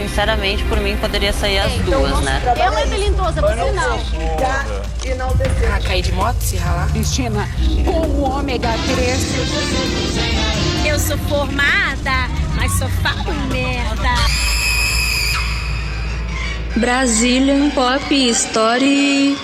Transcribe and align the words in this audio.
sinceramente, 0.00 0.64
por 0.64 0.80
mim, 0.80 0.96
poderia 0.96 1.32
sair 1.32 1.58
as 1.58 1.72
então, 1.72 2.00
duas, 2.00 2.20
né? 2.22 2.40
Ela 2.56 2.80
é 2.80 2.86
melindosa, 2.86 3.40
você 3.40 3.72
não. 3.72 3.98
Já 4.38 4.64
enalteceu. 5.04 5.72
Ah, 5.72 5.80
cair 5.80 6.02
de 6.02 6.12
moto, 6.12 6.40
se 6.40 6.56
ralar. 6.56 6.90
Cristina, 6.90 7.48
como 7.84 8.22
ômega 8.22 8.70
3. 8.94 10.86
Eu 10.86 10.98
sou 10.98 11.18
formada, 11.18 12.28
mas 12.56 12.72
só 12.78 12.88
falo 13.02 13.34
merda. 13.48 14.14
Brazilian 16.76 17.70
Pop 17.70 18.30
Story. 18.30 19.36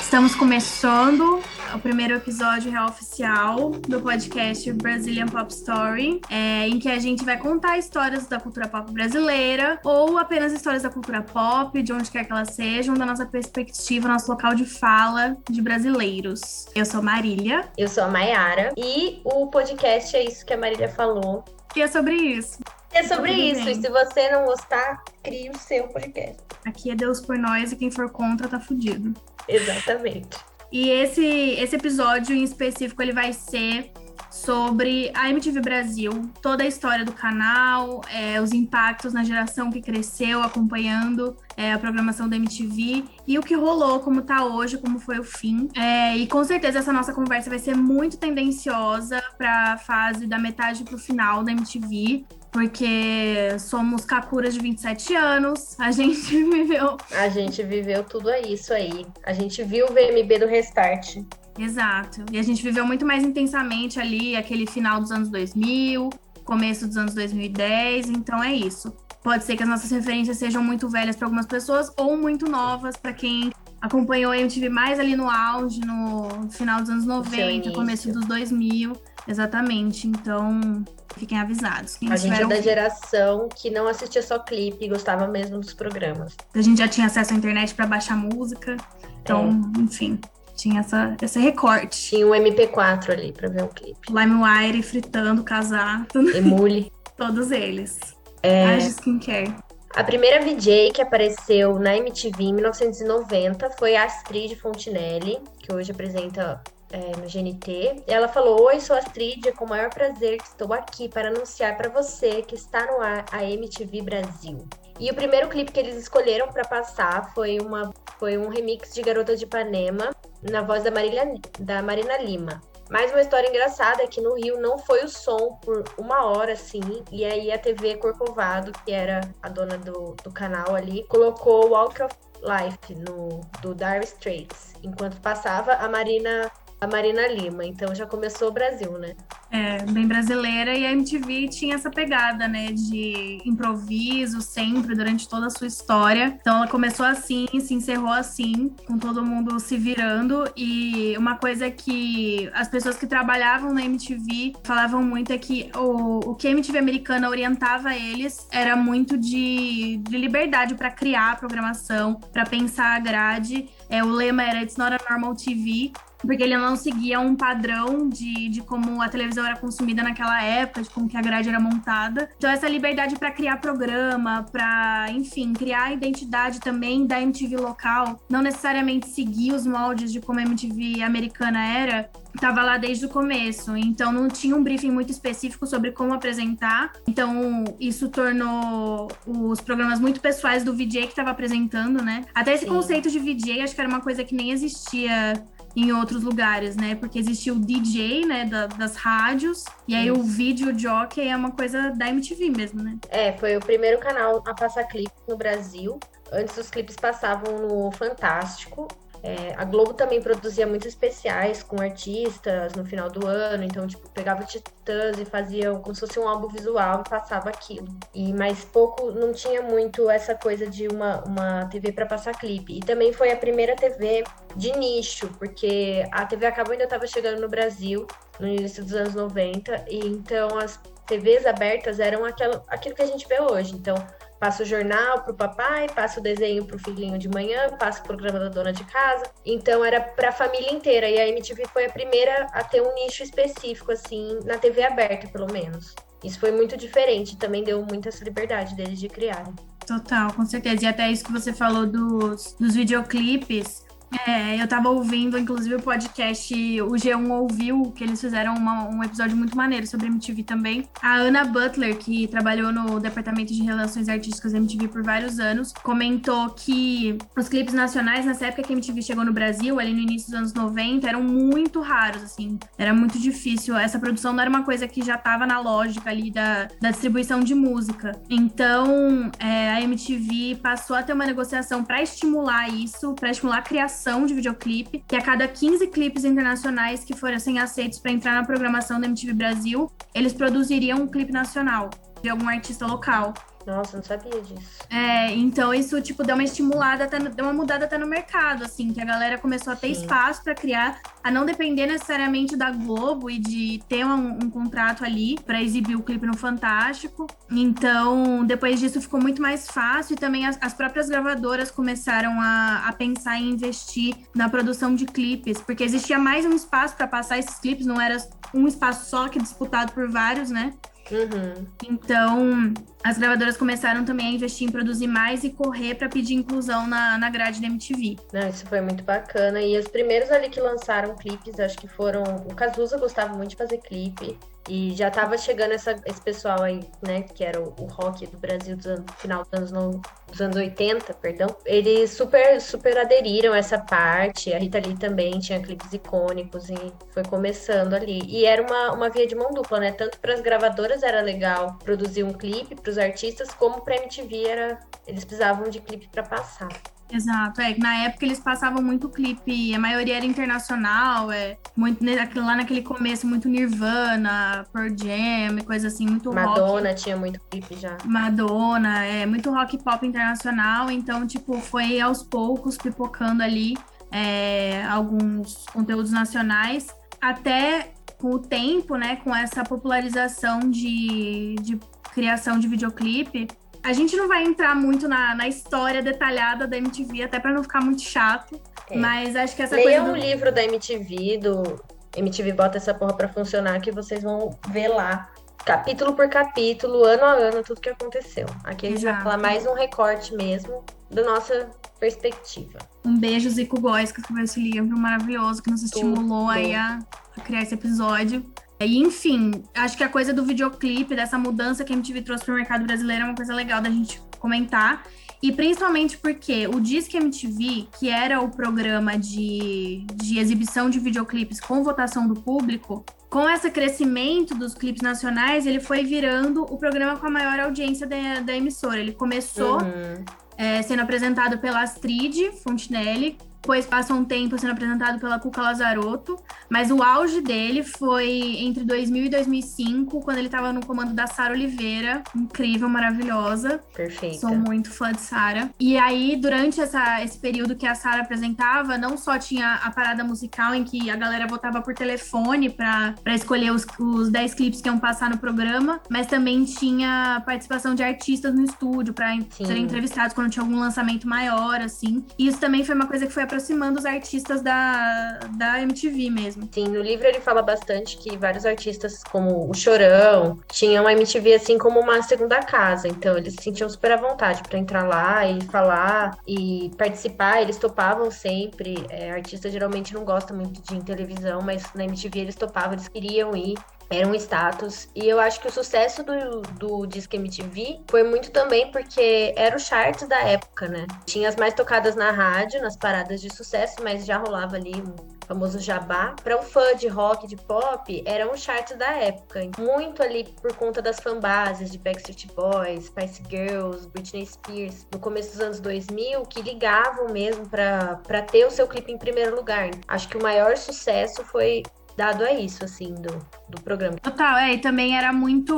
Estamos 0.00 0.34
começando 0.34 1.40
o 1.74 1.78
primeiro 1.78 2.14
episódio 2.14 2.70
real 2.70 2.88
oficial 2.88 3.70
do 3.70 4.00
podcast 4.00 4.72
Brazilian 4.72 5.26
Pop 5.26 5.52
Story, 5.52 6.20
é, 6.28 6.66
em 6.66 6.78
que 6.78 6.88
a 6.88 6.98
gente 6.98 7.24
vai 7.24 7.36
contar 7.36 7.78
histórias 7.78 8.26
da 8.26 8.40
cultura 8.40 8.68
pop 8.68 8.90
brasileira 8.92 9.78
ou 9.84 10.18
apenas 10.18 10.52
histórias 10.52 10.82
da 10.82 10.90
cultura 10.90 11.22
pop, 11.22 11.80
de 11.82 11.92
onde 11.92 12.10
quer 12.10 12.24
que 12.24 12.32
elas 12.32 12.54
sejam, 12.54 12.94
da 12.94 13.06
nossa 13.06 13.26
perspectiva, 13.26 14.08
nosso 14.08 14.30
local 14.30 14.54
de 14.54 14.64
fala 14.64 15.36
de 15.48 15.62
brasileiros. 15.62 16.66
Eu 16.74 16.84
sou 16.84 17.02
Marília. 17.02 17.68
Eu 17.76 17.88
sou 17.88 18.04
a 18.04 18.08
Mayara. 18.08 18.72
E 18.76 19.20
o 19.24 19.46
podcast 19.46 20.16
é 20.16 20.24
isso 20.24 20.44
que 20.44 20.52
a 20.52 20.58
Marília 20.58 20.88
falou. 20.88 21.44
E 21.76 21.82
é 21.82 21.86
sobre 21.86 22.14
isso. 22.14 22.58
É 22.92 23.04
sobre 23.04 23.30
Tudo 23.30 23.42
isso. 23.42 23.64
Bem. 23.64 23.78
E 23.78 23.82
se 23.82 23.88
você 23.88 24.30
não 24.30 24.44
gostar, 24.44 25.02
crie 25.22 25.50
o 25.50 25.56
seu 25.56 25.86
podcast. 25.88 26.42
Aqui 26.64 26.90
é 26.90 26.94
Deus 26.96 27.20
por 27.20 27.38
nós 27.38 27.70
e 27.70 27.76
quem 27.76 27.90
for 27.90 28.10
contra 28.10 28.48
tá 28.48 28.58
fudido. 28.58 29.14
Exatamente. 29.46 30.49
E 30.72 30.88
esse, 30.88 31.24
esse 31.24 31.76
episódio 31.76 32.34
em 32.34 32.42
específico 32.42 33.02
ele 33.02 33.12
vai 33.12 33.32
ser 33.32 33.92
sobre 34.30 35.10
a 35.12 35.28
MTV 35.28 35.60
Brasil, 35.60 36.30
toda 36.40 36.62
a 36.62 36.66
história 36.66 37.04
do 37.04 37.12
canal, 37.12 38.00
é, 38.08 38.40
os 38.40 38.52
impactos 38.52 39.12
na 39.12 39.24
geração 39.24 39.70
que 39.70 39.82
cresceu 39.82 40.40
acompanhando 40.42 41.36
é, 41.56 41.72
a 41.72 41.78
programação 41.78 42.28
da 42.28 42.36
MTV 42.36 43.04
e 43.26 43.38
o 43.38 43.42
que 43.42 43.54
rolou, 43.54 43.98
como 44.00 44.22
tá 44.22 44.44
hoje, 44.44 44.78
como 44.78 45.00
foi 45.00 45.18
o 45.18 45.24
fim. 45.24 45.68
É, 45.74 46.16
e 46.16 46.26
com 46.28 46.44
certeza 46.44 46.78
essa 46.78 46.92
nossa 46.92 47.12
conversa 47.12 47.50
vai 47.50 47.58
ser 47.58 47.76
muito 47.76 48.16
tendenciosa 48.16 49.20
para 49.36 49.72
a 49.72 49.78
fase 49.78 50.26
da 50.26 50.38
metade 50.38 50.84
para 50.84 50.94
o 50.94 50.98
final 50.98 51.42
da 51.42 51.50
MTV 51.50 52.24
porque 52.50 53.58
somos 53.58 54.04
Kakuras 54.04 54.54
de 54.54 54.60
27 54.60 55.14
anos, 55.14 55.78
a 55.78 55.90
gente 55.90 56.42
viveu. 56.50 56.96
A 57.12 57.28
gente 57.28 57.62
viveu 57.62 58.02
tudo 58.04 58.30
isso 58.46 58.72
aí. 58.72 59.06
A 59.24 59.32
gente 59.32 59.62
viu 59.62 59.86
o 59.86 59.88
VMB 59.88 60.38
do 60.38 60.46
Restart. 60.46 61.18
Exato. 61.58 62.24
E 62.32 62.38
a 62.38 62.42
gente 62.42 62.62
viveu 62.62 62.86
muito 62.86 63.06
mais 63.06 63.22
intensamente 63.22 64.00
ali 64.00 64.36
aquele 64.36 64.66
final 64.66 65.00
dos 65.00 65.10
anos 65.10 65.28
2000, 65.28 66.10
começo 66.44 66.86
dos 66.86 66.96
anos 66.96 67.14
2010, 67.14 68.10
então 68.10 68.42
é 68.42 68.52
isso. 68.54 68.92
Pode 69.22 69.44
ser 69.44 69.56
que 69.56 69.62
as 69.62 69.68
nossas 69.68 69.90
referências 69.90 70.38
sejam 70.38 70.64
muito 70.64 70.88
velhas 70.88 71.14
para 71.14 71.26
algumas 71.26 71.46
pessoas 71.46 71.92
ou 71.98 72.16
muito 72.16 72.48
novas 72.48 72.96
para 72.96 73.12
quem 73.12 73.52
acompanhou 73.80 74.32
a 74.32 74.38
MTV 74.38 74.68
mais 74.68 74.98
ali 74.98 75.14
no 75.14 75.28
auge, 75.28 75.80
no 75.80 76.50
final 76.50 76.80
dos 76.80 76.90
anos 76.90 77.06
90, 77.06 77.72
começo 77.72 78.12
dos 78.12 78.24
2000. 78.26 78.92
Exatamente. 79.26 80.06
Então, 80.06 80.84
fiquem 81.16 81.38
avisados. 81.38 81.98
a 82.10 82.16
gente 82.16 82.42
é 82.42 82.46
da 82.46 82.60
geração 82.60 83.48
que 83.48 83.70
não 83.70 83.86
assistia 83.86 84.22
só 84.22 84.38
clipe 84.38 84.84
e 84.84 84.88
gostava 84.88 85.26
mesmo 85.26 85.58
dos 85.58 85.74
programas. 85.74 86.36
A 86.54 86.62
gente 86.62 86.78
já 86.78 86.88
tinha 86.88 87.06
acesso 87.06 87.32
à 87.32 87.36
internet 87.36 87.74
para 87.74 87.86
baixar 87.86 88.16
música. 88.16 88.76
Então, 89.22 89.60
é. 89.76 89.80
enfim, 89.80 90.20
tinha 90.56 90.80
essa, 90.80 91.16
esse 91.20 91.38
recorte. 91.38 92.10
Tinha 92.10 92.26
um 92.26 92.30
MP4 92.30 93.10
ali 93.10 93.32
para 93.32 93.48
ver 93.48 93.64
o 93.64 93.68
clipe. 93.68 94.00
LimeWire, 94.08 94.82
fritando, 94.82 95.42
casar. 95.42 96.06
Emule. 96.34 96.92
Todos 97.16 97.50
eles. 97.50 97.98
É... 98.42 98.78
Skincare. 98.78 99.54
A 99.94 100.04
primeira 100.04 100.40
VJ 100.44 100.92
que 100.92 101.02
apareceu 101.02 101.78
na 101.78 101.96
MTV 101.96 102.44
em 102.44 102.54
1990 102.54 103.70
foi 103.70 103.96
a 103.96 104.04
Astrid 104.04 104.54
Fontinelli, 104.54 105.38
que 105.58 105.74
hoje 105.74 105.90
apresenta 105.90 106.62
é, 106.90 107.16
no 107.16 107.26
GNT. 107.28 108.04
Ela 108.06 108.28
falou: 108.28 108.62
Oi, 108.62 108.80
sou 108.80 108.96
Astrid, 108.96 109.46
é 109.48 109.52
com 109.52 109.64
o 109.64 109.68
maior 109.68 109.90
prazer 109.90 110.38
que 110.38 110.44
estou 110.44 110.72
aqui 110.72 111.08
para 111.08 111.28
anunciar 111.28 111.76
para 111.76 111.88
você 111.88 112.42
que 112.42 112.54
está 112.54 112.86
no 112.86 113.00
ar 113.00 113.24
a 113.32 113.44
MTV 113.44 114.02
Brasil. 114.02 114.66
E 114.98 115.10
o 115.10 115.14
primeiro 115.14 115.48
clipe 115.48 115.72
que 115.72 115.80
eles 115.80 115.96
escolheram 115.96 116.48
para 116.48 116.64
passar 116.64 117.32
foi, 117.34 117.58
uma, 117.58 117.92
foi 118.18 118.36
um 118.36 118.48
remix 118.48 118.92
de 118.92 119.00
Garota 119.00 119.34
de 119.34 119.44
Ipanema, 119.44 120.10
na 120.42 120.60
voz 120.60 120.84
da, 120.84 120.90
Marília, 120.90 121.34
da 121.58 121.82
Marina 121.82 122.18
Lima. 122.18 122.60
Mais 122.90 123.10
uma 123.12 123.20
história 123.20 123.48
engraçada 123.48 124.02
é 124.02 124.06
que 124.06 124.20
no 124.20 124.34
Rio 124.34 124.60
não 124.60 124.76
foi 124.76 125.04
o 125.04 125.08
som 125.08 125.58
por 125.62 125.84
uma 125.96 126.24
hora, 126.24 126.54
assim, 126.54 126.80
e 127.10 127.24
aí 127.24 127.52
a 127.52 127.58
TV 127.58 127.96
Corcovado, 127.96 128.72
que 128.84 128.90
era 128.90 129.20
a 129.40 129.48
dona 129.48 129.78
do, 129.78 130.16
do 130.24 130.32
canal 130.32 130.74
ali, 130.74 131.04
colocou 131.04 131.70
Walk 131.70 132.02
of 132.02 132.14
Life 132.42 132.94
no, 132.94 133.40
do 133.62 133.74
Dire 133.74 134.04
Straits. 134.04 134.74
Enquanto 134.82 135.20
passava, 135.20 135.74
a 135.74 135.88
Marina 135.88 136.50
a 136.80 136.86
Marina 136.86 137.28
Lima. 137.28 137.64
Então 137.64 137.94
já 137.94 138.06
começou 138.06 138.48
o 138.48 138.52
Brasil, 138.52 138.92
né? 138.98 139.14
É, 139.50 139.82
bem 139.82 140.06
brasileira. 140.06 140.74
E 140.74 140.86
a 140.86 140.92
MTV 140.92 141.48
tinha 141.48 141.74
essa 141.74 141.90
pegada, 141.90 142.48
né? 142.48 142.72
De 142.72 143.42
improviso 143.44 144.40
sempre, 144.40 144.94
durante 144.94 145.28
toda 145.28 145.46
a 145.46 145.50
sua 145.50 145.66
história. 145.66 146.38
Então 146.40 146.56
ela 146.56 146.68
começou 146.68 147.04
assim, 147.04 147.46
se 147.60 147.74
encerrou 147.74 148.12
assim, 148.12 148.74
com 148.86 148.98
todo 148.98 149.24
mundo 149.24 149.60
se 149.60 149.76
virando. 149.76 150.50
E 150.56 151.14
uma 151.18 151.36
coisa 151.36 151.70
que 151.70 152.48
as 152.54 152.68
pessoas 152.68 152.96
que 152.96 153.06
trabalhavam 153.06 153.74
na 153.74 153.84
MTV 153.84 154.54
falavam 154.64 155.02
muito 155.02 155.32
é 155.32 155.38
que 155.38 155.70
o, 155.76 156.30
o 156.30 156.34
que 156.34 156.48
a 156.48 156.50
MTV 156.50 156.78
americana 156.78 157.28
orientava 157.28 157.94
eles 157.94 158.46
era 158.50 158.74
muito 158.74 159.18
de, 159.18 159.98
de 159.98 160.16
liberdade 160.16 160.74
para 160.74 160.90
criar 160.90 161.32
a 161.32 161.36
programação, 161.36 162.14
para 162.14 162.46
pensar 162.46 162.96
a 162.96 162.98
grade. 162.98 163.68
É, 163.90 164.02
o 164.02 164.08
lema 164.08 164.42
era 164.42 164.62
It's 164.62 164.76
not 164.76 164.94
a 164.94 165.10
normal 165.10 165.34
TV, 165.34 165.92
porque 166.24 166.42
ele 166.42 166.56
não 166.56 166.76
seguia 166.76 167.20
um 167.20 167.34
padrão 167.34 168.08
de, 168.08 168.48
de 168.48 168.60
como 168.62 169.00
a 169.02 169.08
televisão 169.08 169.44
era 169.44 169.56
consumida 169.56 170.02
naquela 170.02 170.42
época, 170.42 170.82
de 170.82 170.90
como 170.90 171.08
que 171.08 171.16
a 171.16 171.22
grade 171.22 171.48
era 171.48 171.60
montada. 171.60 172.30
Então 172.36 172.50
essa 172.50 172.68
liberdade 172.68 173.16
para 173.16 173.30
criar 173.30 173.58
programa, 173.58 174.44
para, 174.50 175.06
enfim, 175.10 175.52
criar 175.52 175.84
a 175.84 175.92
identidade 175.92 176.60
também 176.60 177.06
da 177.06 177.20
MTV 177.20 177.56
local, 177.56 178.20
não 178.28 178.42
necessariamente 178.42 179.08
seguir 179.08 179.52
os 179.52 179.66
moldes 179.66 180.12
de 180.12 180.20
como 180.20 180.38
a 180.38 180.42
MTV 180.42 181.02
americana 181.02 181.64
era, 181.64 182.10
estava 182.34 182.62
lá 182.62 182.76
desde 182.76 183.06
o 183.06 183.08
começo. 183.08 183.76
Então 183.76 184.12
não 184.12 184.28
tinha 184.28 184.56
um 184.56 184.62
briefing 184.62 184.90
muito 184.90 185.10
específico 185.10 185.66
sobre 185.66 185.92
como 185.92 186.14
apresentar. 186.14 186.92
Então 187.06 187.64
isso 187.78 188.08
tornou 188.08 189.08
os 189.26 189.60
programas 189.60 190.00
muito 190.00 190.20
pessoais 190.20 190.64
do 190.64 190.72
VJ 190.74 191.02
que 191.02 191.08
estava 191.08 191.30
apresentando, 191.30 192.02
né? 192.02 192.24
Até 192.34 192.54
esse 192.54 192.64
Sim. 192.64 192.70
conceito 192.70 193.10
de 193.10 193.18
VJ 193.18 193.62
acho 193.62 193.74
que 193.74 193.80
era 193.80 193.88
uma 193.88 194.00
coisa 194.00 194.24
que 194.24 194.34
nem 194.34 194.50
existia 194.50 195.42
em 195.76 195.92
outros 195.92 196.22
lugares, 196.22 196.76
né? 196.76 196.94
Porque 196.94 197.18
existia 197.18 197.52
o 197.52 197.58
DJ, 197.58 198.26
né, 198.26 198.44
da, 198.44 198.66
das 198.66 198.96
rádios, 198.96 199.64
e 199.86 199.94
aí 199.94 200.08
Isso. 200.08 200.20
o 200.20 200.22
vídeo 200.22 200.76
jockey 200.78 201.28
é 201.28 201.36
uma 201.36 201.52
coisa 201.52 201.90
da 201.90 202.08
MTV 202.08 202.50
mesmo, 202.50 202.82
né? 202.82 202.98
É, 203.08 203.32
foi 203.32 203.56
o 203.56 203.60
primeiro 203.60 203.98
canal 203.98 204.42
a 204.46 204.54
passar 204.54 204.84
clipe 204.84 205.12
no 205.28 205.36
Brasil. 205.36 205.98
Antes 206.32 206.56
os 206.56 206.70
clipes 206.70 206.96
passavam 206.96 207.58
no 207.58 207.90
Fantástico, 207.92 208.88
é, 209.22 209.54
a 209.56 209.64
Globo 209.64 209.92
também 209.92 210.22
produzia 210.22 210.66
muitos 210.66 210.88
especiais 210.88 211.62
com 211.62 211.80
artistas 211.80 212.72
no 212.74 212.84
final 212.84 213.10
do 213.10 213.26
ano, 213.26 213.62
então, 213.62 213.86
tipo, 213.86 214.08
pegava 214.10 214.44
Titãs 214.44 215.18
e 215.18 215.24
fazia 215.24 215.72
como 215.74 215.94
se 215.94 216.00
fosse 216.00 216.18
um 216.18 216.26
álbum 216.26 216.48
visual 216.48 217.02
e 217.04 217.08
passava 217.08 217.50
aquilo. 217.50 217.88
E 218.14 218.32
mais 218.32 218.64
pouco, 218.64 219.10
não 219.12 219.32
tinha 219.32 219.60
muito 219.60 220.08
essa 220.08 220.34
coisa 220.34 220.66
de 220.66 220.88
uma, 220.88 221.22
uma 221.24 221.66
TV 221.66 221.92
para 221.92 222.06
passar 222.06 222.38
clipe. 222.38 222.78
E 222.78 222.80
também 222.80 223.12
foi 223.12 223.30
a 223.30 223.36
primeira 223.36 223.76
TV 223.76 224.24
de 224.56 224.72
nicho, 224.72 225.28
porque 225.38 226.06
a 226.10 226.24
TV 226.24 226.46
a 226.46 226.52
cabo 226.52 226.72
ainda 226.72 226.84
estava 226.84 227.06
chegando 227.06 227.40
no 227.40 227.48
Brasil 227.48 228.06
no 228.38 228.48
início 228.48 228.82
dos 228.82 228.94
anos 228.94 229.14
90, 229.14 229.84
e 229.90 229.98
então 229.98 230.56
as 230.56 230.80
TVs 231.06 231.44
abertas 231.44 232.00
eram 232.00 232.24
aquilo, 232.24 232.62
aquilo 232.68 232.94
que 232.94 233.02
a 233.02 233.06
gente 233.06 233.28
vê 233.28 233.38
hoje. 233.38 233.74
Então, 233.74 233.94
Passa 234.40 234.62
o 234.62 234.66
jornal 234.66 235.20
pro 235.22 235.34
papai, 235.34 235.86
passa 235.90 236.18
o 236.18 236.22
desenho 236.22 236.64
pro 236.64 236.78
filhinho 236.78 237.18
de 237.18 237.28
manhã, 237.28 237.68
passa 237.78 238.00
o 238.00 238.04
programa 238.04 238.38
da 238.38 238.48
dona 238.48 238.72
de 238.72 238.82
casa. 238.84 239.24
Então 239.44 239.84
era 239.84 240.00
pra 240.00 240.32
família 240.32 240.72
inteira. 240.72 241.10
E 241.10 241.20
a 241.20 241.28
MTV 241.28 241.66
foi 241.70 241.84
a 241.84 241.90
primeira 241.90 242.46
a 242.54 242.64
ter 242.64 242.80
um 242.80 242.94
nicho 242.94 243.22
específico, 243.22 243.92
assim, 243.92 244.38
na 244.46 244.56
TV 244.56 244.82
aberta, 244.82 245.28
pelo 245.28 245.52
menos. 245.52 245.94
Isso 246.24 246.40
foi 246.40 246.52
muito 246.52 246.74
diferente, 246.74 247.36
também 247.36 247.62
deu 247.62 247.84
muita 247.84 248.08
liberdade 248.22 248.74
deles 248.74 248.98
de 248.98 249.10
criarem. 249.10 249.54
Total, 249.86 250.32
com 250.32 250.46
certeza. 250.46 250.84
E 250.84 250.88
até 250.88 251.10
isso 251.10 251.24
que 251.24 251.32
você 251.32 251.52
falou 251.52 251.86
dos, 251.86 252.54
dos 252.58 252.74
videoclipes, 252.74 253.84
É, 254.26 254.60
eu 254.60 254.66
tava 254.66 254.88
ouvindo, 254.88 255.38
inclusive, 255.38 255.76
o 255.76 255.82
podcast 255.82 256.54
O 256.82 256.92
G1 256.92 257.30
Ouviu, 257.30 257.92
que 257.94 258.02
eles 258.02 258.20
fizeram 258.20 258.54
uma, 258.54 258.88
um 258.88 259.02
episódio 259.04 259.36
muito 259.36 259.56
maneiro 259.56 259.86
sobre 259.86 260.08
MTV 260.08 260.42
também. 260.42 260.88
A 261.00 261.14
Ana 261.14 261.44
Butler, 261.44 261.96
que 261.96 262.26
trabalhou 262.26 262.72
no 262.72 262.98
Departamento 262.98 263.54
de 263.54 263.62
Relações 263.62 264.08
Artísticas 264.08 264.52
da 264.52 264.58
MTV 264.58 264.88
por 264.88 265.02
vários 265.02 265.38
anos, 265.38 265.72
comentou 265.72 266.50
que 266.50 267.16
os 267.36 267.48
clipes 267.48 267.72
nacionais, 267.72 268.24
nessa 268.26 268.46
época 268.46 268.64
que 268.64 268.72
a 268.72 268.76
MTV 268.76 269.00
chegou 269.02 269.24
no 269.24 269.32
Brasil, 269.32 269.78
ali 269.78 269.92
no 269.92 270.00
início 270.00 270.30
dos 270.30 270.38
anos 270.38 270.54
90, 270.54 271.08
eram 271.08 271.22
muito 271.22 271.80
raros, 271.80 272.22
assim. 272.22 272.58
Era 272.76 272.92
muito 272.92 273.18
difícil. 273.18 273.76
Essa 273.76 273.98
produção 273.98 274.32
não 274.32 274.40
era 274.40 274.50
uma 274.50 274.64
coisa 274.64 274.88
que 274.88 275.02
já 275.02 275.16
tava 275.16 275.46
na 275.46 275.60
lógica 275.60 276.10
ali 276.10 276.30
da, 276.30 276.68
da 276.80 276.90
distribuição 276.90 277.40
de 277.40 277.54
música. 277.54 278.12
Então, 278.28 279.30
é, 279.38 279.70
a 279.70 279.80
MTV 279.80 280.58
passou 280.60 280.96
a 280.96 281.02
ter 281.02 281.12
uma 281.12 281.26
negociação 281.26 281.84
para 281.84 282.02
estimular 282.02 282.68
isso, 282.68 283.14
para 283.14 283.30
estimular 283.30 283.58
a 283.58 283.62
criação 283.62 283.99
de 284.26 284.34
videoclipe, 284.34 285.04
que 285.06 285.14
a 285.14 285.20
cada 285.20 285.46
15 285.46 285.86
clipes 285.88 286.24
internacionais 286.24 287.04
que 287.04 287.14
fossem 287.14 287.58
aceitos 287.58 287.98
para 287.98 288.10
entrar 288.10 288.34
na 288.34 288.44
programação 288.44 288.98
da 288.98 289.06
MTV 289.06 289.34
Brasil, 289.34 289.90
eles 290.14 290.32
produziriam 290.32 291.02
um 291.02 291.06
clipe 291.06 291.32
nacional 291.32 291.90
de 292.22 292.28
algum 292.28 292.48
artista 292.48 292.86
local. 292.86 293.34
Nossa, 293.66 293.98
não 293.98 294.04
sabia 294.04 294.40
disso. 294.40 294.80
É, 294.88 295.32
então 295.32 295.72
isso, 295.74 296.00
tipo, 296.00 296.22
deu 296.22 296.34
uma 296.34 296.44
estimulada, 296.44 297.08
no, 297.18 297.30
deu 297.30 297.44
uma 297.44 297.52
mudada 297.52 297.84
até 297.84 297.98
no 297.98 298.06
mercado, 298.06 298.64
assim, 298.64 298.92
que 298.92 299.00
a 299.00 299.04
galera 299.04 299.38
começou 299.38 299.72
a 299.72 299.76
ter 299.76 299.94
Sim. 299.94 300.02
espaço 300.02 300.42
para 300.42 300.54
criar, 300.54 301.00
a 301.22 301.30
não 301.30 301.44
depender 301.44 301.86
necessariamente 301.86 302.56
da 302.56 302.70
Globo 302.70 303.28
e 303.28 303.38
de 303.38 303.82
ter 303.88 304.04
um, 304.04 304.38
um 304.42 304.50
contrato 304.50 305.04
ali 305.04 305.38
para 305.44 305.62
exibir 305.62 305.94
o 305.96 306.02
clipe 306.02 306.26
no 306.26 306.36
Fantástico. 306.36 307.26
Então, 307.50 308.44
depois 308.44 308.80
disso 308.80 309.00
ficou 309.00 309.20
muito 309.20 309.42
mais 309.42 309.66
fácil 309.68 310.14
e 310.14 310.16
também 310.16 310.46
as, 310.46 310.58
as 310.60 310.72
próprias 310.72 311.08
gravadoras 311.08 311.70
começaram 311.70 312.40
a, 312.40 312.88
a 312.88 312.92
pensar 312.92 313.38
em 313.38 313.50
investir 313.50 314.16
na 314.34 314.48
produção 314.48 314.94
de 314.94 315.04
clipes, 315.04 315.60
porque 315.60 315.84
existia 315.84 316.18
mais 316.18 316.46
um 316.46 316.54
espaço 316.54 316.96
para 316.96 317.06
passar 317.06 317.38
esses 317.38 317.58
clipes, 317.58 317.86
não 317.86 318.00
era 318.00 318.16
um 318.54 318.66
espaço 318.66 319.10
só 319.10 319.28
que 319.28 319.38
disputado 319.38 319.92
por 319.92 320.08
vários, 320.08 320.50
né? 320.50 320.72
Uhum. 321.10 321.66
Então, 321.88 322.72
as 323.02 323.16
gravadoras 323.18 323.56
começaram 323.56 324.04
também 324.04 324.26
a 324.26 324.30
investir 324.30 324.68
em 324.68 324.70
produzir 324.70 325.06
mais 325.06 325.42
e 325.42 325.50
correr 325.50 325.94
para 325.94 326.08
pedir 326.08 326.34
inclusão 326.34 326.86
na, 326.86 327.16
na 327.16 327.30
grade 327.30 327.60
da 327.60 327.66
MTV. 327.66 328.16
Isso 328.50 328.66
foi 328.66 328.80
muito 328.80 329.02
bacana. 329.02 329.60
E 329.60 329.78
os 329.78 329.88
primeiros 329.88 330.30
ali 330.30 330.50
que 330.50 330.60
lançaram 330.60 331.16
clipes, 331.16 331.58
acho 331.58 331.78
que 331.78 331.88
foram. 331.88 332.22
O 332.48 332.54
Cazuza 332.54 332.98
gostava 332.98 333.34
muito 333.34 333.50
de 333.50 333.56
fazer 333.56 333.78
clipe. 333.78 334.38
E 334.68 334.94
já 334.94 335.10
tava 335.10 335.38
chegando 335.38 335.72
essa- 335.72 335.96
esse 336.04 336.20
pessoal 336.20 336.62
aí, 336.62 336.80
né? 337.02 337.22
Que 337.22 337.42
era 337.42 337.58
o, 337.60 337.74
o 337.80 337.86
rock 337.86 338.26
do 338.26 338.36
Brasil 338.38 338.76
dos 338.76 338.86
anos, 338.86 339.04
final 339.16 339.42
dos 339.42 339.52
anos, 339.58 339.72
no- 339.72 340.00
dos 340.30 340.40
anos 340.40 340.54
80, 340.54 341.14
perdão. 341.14 341.48
Eles 341.64 342.10
super, 342.10 342.60
super 342.60 342.96
aderiram 342.98 343.54
a 343.54 343.58
essa 343.58 343.78
parte. 343.78 344.52
A 344.52 344.58
Rita 344.58 344.78
Lee 344.78 344.94
também 344.96 345.40
tinha 345.40 345.58
clipes 345.60 345.92
icônicos 345.94 346.68
e 346.68 346.76
foi 347.12 347.24
começando 347.24 347.94
ali. 347.94 348.20
E 348.28 348.44
era 348.44 348.62
uma, 348.62 348.92
uma 348.92 349.08
via 349.08 349.26
de 349.26 349.34
mão 349.34 349.50
dupla, 349.50 349.80
né? 349.80 349.92
Tanto 349.92 350.20
para 350.20 350.34
as 350.34 350.40
gravadoras 350.42 351.02
era 351.02 351.22
legal 351.22 351.78
produzir 351.82 352.22
um 352.22 352.32
clipe 352.32 352.74
para 352.90 352.92
os 352.92 352.98
artistas, 352.98 353.54
como 353.54 353.80
para 353.80 353.96
MTV 353.96 354.46
era. 354.46 354.80
Eles 355.06 355.24
precisavam 355.24 355.68
de 355.68 355.80
clipe 355.80 356.08
para 356.08 356.22
passar. 356.22 356.68
Exato, 357.12 357.60
é. 357.60 357.76
Na 357.76 358.04
época 358.04 358.24
eles 358.24 358.38
passavam 358.38 358.80
muito 358.80 359.08
clipe, 359.08 359.74
a 359.74 359.78
maioria 359.80 360.16
era 360.16 360.24
internacional, 360.24 361.32
é 361.32 361.56
muito 361.76 362.04
lá 362.36 362.54
naquele 362.54 362.82
começo, 362.82 363.26
muito 363.26 363.48
Nirvana, 363.48 364.64
Pearl 364.72 364.94
Jam, 364.96 365.64
coisa 365.64 365.88
assim, 365.88 366.06
muito 366.06 366.30
rock. 366.30 366.46
Madonna 366.46 366.94
tinha 366.94 367.16
muito 367.16 367.40
clipe 367.50 367.76
já. 367.76 367.96
Madonna, 368.04 369.04
é 369.04 369.26
muito 369.26 369.50
rock 369.50 369.76
pop 369.82 370.06
internacional, 370.06 370.88
então, 370.88 371.26
tipo, 371.26 371.58
foi 371.58 372.00
aos 372.00 372.22
poucos 372.22 372.76
pipocando 372.76 373.42
ali 373.42 373.76
é, 374.12 374.84
alguns 374.84 375.66
conteúdos 375.72 376.12
nacionais, 376.12 376.94
até 377.20 377.92
com 378.18 378.34
o 378.34 378.38
tempo, 378.38 378.94
né, 378.94 379.16
com 379.16 379.34
essa 379.34 379.64
popularização 379.64 380.60
de, 380.60 381.56
de 381.60 381.80
criação 382.12 382.58
de 382.58 382.68
videoclipe. 382.68 383.48
A 383.82 383.92
gente 383.92 384.14
não 384.16 384.28
vai 384.28 384.44
entrar 384.44 384.74
muito 384.74 385.08
na, 385.08 385.34
na 385.34 385.48
história 385.48 386.02
detalhada 386.02 386.66
da 386.66 386.76
MTV, 386.76 387.22
até 387.22 387.40
para 387.40 387.52
não 387.52 387.62
ficar 387.62 387.80
muito 387.80 388.02
chato, 388.02 388.60
É. 388.90 388.96
mas 388.96 389.34
acho 389.34 389.56
que 389.56 389.62
essa 389.62 389.74
Leia 389.74 390.00
coisa 390.02 390.10
um 390.10 390.12
do... 390.12 390.18
livro 390.18 390.52
da 390.52 390.62
MTV, 390.62 391.38
do 391.38 391.82
MTV 392.16 392.52
Bota 392.52 392.76
Essa 392.76 392.92
Porra 392.92 393.14
Pra 393.14 393.28
Funcionar, 393.28 393.80
que 393.80 393.90
vocês 393.90 394.22
vão 394.22 394.50
ver 394.68 394.88
lá, 394.88 395.30
capítulo 395.64 396.12
por 396.12 396.28
capítulo, 396.28 397.04
ano 397.04 397.24
a 397.24 397.32
ano, 397.32 397.62
tudo 397.62 397.80
que 397.80 397.88
aconteceu. 397.88 398.46
Aqui 398.64 398.86
a 398.88 398.90
gente 398.90 399.04
vai 399.04 399.22
falar 399.22 399.38
mais 399.38 399.66
um 399.66 399.72
recorte 399.74 400.34
mesmo 400.34 400.84
da 401.10 401.22
nossa 401.24 401.70
perspectiva. 401.98 402.78
Um 403.04 403.18
beijo, 403.18 403.48
Zico 403.48 403.80
Góes, 403.80 404.12
que 404.12 404.20
escreveu 404.20 404.44
esse 404.44 404.60
livro 404.60 404.96
maravilhoso, 404.98 405.62
que 405.62 405.70
nos 405.70 405.82
estimulou 405.82 406.48
aí 406.48 406.74
a, 406.74 406.98
a 407.36 407.40
criar 407.40 407.62
esse 407.62 407.74
episódio. 407.74 408.44
E, 408.80 408.98
enfim, 408.98 409.62
acho 409.74 409.96
que 409.96 410.02
a 410.02 410.08
coisa 410.08 410.32
do 410.32 410.44
videoclipe, 410.44 411.14
dessa 411.14 411.38
mudança 411.38 411.84
que 411.84 411.92
a 411.92 411.96
MTV 411.96 412.22
trouxe 412.22 412.44
para 412.44 412.54
o 412.54 412.56
mercado 412.56 412.84
brasileiro 412.86 413.22
é 413.22 413.26
uma 413.26 413.34
coisa 413.34 413.54
legal 413.54 413.80
da 413.82 413.90
gente 413.90 414.20
comentar. 414.38 415.02
E 415.42 415.52
principalmente 415.52 416.18
porque 416.18 416.66
o 416.66 416.80
Disque 416.80 417.16
MTV, 417.16 417.88
que 417.98 418.08
era 418.10 418.40
o 418.40 418.48
programa 418.50 419.18
de, 419.18 420.04
de 420.14 420.38
exibição 420.38 420.90
de 420.90 420.98
videoclipes 420.98 421.60
com 421.60 421.82
votação 421.82 422.26
do 422.28 422.34
público, 422.34 423.04
com 423.28 423.48
esse 423.48 423.70
crescimento 423.70 424.54
dos 424.54 424.74
clipes 424.74 425.02
nacionais, 425.02 425.66
ele 425.66 425.80
foi 425.80 426.04
virando 426.04 426.62
o 426.64 426.76
programa 426.76 427.16
com 427.18 427.26
a 427.26 427.30
maior 427.30 427.60
audiência 427.60 428.06
da, 428.06 428.40
da 428.40 428.54
emissora. 428.56 428.98
Ele 428.98 429.12
começou 429.12 429.78
Uhum. 429.80 430.24
é, 430.58 430.82
sendo 430.82 431.00
apresentado 431.00 431.58
pela 431.58 431.82
Astrid 431.82 432.50
Fontinelli, 432.62 433.38
depois 433.62 433.86
passa 433.86 434.14
um 434.14 434.24
tempo 434.24 434.58
sendo 434.58 434.72
apresentado 434.72 435.18
pela 435.18 435.38
Cuca 435.38 435.62
Lazarotto, 435.62 436.36
mas 436.68 436.90
o 436.90 437.02
auge 437.02 437.40
dele 437.40 437.82
foi 437.82 438.56
entre 438.58 438.84
2000 438.84 439.24
e 439.24 439.28
2005, 439.28 440.20
quando 440.20 440.38
ele 440.38 440.46
estava 440.46 440.72
no 440.72 440.84
comando 440.84 441.12
da 441.12 441.26
Sara 441.26 441.52
Oliveira, 441.52 442.22
incrível, 442.34 442.88
maravilhosa. 442.88 443.80
Perfeita. 443.94 444.38
Sou 444.38 444.56
muito 444.56 444.90
fã 444.90 445.12
de 445.12 445.20
Sara. 445.20 445.70
E 445.78 445.98
aí, 445.98 446.36
durante 446.36 446.80
essa, 446.80 447.22
esse 447.22 447.38
período 447.38 447.76
que 447.76 447.86
a 447.86 447.94
Sara 447.94 448.22
apresentava, 448.22 448.96
não 448.96 449.16
só 449.16 449.38
tinha 449.38 449.74
a 449.74 449.90
parada 449.90 450.24
musical 450.24 450.74
em 450.74 450.84
que 450.84 451.10
a 451.10 451.16
galera 451.16 451.46
votava 451.46 451.82
por 451.82 451.94
telefone 451.94 452.70
pra 452.70 453.14
pra 453.22 453.34
escolher 453.34 453.72
os, 453.72 453.86
os 453.98 454.28
10 454.30 454.54
clipes 454.54 454.80
que 454.80 454.88
iam 454.88 454.98
passar 454.98 455.30
no 455.30 455.38
programa, 455.38 456.00
mas 456.08 456.26
também 456.26 456.64
tinha 456.64 457.42
participação 457.44 457.94
de 457.94 458.02
artistas 458.02 458.54
no 458.54 458.64
estúdio 458.64 459.14
Sim. 459.50 459.66
serem 459.66 459.84
entrevistados 459.84 460.34
quando 460.34 460.50
tinha 460.50 460.62
algum 460.62 460.78
lançamento 460.78 461.28
maior, 461.28 461.80
assim. 461.80 462.24
E 462.38 462.48
isso 462.48 462.58
também 462.58 462.84
foi 462.84 462.94
uma 462.94 463.06
coisa 463.06 463.26
que 463.26 463.32
foi 463.32 463.42
aproximando 463.50 463.98
os 463.98 464.06
artistas 464.06 464.62
da, 464.62 465.40
da 465.56 465.82
MTV 465.82 466.30
mesmo. 466.30 466.68
Sim, 466.70 466.86
no 466.86 467.02
livro 467.02 467.26
ele 467.26 467.40
fala 467.40 467.60
bastante 467.60 468.16
que 468.16 468.36
vários 468.36 468.64
artistas, 468.64 469.24
como 469.24 469.68
o 469.68 469.74
Chorão, 469.74 470.60
tinham 470.68 471.04
a 471.04 471.12
MTV 471.12 471.54
assim 471.54 471.76
como 471.76 471.98
uma 471.98 472.22
segunda 472.22 472.60
casa. 472.60 473.08
Então 473.08 473.36
eles 473.36 473.54
se 473.54 473.64
sentiam 473.64 473.88
super 473.88 474.12
à 474.12 474.16
vontade 474.16 474.62
para 474.62 474.78
entrar 474.78 475.02
lá 475.02 475.44
e 475.46 475.60
falar 475.64 476.38
e 476.46 476.92
participar. 476.96 477.60
Eles 477.60 477.76
topavam 477.76 478.30
sempre. 478.30 479.04
É, 479.10 479.32
artista 479.32 479.68
geralmente 479.68 480.14
não 480.14 480.24
gosta 480.24 480.54
muito 480.54 480.80
de 480.80 480.94
ir 480.94 480.98
em 480.98 481.02
televisão, 481.02 481.60
mas 481.60 481.82
na 481.92 482.04
MTV 482.04 482.38
eles 482.38 482.54
topavam, 482.54 482.92
eles 482.92 483.08
queriam 483.08 483.56
ir. 483.56 483.74
Era 484.10 484.26
um 484.26 484.34
status. 484.34 485.08
E 485.14 485.28
eu 485.28 485.38
acho 485.38 485.60
que 485.60 485.68
o 485.68 485.72
sucesso 485.72 486.24
do, 486.24 486.62
do 486.78 487.06
Disque 487.06 487.36
MTV 487.36 488.00
foi 488.08 488.24
muito 488.24 488.50
também 488.50 488.90
porque 488.90 489.54
era 489.56 489.76
o 489.76 489.78
charts 489.78 490.26
da 490.26 490.40
época, 490.40 490.88
né? 490.88 491.06
Tinha 491.24 491.48
as 491.48 491.56
mais 491.56 491.74
tocadas 491.74 492.16
na 492.16 492.32
rádio, 492.32 492.82
nas 492.82 492.96
paradas 492.96 493.40
de 493.40 493.54
sucesso, 493.54 493.96
mas 494.02 494.26
já 494.26 494.36
rolava 494.36 494.76
ali 494.76 494.94
um 494.96 495.40
famoso 495.46 495.80
jabá. 495.80 496.34
Para 496.42 496.58
um 496.58 496.62
fã 496.62 496.94
de 496.94 497.08
rock, 497.08 497.46
de 497.46 497.56
pop, 497.56 498.22
eram 498.24 498.52
os 498.52 498.60
charts 498.60 498.96
da 498.96 499.10
época. 499.12 499.60
Muito 499.78 500.22
ali 500.22 500.44
por 500.60 500.74
conta 500.74 501.02
das 501.02 501.18
fanbases 501.18 501.90
de 501.90 501.98
Backstreet 501.98 502.46
Boys, 502.54 503.06
Spice 503.06 503.42
Girls, 503.48 504.08
Britney 504.08 504.46
Spears, 504.46 505.06
no 505.12 505.18
começo 505.18 505.50
dos 505.50 505.60
anos 505.60 505.80
2000, 505.80 506.42
que 506.42 506.62
ligavam 506.62 507.28
mesmo 507.28 507.68
para 507.68 508.42
ter 508.42 508.64
o 508.64 508.70
seu 508.70 508.86
clipe 508.86 509.10
em 509.10 509.18
primeiro 509.18 509.54
lugar. 509.56 509.90
Acho 510.06 510.28
que 510.28 510.36
o 510.36 510.42
maior 510.42 510.76
sucesso 510.76 511.44
foi 511.44 511.82
dado 512.20 512.44
a 512.44 512.52
isso, 512.52 512.84
assim, 512.84 513.14
do, 513.14 513.34
do 513.66 513.80
programa. 513.80 514.16
Total, 514.18 514.58
é, 514.58 514.74
e 514.74 514.78
também 514.78 515.16
era 515.16 515.32
muito 515.32 515.74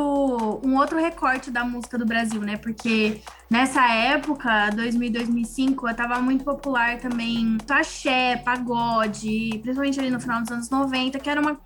um 0.65 0.77
outro 0.77 0.99
recorte 0.99 1.53
da 1.53 1.65
música 1.65 1.97
do 1.97 2.05
Brasil, 2.05 2.41
né? 2.41 2.57
Porque 2.57 3.21
nessa 3.52 3.87
época, 3.87 4.71
2000 4.71 5.12
2005, 5.12 5.94
tava 5.94 6.21
muito 6.21 6.42
popular 6.42 6.99
também 6.99 7.59
axé, 7.68 8.37
pagode, 8.38 9.61
principalmente 9.62 10.00
ali 10.00 10.11
no 10.11 10.18
final 10.18 10.40
dos 10.40 10.50
anos 10.50 10.71
90, 10.71 11.18
que 11.18 11.28
eram 11.28 11.59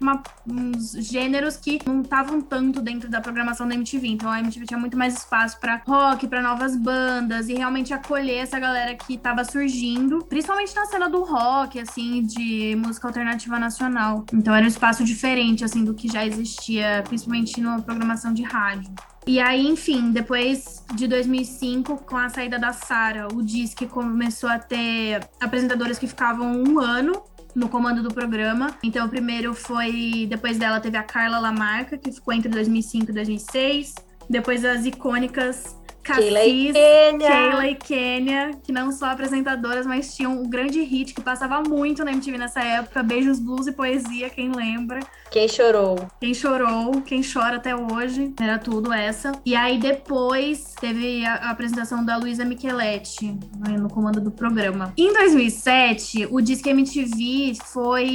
uns 0.46 0.92
gêneros 0.92 1.56
que 1.56 1.78
não 1.86 2.02
estavam 2.02 2.40
tanto 2.40 2.82
dentro 2.82 3.08
da 3.08 3.20
programação 3.20 3.68
da 3.68 3.74
MTV. 3.74 4.08
Então 4.08 4.30
a 4.30 4.40
MTV 4.40 4.66
tinha 4.66 4.80
muito 4.80 4.96
mais 4.96 5.16
espaço 5.16 5.60
pra 5.60 5.82
rock, 5.86 6.26
pra 6.26 6.42
novas 6.42 6.76
bandas 6.76 7.48
e 7.48 7.54
realmente 7.54 7.94
acolher 7.94 8.38
essa 8.38 8.58
galera 8.58 8.94
que 8.96 9.16
tava 9.16 9.44
surgindo, 9.44 10.24
principalmente 10.24 10.74
na 10.74 10.86
cena 10.86 11.08
do 11.08 11.22
rock, 11.22 11.78
assim, 11.78 12.22
de 12.22 12.76
música 12.76 13.06
alternativa 13.06 13.58
nacional. 13.58 14.24
Então 14.32 14.54
era 14.54 14.64
um 14.64 14.68
espaço 14.68 15.04
diferente, 15.04 15.64
assim, 15.64 15.84
do 15.84 15.94
que 15.94 16.08
já 16.08 16.26
existia, 16.26 17.04
principalmente 17.06 17.60
na 17.60 17.80
programação 17.80 18.34
de 18.34 18.42
rádio. 18.42 18.92
E 19.26 19.40
aí, 19.40 19.66
enfim, 19.66 20.12
depois 20.12 20.85
de 20.95 21.09
2005, 21.09 22.04
com 22.04 22.16
a 22.16 22.28
saída 22.28 22.61
da 22.61 22.73
Sara, 22.73 23.26
o 23.35 23.42
Disque 23.42 23.87
começou 23.87 24.49
a 24.49 24.59
ter 24.59 25.21
apresentadoras 25.40 25.99
que 25.99 26.06
ficavam 26.06 26.62
um 26.62 26.78
ano 26.78 27.23
no 27.52 27.68
comando 27.68 28.02
do 28.04 28.14
programa. 28.14 28.76
Então, 28.85 29.04
o 29.04 29.09
primeiro 29.09 29.52
foi. 29.52 30.26
Depois 30.28 30.59
dela 30.59 30.78
teve 30.78 30.97
a 30.97 31.02
Carla 31.02 31.40
Lamarca, 31.40 31.99
que 31.99 32.12
ficou 32.12 32.33
entre 32.33 32.49
2005 32.49 33.11
e 33.11 33.14
2006. 33.14 33.95
Depois 34.30 34.64
as 34.64 34.87
icônicas 34.87 35.76
Keila 36.14 36.45
e 36.45 36.66
Cassis, 36.66 36.73
Kênia. 36.73 37.28
Keila 37.28 37.66
e 37.68 37.75
Kênia, 37.75 38.50
que 38.62 38.71
não 38.71 38.92
só 38.92 39.06
apresentadoras, 39.06 39.85
mas 39.87 40.14
tinham 40.14 40.40
um 40.40 40.49
grande 40.49 40.80
hit 40.83 41.12
que 41.12 41.21
passava 41.21 41.61
muito 41.62 42.04
na 42.04 42.12
MTV 42.12 42.38
nessa 42.38 42.61
época. 42.61 43.02
Beijos, 43.02 43.40
blues 43.40 43.66
e 43.66 43.73
poesia, 43.73 44.30
quem 44.30 44.52
lembra. 44.52 45.00
Quem 45.30 45.49
chorou? 45.49 46.09
Quem 46.21 46.33
chorou, 46.33 47.02
quem 47.02 47.21
chora 47.23 47.56
até 47.56 47.75
hoje, 47.75 48.33
era 48.40 48.59
tudo 48.59 48.92
essa. 48.92 49.33
E 49.45 49.54
aí 49.54 49.78
depois 49.78 50.75
teve 50.80 51.25
a, 51.25 51.35
a 51.35 51.50
apresentação 51.50 52.04
da 52.04 52.16
Luísa 52.16 52.45
Micheletti 52.45 53.38
né, 53.59 53.76
no 53.76 53.88
comando 53.88 54.21
do 54.21 54.30
programa. 54.30 54.92
Em 54.97 55.12
2007, 55.12 56.28
o 56.30 56.40
Disque 56.40 56.71
MTV 56.71 57.56
foi 57.64 58.06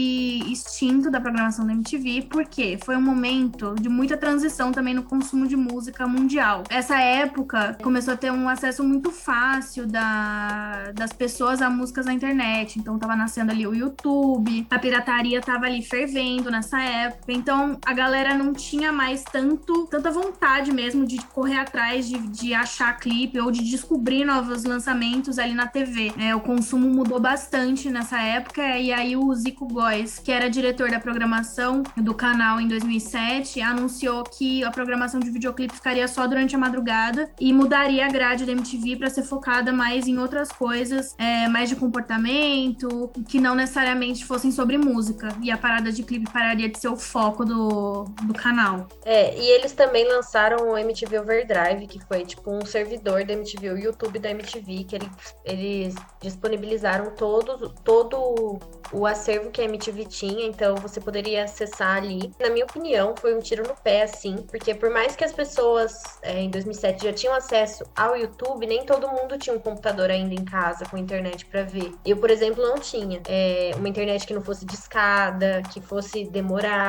extinto 0.48 1.12
da 1.12 1.20
programação 1.20 1.66
da 1.66 1.74
MTV, 1.74 2.28
porque 2.30 2.78
foi 2.84 2.96
um 2.96 3.02
momento 3.02 3.76
de 3.80 3.90
muita 3.90 4.18
transição 4.18 4.72
também 4.72 4.94
no 4.94 5.04
consumo 5.04 5.48
de 5.48 5.56
música 5.56 6.08
mundial. 6.08 6.64
Essa 6.70 7.00
época 7.00 7.78
começou 7.84 8.14
a 8.14 8.18
ter 8.18 8.32
um 8.32 8.48
acesso 8.48 8.84
muito 8.84 9.12
fácil 9.12 9.86
da, 9.86 10.92
das 10.94 11.12
pessoas 11.12 11.62
a 11.62 11.70
músicas 11.70 12.06
na 12.06 12.14
internet. 12.14 12.80
Então 12.80 12.98
tava 12.98 13.16
nascendo 13.16 13.52
ali 13.52 13.68
o 13.68 13.76
YouTube, 13.76 14.66
a 14.70 14.80
pirataria 14.80 15.42
tava 15.42 15.66
ali 15.66 15.82
fervendo 15.82 16.50
nessa 16.50 16.82
época. 16.82 17.01
Então 17.28 17.78
a 17.86 17.94
galera 17.94 18.36
não 18.36 18.54
tinha 18.54 18.92
mais 18.92 19.24
tanto, 19.24 19.88
tanta 19.88 20.12
vontade 20.12 20.72
mesmo 20.72 21.06
de 21.06 21.18
correr 21.28 21.58
atrás 21.58 22.08
de, 22.08 22.18
de 22.28 22.54
achar 22.54 22.98
clipe 23.00 23.40
ou 23.40 23.52
de 23.52 23.64
descobrir 23.64 24.26
novos 24.26 24.64
lançamentos 24.64 25.40
ali 25.40 25.54
na 25.54 25.68
TV. 25.68 26.12
É, 26.18 26.36
o 26.36 26.40
consumo 26.40 26.88
mudou 26.90 27.20
bastante 27.20 27.90
nessa 27.90 28.20
época 28.22 28.62
e 28.78 28.92
aí 28.92 29.16
o 29.16 29.34
Zico 29.34 29.68
Góes, 29.68 30.20
que 30.20 30.32
era 30.32 30.50
diretor 30.50 30.90
da 30.90 31.00
programação 31.00 31.84
do 31.98 32.14
canal 32.14 32.60
em 32.60 32.68
2007, 32.68 33.62
anunciou 33.62 34.24
que 34.24 34.64
a 34.64 34.72
programação 34.72 35.20
de 35.20 35.30
videoclipe 35.30 35.74
ficaria 35.74 36.08
só 36.08 36.28
durante 36.28 36.56
a 36.56 36.60
madrugada 36.60 37.32
e 37.40 37.54
mudaria 37.54 38.06
a 38.06 38.10
grade 38.10 38.46
da 38.46 38.52
MTV 38.52 38.98
para 38.98 39.10
ser 39.10 39.24
focada 39.24 39.72
mais 39.72 40.08
em 40.08 40.18
outras 40.18 40.52
coisas, 40.52 41.16
é, 41.18 41.48
mais 41.48 41.70
de 41.70 41.76
comportamento, 41.76 43.10
que 43.28 43.40
não 43.40 43.56
necessariamente 43.56 44.26
fossem 44.26 44.52
sobre 44.52 44.78
música. 44.78 45.30
E 45.42 45.52
a 45.52 45.58
parada 45.58 45.92
de 45.92 46.04
clipe 46.04 46.32
pararia 46.32 46.70
de 46.70 46.78
ser 46.80 46.88
o 46.92 46.98
foco 46.98 47.46
do, 47.46 48.06
do 48.24 48.34
canal. 48.34 48.88
É, 49.06 49.38
e 49.38 49.48
eles 49.50 49.74
também 49.74 50.08
lançaram 50.08 50.70
o 50.70 50.78
MTV 50.78 51.20
Overdrive, 51.20 51.88
que 51.88 52.00
foi 52.00 52.26
tipo 52.26 52.52
um 52.52 52.66
servidor 52.66 53.24
da 53.24 53.34
MTV, 53.34 53.70
o 53.72 53.78
YouTube 53.78 54.20
da 54.20 54.30
MTV, 54.32 54.84
que 54.84 54.96
eles, 54.96 55.10
eles 55.46 55.96
disponibilizaram 56.22 57.12
todo, 57.12 57.70
todo 57.84 58.60
o 58.92 59.06
acervo 59.06 59.50
que 59.50 59.62
a 59.62 59.66
MTV 59.66 60.06
tinha, 60.06 60.46
então 60.46 60.76
você 60.76 61.00
poderia 61.00 61.46
acessar 61.46 61.98
ali. 61.98 62.32
Na 62.40 62.50
minha 62.50 62.66
opinião, 62.66 63.16
foi 63.18 63.36
um 63.36 63.40
tiro 63.40 63.68
no 63.68 63.76
pé, 63.76 64.04
assim, 64.04 64.38
porque 64.50 64.74
por 64.76 64.90
mais 64.90 65.16
que 65.16 65.24
as 65.24 65.32
pessoas 65.32 66.02
é, 66.22 66.42
em 66.42 66.50
2007 66.50 67.04
já 67.04 67.14
tinham 67.14 67.34
acesso 67.34 67.84
ao 67.96 68.18
YouTube, 68.18 68.66
nem 68.68 68.86
todo 68.86 69.08
mundo 69.08 69.38
tinha 69.38 69.56
um 69.56 69.60
computador 69.60 70.10
ainda 70.10 70.34
em 70.34 70.44
casa 70.44 70.86
com 70.86 70.98
internet 70.98 71.46
para 71.46 71.64
ver. 71.64 71.92
Eu, 72.06 72.18
por 72.18 72.30
exemplo, 72.30 72.62
não 72.62 72.76
tinha. 72.76 73.22
É, 73.28 73.72
uma 73.78 73.88
internet 73.88 74.28
que 74.28 74.34
não 74.34 74.42
fosse 74.42 74.66
discada, 74.66 75.62
que 75.72 75.80
fosse 75.82 76.26
demorar, 76.26 76.81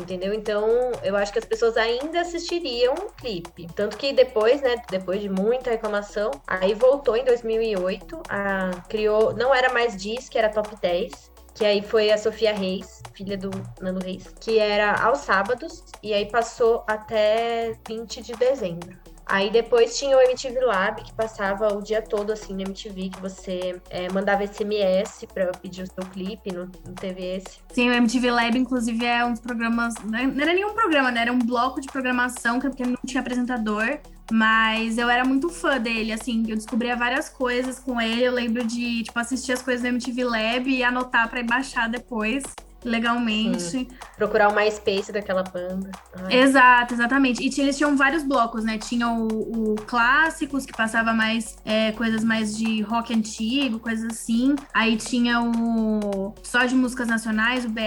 Entendeu? 0.00 0.32
Então, 0.32 0.66
eu 1.02 1.14
acho 1.16 1.32
que 1.32 1.38
as 1.38 1.44
pessoas 1.44 1.76
ainda 1.76 2.22
assistiriam 2.22 2.94
o 2.94 3.12
clipe. 3.12 3.66
Tanto 3.74 3.96
que 3.96 4.12
depois, 4.12 4.62
né, 4.62 4.76
depois 4.90 5.20
de 5.20 5.28
muita 5.28 5.70
reclamação, 5.70 6.30
aí 6.46 6.72
voltou 6.72 7.14
em 7.14 7.24
2008, 7.24 8.22
a, 8.28 8.70
criou, 8.88 9.34
não 9.34 9.54
era 9.54 9.72
mais 9.72 9.96
Disque, 9.96 10.38
era 10.38 10.48
Top 10.48 10.74
10. 10.80 11.30
Que 11.54 11.66
aí 11.66 11.82
foi 11.82 12.10
a 12.10 12.16
Sofia 12.16 12.54
Reis, 12.54 13.02
filha 13.12 13.36
do 13.36 13.50
Nando 13.78 14.02
Reis, 14.02 14.34
que 14.40 14.58
era 14.58 14.94
aos 15.04 15.18
sábados, 15.18 15.84
e 16.02 16.14
aí 16.14 16.24
passou 16.24 16.82
até 16.86 17.78
20 17.86 18.22
de 18.22 18.32
dezembro. 18.32 19.01
Aí 19.26 19.50
depois 19.50 19.98
tinha 19.98 20.16
o 20.16 20.20
MTV 20.20 20.60
Lab, 20.60 21.02
que 21.02 21.12
passava 21.14 21.72
o 21.74 21.80
dia 21.82 22.02
todo 22.02 22.32
assim 22.32 22.54
no 22.54 22.62
MTV, 22.62 23.10
que 23.10 23.20
você 23.20 23.80
é, 23.88 24.10
mandava 24.12 24.44
SMS 24.46 25.26
pra 25.32 25.46
pedir 25.52 25.82
o 25.82 25.86
seu 25.86 26.04
clipe 26.12 26.52
no, 26.52 26.66
no 26.66 26.94
TVS. 26.94 27.44
Sim, 27.72 27.88
o 27.90 27.92
MTV 27.92 28.30
Lab, 28.30 28.58
inclusive, 28.58 29.04
é 29.06 29.24
um 29.24 29.30
dos 29.32 29.40
programas. 29.40 29.94
né, 30.04 30.26
Não 30.26 30.42
era 30.42 30.52
nenhum 30.52 30.74
programa, 30.74 31.10
né? 31.10 31.22
Era 31.22 31.32
um 31.32 31.38
bloco 31.38 31.80
de 31.80 31.88
programação, 31.88 32.60
que- 32.60 32.68
porque 32.68 32.84
não 32.84 32.96
tinha 33.06 33.20
apresentador. 33.20 33.98
Mas 34.30 34.96
eu 34.98 35.10
era 35.10 35.24
muito 35.24 35.50
fã 35.50 35.78
dele, 35.78 36.10
assim, 36.12 36.42
eu 36.48 36.56
descobria 36.56 36.96
várias 36.96 37.28
coisas 37.28 37.78
com 37.78 38.00
ele. 38.00 38.22
Eu 38.24 38.32
lembro 38.32 38.64
de, 38.64 39.02
tipo, 39.02 39.18
assistir 39.18 39.52
as 39.52 39.60
coisas 39.60 39.82
do 39.82 39.88
MTV 39.88 40.24
Lab 40.24 40.70
e 40.70 40.82
anotar 40.82 41.30
ir 41.36 41.42
baixar 41.44 41.88
depois, 41.88 42.42
legalmente. 42.84 43.88
Procurar 44.16 44.48
o 44.48 44.54
MySpace 44.54 45.12
daquela 45.12 45.42
banda. 45.42 45.90
Ai, 46.24 46.38
Exato, 46.40 46.94
exatamente. 46.94 47.42
E 47.44 47.50
tinha- 47.50 47.64
eles 47.66 47.76
tinham 47.76 47.96
vários 47.96 48.22
blocos, 48.22 48.64
né? 48.64 48.78
Tinha 48.78 49.08
o, 49.08 49.72
o 49.72 49.74
clássicos, 49.86 50.64
que 50.66 50.72
passava 50.72 51.12
mais 51.12 51.56
é, 51.64 51.92
coisas 51.92 52.24
mais 52.24 52.56
de 52.56 52.82
rock 52.82 53.14
antigo, 53.14 53.78
coisas 53.78 54.12
assim. 54.12 54.54
Aí 54.74 54.96
tinha 54.96 55.40
o 55.40 56.34
só 56.42 56.64
de 56.64 56.74
músicas 56.74 57.08
nacionais, 57.08 57.64
o 57.64 57.68
BR. 57.68 57.82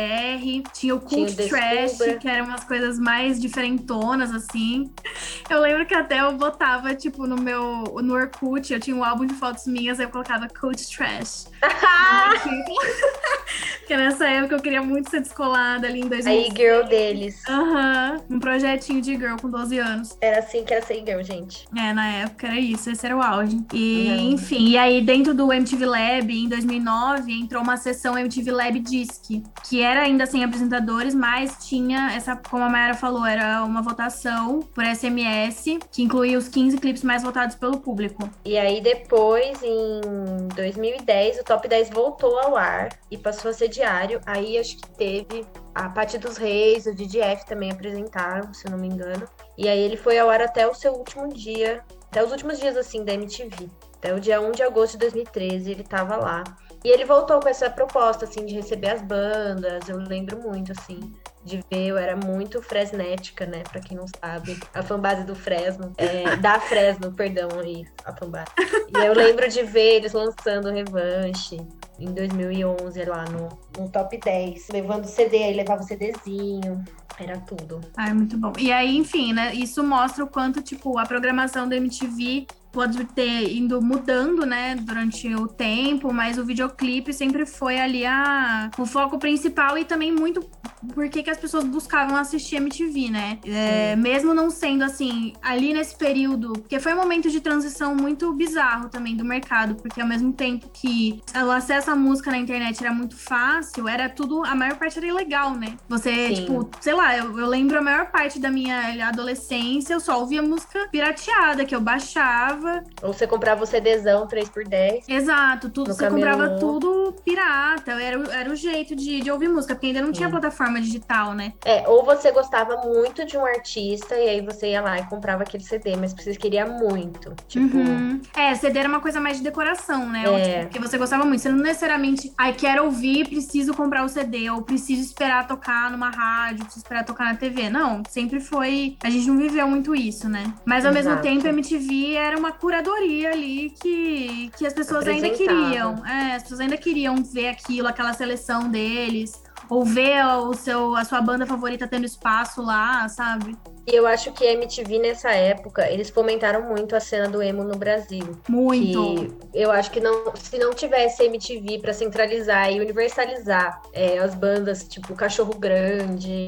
Tinha 0.46 0.64
o 0.64 0.70
Tinha 0.74 0.96
o 0.96 1.00
Cult 1.02 1.36
Trash, 1.36 1.92
Descubra. 1.92 2.18
que 2.18 2.28
eram 2.28 2.46
umas 2.46 2.64
coisas 2.64 3.00
mais 3.00 3.40
diferentonas, 3.40 4.34
assim. 4.34 4.92
Eu 5.50 5.60
lembro 5.62 5.86
que 5.86 5.94
até 5.94 6.22
eu 6.22 6.32
botava, 6.38 6.96
tipo, 6.96 7.28
no 7.28 7.36
meu 7.36 7.84
no 8.02 8.14
Orkut, 8.16 8.74
eu 8.74 8.80
tinha 8.80 8.96
um 8.96 9.04
álbum 9.04 9.25
de 9.25 9.34
fotos 9.36 9.68
minhas, 9.68 10.00
aí 10.00 10.06
eu 10.06 10.10
colocava 10.10 10.48
Cult 10.48 10.88
Trash. 10.96 11.48
Porque 13.80 13.96
nessa 13.96 14.28
época 14.28 14.56
eu 14.56 14.62
queria 14.62 14.82
muito 14.86 15.10
ser 15.10 15.22
descolada 15.22 15.88
ali 15.88 16.01
em 16.01 16.08
2000. 16.08 16.32
Aí, 16.34 16.50
girl 16.56 16.84
deles. 16.88 17.42
Aham, 17.50 18.18
um 18.30 18.39
projetinho 18.39 19.01
de 19.01 19.15
girl 19.15 19.36
com 19.42 19.50
12 19.50 19.77
anos. 19.80 20.18
Era 20.22 20.39
assim 20.39 20.63
que 20.63 20.74
era 20.74 20.86
ser 20.86 21.04
girl, 21.06 21.22
gente. 21.22 21.65
É, 21.77 21.94
na 21.94 22.08
época 22.08 22.48
era 22.48 22.60
isso, 22.60 22.89
esse 22.89 23.06
era 23.06 23.15
o 23.15 23.22
auge. 23.22 23.60
E, 23.74 24.08
Uhum. 24.10 24.32
enfim, 24.34 24.68
e 24.70 24.77
aí 24.77 25.01
dentro 25.01 25.34
do 25.34 25.51
MTV 25.51 25.86
Lab, 25.86 26.32
em 26.34 26.48
2009, 26.50 27.32
entrou 27.34 27.62
uma 27.63 27.77
sessão 27.77 28.18
MTV 28.18 28.51
Lab 28.51 28.80
Disc, 28.80 29.42
que 29.68 29.82
era 29.82 30.01
ainda 30.01 30.25
sem 30.25 30.44
apresentadores, 30.44 31.13
mas 31.15 31.58
tinha 31.68 32.12
essa, 32.13 32.36
como 32.36 32.63
a 32.63 32.70
Mayara 32.70 32.94
falou, 32.94 33.25
era 33.25 33.63
uma 33.63 33.82
votação 33.82 34.60
por 34.74 34.84
SMS, 34.86 35.80
que 35.92 36.04
incluía 36.04 36.38
os 36.38 36.48
15 36.48 36.77
clipes 36.77 37.04
mais 37.04 37.24
votados 37.24 37.56
pelo 37.56 37.80
público. 37.80 38.30
E 38.44 38.58
aí 38.58 38.82
depois, 38.82 39.62
em 39.63 40.48
2010, 40.56 41.39
o 41.39 41.44
Top 41.44 41.68
10 41.68 41.89
voltou 41.89 42.38
ao 42.39 42.56
ar 42.56 42.89
e 43.10 43.18
passou 43.18 43.51
a 43.51 43.54
ser 43.54 43.68
diário. 43.68 44.20
Aí 44.25 44.58
acho 44.58 44.75
que 44.75 44.89
teve 44.91 45.46
a 45.74 45.89
Paty 45.89 46.17
dos 46.17 46.38
Reis, 46.38 46.86
o 46.86 46.94
DDF 46.94 47.46
também 47.46 47.72
apresentaram, 47.72 48.53
se 48.53 48.70
não 48.70 48.77
me 48.77 48.88
engano. 48.88 49.27
E 49.58 49.67
aí 49.67 49.79
ele 49.79 49.98
foi 49.98 50.17
ao 50.17 50.29
ar 50.29 50.41
até 50.41 50.67
o 50.67 50.74
seu 50.74 50.94
último 50.94 51.27
dia, 51.27 51.84
até 52.08 52.24
os 52.24 52.32
últimos 52.32 52.60
dias 52.60 52.77
assim 52.77 53.03
da 53.03 53.13
MTV. 53.13 53.70
Até 53.98 54.13
o 54.13 54.20
dia 54.20 54.39
1 54.39 54.51
de 54.51 54.63
agosto 54.63 54.94
de 54.94 55.00
2013 55.00 55.72
ele 55.72 55.84
tava 55.84 56.15
lá. 56.15 56.44
E 56.84 56.89
ele 56.89 57.03
voltou 57.03 57.39
com 57.39 57.50
essa 57.50 57.70
proposta 57.70 58.25
assim 58.25 58.46
de 58.46 58.53
receber 58.53 58.91
as 58.91 59.01
bandas. 59.01 59.89
Eu 59.89 59.98
lembro 59.98 60.38
muito 60.39 60.72
assim 60.72 61.12
de 61.44 61.58
ver, 61.72 61.88
eu 61.88 61.98
era 61.98 62.15
muito 62.15 62.62
fresnética, 62.62 63.46
né? 63.46 63.63
Pra 63.72 63.79
quem 63.79 63.96
não 63.96 64.05
sabe, 64.20 64.60
a 64.74 64.82
fanbase 64.82 65.24
do 65.24 65.36
Fresno, 65.36 65.94
é, 65.98 66.36
da 66.38 66.60
Fresno, 66.60 67.12
perdão, 67.13 67.48
aí, 67.60 67.86
a 68.03 68.12
fanbase. 68.15 68.51
E 68.58 69.05
eu 69.05 69.13
lembro 69.13 69.48
de 69.48 69.62
ver 69.62 69.98
eles 69.98 70.13
lançando 70.13 70.72
Revanche 70.72 71.58
em 72.00 72.14
2011 72.14 73.06
lá 73.06 73.25
no, 73.25 73.50
no 73.80 73.90
top 73.90 74.18
10, 74.18 74.70
levando 74.70 75.06
CD, 75.06 75.44
aí 75.44 75.54
levava 75.54 75.84
CDzinho, 75.84 76.84
era 77.20 77.40
tudo. 77.40 77.82
Ah, 77.96 78.10
é 78.10 78.14
muito 78.14 78.38
bom. 78.38 78.54
E 78.58 78.72
aí, 78.72 78.96
enfim, 78.96 79.34
né? 79.34 79.54
Isso 79.54 79.84
mostra 79.84 80.24
o 80.24 80.28
quanto, 80.28 80.62
tipo, 80.62 80.98
a 80.98 81.06
programação 81.06 81.68
da 81.68 81.75
MTV 81.75 82.48
pode 82.75 83.05
ter 83.05 83.55
indo 83.55 83.82
mudando, 83.82 84.46
né, 84.46 84.75
durante 84.75 85.34
o 85.34 85.48
tempo, 85.48 86.12
mas 86.12 86.38
o 86.38 86.44
videoclipe 86.44 87.13
sempre 87.13 87.46
foi 87.46 87.79
ali 87.79 88.05
a, 88.05 88.70
o 88.77 88.86
foco 88.86 89.17
principal 89.17 89.77
e 89.77 89.86
também 89.86 90.12
muito 90.12 90.46
porque 90.94 91.24
que 91.24 91.29
as 91.29 91.38
pessoas 91.38 91.63
buscavam 91.63 92.15
assistir 92.15 92.58
MTV, 92.58 93.10
né? 93.10 93.39
É, 93.44 93.96
mesmo 93.96 94.34
não 94.34 94.50
sendo 94.50 94.84
assim, 94.84 95.34
ali 95.41 95.74
nesse 95.74 95.98
período, 95.98 96.53
porque 96.53 96.79
foi 96.79 96.94
um 96.94 96.98
momento 96.98 97.29
de 97.29 97.39
transição 97.41 97.96
muito 97.96 98.32
bizarro 98.34 98.89
também 98.89 99.15
do 99.15 99.25
mercado, 99.25 99.75
porque 99.75 100.01
ao 100.01 100.08
mesmo 100.08 100.32
tempo 100.34 100.70
que 100.72 101.22
o 101.34 101.51
acesso 101.51 101.91
à 101.91 101.96
música 101.96 102.29
na 102.29 102.38
internet 102.38 102.84
era 102.84 102.94
muito 102.94 103.17
fácil, 103.17 103.88
era 103.88 104.10
tudo, 104.10 104.44
a 104.46 104.53
maior 104.53 104.75
parte 104.77 104.98
era 104.98 105.08
ilegal, 105.08 105.55
né? 105.55 105.75
Você, 105.88 106.27
Sim. 106.27 106.36
tipo, 106.36 106.70
sei 106.79 106.94
lá, 106.94 107.17
eu, 107.17 107.39
eu 107.39 107.48
lembro 107.48 107.77
a 107.77 107.82
maior 107.82 108.12
parte 108.12 108.39
da 108.39 108.51
minha 108.51 109.08
adolescência, 109.08 109.94
eu 109.94 110.00
só 110.00 110.20
ouvia 110.20 110.41
música 110.41 110.88
pirateada, 110.91 111.65
que 111.65 111.75
eu 111.75 111.82
baixava. 111.82 112.65
Ou 113.02 113.14
você 113.14 113.26
comprava 113.28 113.64
o 113.64 113.68
CDzão 113.68 114.28
3x10. 114.28 115.04
Exato, 115.08 115.70
tudo, 115.70 115.94
você 115.94 116.10
comprava 116.10 116.50
camelô. 116.50 116.60
tudo 116.60 117.16
pirata. 117.24 117.92
Era, 118.02 118.20
o- 118.20 118.32
era 118.32 118.50
o 118.52 118.56
jeito 118.56 118.96
de, 118.96 119.22
de 119.22 119.32
ouvir 119.32 119.48
música, 119.50 119.74
porque 119.76 119.88
ainda 119.88 120.02
não 120.02 120.12
tinha 120.12 120.28
Sim. 120.28 120.32
plataforma 120.32 120.56
forma 120.56 120.80
digital, 120.82 121.34
né? 121.34 121.52
É, 121.66 121.86
ou 121.88 122.04
você 122.06 122.32
gostava 122.32 122.78
muito 122.78 123.26
de 123.26 123.38
um 123.38 123.46
artista 123.46 124.16
e 124.16 124.30
aí 124.30 124.42
você 124.42 124.70
ia 124.70 124.82
lá 124.82 124.98
e 125.00 125.06
comprava 125.06 125.44
aquele 125.44 125.64
CD, 125.64 125.96
mas 125.98 126.14
você 126.14 126.34
queria 126.36 126.66
muito. 126.66 127.36
Tipo, 127.48 127.78
Uhum. 127.78 128.22
É, 128.36 128.56
CD 128.56 128.80
era 128.80 128.88
uma 128.90 129.02
coisa 129.02 129.20
mais 129.20 129.38
de 129.38 129.44
decoração, 129.44 130.08
né? 130.10 130.24
É. 130.24 130.30
Ou, 130.30 130.42
tipo, 130.42 130.62
Porque 130.64 130.80
você 130.80 130.98
gostava 130.98 131.26
muito. 131.26 131.42
Você 131.42 131.50
não 131.50 131.58
necessariamente, 131.60 132.32
ai, 132.38 132.54
quero 132.54 132.86
ouvir, 132.86 133.28
preciso 133.28 133.74
comprar 133.74 134.06
o 134.06 134.10
CD, 134.10 134.50
ou 134.50 134.62
preciso 134.62 135.02
esperar 135.02 135.46
tocar 135.46 135.92
numa 135.92 136.10
rádio, 136.10 136.64
preciso 136.64 136.84
esperar 136.86 137.04
tocar 137.04 137.26
na 137.26 137.36
TV. 137.36 137.70
Não, 137.70 138.02
sempre 138.10 138.40
foi. 138.40 138.96
A 139.04 139.10
gente 139.10 139.28
não 139.28 139.38
viveu 139.38 139.68
muito 139.68 139.94
isso, 139.94 140.30
né? 140.30 140.54
Mas 140.66 140.86
ao 140.86 140.94
mesmo 140.94 141.12
Exato. 141.12 141.24
tempo, 141.28 141.46
a 141.46 141.50
MTV 141.50 142.14
era 142.16 142.38
uma 142.38 142.52
curadoria 142.56 143.32
ali 143.32 143.70
que, 143.82 144.52
que 144.58 144.66
as 144.66 144.74
pessoas 144.74 145.08
ainda 145.08 145.30
queriam. 145.30 146.06
É, 146.06 146.36
as 146.36 146.44
pessoas 146.44 146.60
ainda 146.60 146.78
queriam 146.78 147.24
ver 147.24 147.50
aquilo, 147.50 147.88
aquela 147.88 148.14
seleção 148.14 148.70
deles. 148.70 149.44
Ou 149.70 149.84
ver 149.84 150.24
o 150.26 150.54
seu, 150.54 150.96
a 150.96 151.04
sua 151.04 151.22
banda 151.22 151.46
favorita 151.46 151.88
tendo 151.88 152.06
espaço 152.06 152.62
lá, 152.62 153.08
sabe? 153.10 153.58
E 153.88 153.96
eu 153.96 154.08
acho 154.08 154.32
que 154.32 154.46
a 154.48 154.54
MTV 154.54 155.00
nessa 155.00 155.32
época, 155.32 155.89
eles 155.89 156.10
fomentaram 156.10 156.62
muito 156.63 156.96
a 156.96 157.00
cena 157.00 157.27
do 157.30 157.42
emo 157.42 157.63
no 157.63 157.77
Brasil. 157.77 158.38
Muito. 158.50 159.36
Eu 159.54 159.72
acho 159.72 159.92
que 159.92 160.00
não, 160.00 160.34
se 160.36 160.58
não 160.58 160.74
tivesse 160.74 161.24
MTV 161.24 161.80
pra 161.80 161.94
centralizar 161.94 162.72
e 162.72 162.80
universalizar 162.80 163.82
é, 163.94 164.18
as 164.18 164.34
bandas, 164.34 164.88
tipo 164.88 165.13
Cachorro 165.15 165.54
Grande. 165.60 166.48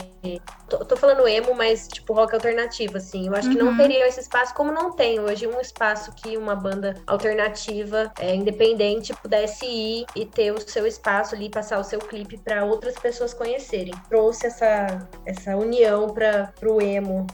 Tô, 0.67 0.79
tô 0.79 0.97
falando 0.97 1.27
emo, 1.27 1.53
mas 1.53 1.87
tipo 1.87 2.13
rock 2.13 2.33
alternativo, 2.33 2.97
assim. 2.97 3.27
Eu 3.27 3.35
acho 3.35 3.49
que 3.49 3.57
não 3.57 3.67
Uhum. 3.67 3.77
teria 3.77 4.07
esse 4.07 4.19
espaço, 4.21 4.53
como 4.55 4.71
não 4.71 4.91
tem 4.93 5.19
hoje 5.19 5.45
um 5.45 5.59
espaço 5.61 6.11
que 6.15 6.35
uma 6.37 6.55
banda 6.55 6.95
alternativa, 7.05 8.11
é, 8.19 8.33
independente, 8.33 9.13
pudesse 9.13 9.65
ir 9.65 10.05
e 10.15 10.25
ter 10.25 10.51
o 10.51 10.59
seu 10.59 10.87
espaço 10.87 11.35
ali, 11.35 11.49
passar 11.49 11.79
o 11.79 11.83
seu 11.83 11.99
clipe 11.99 12.37
pra 12.37 12.63
outras 12.65 12.95
pessoas 12.95 13.33
conhecerem. 13.33 13.93
Trouxe 14.09 14.47
essa, 14.47 15.07
essa 15.25 15.55
união 15.55 16.07
para 16.09 16.51
pro 16.59 16.81
emo 16.81 17.26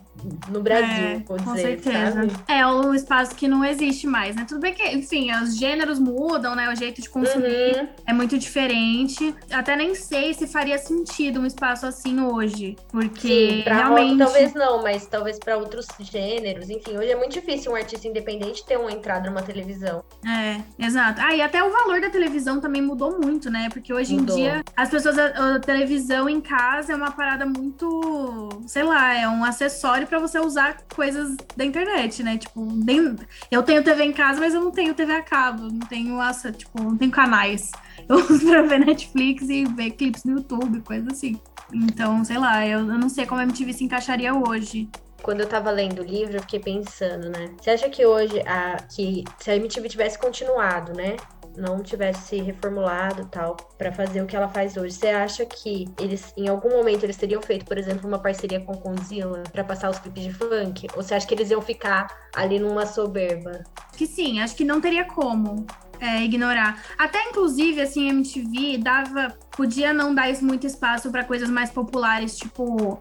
no 0.49 0.61
Brasil, 0.61 0.85
É, 0.87 1.23
vou 1.25 1.37
com 1.37 1.53
dizer, 1.53 1.81
certeza. 1.81 2.11
sabe? 2.13 2.31
É 2.47 2.65
um 2.65 2.93
espaço 2.93 3.35
que 3.35 3.47
não 3.47 3.63
existe 3.63 4.07
mais, 4.07 4.35
né? 4.35 4.45
Tudo 4.47 4.59
bem 4.61 4.73
que, 4.73 4.83
enfim, 4.89 5.31
os 5.33 5.57
gêneros 5.57 5.99
mudam, 5.99 6.55
né? 6.55 6.71
O 6.71 6.75
jeito 6.75 7.01
de 7.01 7.09
consumir 7.09 7.75
Uhum. 7.77 7.87
é 8.07 8.13
muito 8.13 8.37
diferente. 8.37 9.33
Até 9.51 9.75
nem 9.75 9.95
sei 9.95 10.33
se 10.33 10.47
faria 10.47 10.77
sentido 10.77 11.39
um 11.39 11.45
espaço 11.45 11.85
assim 11.85 12.19
hoje, 12.21 12.75
porque 12.89 13.27
Sim, 13.27 13.61
pra 13.63 13.75
realmente 13.75 14.09
rock 14.11 14.17
talvez 14.23 14.53
não, 14.53 14.81
mas 14.81 15.05
talvez 15.07 15.39
pra 15.39 15.57
outros 15.57 15.87
gêneros. 15.99 16.69
Enfim, 16.69 16.97
hoje 16.97 17.09
é 17.11 17.15
muito 17.15 17.31
difícil 17.33 17.71
um 17.71 17.75
artista 17.75 18.07
independente 18.07 18.65
ter 18.65 18.77
uma 18.77 18.91
entrada 18.91 19.29
numa 19.29 19.41
televisão. 19.41 20.03
É, 20.25 20.61
exato. 20.83 21.21
Ah, 21.21 21.35
e 21.35 21.41
até 21.41 21.63
o 21.63 21.71
valor 21.71 21.99
da 22.01 22.09
televisão 22.09 22.59
também 22.59 22.81
mudou 22.81 23.19
muito, 23.19 23.49
né? 23.49 23.69
Porque 23.69 23.93
hoje 23.93 24.15
Mudou. 24.15 24.37
em 24.37 24.41
dia 24.41 24.63
as 24.75 24.89
pessoas 24.89 25.17
a, 25.17 25.55
a 25.55 25.59
televisão 25.59 26.27
em 26.29 26.39
casa 26.41 26.93
é 26.93 26.95
uma 26.95 27.11
parada 27.11 27.45
muito, 27.45 28.49
sei 28.67 28.83
lá, 28.83 29.13
é 29.13 29.27
um 29.27 29.43
acessório 29.43 30.07
pra 30.13 30.19
você 30.19 30.39
usar 30.39 30.77
coisas 30.93 31.35
da 31.57 31.65
internet, 31.65 32.21
né? 32.21 32.37
Tipo, 32.37 32.63
nem, 32.63 33.15
eu 33.49 33.63
tenho 33.63 33.83
TV 33.83 34.03
em 34.03 34.13
casa, 34.13 34.39
mas 34.39 34.53
eu 34.53 34.61
não 34.61 34.69
tenho 34.69 34.93
TV 34.93 35.11
a 35.11 35.23
cabo, 35.23 35.63
não 35.63 35.79
tenho 35.79 36.21
essa, 36.21 36.51
tipo, 36.51 36.83
não 36.83 36.95
tenho 36.95 37.09
canais. 37.09 37.71
Eu 38.09 38.17
uso 38.17 38.45
pra 38.45 38.61
ver 38.63 38.79
Netflix 38.79 39.47
e 39.49 39.63
ver 39.63 39.91
clipes 39.91 40.25
no 40.25 40.33
YouTube, 40.33 40.81
coisa 40.81 41.09
assim. 41.11 41.39
Então, 41.73 42.23
sei 42.25 42.37
lá, 42.37 42.67
eu, 42.67 42.79
eu 42.79 42.97
não 42.97 43.07
sei 43.07 43.25
como 43.25 43.39
a 43.39 43.43
MTV 43.43 43.71
se 43.71 43.83
encaixaria 43.85 44.33
hoje. 44.33 44.89
Quando 45.21 45.39
eu 45.39 45.47
tava 45.47 45.71
lendo 45.71 46.01
o 46.01 46.03
livro, 46.03 46.35
eu 46.35 46.41
fiquei 46.41 46.59
pensando, 46.59 47.29
né? 47.29 47.51
Você 47.57 47.69
acha 47.69 47.89
que 47.89 48.05
hoje, 48.05 48.41
a, 48.45 48.75
que 48.93 49.23
se 49.39 49.51
a 49.51 49.55
MTV 49.55 49.87
tivesse 49.87 50.19
continuado, 50.19 50.91
né? 50.91 51.15
Não 51.55 51.81
tivesse 51.81 52.41
reformulado 52.41 53.25
tal, 53.25 53.55
pra 53.77 53.91
fazer 53.91 54.21
o 54.21 54.25
que 54.25 54.35
ela 54.35 54.49
faz 54.49 54.75
hoje, 54.75 54.95
você 54.95 55.07
acha 55.07 55.45
que 55.45 55.85
eles, 55.99 56.33
em 56.35 56.47
algum 56.47 56.69
momento, 56.69 57.03
eles 57.03 57.17
teriam 57.17 57.41
feito, 57.41 57.65
por 57.65 57.77
exemplo, 57.77 58.07
uma 58.07 58.19
parceria 58.19 58.59
com 58.59 58.73
Conzilla 58.75 59.43
pra 59.51 59.63
passar 59.63 59.89
os 59.89 59.99
clipes 59.99 60.23
de 60.23 60.33
funk? 60.33 60.87
Ou 60.95 61.03
você 61.03 61.13
acha 61.13 61.27
que 61.27 61.33
eles 61.33 61.51
iam 61.51 61.61
ficar 61.61 62.07
ali 62.35 62.59
numa 62.59 62.85
soberba? 62.85 63.63
que 63.95 64.07
sim, 64.07 64.41
acho 64.41 64.55
que 64.55 64.65
não 64.65 64.81
teria 64.81 65.05
como 65.05 65.65
é, 65.99 66.23
ignorar. 66.23 66.83
Até 66.97 67.29
inclusive, 67.29 67.81
assim, 67.81 68.09
a 68.09 68.13
MTV 68.13 68.77
dava. 68.79 69.37
Podia 69.51 69.93
não 69.93 70.13
dar 70.13 70.29
muito 70.41 70.65
espaço 70.65 71.11
para 71.11 71.23
coisas 71.23 71.49
mais 71.49 71.69
populares, 71.69 72.37
tipo 72.37 72.99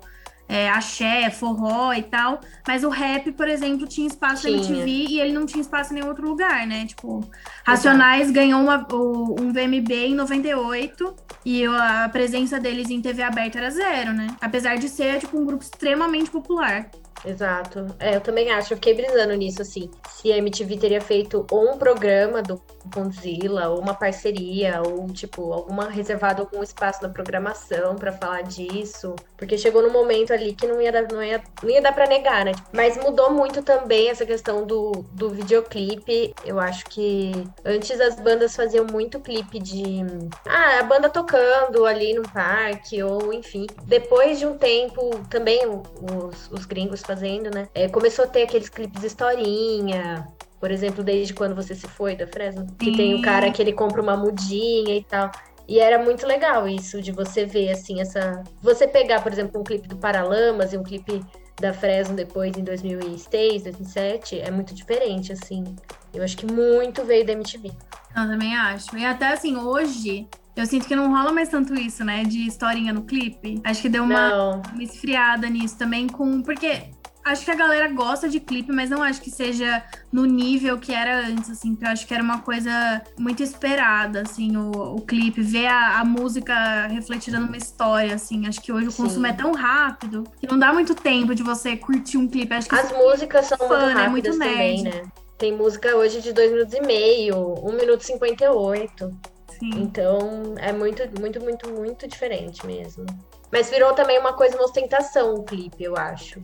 é, 0.48 0.68
axé, 0.70 1.30
forró 1.30 1.92
e 1.94 2.02
tal. 2.02 2.40
Mas 2.66 2.84
o 2.84 2.88
rap, 2.88 3.32
por 3.32 3.48
exemplo, 3.48 3.86
tinha 3.86 4.06
espaço 4.06 4.50
na 4.50 4.58
Tinha. 4.60 4.80
MTV 4.82 4.90
e 5.14 5.20
ele 5.20 5.32
não 5.32 5.46
tinha 5.46 5.60
espaço 5.60 5.92
em 5.92 5.96
nenhum 5.96 6.08
outro 6.08 6.26
lugar, 6.28 6.66
né? 6.66 6.86
Tipo, 6.86 7.20
Racionais 7.64 8.30
ganhou 8.30 8.60
uma- 8.60 8.86
o- 8.92 9.40
um 9.40 9.52
VMB 9.52 9.92
em 10.08 10.14
98 10.14 11.14
e 11.44 11.64
a 11.66 12.08
presença 12.10 12.58
deles 12.60 12.90
em 12.90 13.00
TV 13.00 13.22
aberta 13.22 13.58
era 13.58 13.70
zero, 13.70 14.12
né? 14.12 14.28
Apesar 14.40 14.76
de 14.76 14.88
ser, 14.88 15.20
tipo, 15.20 15.38
um 15.38 15.44
grupo 15.44 15.62
extremamente 15.62 16.30
popular. 16.30 16.90
Exato. 17.24 17.86
É, 17.98 18.16
eu 18.16 18.20
também 18.20 18.50
acho, 18.50 18.72
eu 18.72 18.76
fiquei 18.76 18.94
brisando 18.94 19.34
nisso, 19.34 19.62
assim. 19.62 19.90
Se 20.08 20.32
a 20.32 20.38
MTV 20.38 20.76
teria 20.76 21.00
feito 21.00 21.46
ou 21.50 21.72
um 21.72 21.78
programa 21.78 22.42
do 22.42 22.60
Conzilla, 22.92 23.68
ou 23.68 23.80
uma 23.80 23.94
parceria, 23.94 24.82
ou, 24.84 25.06
tipo, 25.08 25.52
alguma 25.52 25.88
reservado 25.88 26.42
algum 26.42 26.62
espaço 26.62 27.02
na 27.02 27.08
programação 27.08 27.94
pra 27.96 28.12
falar 28.12 28.42
disso. 28.42 29.14
Porque 29.36 29.56
chegou 29.56 29.82
num 29.82 29.92
momento 29.92 30.32
ali 30.32 30.54
que 30.54 30.66
não 30.66 30.80
ia 30.80 30.90
dar, 30.90 31.02
não 31.10 31.22
ia, 31.22 31.42
não 31.62 31.70
ia 31.70 31.80
dar 31.80 31.92
pra 31.92 32.06
negar, 32.06 32.44
né? 32.44 32.52
Mas 32.72 32.96
mudou 32.96 33.30
muito 33.30 33.62
também 33.62 34.10
essa 34.10 34.26
questão 34.26 34.66
do, 34.66 35.04
do 35.12 35.30
videoclipe. 35.30 36.34
Eu 36.44 36.58
acho 36.58 36.84
que 36.86 37.32
antes 37.64 38.00
as 38.00 38.16
bandas 38.16 38.56
faziam 38.56 38.86
muito 38.86 39.20
clipe 39.20 39.58
de. 39.58 40.00
Ah, 40.46 40.80
a 40.80 40.82
banda 40.82 41.08
tocando 41.08 41.86
ali 41.86 42.14
no 42.14 42.22
parque, 42.22 43.02
ou 43.02 43.32
enfim. 43.32 43.66
Depois 43.84 44.38
de 44.38 44.46
um 44.46 44.56
tempo, 44.58 45.10
também 45.28 45.60
os, 45.66 46.50
os 46.50 46.64
gringos 46.64 47.01
fazendo, 47.02 47.50
né? 47.54 47.68
É, 47.74 47.88
começou 47.88 48.24
a 48.24 48.28
ter 48.28 48.42
aqueles 48.42 48.68
clipes 48.68 49.02
historinha. 49.02 50.26
Por 50.60 50.70
exemplo, 50.70 51.02
desde 51.02 51.34
quando 51.34 51.54
você 51.54 51.74
se 51.74 51.88
foi 51.88 52.14
da 52.14 52.26
Fresno. 52.26 52.66
Que 52.78 52.96
tem 52.96 53.14
o 53.14 53.16
Sim. 53.16 53.22
cara 53.22 53.50
que 53.50 53.60
ele 53.60 53.72
compra 53.72 54.00
uma 54.00 54.16
mudinha 54.16 54.96
e 54.96 55.02
tal. 55.02 55.30
E 55.68 55.78
era 55.78 56.02
muito 56.02 56.26
legal 56.26 56.68
isso, 56.68 57.00
de 57.00 57.12
você 57.12 57.46
ver, 57.46 57.70
assim, 57.70 58.00
essa. 58.00 58.42
Você 58.60 58.86
pegar, 58.86 59.22
por 59.22 59.32
exemplo, 59.32 59.60
um 59.60 59.64
clipe 59.64 59.88
do 59.88 59.96
Paralamas 59.96 60.72
e 60.72 60.76
um 60.76 60.82
clipe 60.82 61.24
da 61.60 61.72
Fresno 61.72 62.16
depois 62.16 62.56
em 62.56 62.64
2006, 62.64 63.62
2007, 63.62 64.40
é 64.40 64.50
muito 64.50 64.74
diferente, 64.74 65.32
assim. 65.32 65.64
Eu 66.12 66.22
acho 66.22 66.36
que 66.36 66.46
muito 66.46 67.04
veio 67.04 67.24
da 67.24 67.32
MTV. 67.32 67.68
Eu 68.16 68.28
também 68.28 68.54
acho. 68.54 68.96
E 68.96 69.04
até 69.04 69.28
assim, 69.28 69.56
hoje, 69.56 70.28
eu 70.54 70.66
sinto 70.66 70.86
que 70.86 70.94
não 70.94 71.10
rola 71.10 71.32
mais 71.32 71.48
tanto 71.48 71.74
isso, 71.74 72.04
né? 72.04 72.24
De 72.24 72.46
historinha 72.46 72.92
no 72.92 73.02
clipe. 73.02 73.60
Acho 73.64 73.82
que 73.82 73.88
deu 73.88 74.04
uma, 74.04 74.56
uma 74.72 74.82
esfriada 74.82 75.48
nisso 75.48 75.78
também, 75.78 76.06
com. 76.06 76.42
Porque 76.42 76.90
acho 77.24 77.44
que 77.44 77.50
a 77.50 77.54
galera 77.54 77.88
gosta 77.88 78.28
de 78.28 78.38
clipe, 78.38 78.70
mas 78.70 78.90
não 78.90 79.02
acho 79.02 79.20
que 79.22 79.30
seja 79.30 79.82
no 80.12 80.26
nível 80.26 80.78
que 80.78 80.92
era 80.92 81.26
antes, 81.26 81.50
assim. 81.50 81.70
Porque 81.70 81.86
eu 81.86 81.90
acho 81.90 82.06
que 82.06 82.12
era 82.12 82.22
uma 82.22 82.40
coisa 82.40 83.02
muito 83.18 83.42
esperada, 83.42 84.22
assim, 84.22 84.54
o, 84.56 84.96
o 84.96 85.00
clipe, 85.00 85.40
ver 85.40 85.68
a, 85.68 86.00
a 86.00 86.04
música 86.04 86.86
refletida 86.88 87.40
numa 87.40 87.56
história, 87.56 88.14
assim. 88.14 88.46
Acho 88.46 88.60
que 88.60 88.70
hoje 88.70 88.88
o 88.88 88.92
Sim. 88.92 89.04
consumo 89.04 89.26
é 89.26 89.32
tão 89.32 89.52
rápido 89.52 90.24
que 90.38 90.46
não 90.46 90.58
dá 90.58 90.70
muito 90.70 90.94
tempo 90.94 91.34
de 91.34 91.42
você 91.42 91.76
curtir 91.76 92.18
um 92.18 92.28
clipe. 92.28 92.52
Acho 92.52 92.68
que 92.68 92.74
as 92.74 92.92
músicas 92.92 93.46
são 93.46 93.56
muito 93.56 93.70
fã, 93.70 93.86
né? 93.86 94.02
rápidas 94.06 94.36
Muito 94.36 94.48
também, 94.50 94.82
né? 94.82 95.02
Tem 95.38 95.56
música 95.56 95.96
hoje 95.96 96.20
de 96.20 96.32
dois 96.32 96.52
minutos 96.52 96.74
e 96.74 96.80
meio, 96.82 97.36
um 97.66 97.72
minuto 97.72 98.02
e 98.02 98.04
58. 98.04 99.32
Sim. 99.62 99.82
Então 99.82 100.54
é 100.58 100.72
muito, 100.72 101.02
muito, 101.20 101.40
muito, 101.40 101.70
muito 101.70 102.08
diferente 102.08 102.66
mesmo. 102.66 103.06
Mas 103.52 103.70
virou 103.70 103.92
também 103.94 104.18
uma 104.18 104.32
coisa, 104.32 104.56
uma 104.56 104.64
ostentação 104.64 105.34
o 105.34 105.44
clipe, 105.44 105.84
eu 105.84 105.96
acho. 105.96 106.40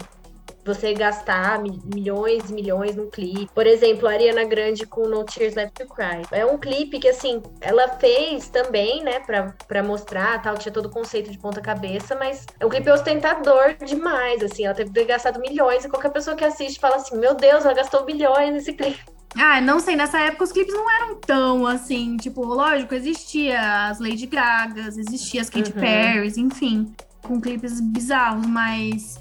Você 0.65 0.93
gastar 0.93 1.59
mi- 1.63 1.81
milhões 1.93 2.51
e 2.51 2.53
milhões 2.53 2.95
num 2.95 3.09
clipe. 3.09 3.49
Por 3.55 3.67
exemplo, 3.67 4.07
a 4.07 4.13
Ariana 4.13 4.45
Grande 4.45 4.87
com 4.87 5.09
No 5.09 5.25
Tears 5.25 5.55
Left 5.55 5.73
to 5.73 5.93
Cry. 5.93 6.23
É 6.31 6.45
um 6.45 6.59
clipe 6.59 6.99
que, 6.99 7.09
assim, 7.09 7.43
ela 7.61 7.89
fez 7.89 8.51
também, 8.51 9.03
né, 9.03 9.19
pra, 9.21 9.55
pra 9.67 9.83
mostrar, 9.83 10.41
tal, 10.43 10.59
tinha 10.59 10.71
todo 10.73 10.87
o 10.87 10.91
conceito 10.91 11.31
de 11.31 11.39
ponta 11.39 11.61
cabeça, 11.63 12.15
mas 12.15 12.45
é 12.61 12.67
um 12.67 12.69
clipe 12.69 12.91
ostentador 12.91 13.77
demais, 13.83 14.43
assim. 14.45 14.67
Ela 14.67 14.75
teve 14.75 15.05
gastado 15.05 15.41
milhões 15.41 15.85
e 15.87 15.89
qualquer 15.89 16.11
pessoa 16.13 16.37
que 16.37 16.45
assiste 16.45 16.79
fala 16.79 16.97
assim, 16.97 17.17
meu 17.17 17.35
Deus, 17.35 17.65
ela 17.65 17.73
gastou 17.75 18.05
bilhões 18.05 18.53
nesse 18.53 18.75
clipe. 18.75 19.01
Ah, 19.39 19.61
não 19.61 19.79
sei, 19.79 19.95
nessa 19.95 20.19
época 20.21 20.45
os 20.45 20.53
clipes 20.53 20.75
não 20.75 20.91
eram 20.91 21.15
tão 21.15 21.67
assim, 21.67 22.17
tipo, 22.17 22.45
lógico, 22.45 22.95
existia 22.95 23.89
as 23.89 24.01
Lady 24.01 24.27
Gagas, 24.27 24.99
existia 24.99 25.41
as 25.41 25.49
Katy 25.49 25.73
Uhum. 25.73 25.81
Perry, 25.81 26.33
enfim, 26.37 26.93
com 27.23 27.41
clipes 27.41 27.81
bizarros, 27.81 28.45
mas 28.47 29.21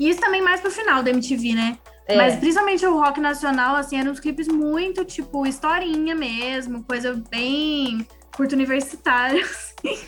e 0.00 0.08
isso 0.08 0.20
também 0.20 0.40
mais 0.40 0.60
pro 0.60 0.70
final 0.70 1.02
da 1.02 1.10
MTV, 1.10 1.54
né? 1.54 1.78
É. 2.06 2.16
Mas 2.16 2.36
principalmente 2.36 2.86
o 2.86 2.96
rock 2.96 3.20
nacional, 3.20 3.76
assim, 3.76 3.98
eram 3.98 4.12
uns 4.12 4.20
clipes 4.20 4.48
muito, 4.48 5.04
tipo, 5.04 5.46
historinha 5.46 6.14
mesmo, 6.14 6.82
coisa 6.84 7.22
bem 7.30 8.06
curto 8.34 8.54
universitária, 8.54 9.42
assim, 9.44 9.98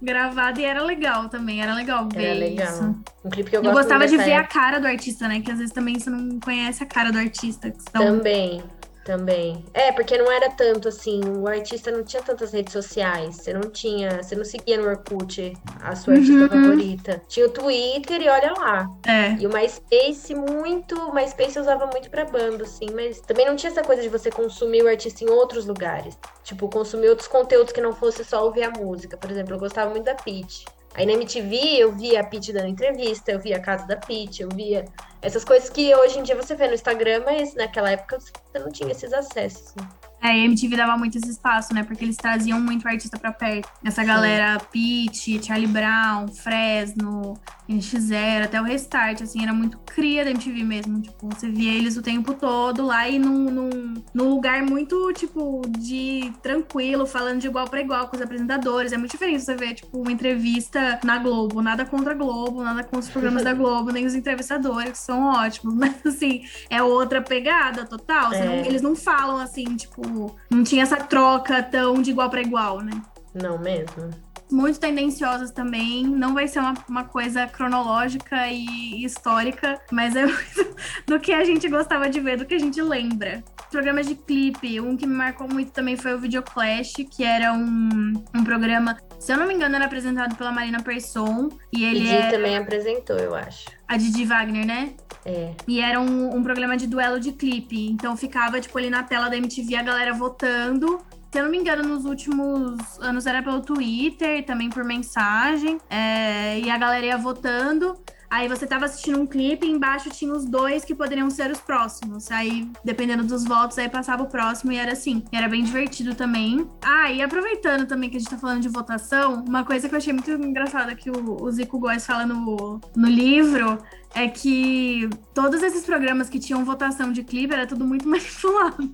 gravada 0.00 0.60
e 0.60 0.64
era 0.64 0.82
legal 0.82 1.28
também, 1.28 1.62
era 1.62 1.74
legal 1.74 2.08
ver 2.12 2.24
Era 2.24 2.38
legal. 2.38 2.68
isso. 2.68 2.96
Um 3.24 3.30
clipe 3.30 3.50
que 3.50 3.56
eu, 3.56 3.64
Eu, 3.64 3.72
gostava 3.72 4.06
de 4.06 4.16
ver 4.16 4.34
a 4.34 4.38
época 4.40 4.54
cara 4.54 4.78
do 4.78 4.86
artista, 4.86 5.26
né? 5.26 5.40
Que 5.40 5.50
às 5.50 5.58
vezes 5.58 5.72
também 5.72 5.98
você 5.98 6.10
não 6.10 6.38
conhece 6.38 6.82
a 6.82 6.86
cara 6.86 7.10
do 7.10 7.18
artista. 7.18 7.72
Também. 7.92 8.62
Também. 9.04 9.64
É, 9.74 9.90
porque 9.90 10.16
não 10.16 10.30
era 10.30 10.48
tanto 10.50 10.88
assim, 10.88 11.20
o 11.38 11.48
artista 11.48 11.90
não 11.90 12.04
tinha 12.04 12.22
tantas 12.22 12.52
redes 12.52 12.72
sociais. 12.72 13.36
Você 13.36 13.52
não 13.52 13.62
tinha, 13.62 14.22
você 14.22 14.36
não 14.36 14.44
seguia 14.44 14.78
no 14.80 14.88
Orkut 14.88 15.52
a 15.82 15.96
sua 15.96 16.14
artista 16.14 16.42
Uhum. 16.42 16.48
favorita. 16.48 17.20
Tinha 17.26 17.46
o 17.46 17.50
Twitter 17.50 18.22
e 18.22 18.28
olha 18.28 18.52
lá. 18.52 18.88
É. 19.06 19.32
E 19.40 19.46
o 19.46 19.52
MySpace 19.52 20.34
muito, 20.34 20.94
o 20.94 21.12
MySpace 21.14 21.56
eu 21.56 21.62
usava 21.62 21.86
muito 21.86 22.08
pra 22.10 22.24
banda, 22.24 22.62
assim, 22.62 22.86
mas 22.94 23.20
também 23.20 23.44
não 23.46 23.56
tinha 23.56 23.72
essa 23.72 23.82
coisa 23.82 24.02
de 24.02 24.08
você 24.08 24.30
consumir 24.30 24.82
o 24.84 24.88
artista 24.88 25.24
em 25.24 25.28
outros 25.30 25.66
lugares. 25.66 26.16
Tipo, 26.44 26.68
consumir 26.68 27.08
outros 27.08 27.26
conteúdos 27.26 27.72
que 27.72 27.80
não 27.80 27.92
fosse 27.92 28.24
só 28.24 28.44
ouvir 28.44 28.62
a 28.62 28.70
música. 28.70 29.16
Por 29.16 29.30
exemplo, 29.30 29.54
eu 29.54 29.58
gostava 29.58 29.90
muito 29.90 30.04
da 30.04 30.14
Pitty. 30.14 30.64
Aí 30.94 31.06
na 31.06 31.12
MTV 31.12 31.56
eu 31.78 31.92
via 31.92 32.20
a 32.20 32.24
Pitty 32.24 32.52
dando 32.52 32.68
entrevista, 32.68 33.32
eu 33.32 33.38
via 33.38 33.56
a 33.56 33.60
casa 33.60 33.86
da 33.86 33.96
Pitty, 33.96 34.42
eu 34.42 34.48
via 34.54 34.84
essas 35.22 35.44
coisas 35.44 35.70
que 35.70 35.94
hoje 35.94 36.18
em 36.18 36.22
dia 36.22 36.36
você 36.36 36.54
vê 36.54 36.68
no 36.68 36.74
Instagram, 36.74 37.22
mas 37.24 37.54
naquela 37.54 37.90
época 37.90 38.18
você 38.20 38.58
não 38.58 38.70
tinha 38.70 38.90
esses 38.90 39.12
acessos. 39.12 39.74
né? 39.76 39.88
É, 40.22 40.28
a 40.28 40.36
MTV 40.38 40.76
dava 40.76 40.96
muito 40.96 41.18
esse 41.18 41.30
espaço, 41.30 41.74
né? 41.74 41.82
Porque 41.82 42.04
eles 42.04 42.16
traziam 42.16 42.60
muito 42.60 42.84
o 42.84 42.88
artista 42.88 43.18
pra 43.18 43.32
perto. 43.32 43.68
Essa 43.84 44.04
galera, 44.04 44.58
Pitty, 44.70 45.42
Charlie 45.44 45.66
Brown, 45.66 46.28
Fresno, 46.28 47.34
NX0, 47.68 48.44
até 48.44 48.60
o 48.60 48.64
Restart, 48.64 49.20
assim, 49.22 49.42
era 49.42 49.52
muito 49.52 49.78
cria 49.78 50.24
da 50.24 50.30
MTV 50.30 50.62
mesmo. 50.62 51.00
Tipo, 51.00 51.28
você 51.28 51.48
via 51.50 51.72
eles 51.72 51.96
o 51.96 52.02
tempo 52.02 52.34
todo 52.34 52.86
lá 52.86 53.08
e 53.08 53.18
num, 53.18 53.50
num, 53.50 53.94
num 54.14 54.28
lugar 54.28 54.62
muito, 54.62 55.12
tipo, 55.12 55.62
de 55.78 56.32
tranquilo, 56.42 57.04
falando 57.06 57.40
de 57.40 57.48
igual 57.48 57.66
pra 57.68 57.80
igual 57.80 58.06
com 58.08 58.16
os 58.16 58.22
apresentadores. 58.22 58.92
É 58.92 58.96
muito 58.96 59.10
diferente 59.12 59.42
você 59.42 59.56
ver, 59.56 59.74
tipo, 59.74 60.00
uma 60.00 60.12
entrevista 60.12 61.00
na 61.04 61.18
Globo. 61.18 61.60
Nada 61.60 61.84
contra 61.84 62.12
a 62.12 62.14
Globo, 62.14 62.62
nada 62.62 62.84
contra 62.84 63.00
os 63.00 63.08
programas 63.10 63.42
da 63.42 63.52
Globo, 63.54 63.90
nem 63.90 64.06
os 64.06 64.14
entrevistadores, 64.14 64.92
que 64.92 64.98
são 64.98 65.24
ótimos. 65.24 65.74
Mas, 65.82 65.94
assim, 66.06 66.42
é 66.70 66.82
outra 66.82 67.20
pegada 67.20 67.84
total. 67.84 68.30
Você 68.30 68.44
não- 68.44 68.52
É. 68.52 68.66
eles 68.66 68.82
não 68.82 68.94
falam 68.94 69.38
assim, 69.38 69.64
tipo, 69.76 70.02
não 70.50 70.62
tinha 70.62 70.82
essa 70.82 70.96
troca 70.96 71.62
tão 71.62 72.00
de 72.00 72.10
igual 72.10 72.30
pra 72.30 72.40
igual, 72.40 72.80
né? 72.80 73.02
Não 73.34 73.58
mesmo? 73.58 74.10
Muito 74.52 74.78
tendenciosas 74.78 75.50
também. 75.50 76.04
Não 76.04 76.34
vai 76.34 76.46
ser 76.46 76.60
uma, 76.60 76.74
uma 76.88 77.04
coisa 77.04 77.46
cronológica 77.46 78.48
e 78.48 79.02
histórica, 79.04 79.80
mas 79.90 80.14
é 80.14 80.26
muito 80.26 80.76
do 81.06 81.18
que 81.18 81.32
a 81.32 81.42
gente 81.44 81.68
gostava 81.68 82.08
de 82.08 82.20
ver, 82.20 82.36
do 82.36 82.44
que 82.44 82.54
a 82.54 82.58
gente 82.58 82.80
lembra. 82.80 83.42
Programas 83.70 84.06
de 84.06 84.14
clipe, 84.14 84.80
um 84.80 84.96
que 84.96 85.06
me 85.06 85.14
marcou 85.14 85.48
muito 85.48 85.72
também 85.72 85.96
foi 85.96 86.14
o 86.14 86.18
Videoclash, 86.18 86.92
que 87.10 87.24
era 87.24 87.52
um, 87.54 88.12
um 88.34 88.44
programa, 88.44 88.98
se 89.18 89.32
eu 89.32 89.38
não 89.38 89.46
me 89.46 89.54
engano, 89.54 89.74
era 89.74 89.86
apresentado 89.86 90.36
pela 90.36 90.52
Marina 90.52 90.82
Persson. 90.82 91.48
E 91.72 91.84
ele 91.84 92.00
Di 92.00 92.10
é 92.10 92.30
também 92.30 92.56
apresentou, 92.56 93.16
eu 93.16 93.34
acho. 93.34 93.66
a 93.88 93.96
Didi 93.96 94.24
Wagner, 94.26 94.66
né? 94.66 94.92
É. 95.24 95.52
E 95.66 95.80
era 95.80 96.00
um, 96.00 96.36
um 96.36 96.42
programa 96.42 96.76
de 96.76 96.86
duelo 96.86 97.18
de 97.18 97.32
clipe. 97.32 97.88
Então 97.90 98.16
ficava, 98.16 98.60
tipo, 98.60 98.76
ali 98.76 98.90
na 98.90 99.02
tela 99.02 99.28
da 99.28 99.36
MTV 99.36 99.76
a 99.76 99.82
galera 99.82 100.12
votando. 100.12 101.00
Se 101.32 101.38
eu 101.38 101.44
não 101.44 101.50
me 101.50 101.56
engano, 101.56 101.82
nos 101.82 102.04
últimos 102.04 102.78
anos 103.00 103.24
era 103.24 103.42
pelo 103.42 103.62
Twitter, 103.62 104.44
também 104.44 104.68
por 104.68 104.84
mensagem. 104.84 105.78
É, 105.88 106.60
e 106.60 106.70
a 106.70 106.76
galera 106.76 107.06
ia 107.06 107.16
votando. 107.16 107.98
Aí 108.32 108.48
você 108.48 108.66
tava 108.66 108.84
assistindo 108.84 109.18
um 109.18 109.26
clipe 109.26 109.66
e 109.66 109.70
embaixo 109.70 110.10
tinha 110.10 110.32
os 110.32 110.44
dois 110.44 110.84
que 110.84 110.94
poderiam 110.94 111.30
ser 111.30 111.50
os 111.50 111.60
próximos. 111.60 112.30
Aí, 112.30 112.70
dependendo 112.84 113.24
dos 113.24 113.44
votos, 113.44 113.78
aí 113.78 113.88
passava 113.88 114.22
o 114.22 114.26
próximo 114.26 114.72
e 114.72 114.76
era 114.76 114.92
assim. 114.92 115.22
E 115.32 115.36
era 115.36 115.48
bem 115.48 115.64
divertido 115.64 116.14
também. 116.14 116.66
Ah, 116.82 117.10
e 117.10 117.22
aproveitando 117.22 117.86
também 117.86 118.10
que 118.10 118.16
a 118.16 118.20
gente 118.20 118.30
tá 118.30 118.38
falando 118.38 118.60
de 118.60 118.68
votação, 118.68 119.42
uma 119.46 119.64
coisa 119.64 119.88
que 119.88 119.94
eu 119.94 119.98
achei 119.98 120.12
muito 120.12 120.30
engraçada 120.30 120.94
que 120.94 121.10
o, 121.10 121.50
Zico 121.50 121.78
Góes 121.78 122.06
fala 122.06 122.26
no, 122.26 122.80
no 122.94 123.08
livro 123.08 123.78
é 124.14 124.28
que 124.28 125.08
todos 125.34 125.62
esses 125.62 125.84
programas 125.84 126.28
que 126.28 126.38
tinham 126.38 126.64
votação 126.64 127.12
de 127.12 127.22
clipe 127.22 127.52
era 127.52 127.66
tudo 127.66 127.84
muito 127.84 128.06
manipulado. 128.08 128.90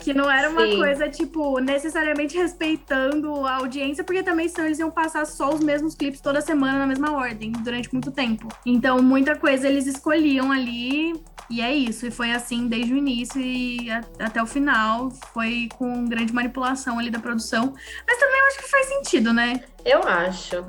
Que 0.00 0.12
não 0.12 0.30
era 0.30 0.50
uma 0.50 0.66
Sim. 0.66 0.76
coisa, 0.76 1.08
tipo, 1.08 1.58
necessariamente 1.60 2.36
respeitando 2.36 3.46
a 3.46 3.56
audiência, 3.56 4.04
porque 4.04 4.22
também 4.22 4.48
senão 4.48 4.66
eles 4.66 4.78
iam 4.78 4.90
passar 4.90 5.24
só 5.26 5.54
os 5.54 5.60
mesmos 5.60 5.94
clipes 5.94 6.20
toda 6.20 6.42
semana 6.42 6.78
na 6.80 6.86
mesma 6.86 7.12
ordem, 7.12 7.52
durante 7.52 7.90
muito 7.92 8.10
tempo. 8.10 8.48
Então, 8.66 9.02
muita 9.02 9.34
coisa 9.34 9.66
eles 9.66 9.86
escolhiam 9.86 10.52
ali, 10.52 11.14
e 11.48 11.62
é 11.62 11.74
isso. 11.74 12.06
E 12.06 12.10
foi 12.10 12.32
assim 12.32 12.68
desde 12.68 12.92
o 12.92 12.96
início 12.98 13.40
e 13.40 13.90
a- 13.90 14.02
até 14.20 14.42
o 14.42 14.46
final. 14.46 15.10
Foi 15.32 15.68
com 15.78 16.04
grande 16.04 16.34
manipulação 16.34 16.98
ali 16.98 17.10
da 17.10 17.18
produção. 17.18 17.72
Mas 18.06 18.18
também 18.18 18.40
eu 18.40 18.46
acho 18.48 18.58
que 18.58 18.70
faz 18.70 18.86
sentido, 18.86 19.32
né? 19.32 19.60
Eu 19.86 20.02
acho. 20.02 20.64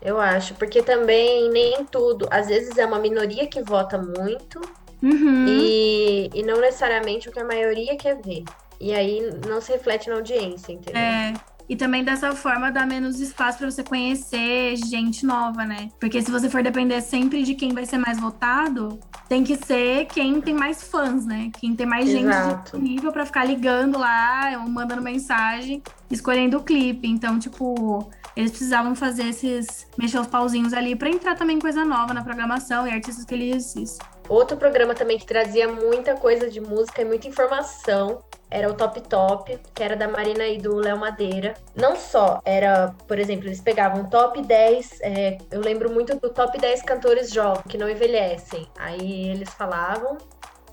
Eu 0.00 0.20
acho, 0.20 0.54
porque 0.54 0.82
também 0.82 1.50
nem 1.50 1.84
tudo, 1.84 2.28
às 2.30 2.46
vezes 2.46 2.76
é 2.78 2.86
uma 2.86 2.98
minoria 2.98 3.46
que 3.46 3.62
vota 3.62 3.98
muito 3.98 4.60
Uhum. 5.02 5.44
e, 5.46 6.30
e 6.34 6.42
não 6.42 6.60
necessariamente 6.60 7.28
o 7.28 7.32
que 7.32 7.38
a 7.40 7.44
maioria 7.44 7.96
quer 7.96 8.20
ver. 8.20 8.44
E 8.80 8.92
aí 8.92 9.30
não 9.46 9.60
se 9.60 9.72
reflete 9.72 10.08
na 10.08 10.16
audiência, 10.16 10.72
entendeu? 10.72 11.00
É. 11.00 11.34
E 11.68 11.76
também 11.76 12.02
dessa 12.02 12.32
forma 12.32 12.72
dá 12.72 12.86
menos 12.86 13.20
espaço 13.20 13.58
pra 13.58 13.70
você 13.70 13.84
conhecer 13.84 14.74
gente 14.76 15.26
nova, 15.26 15.66
né? 15.66 15.90
Porque 16.00 16.22
se 16.22 16.30
você 16.30 16.48
for 16.48 16.62
depender 16.62 16.98
sempre 17.02 17.42
de 17.42 17.54
quem 17.54 17.74
vai 17.74 17.84
ser 17.84 17.98
mais 17.98 18.18
votado, 18.18 18.98
tem 19.28 19.44
que 19.44 19.54
ser 19.54 20.06
quem 20.06 20.40
tem 20.40 20.54
mais 20.54 20.82
fãs, 20.82 21.26
né? 21.26 21.50
Quem 21.60 21.76
tem 21.76 21.86
mais 21.86 22.08
gente 22.08 22.24
Exato. 22.28 22.62
disponível 22.62 23.12
pra 23.12 23.26
ficar 23.26 23.44
ligando 23.44 23.98
lá, 23.98 24.58
ou 24.62 24.70
mandando 24.70 25.02
mensagem, 25.02 25.82
escolhendo 26.10 26.56
o 26.56 26.62
clipe. 26.62 27.06
Então, 27.06 27.38
tipo, 27.38 28.08
eles 28.36 28.50
precisavam 28.50 28.94
fazer 28.94 29.28
esses 29.28 29.86
mexer 29.96 30.18
os 30.18 30.26
pauzinhos 30.26 30.72
ali 30.72 30.94
pra 30.94 31.08
entrar 31.08 31.36
também 31.36 31.58
coisa 31.58 31.84
nova 31.84 32.14
na 32.14 32.22
programação 32.22 32.86
e 32.86 32.90
artistas 32.90 33.24
que 33.24 33.34
eles 33.34 33.98
Outro 34.28 34.56
programa 34.58 34.94
também 34.94 35.18
que 35.18 35.26
trazia 35.26 35.66
muita 35.68 36.14
coisa 36.14 36.50
de 36.50 36.60
música 36.60 37.00
e 37.00 37.04
muita 37.04 37.26
informação 37.26 38.22
era 38.50 38.70
o 38.70 38.74
Top 38.74 39.00
Top, 39.02 39.58
que 39.74 39.82
era 39.82 39.96
da 39.96 40.06
Marina 40.08 40.46
e 40.46 40.58
do 40.58 40.76
Léo 40.76 40.98
Madeira. 40.98 41.54
Não 41.74 41.96
só 41.96 42.40
era, 42.44 42.94
por 43.06 43.18
exemplo, 43.18 43.46
eles 43.46 43.60
pegavam 43.60 44.04
top 44.08 44.40
10, 44.42 45.00
é, 45.00 45.38
eu 45.50 45.60
lembro 45.60 45.90
muito 45.90 46.14
do 46.16 46.30
top 46.30 46.58
10 46.58 46.82
cantores 46.82 47.30
jovens 47.30 47.64
que 47.68 47.78
não 47.78 47.88
envelhecem. 47.88 48.66
Aí 48.78 49.28
eles 49.30 49.50
falavam. 49.50 50.18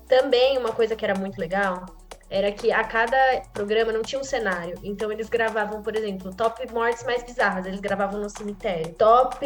Também 0.08 0.56
uma 0.56 0.72
coisa 0.72 0.94
que 0.94 1.04
era 1.04 1.18
muito 1.18 1.38
legal 1.38 1.84
era 2.28 2.50
que 2.52 2.72
a 2.72 2.82
cada 2.84 3.16
programa 3.52 3.92
não 3.92 4.02
tinha 4.02 4.20
um 4.20 4.24
cenário. 4.24 4.78
Então 4.82 5.10
eles 5.12 5.28
gravavam, 5.28 5.82
por 5.82 5.94
exemplo, 5.94 6.34
top 6.34 6.70
mortes 6.72 7.04
mais 7.04 7.22
bizarras, 7.22 7.66
eles 7.66 7.80
gravavam 7.80 8.20
no 8.20 8.28
cemitério. 8.30 8.94
Top 8.94 9.38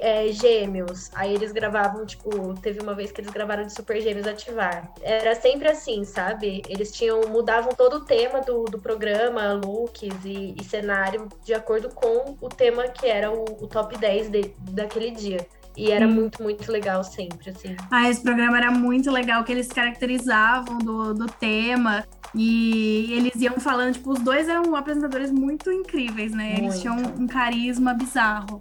é, 0.00 0.28
gêmeos, 0.28 1.10
aí 1.14 1.34
eles 1.34 1.52
gravavam, 1.52 2.04
tipo, 2.06 2.54
teve 2.60 2.80
uma 2.80 2.94
vez 2.94 3.10
que 3.12 3.20
eles 3.20 3.30
gravaram 3.30 3.64
de 3.64 3.72
Super 3.72 4.00
Gêmeos 4.00 4.26
ativar. 4.26 4.90
Era 5.02 5.34
sempre 5.34 5.68
assim, 5.68 6.04
sabe? 6.04 6.62
Eles 6.68 6.92
tinham, 6.92 7.20
mudavam 7.28 7.72
todo 7.72 7.96
o 7.96 8.04
tema 8.04 8.40
do, 8.40 8.64
do 8.64 8.78
programa, 8.78 9.52
looks 9.54 10.24
e, 10.24 10.54
e 10.58 10.64
cenário, 10.64 11.28
de 11.44 11.54
acordo 11.54 11.88
com 11.90 12.36
o 12.40 12.48
tema 12.48 12.88
que 12.88 13.06
era 13.06 13.30
o, 13.30 13.42
o 13.44 13.66
top 13.66 13.96
10 13.96 14.30
de- 14.30 14.54
daquele 14.70 15.10
dia. 15.10 15.46
E 15.78 15.92
era 15.92 16.06
Hum. 16.08 16.12
muito, 16.14 16.42
muito 16.42 16.72
legal 16.72 17.04
sempre, 17.04 17.50
assim. 17.50 17.76
Ah, 17.90 18.10
esse 18.10 18.20
programa 18.20 18.56
era 18.58 18.70
muito 18.70 19.10
legal, 19.12 19.44
que 19.44 19.52
eles 19.52 19.68
caracterizavam 19.68 20.78
do, 20.78 21.14
do 21.14 21.26
tema. 21.26 22.04
E 22.34 23.10
eles 23.12 23.40
iam 23.40 23.58
falando, 23.58 23.94
tipo, 23.94 24.10
os 24.12 24.18
dois 24.20 24.48
eram 24.48 24.74
apresentadores 24.76 25.30
muito 25.30 25.70
incríveis, 25.72 26.32
né? 26.32 26.56
Eles 26.58 26.60
Muito. 26.74 26.80
tinham 26.80 26.96
um 27.18 27.26
carisma 27.26 27.94
bizarro. 27.94 28.60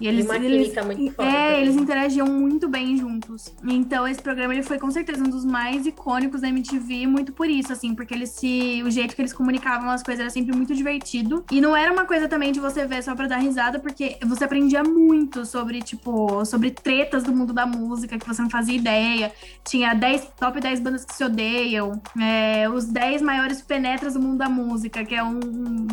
E 0.00 0.06
eles, 0.06 0.26
uma 0.26 0.36
eles, 0.36 0.72
muito 0.84 1.22
é, 1.22 1.60
eles 1.60 1.74
interagiam 1.74 2.26
muito 2.26 2.68
bem 2.68 2.96
juntos. 2.96 3.52
Então 3.64 4.06
esse 4.06 4.22
programa 4.22 4.54
ele 4.54 4.62
foi 4.62 4.78
com 4.78 4.90
certeza 4.90 5.24
um 5.24 5.28
dos 5.28 5.44
mais 5.44 5.86
icônicos 5.86 6.40
da 6.40 6.48
MTV, 6.48 7.06
muito 7.06 7.32
por 7.32 7.48
isso, 7.48 7.72
assim, 7.72 7.94
porque 7.94 8.14
eles 8.14 8.30
se, 8.30 8.82
o 8.84 8.90
jeito 8.90 9.16
que 9.16 9.20
eles 9.20 9.32
comunicavam 9.32 9.90
as 9.90 10.02
coisas 10.02 10.20
era 10.20 10.30
sempre 10.30 10.54
muito 10.56 10.74
divertido. 10.74 11.44
E 11.50 11.60
não 11.60 11.76
era 11.76 11.92
uma 11.92 12.04
coisa 12.04 12.28
também 12.28 12.52
de 12.52 12.60
você 12.60 12.86
ver 12.86 13.02
só 13.02 13.14
pra 13.14 13.26
dar 13.26 13.38
risada, 13.38 13.80
porque 13.80 14.16
você 14.24 14.44
aprendia 14.44 14.84
muito 14.84 15.44
sobre, 15.44 15.80
tipo, 15.82 16.44
sobre 16.44 16.70
tretas 16.70 17.24
do 17.24 17.32
mundo 17.32 17.52
da 17.52 17.66
música 17.66 18.18
que 18.18 18.26
você 18.26 18.40
não 18.40 18.50
fazia 18.50 18.76
ideia. 18.76 19.32
Tinha 19.64 19.94
10, 19.94 20.32
top 20.38 20.60
10 20.60 20.80
bandas 20.80 21.04
que 21.04 21.14
se 21.14 21.24
odeiam, 21.24 22.00
é, 22.20 22.68
os 22.68 22.84
10 22.84 23.22
maiores 23.22 23.60
penetras 23.62 24.14
do 24.14 24.20
mundo 24.20 24.38
da 24.38 24.48
música, 24.48 25.04
que 25.04 25.14
é 25.14 25.24
um, 25.24 25.40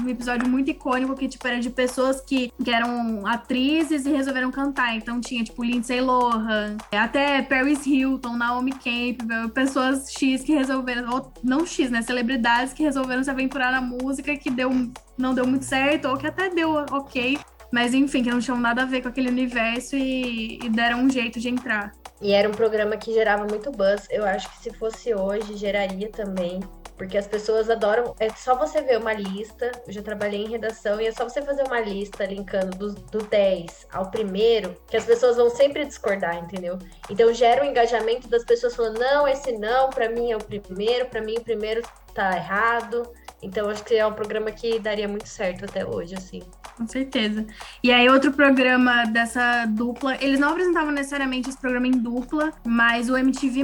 um 0.04 0.10
episódio 0.10 0.48
muito 0.48 0.70
icônico 0.70 1.16
que, 1.16 1.28
tipo, 1.28 1.48
era 1.48 1.60
de 1.60 1.70
pessoas 1.70 2.22
que, 2.22 2.52
que 2.64 2.72
eram 2.72 3.26
atrizes 3.26 3.95
e 4.04 4.12
resolveram 4.12 4.52
cantar. 4.52 4.96
Então 4.96 5.22
tinha, 5.22 5.44
tipo, 5.44 5.64
Lindsay 5.64 6.02
Lohan, 6.02 6.78
até 6.92 7.42
Paris 7.44 7.86
Hilton, 7.86 8.36
Naomi 8.36 8.72
Campbell, 8.72 9.50
pessoas 9.50 10.12
X 10.12 10.44
que 10.44 10.54
resolveram, 10.54 11.14
ou 11.14 11.32
não 11.44 11.66
X, 11.66 11.92
né? 11.92 12.02
Celebridades 12.02 12.74
que 12.74 12.82
resolveram 12.82 13.24
se 13.24 13.30
aventurar 13.30 13.72
na 13.72 13.82
música 13.82 14.36
que 14.36 14.50
deu, 14.50 14.72
não 15.18 15.36
deu 15.36 15.46
muito 15.46 15.66
certo, 15.66 16.08
ou 16.08 16.18
que 16.18 16.26
até 16.26 16.50
deu 16.50 16.72
ok. 16.92 17.38
Mas 17.72 17.94
enfim, 17.94 18.24
que 18.24 18.32
não 18.32 18.40
tinham 18.40 18.60
nada 18.60 18.84
a 18.84 18.86
ver 18.86 19.02
com 19.02 19.10
aquele 19.10 19.30
universo 19.30 19.96
e, 19.96 20.58
e 20.64 20.70
deram 20.70 21.00
um 21.02 21.10
jeito 21.10 21.40
de 21.40 21.50
entrar. 21.50 21.92
E 22.22 22.32
era 22.32 22.48
um 22.48 22.54
programa 22.54 22.96
que 22.98 23.14
gerava 23.14 23.46
muito 23.46 23.72
buzz. 23.72 24.08
Eu 24.10 24.26
acho 24.26 24.50
que 24.50 24.64
se 24.64 24.74
fosse 24.78 25.14
hoje, 25.14 25.58
geraria 25.58 26.10
também. 26.10 26.60
Porque 26.98 27.18
as 27.18 27.28
pessoas 27.28 27.70
adoram. 27.70 28.16
É 28.20 28.30
só 28.30 28.56
você 28.56 28.82
ver 28.82 28.98
uma 28.98 29.14
lista. 29.14 29.72
Eu 29.86 29.94
já 29.94 30.02
trabalhei 30.02 30.44
em 30.44 30.50
redação 30.50 31.00
e 31.00 31.08
é 31.08 31.12
só 31.12 31.24
você 31.24 31.42
fazer 31.42 31.64
uma 31.64 31.80
lista 31.80 32.26
linkando 32.26 32.78
do, 32.78 32.94
do 32.94 33.20
10 33.20 33.88
ao 33.92 34.10
primeiro, 34.10 34.76
que 34.88 34.98
as 34.98 35.06
pessoas 35.06 35.38
vão 35.38 35.50
sempre 35.50 35.86
discordar, 35.86 36.38
entendeu? 36.38 36.78
Então 37.10 37.34
gera 37.34 37.64
o 37.64 37.66
um 37.66 37.70
engajamento 37.70 38.28
das 38.28 38.44
pessoas 38.44 38.76
falando: 38.76 39.00
não, 39.00 39.28
esse 39.28 39.52
não, 39.54 39.90
para 39.90 40.10
mim 40.10 40.32
é 40.32 40.38
o 40.38 40.44
primeiro, 40.44 41.08
para 41.08 41.22
mim 41.22 41.36
o 41.38 41.44
primeiro 41.44 41.82
tá 42.14 42.36
errado. 42.36 43.04
Então 43.46 43.70
acho 43.70 43.84
que 43.84 43.94
é 43.94 44.06
um 44.06 44.14
programa 44.14 44.52
que 44.52 44.80
daria 44.80 45.08
muito 45.08 45.30
certo 45.30 45.66
até 45.66 45.86
hoje, 45.86 46.16
assim. 46.16 46.42
Com 46.76 46.88
certeza. 46.88 47.46
E 47.82 47.92
aí, 47.92 48.10
outro 48.10 48.34
programa 48.34 49.06
dessa 49.06 49.66
dupla, 49.66 50.18
eles 50.20 50.40
não 50.40 50.50
apresentavam 50.50 50.92
necessariamente 50.92 51.50
esse 51.50 51.58
programa 51.58 51.88
em 51.88 51.92
dupla, 51.92 52.52
mas 52.66 53.10
o 53.10 53.16
MTV 53.16 53.64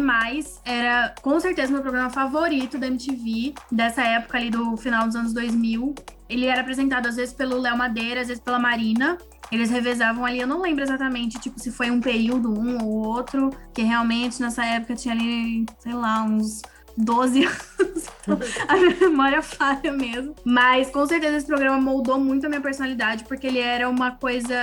era 0.63 1.13
com 1.21 1.39
certeza 1.39 1.73
meu 1.73 1.81
programa 1.81 2.09
favorito 2.09 2.77
da 2.77 2.87
MTV, 2.87 3.53
dessa 3.71 4.03
época 4.03 4.37
ali 4.37 4.49
do 4.49 4.77
final 4.77 5.07
dos 5.07 5.15
anos 5.15 5.33
2000. 5.33 5.95
Ele 6.29 6.45
era 6.45 6.61
apresentado 6.61 7.07
às 7.07 7.17
vezes 7.17 7.33
pelo 7.33 7.59
Léo 7.59 7.77
Madeira, 7.77 8.21
às 8.21 8.27
vezes 8.27 8.41
pela 8.41 8.59
Marina. 8.59 9.17
Eles 9.51 9.69
revezavam 9.69 10.23
ali, 10.23 10.39
eu 10.39 10.47
não 10.47 10.61
lembro 10.61 10.81
exatamente, 10.81 11.37
tipo, 11.37 11.59
se 11.59 11.71
foi 11.71 11.91
um 11.91 11.99
período, 11.99 12.57
um 12.57 12.81
ou 12.81 13.05
outro, 13.05 13.49
que 13.73 13.81
realmente 13.81 14.41
nessa 14.41 14.63
época 14.63 14.95
tinha 14.95 15.13
ali, 15.13 15.65
sei 15.79 15.93
lá, 15.93 16.23
uns 16.23 16.61
12 16.97 17.45
anos. 17.79 18.05
A 18.67 18.75
minha 18.75 18.95
memória 18.99 19.41
falha 19.41 19.91
mesmo. 19.91 20.35
Mas 20.45 20.89
com 20.89 21.05
certeza 21.05 21.37
esse 21.37 21.47
programa 21.47 21.79
moldou 21.79 22.19
muito 22.19 22.45
a 22.45 22.49
minha 22.49 22.61
personalidade, 22.61 23.23
porque 23.23 23.47
ele 23.47 23.59
era 23.59 23.89
uma 23.89 24.11
coisa 24.11 24.55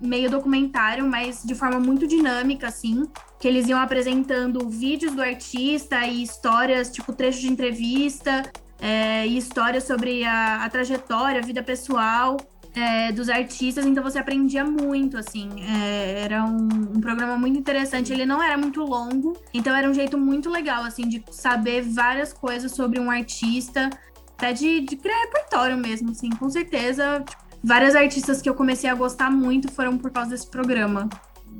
meio 0.00 0.30
documentário, 0.30 1.04
mas 1.04 1.42
de 1.44 1.54
forma 1.54 1.78
muito 1.80 2.06
dinâmica, 2.06 2.68
assim. 2.68 3.08
Que 3.38 3.48
eles 3.48 3.68
iam 3.68 3.80
apresentando 3.80 4.68
vídeos 4.68 5.14
do 5.14 5.22
artista 5.22 6.06
e 6.06 6.22
histórias, 6.22 6.90
tipo, 6.90 7.12
trechos 7.12 7.40
de 7.40 7.48
entrevista, 7.48 8.42
é, 8.80 9.26
e 9.26 9.36
histórias 9.36 9.84
sobre 9.84 10.24
a, 10.24 10.64
a 10.64 10.68
trajetória, 10.68 11.40
a 11.40 11.44
vida 11.44 11.62
pessoal 11.62 12.36
é, 12.78 13.12
dos 13.12 13.28
artistas, 13.28 13.84
então 13.84 14.02
você 14.02 14.18
aprendia 14.18 14.64
muito, 14.64 15.16
assim. 15.16 15.50
É, 15.62 16.22
era 16.22 16.44
um, 16.44 16.68
um, 16.96 17.00
programa 17.00 17.36
muito 17.36 17.58
interessante. 17.58 18.12
Ele 18.12 18.24
não 18.24 18.42
era 18.42 18.56
muito 18.56 18.82
longo, 18.82 19.36
então 19.52 19.74
era 19.74 19.88
um 19.88 19.94
jeito 19.94 20.16
muito 20.16 20.48
legal, 20.48 20.84
assim, 20.84 21.08
de 21.08 21.24
saber 21.30 21.82
várias 21.82 22.32
coisas 22.32 22.72
sobre 22.72 23.00
um 23.00 23.10
artista, 23.10 23.90
até 24.36 24.52
de, 24.52 24.80
de 24.80 24.96
criar 24.96 25.20
repertório 25.24 25.76
mesmo, 25.76 26.10
assim, 26.10 26.30
com 26.30 26.48
certeza. 26.48 27.24
Tipo, 27.26 27.42
várias 27.62 27.94
artistas 27.94 28.40
que 28.40 28.48
eu 28.48 28.54
comecei 28.54 28.88
a 28.88 28.94
gostar 28.94 29.30
muito 29.30 29.70
foram 29.70 29.98
por 29.98 30.10
causa 30.10 30.30
desse 30.30 30.48
programa. 30.48 31.08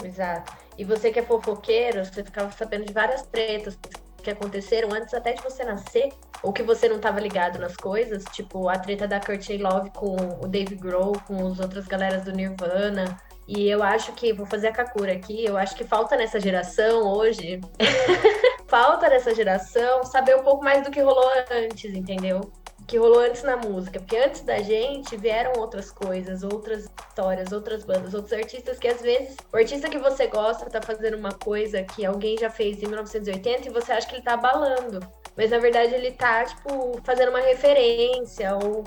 Exato. 0.05 0.57
E 0.77 0.85
você 0.85 1.11
que 1.11 1.19
é 1.19 1.23
fofoqueiro, 1.23 2.05
você 2.05 2.23
ficava 2.23 2.53
sabendo 2.53 2.87
de 2.87 2.93
várias 2.93 3.23
tretas 3.23 3.77
que 4.23 4.31
aconteceram 4.31 4.93
antes 4.93 5.15
até 5.15 5.33
de 5.33 5.43
você 5.43 5.65
nascer, 5.65 6.11
ou 6.43 6.53
que 6.53 6.63
você 6.63 6.89
não 6.89 6.97
estava 6.97 7.21
ligado 7.21 7.59
nas 7.59 7.77
coisas, 7.77 8.25
tipo 8.33 8.69
a 8.69 8.79
treta 8.79 9.07
da 9.07 9.21
Courtney 9.21 9.59
Love 9.59 9.91
com 9.91 10.17
o 10.43 10.47
Dave 10.47 10.75
Grohl, 10.75 11.19
com 11.27 11.49
as 11.49 11.59
outras 11.59 11.87
galeras 11.87 12.25
do 12.25 12.33
Nirvana. 12.33 13.17
E 13.47 13.67
eu 13.67 13.83
acho 13.83 14.13
que, 14.13 14.33
vou 14.33 14.45
fazer 14.45 14.69
a 14.69 14.73
Kakura 14.73 15.13
aqui, 15.13 15.45
eu 15.45 15.57
acho 15.57 15.75
que 15.75 15.83
falta 15.83 16.17
nessa 16.17 16.39
geração 16.39 17.03
hoje, 17.11 17.61
falta 18.69 19.09
nessa 19.09 19.35
geração 19.35 20.05
saber 20.05 20.37
um 20.37 20.43
pouco 20.43 20.63
mais 20.63 20.85
do 20.85 20.91
que 20.91 21.01
rolou 21.01 21.31
antes, 21.51 21.95
entendeu? 21.95 22.53
Que 22.89 22.97
rolou 22.97 23.21
antes 23.21 23.43
na 23.43 23.55
música, 23.55 24.01
porque 24.01 24.17
antes 24.17 24.41
da 24.41 24.61
gente 24.61 25.15
vieram 25.15 25.61
outras 25.61 25.91
coisas, 25.91 26.43
outras 26.43 26.89
histórias, 27.09 27.53
outras 27.53 27.85
bandas, 27.85 28.15
outros 28.15 28.33
artistas 28.33 28.79
que 28.79 28.89
às 28.89 29.03
vezes 29.03 29.37
o 29.53 29.57
artista 29.59 29.91
que 29.91 29.99
você 29.99 30.27
gosta 30.27 30.71
tá 30.71 30.81
fazendo 30.81 31.19
uma 31.19 31.33
coisa 31.33 31.83
que 31.83 32.07
alguém 32.07 32.39
já 32.39 32.49
fez 32.49 32.83
em 32.83 32.87
1980 32.87 33.69
e 33.69 33.71
você 33.71 33.93
acha 33.93 34.09
que 34.09 34.15
ele 34.15 34.23
tá 34.23 34.33
abalando, 34.33 35.01
mas 35.37 35.51
na 35.51 35.59
verdade 35.59 35.95
ele 35.95 36.13
tá 36.13 36.47
tipo 36.47 36.99
fazendo 37.05 37.29
uma 37.29 37.41
referência 37.41 38.57
ou 38.57 38.83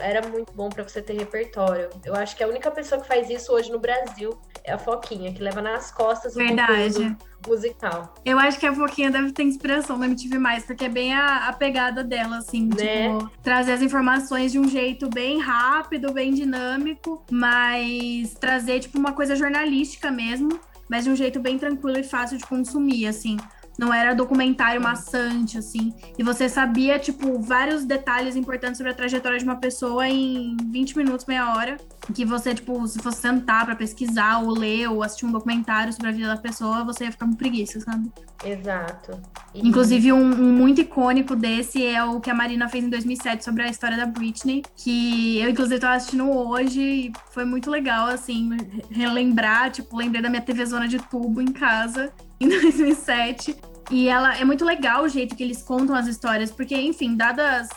era 0.00 0.26
muito 0.26 0.52
bom 0.52 0.68
para 0.68 0.82
você 0.82 1.02
ter 1.02 1.14
repertório. 1.14 1.90
Eu 2.04 2.14
acho 2.14 2.36
que 2.36 2.42
a 2.42 2.48
única 2.48 2.70
pessoa 2.70 3.00
que 3.00 3.06
faz 3.06 3.28
isso 3.28 3.52
hoje 3.52 3.70
no 3.70 3.78
Brasil 3.78 4.38
é 4.62 4.72
a 4.72 4.78
Foquinha, 4.78 5.32
que 5.32 5.42
leva 5.42 5.60
nas 5.60 5.90
costas 5.90 6.34
o 6.34 6.38
Verdade. 6.38 7.16
musical. 7.46 8.14
Eu 8.24 8.38
acho 8.38 8.58
que 8.58 8.66
a 8.66 8.74
Foquinha 8.74 9.10
deve 9.10 9.32
ter 9.32 9.42
inspiração 9.42 9.98
da 9.98 10.06
MTV 10.06 10.38
mais, 10.38 10.64
porque 10.64 10.86
é 10.86 10.88
bem 10.88 11.12
a, 11.12 11.48
a 11.48 11.52
pegada 11.52 12.02
dela, 12.02 12.38
assim, 12.38 12.68
né? 12.74 13.10
tipo, 13.10 13.30
trazer 13.42 13.72
as 13.72 13.82
informações 13.82 14.52
de 14.52 14.58
um 14.58 14.66
jeito 14.66 15.08
bem 15.10 15.38
rápido, 15.38 16.12
bem 16.12 16.32
dinâmico, 16.32 17.22
mas 17.30 18.34
trazer, 18.34 18.80
tipo, 18.80 18.98
uma 18.98 19.12
coisa 19.12 19.36
jornalística 19.36 20.10
mesmo, 20.10 20.58
mas 20.88 21.04
de 21.04 21.10
um 21.10 21.16
jeito 21.16 21.38
bem 21.38 21.58
tranquilo 21.58 21.98
e 21.98 22.02
fácil 22.02 22.38
de 22.38 22.46
consumir, 22.46 23.06
assim 23.06 23.36
não 23.78 23.92
era 23.92 24.14
documentário 24.14 24.80
maçante, 24.80 25.58
assim. 25.58 25.92
E 26.18 26.22
você 26.22 26.48
sabia, 26.48 26.98
tipo, 26.98 27.40
vários 27.40 27.84
detalhes 27.84 28.36
importantes 28.36 28.78
sobre 28.78 28.92
a 28.92 28.94
trajetória 28.94 29.38
de 29.38 29.44
uma 29.44 29.56
pessoa 29.56 30.08
em 30.08 30.56
20 30.70 30.96
minutos, 30.96 31.26
meia 31.26 31.54
hora. 31.54 31.76
Que 32.14 32.24
você, 32.24 32.54
tipo, 32.54 32.86
se 32.86 32.98
fosse 32.98 33.20
sentar 33.20 33.64
para 33.64 33.74
pesquisar, 33.74 34.40
ou 34.40 34.50
ler, 34.50 34.88
ou 34.88 35.02
assistir 35.02 35.26
um 35.26 35.32
documentário 35.32 35.92
sobre 35.92 36.08
a 36.08 36.12
vida 36.12 36.28
da 36.28 36.36
pessoa, 36.36 36.84
você 36.84 37.04
ia 37.04 37.12
ficar 37.12 37.26
com 37.26 37.34
preguiça, 37.34 37.80
sabe? 37.80 38.12
Exato. 38.44 39.20
E... 39.54 39.66
Inclusive, 39.66 40.12
um, 40.12 40.18
um, 40.18 40.52
muito 40.52 40.80
icônico 40.82 41.34
desse 41.34 41.84
é 41.84 42.04
o 42.04 42.20
que 42.20 42.30
a 42.30 42.34
Marina 42.34 42.68
fez 42.68 42.84
em 42.84 42.90
2007 42.90 43.42
sobre 43.42 43.62
a 43.62 43.68
história 43.68 43.96
da 43.96 44.06
Britney, 44.06 44.62
que 44.76 45.40
eu, 45.40 45.50
inclusive, 45.50 45.80
tô 45.80 45.86
assistindo 45.86 46.30
hoje 46.30 46.80
e 46.80 47.12
foi 47.32 47.44
muito 47.44 47.70
legal, 47.70 48.06
assim, 48.06 48.50
relembrar, 48.90 49.70
tipo, 49.70 49.96
lembrei 49.96 50.20
da 50.20 50.28
minha 50.28 50.42
TV 50.42 50.66
Zona 50.66 50.86
de 50.86 50.98
tubo 50.98 51.40
em 51.40 51.52
casa 51.52 52.12
em 52.44 52.48
2007. 52.60 53.56
E 53.90 54.08
ela 54.08 54.36
é 54.36 54.44
muito 54.44 54.64
legal 54.64 55.04
o 55.04 55.08
jeito 55.08 55.36
que 55.36 55.42
eles 55.42 55.62
contam 55.62 55.94
as 55.94 56.06
histórias, 56.06 56.50
porque, 56.50 56.74
enfim, 56.74 57.16
dadas 57.16 57.68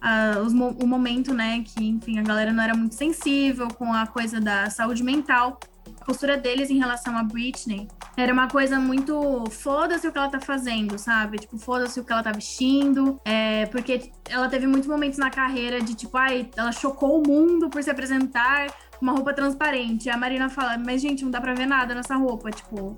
uh, 0.00 0.40
os, 0.40 0.52
o 0.52 0.86
momento, 0.86 1.34
né, 1.34 1.64
que, 1.64 1.88
enfim, 1.88 2.18
a 2.18 2.22
galera 2.22 2.52
não 2.52 2.62
era 2.62 2.74
muito 2.74 2.94
sensível 2.94 3.68
com 3.68 3.92
a 3.92 4.06
coisa 4.06 4.40
da 4.40 4.70
saúde 4.70 5.02
mental, 5.02 5.58
a 6.00 6.04
postura 6.04 6.36
deles 6.36 6.70
em 6.70 6.78
relação 6.78 7.16
a 7.16 7.22
Britney 7.22 7.88
era 8.16 8.32
uma 8.32 8.48
coisa 8.48 8.78
muito 8.78 9.44
foda-se 9.50 10.06
o 10.06 10.12
que 10.12 10.18
ela 10.18 10.28
tá 10.28 10.40
fazendo, 10.40 10.98
sabe? 10.98 11.38
Tipo, 11.38 11.58
foda-se 11.58 11.98
o 12.00 12.04
que 12.04 12.12
ela 12.12 12.22
tá 12.22 12.32
vestindo. 12.32 13.20
É, 13.24 13.66
porque 13.66 14.10
ela 14.28 14.48
teve 14.48 14.66
muitos 14.66 14.88
momentos 14.88 15.18
na 15.18 15.30
carreira 15.30 15.80
de 15.80 15.94
tipo, 15.94 16.16
ai, 16.16 16.50
ela 16.56 16.72
chocou 16.72 17.22
o 17.22 17.26
mundo 17.26 17.70
por 17.70 17.82
se 17.82 17.90
apresentar 17.90 18.66
uma 19.00 19.12
roupa 19.12 19.32
transparente. 19.32 20.10
A 20.10 20.16
Marina 20.16 20.48
fala, 20.48 20.76
mas 20.78 21.00
gente, 21.00 21.24
não 21.24 21.30
dá 21.30 21.40
pra 21.40 21.54
ver 21.54 21.66
nada 21.66 21.94
nessa 21.94 22.16
roupa. 22.16 22.50
Tipo, 22.50 22.96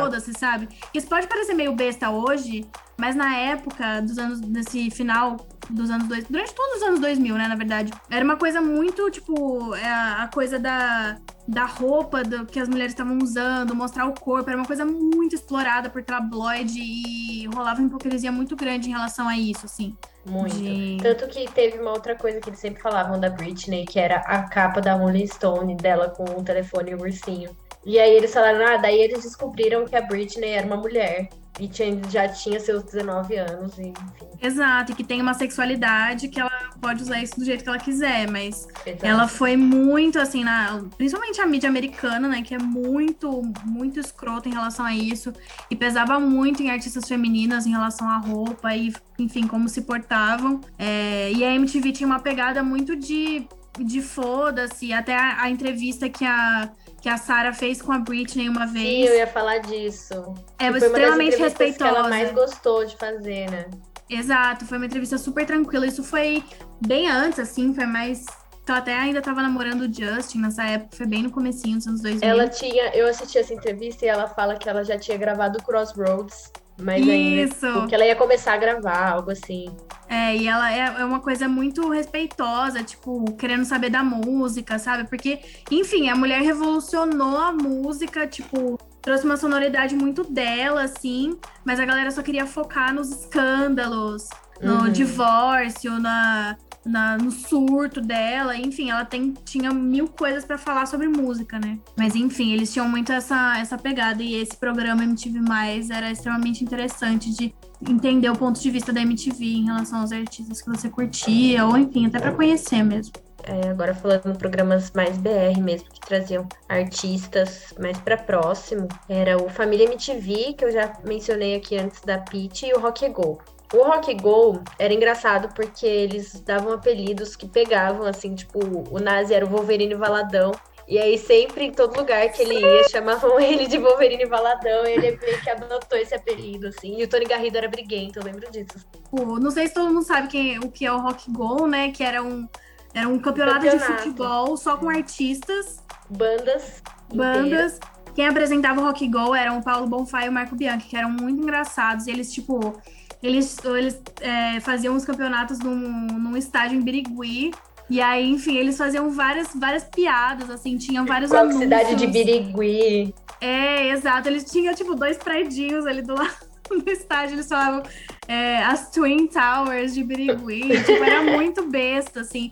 foda-se, 0.00 0.32
sabe? 0.34 0.68
Isso 0.92 1.06
pode 1.06 1.26
parecer 1.26 1.54
meio 1.54 1.74
besta 1.74 2.10
hoje, 2.10 2.66
mas 2.96 3.14
na 3.14 3.36
época 3.36 4.00
dos 4.02 4.18
anos, 4.18 4.40
desse 4.40 4.90
final 4.90 5.36
dos 5.70 5.90
anos 5.90 6.08
dois, 6.08 6.24
durante 6.28 6.54
todos 6.54 6.76
os 6.76 6.82
anos 6.82 7.00
2000, 7.00 7.34
né, 7.34 7.48
na 7.48 7.54
verdade, 7.54 7.92
era 8.10 8.24
uma 8.24 8.36
coisa 8.36 8.60
muito, 8.60 9.10
tipo, 9.10 9.74
é, 9.74 9.86
a 9.86 10.28
coisa 10.32 10.58
da, 10.58 11.18
da 11.46 11.64
roupa 11.64 12.22
do, 12.22 12.46
que 12.46 12.58
as 12.58 12.68
mulheres 12.68 12.92
estavam 12.92 13.18
usando, 13.18 13.74
mostrar 13.74 14.06
o 14.06 14.12
corpo, 14.12 14.48
era 14.48 14.58
uma 14.58 14.66
coisa 14.66 14.84
muito 14.84 15.34
explorada 15.34 15.88
por 15.88 16.02
tabloide 16.02 16.78
e 16.80 17.46
rolava 17.46 17.80
uma 17.80 17.88
hipocrisia 17.88 18.32
muito 18.32 18.56
grande 18.56 18.88
em 18.88 18.92
relação 18.92 19.28
a 19.28 19.36
isso, 19.36 19.66
assim. 19.66 19.96
Muito. 20.26 20.56
De... 20.56 20.98
Tanto 21.02 21.26
que 21.28 21.50
teve 21.50 21.78
uma 21.78 21.92
outra 21.92 22.14
coisa 22.14 22.40
que 22.40 22.50
eles 22.50 22.58
sempre 22.58 22.82
falavam 22.82 23.18
da 23.18 23.30
Britney, 23.30 23.86
que 23.86 23.98
era 23.98 24.16
a 24.16 24.42
capa 24.42 24.80
da 24.80 24.94
Rolling 24.94 25.26
Stone 25.26 25.74
dela 25.76 26.10
com 26.10 26.24
o 26.24 26.42
telefone 26.42 26.90
e 26.90 26.94
o 26.94 27.00
ursinho. 27.00 27.50
E 27.88 27.98
aí 27.98 28.14
eles 28.14 28.34
falaram, 28.34 28.66
ah, 28.66 28.76
daí 28.76 29.00
eles 29.00 29.24
descobriram 29.24 29.86
que 29.86 29.96
a 29.96 30.02
Britney 30.02 30.50
era 30.50 30.66
uma 30.66 30.76
mulher. 30.76 31.30
E 31.58 31.66
tinha, 31.66 31.98
já 32.10 32.28
tinha 32.28 32.60
seus 32.60 32.82
19 32.82 33.34
anos, 33.36 33.78
e, 33.78 33.88
enfim. 33.88 34.28
Exato, 34.40 34.92
e 34.92 34.94
que 34.94 35.02
tem 35.02 35.22
uma 35.22 35.32
sexualidade 35.32 36.28
que 36.28 36.38
ela 36.38 36.52
pode 36.80 37.02
usar 37.02 37.20
isso 37.20 37.36
do 37.36 37.44
jeito 37.44 37.64
que 37.64 37.68
ela 37.68 37.78
quiser, 37.78 38.30
mas 38.30 38.68
Exato. 38.86 39.06
ela 39.06 39.26
foi 39.26 39.56
muito 39.56 40.20
assim, 40.20 40.44
na, 40.44 40.84
principalmente 40.98 41.40
a 41.40 41.46
mídia 41.46 41.68
americana, 41.68 42.28
né, 42.28 42.42
que 42.42 42.54
é 42.54 42.58
muito, 42.58 43.42
muito 43.64 43.98
escrota 43.98 44.50
em 44.50 44.52
relação 44.52 44.84
a 44.84 44.94
isso, 44.94 45.32
e 45.68 45.74
pesava 45.74 46.20
muito 46.20 46.62
em 46.62 46.70
artistas 46.70 47.08
femininas 47.08 47.66
em 47.66 47.70
relação 47.70 48.08
à 48.08 48.18
roupa 48.18 48.76
e, 48.76 48.92
enfim, 49.18 49.46
como 49.46 49.68
se 49.68 49.80
portavam. 49.80 50.60
É, 50.78 51.32
e 51.32 51.42
a 51.42 51.52
MTV 51.54 51.90
tinha 51.90 52.06
uma 52.06 52.20
pegada 52.20 52.62
muito 52.62 52.94
de, 52.94 53.48
de 53.80 54.02
foda-se, 54.02 54.92
até 54.92 55.16
a, 55.16 55.42
a 55.42 55.50
entrevista 55.50 56.08
que 56.08 56.24
a 56.24 56.70
que 57.00 57.08
a 57.08 57.16
Sarah 57.16 57.52
fez 57.52 57.80
com 57.80 57.92
a 57.92 57.98
Britney 57.98 58.48
uma 58.48 58.66
vez. 58.66 58.84
Sim, 58.84 59.12
eu 59.12 59.16
ia 59.16 59.26
falar 59.26 59.58
disso. 59.58 60.34
É 60.58 60.70
foi 60.70 60.78
extremamente 60.78 61.36
uma 61.36 61.44
respeitosa. 61.44 61.90
que 61.90 61.96
ela 61.96 62.08
mais 62.08 62.32
gostou 62.32 62.84
de 62.84 62.96
fazer, 62.96 63.50
né? 63.50 63.66
Exato, 64.10 64.64
foi 64.64 64.78
uma 64.78 64.86
entrevista 64.86 65.18
super 65.18 65.44
tranquila. 65.46 65.86
Isso 65.86 66.02
foi 66.02 66.42
bem 66.84 67.08
antes, 67.08 67.38
assim, 67.38 67.74
foi 67.74 67.86
mais 67.86 68.24
então 68.68 68.76
até 68.76 68.92
ainda 68.92 69.22
tava 69.22 69.40
namorando 69.40 69.80
o 69.80 69.84
Justin 69.90 70.40
nessa 70.40 70.62
época, 70.62 70.94
foi 70.94 71.06
bem 71.06 71.22
no 71.22 71.30
comecinho 71.30 71.78
dos 71.78 71.86
anos 71.86 72.02
2000. 72.02 72.28
Ela 72.28 72.48
tinha, 72.48 72.94
eu 72.94 73.08
assisti 73.08 73.38
essa 73.38 73.54
entrevista 73.54 74.04
e 74.04 74.08
ela 74.08 74.28
fala 74.28 74.56
que 74.56 74.68
ela 74.68 74.84
já 74.84 74.98
tinha 74.98 75.16
gravado 75.16 75.56
Crossroads 75.62 76.52
mas 76.80 77.06
Isso. 77.06 77.66
ainda, 77.66 77.80
porque 77.80 77.94
ela 77.94 78.06
ia 78.06 78.16
começar 78.16 78.54
a 78.54 78.56
gravar, 78.56 79.10
algo 79.12 79.30
assim. 79.30 79.66
É, 80.08 80.34
e 80.36 80.46
ela 80.48 80.72
é, 80.72 80.78
é 81.00 81.04
uma 81.04 81.20
coisa 81.20 81.46
muito 81.48 81.88
respeitosa, 81.90 82.82
tipo, 82.82 83.24
querendo 83.36 83.64
saber 83.64 83.90
da 83.90 84.02
música, 84.02 84.78
sabe? 84.78 85.08
Porque, 85.08 85.40
enfim, 85.70 86.08
a 86.08 86.16
mulher 86.16 86.40
revolucionou 86.42 87.36
a 87.38 87.52
música, 87.52 88.26
tipo, 88.26 88.78
trouxe 89.02 89.24
uma 89.24 89.36
sonoridade 89.36 89.94
muito 89.94 90.24
dela, 90.24 90.82
assim, 90.82 91.38
mas 91.64 91.78
a 91.78 91.84
galera 91.84 92.10
só 92.10 92.22
queria 92.22 92.46
focar 92.46 92.94
nos 92.94 93.10
escândalos, 93.10 94.28
no 94.62 94.84
Uhum. 94.84 94.90
divórcio, 94.92 95.98
na, 96.00 96.56
na- 96.88 97.16
no 97.18 97.30
surto 97.30 98.00
dela, 98.00 98.56
enfim, 98.56 98.90
ela 98.90 99.04
tem, 99.04 99.34
tinha 99.44 99.72
mil 99.72 100.08
coisas 100.08 100.44
pra 100.44 100.58
falar 100.58 100.86
sobre 100.86 101.06
música, 101.08 101.58
né? 101.58 101.78
Mas 101.96 102.14
enfim, 102.14 102.52
eles 102.52 102.72
tinham 102.72 102.88
muito 102.88 103.12
essa, 103.12 103.58
essa 103.58 103.76
pegada 103.78 104.22
e 104.22 104.34
esse 104.34 104.56
programa 104.56 105.04
MTV 105.04 105.40
Mais 105.40 105.90
era 105.90 106.10
extremamente 106.10 106.64
interessante 106.64 107.30
de 107.32 107.54
entender 107.88 108.28
o 108.30 108.36
ponto 108.36 108.60
de 108.60 108.70
vista 108.70 108.92
da 108.92 109.00
MTV 109.00 109.44
em 109.44 109.64
relação 109.66 110.00
aos 110.00 110.10
artistas 110.10 110.60
que 110.60 110.68
você 110.68 110.88
curtia, 110.88 111.64
ou 111.64 111.76
enfim, 111.76 112.06
até 112.06 112.18
pra 112.18 112.32
conhecer 112.32 112.82
mesmo. 112.82 113.12
É, 113.44 113.68
agora 113.70 113.94
falando 113.94 114.36
programas 114.36 114.90
mais 114.92 115.16
BR 115.16 115.60
mesmo, 115.62 115.88
que 115.90 116.00
traziam 116.00 116.46
artistas 116.68 117.72
mais 117.80 117.96
pra 117.98 118.16
próximo, 118.16 118.88
era 119.08 119.36
o 119.42 119.48
Família 119.48 119.84
MTV, 119.86 120.54
que 120.54 120.64
eu 120.64 120.72
já 120.72 120.92
mencionei 121.06 121.54
aqui 121.54 121.76
antes 121.78 122.00
da 122.02 122.18
Pitty, 122.18 122.66
e 122.66 122.74
o 122.74 122.80
Rock 122.80 123.08
Go. 123.10 123.38
O 123.72 123.82
Rock 123.82 124.14
Go 124.14 124.62
era 124.78 124.94
engraçado 124.94 125.52
porque 125.54 125.86
eles 125.86 126.40
davam 126.40 126.72
apelidos 126.72 127.36
que 127.36 127.46
pegavam, 127.46 128.06
assim, 128.06 128.34
tipo, 128.34 128.58
o 128.90 128.98
Nazi 128.98 129.34
era 129.34 129.44
o 129.44 129.48
Wolverine 129.48 129.94
Valadão. 129.94 130.52
E 130.86 130.98
aí, 130.98 131.18
sempre, 131.18 131.66
em 131.66 131.72
todo 131.72 131.98
lugar 131.98 132.26
que 132.32 132.40
ele 132.40 132.60
ia, 132.60 132.88
chamavam 132.88 133.38
ele 133.40 133.66
de 133.66 133.76
Wolverine 133.76 134.24
Valadão. 134.24 134.86
E 134.86 134.92
ele 134.92 135.18
meio 135.18 135.40
que 135.42 135.50
adotou 135.50 135.98
esse 135.98 136.14
apelido, 136.14 136.68
assim. 136.68 136.98
E 136.98 137.04
o 137.04 137.08
Tony 137.08 137.26
Garrido 137.26 137.58
era 137.58 137.68
briguento, 137.68 138.18
eu 138.18 138.24
lembro 138.24 138.50
disso. 138.50 138.86
Tipo, 138.90 139.38
não 139.38 139.50
sei 139.50 139.68
se 139.68 139.74
todo 139.74 139.92
mundo 139.92 140.06
sabe 140.06 140.28
quem, 140.28 140.58
o 140.60 140.70
que 140.70 140.86
é 140.86 140.92
o 140.92 140.98
Rock 140.98 141.30
Go, 141.30 141.66
né? 141.66 141.90
Que 141.90 142.02
era 142.02 142.22
um, 142.22 142.48
era 142.94 143.06
um 143.06 143.18
campeonato, 143.18 143.60
de 143.60 143.70
Campeonato. 143.70 144.02
futebol 144.02 144.56
só 144.56 144.78
com 144.78 144.88
artistas, 144.88 145.84
Bandas. 146.08 146.82
inteiras. 147.12 147.78
Quem 148.18 148.26
apresentava 148.26 148.80
o 148.80 148.84
Rock 148.84 149.06
Go 149.06 149.32
eram 149.32 149.58
o 149.58 149.62
Paulo 149.62 149.86
Bonfá 149.86 150.26
e 150.26 150.28
o 150.28 150.32
Marco 150.32 150.56
Bianchi, 150.56 150.88
que 150.88 150.96
eram 150.96 151.08
muito 151.08 151.40
engraçados. 151.40 152.08
E 152.08 152.10
eles, 152.10 152.34
tipo, 152.34 152.76
eles, 153.22 153.56
eles 153.64 154.02
é, 154.20 154.58
faziam 154.58 154.96
os 154.96 155.04
campeonatos 155.04 155.60
num, 155.60 155.76
num 155.78 156.36
estádio 156.36 156.76
em 156.76 156.82
Birigui. 156.82 157.52
E 157.88 158.00
aí, 158.00 158.28
enfim, 158.28 158.56
eles 158.56 158.76
faziam 158.76 159.08
várias, 159.08 159.50
várias 159.54 159.84
piadas, 159.84 160.50
assim, 160.50 160.76
tinham 160.76 161.06
vários 161.06 161.30
a 161.30 161.42
anúncios. 161.42 161.62
cidade 161.62 161.94
de 161.94 162.08
Birigui. 162.08 163.14
É, 163.40 163.90
exato. 163.90 164.28
Eles 164.28 164.50
tinham, 164.50 164.74
tipo, 164.74 164.96
dois 164.96 165.16
predinhos 165.16 165.86
ali 165.86 166.02
do 166.02 166.14
lado 166.18 166.34
do 166.70 166.90
estádio. 166.90 167.36
Eles 167.36 167.46
falavam 167.46 167.84
é, 168.26 168.64
as 168.64 168.90
Twin 168.90 169.28
Towers 169.28 169.94
de 169.94 170.02
Birigui. 170.02 170.62
tipo, 170.82 171.04
era 171.04 171.22
muito 171.22 171.68
besta, 171.70 172.22
assim. 172.22 172.50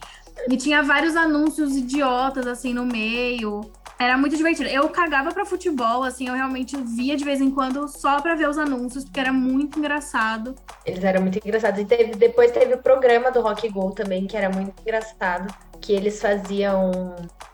E 0.49 0.57
tinha 0.57 0.81
vários 0.85 1.17
anúncios 1.17 1.77
idiotas, 1.77 2.47
assim, 2.47 2.73
no 2.73 2.87
meio. 2.87 3.69
Era 3.99 4.19
muito 4.19 4.37
divertido. 4.37 4.69
Eu 4.69 4.89
cagava 4.91 5.33
pra 5.33 5.47
futebol, 5.47 6.03
assim, 6.03 6.29
eu 6.29 6.35
realmente 6.35 6.77
via 6.77 7.17
de 7.17 7.25
vez 7.25 7.41
em 7.41 7.51
quando 7.51 7.89
só 7.89 8.21
pra 8.21 8.35
ver 8.35 8.49
os 8.49 8.59
anúncios, 8.59 9.05
porque 9.05 9.21
era 9.21 9.33
muito 9.33 9.79
engraçado. 9.79 10.55
Eles 10.85 11.03
eram 11.03 11.23
muito 11.23 11.39
engraçados. 11.39 11.81
E 11.81 11.85
teve, 11.85 12.13
depois 12.15 12.51
teve 12.51 12.75
o 12.75 12.79
programa 12.79 13.31
do 13.31 13.41
Rock 13.41 13.69
Go 13.71 13.93
também, 13.93 14.27
que 14.27 14.37
era 14.37 14.51
muito 14.51 14.75
engraçado. 14.83 15.53
Que 15.81 15.95
eles 15.95 16.21
faziam 16.21 16.91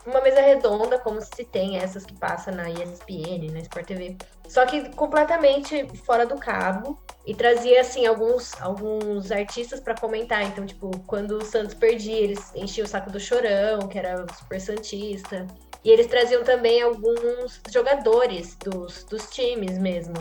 uma 0.05 0.19
mesa 0.21 0.41
redonda, 0.41 0.99
como 0.99 1.21
se 1.21 1.45
tem 1.45 1.77
essas 1.77 2.05
que 2.05 2.13
passam 2.13 2.53
na 2.53 2.69
ESPN, 2.69 3.51
na 3.51 3.59
Sport 3.59 3.85
TV. 3.85 4.17
Só 4.47 4.65
que 4.65 4.89
completamente 4.95 5.87
fora 6.05 6.25
do 6.25 6.35
cabo. 6.35 6.99
E 7.25 7.33
trazia, 7.33 7.79
assim, 7.79 8.05
alguns, 8.05 8.51
alguns 8.61 9.31
artistas 9.31 9.79
pra 9.79 9.95
comentar. 9.95 10.43
Então, 10.43 10.65
tipo, 10.65 10.91
quando 11.07 11.37
o 11.37 11.45
Santos 11.45 11.73
perdia, 11.73 12.19
eles 12.19 12.53
enchiam 12.53 12.83
o 12.83 12.87
saco 12.87 13.09
do 13.09 13.19
Chorão, 13.19 13.87
que 13.87 13.97
era 13.97 14.25
super 14.37 14.59
santista. 14.59 15.47
E 15.83 15.89
eles 15.89 16.07
traziam 16.07 16.43
também 16.43 16.81
alguns 16.81 17.61
jogadores 17.69 18.55
dos, 18.55 19.03
dos 19.03 19.29
times 19.29 19.77
mesmo. 19.77 20.13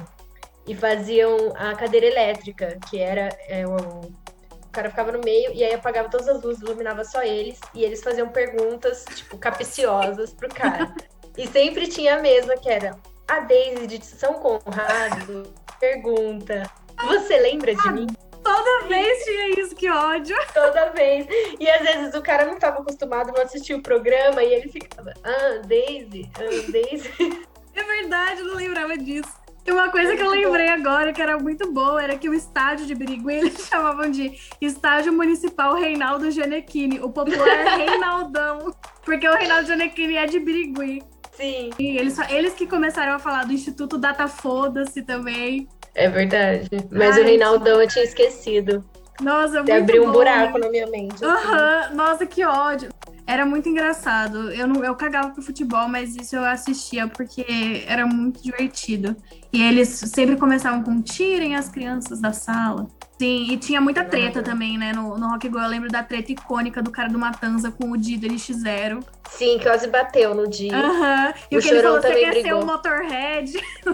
E 0.67 0.75
faziam 0.75 1.53
a 1.57 1.75
cadeira 1.75 2.07
elétrica, 2.07 2.79
que 2.89 2.99
era 2.99 3.29
é, 3.49 3.67
o, 3.67 3.77
o 3.77 4.69
cara 4.73 4.91
ficava 4.91 5.13
no 5.13 5.21
meio 5.25 5.53
e 5.53 5.63
aí 5.63 5.75
apagava 5.75 6.09
todas 6.09 6.29
as 6.29 6.43
luzes, 6.43 6.63
iluminava 6.63 7.05
só 7.05 7.23
eles, 7.23 7.61
e 7.75 7.85
eles 7.85 8.03
faziam 8.03 8.29
perguntas, 8.29 9.05
tipo, 9.15 9.39
capciosas 9.39 10.33
pro 10.33 10.49
cara. 10.49 10.93
E 11.35 11.47
sempre 11.47 11.87
tinha 11.87 12.17
a 12.17 12.21
mesma, 12.21 12.59
que 12.59 12.69
era 12.69 12.95
a 13.27 13.41
Daisy 13.41 13.87
de 13.87 14.05
São 14.05 14.35
Conrado 14.35 15.51
pergunta: 15.83 16.63
Você 17.09 17.39
lembra 17.39 17.75
de 17.75 17.93
mim? 17.93 18.07
Toda 18.43 18.89
vez 18.89 19.25
tinha 19.25 19.61
isso, 19.61 19.75
que 19.75 19.89
ódio. 19.89 20.37
Toda 20.53 20.91
vez. 20.91 21.27
E 21.59 21.69
às 21.69 21.81
vezes 21.81 22.15
o 22.15 22.23
cara 22.23 22.45
não 22.45 22.55
estava 22.55 22.81
acostumado, 22.81 23.33
não 23.33 23.43
assistia 23.43 23.77
o 23.77 23.83
programa, 23.83 24.43
e 24.43 24.55
ele 24.55 24.69
ficava: 24.69 25.13
Ah, 25.23 25.61
Daisy, 25.67 26.31
ah, 26.37 26.71
Daisy. 26.71 27.43
É 27.75 27.83
verdade, 27.83 28.41
eu 28.43 28.49
não 28.49 28.57
lembrava 28.57 28.99
disso. 28.99 29.33
E 29.65 29.71
uma 29.71 29.91
coisa 29.91 30.17
que 30.17 30.23
eu 30.23 30.29
lembrei 30.29 30.69
agora, 30.69 31.13
que 31.13 31.23
era 31.23 31.39
muito 31.39 31.73
boa, 31.73 32.03
era 32.03 32.19
que 32.19 32.29
o 32.29 32.35
estádio 32.35 32.85
de 32.85 32.95
Birigui, 32.95 33.33
eles 33.39 33.67
chamavam 33.67 34.11
de 34.11 34.39
Estádio 34.61 35.13
Municipal 35.13 35.75
Reinaldo 35.75 36.31
Gianecchini, 36.31 37.01
o 37.01 37.09
popular 37.11 37.65
Reinaldão. 37.79 38.75
Porque 39.05 39.27
o 39.27 39.35
Reinaldo 39.35 39.67
Gianecchini 39.67 40.17
é 40.17 40.27
de 40.27 40.41
Birigui. 40.41 41.03
Sim, 41.33 41.71
E 41.79 41.97
eles, 41.97 42.19
eles 42.29 42.53
que 42.53 42.67
começaram 42.67 43.15
a 43.15 43.19
falar 43.19 43.47
do 43.47 43.55
Instituto 43.55 43.97
Data 43.97 44.29
Foda-se 44.29 45.01
também. 45.03 45.67
É 45.95 46.09
verdade. 46.09 46.69
Mas 46.91 47.17
Ai, 47.17 47.23
o 47.23 47.25
Reinaldão 47.25 47.81
eu 47.81 47.89
tinha 47.89 48.05
esquecido. 48.05 48.85
Nossa, 49.21 49.59
muito 49.59 49.73
abriu 49.73 50.09
um 50.09 50.13
buraco 50.13 50.59
na 50.59 50.69
minha 50.69 50.87
mente. 50.87 51.25
assim. 51.25 51.95
Nossa, 51.95 52.27
que 52.27 52.45
ódio. 52.45 52.89
Era 53.25 53.47
muito 53.47 53.69
engraçado. 53.69 54.51
Eu, 54.51 54.67
não, 54.67 54.83
eu 54.85 54.97
cagava 54.97 55.31
pro 55.31 55.43
futebol, 55.43 55.87
mas 55.87 56.17
isso 56.17 56.35
eu 56.35 56.45
assistia 56.45 57.07
porque 57.07 57.85
era 57.87 58.05
muito 58.05 58.43
divertido. 58.43 59.15
E 59.53 59.63
eles 59.63 59.89
sempre 59.91 60.35
começavam 60.37 60.83
com 60.83 61.01
tirem 61.01 61.55
as 61.55 61.69
crianças 61.69 62.21
da 62.21 62.33
sala. 62.33 62.89
Sim, 63.19 63.53
e 63.53 63.57
tinha 63.59 63.81
muita 63.81 64.03
treta 64.05 64.41
Nada. 64.41 64.43
também, 64.51 64.77
né? 64.77 64.93
No, 64.93 65.17
no 65.17 65.29
Rock 65.29 65.49
Go, 65.49 65.61
eu 65.61 65.69
lembro 65.69 65.89
da 65.89 66.03
treta 66.03 66.33
icônica 66.33 66.83
do 66.83 66.91
cara 66.91 67.09
do 67.09 67.19
Matanza 67.19 67.71
com 67.71 67.93
o 67.93 67.97
Dida 67.97 68.27
NX0. 68.27 69.05
Sim, 69.31 69.61
quase 69.63 69.87
bateu 69.87 70.35
no 70.35 70.49
dia. 70.49 70.75
Aham. 70.77 71.33
E 71.49 71.57
O 71.57 71.61
o 71.61 71.63
que 71.63 71.69
ele 71.69 71.83
falou, 71.83 72.03
você 72.03 72.09
quer 72.15 72.33
ser 72.35 72.41
brigou." 72.43 72.63
um 72.63 72.67
Motorhead? 72.67 73.53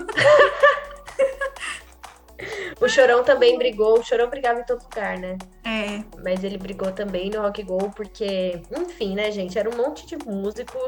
O 2.81 2.89
Chorão 2.89 3.25
também 3.25 3.59
brigou. 3.59 3.99
O 3.99 4.05
Chorão 4.05 4.29
brigava 4.29 4.61
em 4.61 4.65
todo 4.65 4.83
lugar, 4.83 5.19
né? 5.19 5.37
É, 5.65 6.03
Mas 6.23 6.45
ele 6.45 6.59
brigou 6.59 6.93
também 6.93 7.31
no 7.31 7.41
Rock 7.41 7.63
Go 7.63 7.91
porque, 7.91 8.63
enfim, 8.77 9.15
né, 9.15 9.31
gente? 9.31 9.59
Era 9.59 9.69
um 9.69 9.77
monte 9.77 10.07
de 10.07 10.17
músico 10.17 10.79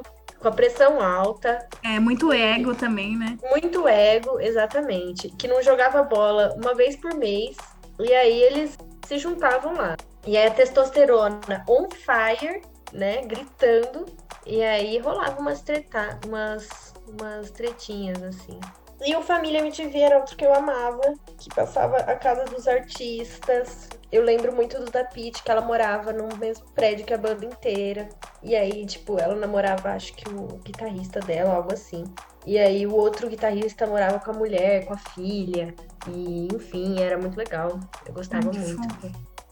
com 0.41 0.49
a 0.49 0.53
pressão 0.53 1.01
alta, 1.03 1.69
é 1.85 2.01
muito 2.01 2.33
ego 2.33 2.75
também, 2.75 3.17
né? 3.17 3.37
muito 3.51 3.87
ego, 3.87 4.41
exatamente, 4.41 5.29
que 5.31 5.47
não 5.47 5.63
jogava 5.63 6.03
bola 6.03 6.55
uma 6.57 6.75
vez 6.75 6.97
por 6.97 7.15
mês. 7.15 7.57
E 7.99 8.13
aí 8.15 8.43
eles 8.43 8.79
se 9.07 9.19
juntavam 9.19 9.75
lá. 9.75 9.97
E 10.27 10.37
aí 10.37 10.47
a 10.47 10.51
testosterona 10.51 11.65
on 11.69 11.89
fire, 11.91 12.63
né, 12.93 13.23
gritando. 13.23 14.07
E 14.47 14.63
aí 14.63 14.99
rolava 14.99 15.39
umas 15.39 15.61
treta, 15.61 16.19
umas, 16.27 16.95
umas 17.07 17.51
tretinhas 17.51 18.23
assim. 18.23 18.59
E 19.05 19.17
o 19.17 19.23
Família 19.23 19.61
MTV 19.61 19.99
era 19.99 20.19
outro 20.19 20.37
que 20.37 20.45
eu 20.45 20.55
amava, 20.55 21.15
que 21.39 21.49
passava 21.55 21.97
a 21.97 22.15
casa 22.17 22.45
dos 22.45 22.69
artistas. 22.69 23.89
Eu 24.13 24.23
lembro 24.23 24.55
muito 24.55 24.79
do 24.79 24.91
da 24.91 25.05
Pitty, 25.05 25.43
que 25.43 25.51
ela 25.51 25.63
morava 25.63 26.13
no 26.13 26.29
mesmo 26.37 26.67
prédio 26.75 27.07
que 27.07 27.15
a 27.15 27.19
banda 27.19 27.47
inteira. 27.47 28.09
E 28.43 28.55
aí, 28.55 28.85
tipo, 28.85 29.19
ela 29.19 29.35
namorava, 29.35 29.91
acho 29.93 30.13
que 30.13 30.29
o 30.29 30.59
guitarrista 30.65 31.21
dela, 31.21 31.55
algo 31.55 31.73
assim. 31.73 32.05
E 32.47 32.59
aí 32.59 32.87
o 32.87 32.95
outro 32.95 33.29
guitarrista 33.29 33.87
morava 33.87 34.19
com 34.19 34.33
a 34.33 34.35
mulher, 34.35 34.85
com 34.85 34.93
a 34.93 34.99
filha. 34.99 35.75
E, 36.09 36.49
enfim, 36.55 37.01
era 37.01 37.17
muito 37.17 37.37
legal. 37.37 37.81
Eu 38.05 38.13
gostava 38.13 38.51
que 38.51 38.59
muito. 38.59 39.07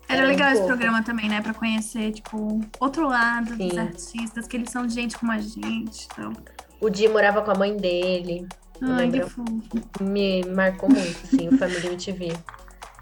Era, 0.08 0.20
Era 0.20 0.26
legal 0.26 0.48
muito 0.48 0.58
esse 0.58 0.66
programa 0.66 1.02
também, 1.02 1.28
né? 1.28 1.40
Pra 1.40 1.54
conhecer, 1.54 2.12
tipo, 2.12 2.60
outro 2.80 3.08
lado 3.08 3.56
dos 3.56 3.72
Sim. 3.72 3.78
artistas, 3.78 4.46
que 4.46 4.56
eles 4.58 4.70
são 4.70 4.86
gente 4.88 5.16
como 5.16 5.32
a 5.32 5.38
gente. 5.38 6.06
Então. 6.12 6.32
O 6.80 6.90
Di 6.90 7.08
morava 7.08 7.42
com 7.42 7.50
a 7.50 7.54
mãe 7.54 7.76
dele. 7.76 8.46
Ai, 8.82 9.10
que 9.10 9.22
fofo. 9.22 9.54
Me 10.00 10.44
marcou 10.44 10.88
muito, 10.88 11.18
assim, 11.24 11.48
o 11.48 11.58
Família 11.58 11.86
MTV. 11.90 12.32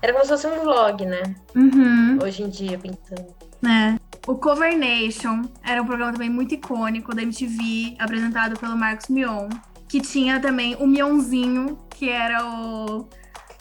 Era 0.02 0.12
como 0.12 0.24
se 0.24 0.30
fosse 0.30 0.46
um 0.46 0.60
vlog, 0.60 1.04
né? 1.06 1.22
Uhum, 1.54 2.18
Hoje 2.22 2.42
em 2.42 2.48
dia, 2.48 2.78
pensando. 2.78 3.26
né? 3.62 3.98
O 4.26 4.34
Cover 4.34 4.76
Nation 4.76 5.42
era 5.64 5.80
um 5.80 5.86
programa 5.86 6.12
também 6.12 6.28
muito 6.30 6.54
icônico 6.54 7.14
da 7.14 7.22
MTV, 7.22 7.96
apresentado 7.98 8.58
pelo 8.58 8.76
Marcos 8.76 9.08
Mion, 9.08 9.48
que 9.88 10.00
tinha 10.00 10.40
também 10.40 10.74
o 10.76 10.86
Mionzinho, 10.86 11.78
que 11.90 12.08
era 12.08 12.44
o 12.44 13.08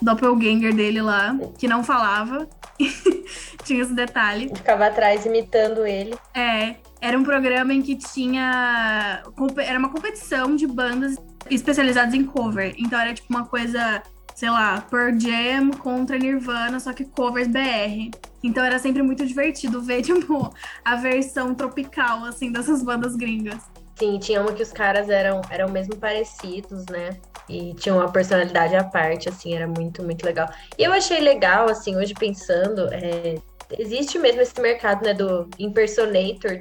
doppelganger 0.02 0.74
dele 0.74 1.00
lá, 1.00 1.36
que 1.58 1.68
não 1.68 1.84
falava. 1.84 2.48
tinha 3.64 3.80
esse 3.82 3.94
detalhe. 3.94 4.50
Ficava 4.54 4.86
atrás 4.86 5.24
imitando 5.24 5.86
ele. 5.86 6.14
É, 6.34 6.76
era 7.00 7.16
um 7.18 7.22
programa 7.22 7.72
em 7.72 7.80
que 7.80 7.96
tinha. 7.96 9.22
Era 9.58 9.78
uma 9.78 9.88
competição 9.88 10.54
de 10.56 10.66
bandas 10.66 11.16
especializadas 11.50 12.14
em 12.14 12.24
cover. 12.24 12.74
Então 12.78 12.98
era 12.98 13.14
tipo 13.14 13.28
uma 13.30 13.46
coisa, 13.46 14.02
sei 14.34 14.50
lá, 14.50 14.80
Pearl 14.80 15.18
Jam 15.18 15.70
contra 15.78 16.18
Nirvana, 16.18 16.80
só 16.80 16.92
que 16.92 17.04
covers 17.04 17.48
BR. 17.48 18.10
Então 18.42 18.64
era 18.64 18.78
sempre 18.78 19.02
muito 19.02 19.26
divertido 19.26 19.82
ver, 19.82 20.02
tipo, 20.02 20.52
a 20.84 20.96
versão 20.96 21.54
tropical, 21.54 22.24
assim, 22.24 22.52
dessas 22.52 22.82
bandas 22.82 23.16
gringas. 23.16 23.62
Sim, 23.98 24.18
tinha 24.18 24.42
uma 24.42 24.52
que 24.52 24.62
os 24.62 24.72
caras 24.72 25.08
eram, 25.08 25.40
eram 25.50 25.70
mesmo 25.70 25.96
parecidos, 25.96 26.84
né? 26.90 27.16
E 27.48 27.72
tinha 27.74 27.94
uma 27.94 28.10
personalidade 28.10 28.76
à 28.76 28.84
parte, 28.84 29.28
assim, 29.28 29.54
era 29.54 29.66
muito, 29.66 30.02
muito 30.02 30.24
legal. 30.24 30.48
E 30.78 30.84
eu 30.84 30.92
achei 30.92 31.20
legal, 31.20 31.68
assim, 31.70 31.96
hoje 31.96 32.12
pensando, 32.12 32.88
é, 32.92 33.36
existe 33.78 34.18
mesmo 34.18 34.42
esse 34.42 34.60
mercado, 34.60 35.02
né, 35.02 35.14
do 35.14 35.48
impersonator. 35.58 36.60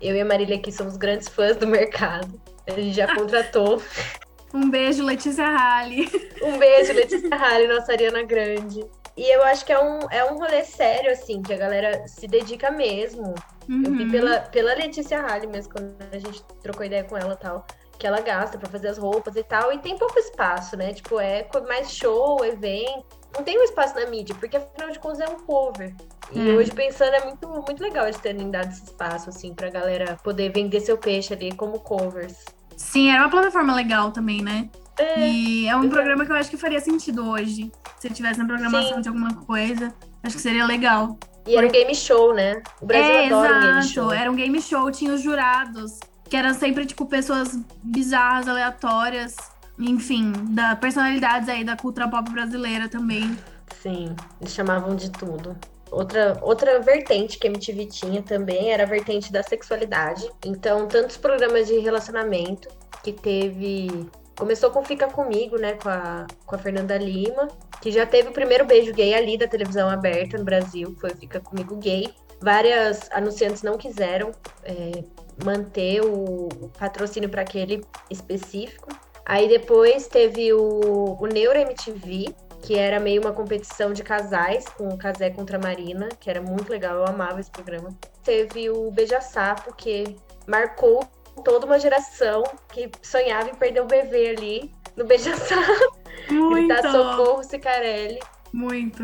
Eu 0.00 0.16
e 0.16 0.20
a 0.20 0.24
Marília 0.24 0.56
aqui 0.56 0.72
somos 0.72 0.96
grandes 0.96 1.28
fãs 1.28 1.56
do 1.56 1.66
mercado. 1.66 2.40
A 2.66 2.72
gente 2.72 2.92
já 2.92 3.14
contratou. 3.14 3.82
Um 4.54 4.68
beijo, 4.68 5.02
Letícia 5.02 5.46
Halle. 5.46 6.10
Um 6.42 6.58
beijo, 6.58 6.92
Letícia 6.92 7.34
Halle, 7.34 7.68
nossa 7.68 7.90
Ariana 7.92 8.22
Grande. 8.22 8.84
E 9.16 9.34
eu 9.34 9.42
acho 9.44 9.64
que 9.64 9.72
é 9.72 9.82
um, 9.82 9.98
é 10.10 10.30
um 10.30 10.36
rolê 10.36 10.62
sério, 10.64 11.10
assim, 11.10 11.40
que 11.42 11.52
a 11.52 11.56
galera 11.56 12.06
se 12.06 12.26
dedica 12.26 12.70
mesmo. 12.70 13.34
Uhum. 13.68 13.82
Eu 13.84 13.92
vi 13.92 14.10
pela, 14.10 14.40
pela 14.40 14.74
Letícia 14.74 15.20
Halle 15.20 15.46
mesmo, 15.46 15.72
quando 15.72 15.96
a 16.12 16.18
gente 16.18 16.42
trocou 16.62 16.84
ideia 16.84 17.04
com 17.04 17.16
ela 17.16 17.34
e 17.34 17.36
tal, 17.36 17.66
que 17.98 18.06
ela 18.06 18.20
gasta 18.20 18.58
pra 18.58 18.68
fazer 18.68 18.88
as 18.88 18.98
roupas 18.98 19.36
e 19.36 19.42
tal, 19.42 19.72
e 19.72 19.78
tem 19.78 19.96
pouco 19.96 20.18
espaço, 20.18 20.76
né? 20.76 20.92
Tipo, 20.92 21.20
é 21.20 21.46
mais 21.66 21.90
show, 21.90 22.44
evento. 22.44 23.21
Não 23.34 23.42
tem 23.42 23.58
um 23.58 23.62
espaço 23.62 23.94
na 23.94 24.06
mídia, 24.06 24.34
porque 24.38 24.56
afinal 24.56 24.90
de 24.90 24.98
contas 24.98 25.20
é 25.20 25.28
um 25.28 25.36
cover. 25.40 25.94
E 26.32 26.38
Hum. 26.38 26.56
hoje 26.56 26.70
pensando, 26.70 27.14
é 27.14 27.24
muito, 27.24 27.48
muito 27.48 27.82
legal 27.82 28.04
eles 28.04 28.18
terem 28.18 28.50
dado 28.50 28.70
esse 28.70 28.84
espaço, 28.84 29.28
assim, 29.30 29.54
pra 29.54 29.70
galera 29.70 30.16
poder 30.22 30.52
vender 30.52 30.80
seu 30.80 30.96
peixe 30.98 31.32
ali 31.32 31.52
como 31.52 31.78
covers. 31.80 32.34
Sim, 32.76 33.10
era 33.10 33.20
uma 33.22 33.30
plataforma 33.30 33.74
legal 33.74 34.10
também, 34.12 34.42
né? 34.42 34.68
É, 34.98 35.18
E 35.28 35.66
é 35.68 35.74
um 35.76 35.80
exato. 35.80 35.94
programa 35.94 36.24
que 36.26 36.32
eu 36.32 36.36
acho 36.36 36.50
que 36.50 36.56
faria 36.56 36.80
sentido 36.80 37.28
hoje. 37.28 37.70
Se 37.98 38.10
tivesse 38.10 38.38
na 38.38 38.44
programação 38.46 38.96
Sim. 38.96 39.00
de 39.00 39.08
alguma 39.08 39.34
coisa, 39.44 39.94
acho 40.22 40.36
que 40.36 40.42
seria 40.42 40.66
legal. 40.66 41.16
e 41.46 41.56
era 41.56 41.66
um 41.66 41.70
game 41.70 41.94
show, 41.94 42.32
né? 42.34 42.62
O 42.80 42.86
Brasil 42.86 43.10
é, 43.12 43.26
adora 43.26 43.56
um 43.56 43.60
game 43.60 43.78
exato. 43.78 43.88
show. 43.94 44.12
Era 44.12 44.30
um 44.30 44.34
game 44.36 44.62
show, 44.62 44.90
tinha 44.90 45.12
os 45.12 45.20
jurados, 45.22 45.98
que 46.28 46.36
eram 46.36 46.54
sempre, 46.54 46.84
tipo, 46.86 47.04
pessoas 47.06 47.58
bizarras, 47.82 48.46
aleatórias. 48.48 49.34
Enfim, 49.78 50.32
da 50.50 50.76
personalidades 50.76 51.48
aí 51.48 51.64
da 51.64 51.76
cultura 51.76 52.08
pop 52.08 52.30
brasileira 52.30 52.88
também. 52.88 53.36
Sim, 53.80 54.14
eles 54.40 54.52
chamavam 54.52 54.94
de 54.94 55.10
tudo. 55.10 55.56
Outra, 55.90 56.38
outra 56.40 56.80
vertente 56.80 57.38
que 57.38 57.46
a 57.46 57.50
MTV 57.50 57.86
tinha 57.86 58.22
também 58.22 58.72
era 58.72 58.84
a 58.84 58.86
vertente 58.86 59.30
da 59.30 59.42
sexualidade. 59.42 60.26
Então, 60.44 60.88
tantos 60.88 61.18
programas 61.18 61.66
de 61.66 61.78
relacionamento 61.78 62.68
que 63.02 63.12
teve. 63.12 64.08
Começou 64.34 64.70
com 64.70 64.82
Fica 64.82 65.06
Comigo, 65.08 65.58
né, 65.58 65.74
com 65.74 65.90
a, 65.90 66.26
com 66.46 66.56
a 66.56 66.58
Fernanda 66.58 66.96
Lima, 66.96 67.48
que 67.82 67.92
já 67.92 68.06
teve 68.06 68.30
o 68.30 68.32
primeiro 68.32 68.64
beijo 68.64 68.92
gay 68.94 69.12
ali 69.12 69.36
da 69.36 69.46
televisão 69.46 69.90
aberta 69.90 70.38
no 70.38 70.44
Brasil, 70.44 70.96
foi 70.98 71.10
Fica 71.10 71.38
Comigo 71.38 71.76
Gay. 71.76 72.14
Várias 72.40 73.10
anunciantes 73.12 73.62
não 73.62 73.76
quiseram 73.76 74.32
é, 74.64 75.04
manter 75.44 76.00
o 76.00 76.48
patrocínio 76.78 77.28
para 77.28 77.42
aquele 77.42 77.84
específico. 78.10 78.88
Aí 79.24 79.48
depois 79.48 80.06
teve 80.08 80.52
o, 80.52 81.16
o 81.20 81.26
Neuro 81.26 81.58
MTV, 81.58 82.34
que 82.62 82.78
era 82.78 82.98
meio 83.00 83.20
uma 83.22 83.32
competição 83.32 83.92
de 83.92 84.02
casais 84.02 84.64
com 84.76 84.88
o 84.88 84.96
Casé 84.98 85.30
contra 85.30 85.56
a 85.56 85.60
Marina, 85.60 86.08
que 86.20 86.30
era 86.30 86.40
muito 86.40 86.70
legal, 86.70 86.96
eu 86.96 87.06
amava 87.06 87.40
esse 87.40 87.50
programa. 87.50 87.90
Teve 88.22 88.70
o 88.70 88.90
Beija 88.90 89.20
Sapo, 89.20 89.74
que 89.74 90.16
marcou 90.46 91.04
toda 91.44 91.66
uma 91.66 91.78
geração 91.78 92.42
que 92.72 92.90
sonhava 93.02 93.48
em 93.50 93.54
perder 93.54 93.80
o 93.80 93.86
bebê 93.86 94.28
ali 94.30 94.72
no 94.96 95.04
Beija 95.04 95.34
Sapo, 95.36 95.96
Muito, 96.30 96.68
gritar 96.68 96.90
socorro 96.90 97.42
Cicarelli, 97.42 98.20
muito. 98.52 99.02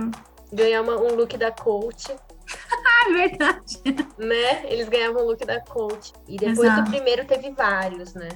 ganhar 0.52 0.82
uma- 0.82 0.96
um 1.00 1.14
look 1.14 1.36
da 1.36 1.50
coach, 1.50 2.06
Ah, 2.86 3.10
é 3.10 3.12
verdade. 3.28 3.82
né? 4.18 4.62
Eles 4.64 4.88
ganhavam 4.88 5.22
o 5.22 5.26
look 5.26 5.44
da 5.44 5.60
coach. 5.60 6.12
E 6.26 6.36
depois 6.36 6.58
Exato. 6.70 6.82
do 6.84 6.90
primeiro 6.90 7.24
teve 7.26 7.50
vários, 7.50 8.14
né? 8.14 8.28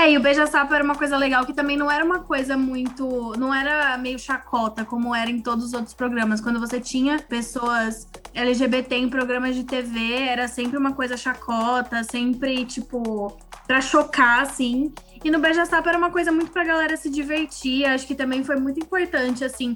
É, 0.00 0.12
e 0.12 0.16
o 0.16 0.20
Beija-Sapo 0.20 0.72
era 0.72 0.84
uma 0.84 0.94
coisa 0.94 1.16
legal 1.16 1.44
que 1.44 1.52
também 1.52 1.76
não 1.76 1.90
era 1.90 2.04
uma 2.04 2.20
coisa 2.20 2.56
muito. 2.56 3.34
Não 3.36 3.52
era 3.52 3.98
meio 3.98 4.16
chacota, 4.16 4.84
como 4.84 5.12
era 5.12 5.28
em 5.28 5.40
todos 5.40 5.64
os 5.64 5.72
outros 5.72 5.92
programas. 5.92 6.40
Quando 6.40 6.60
você 6.60 6.80
tinha 6.80 7.18
pessoas 7.18 8.06
LGBT 8.32 8.94
em 8.94 9.08
programas 9.08 9.56
de 9.56 9.64
TV, 9.64 10.22
era 10.22 10.46
sempre 10.46 10.78
uma 10.78 10.92
coisa 10.92 11.16
chacota, 11.16 12.04
sempre, 12.04 12.64
tipo, 12.64 13.36
pra 13.66 13.80
chocar, 13.80 14.42
assim. 14.42 14.92
E 15.24 15.32
no 15.32 15.40
Beija-Sapo 15.40 15.88
era 15.88 15.98
uma 15.98 16.12
coisa 16.12 16.30
muito 16.30 16.52
pra 16.52 16.62
galera 16.62 16.96
se 16.96 17.10
divertir. 17.10 17.84
Acho 17.84 18.06
que 18.06 18.14
também 18.14 18.44
foi 18.44 18.54
muito 18.54 18.78
importante, 18.78 19.44
assim. 19.44 19.74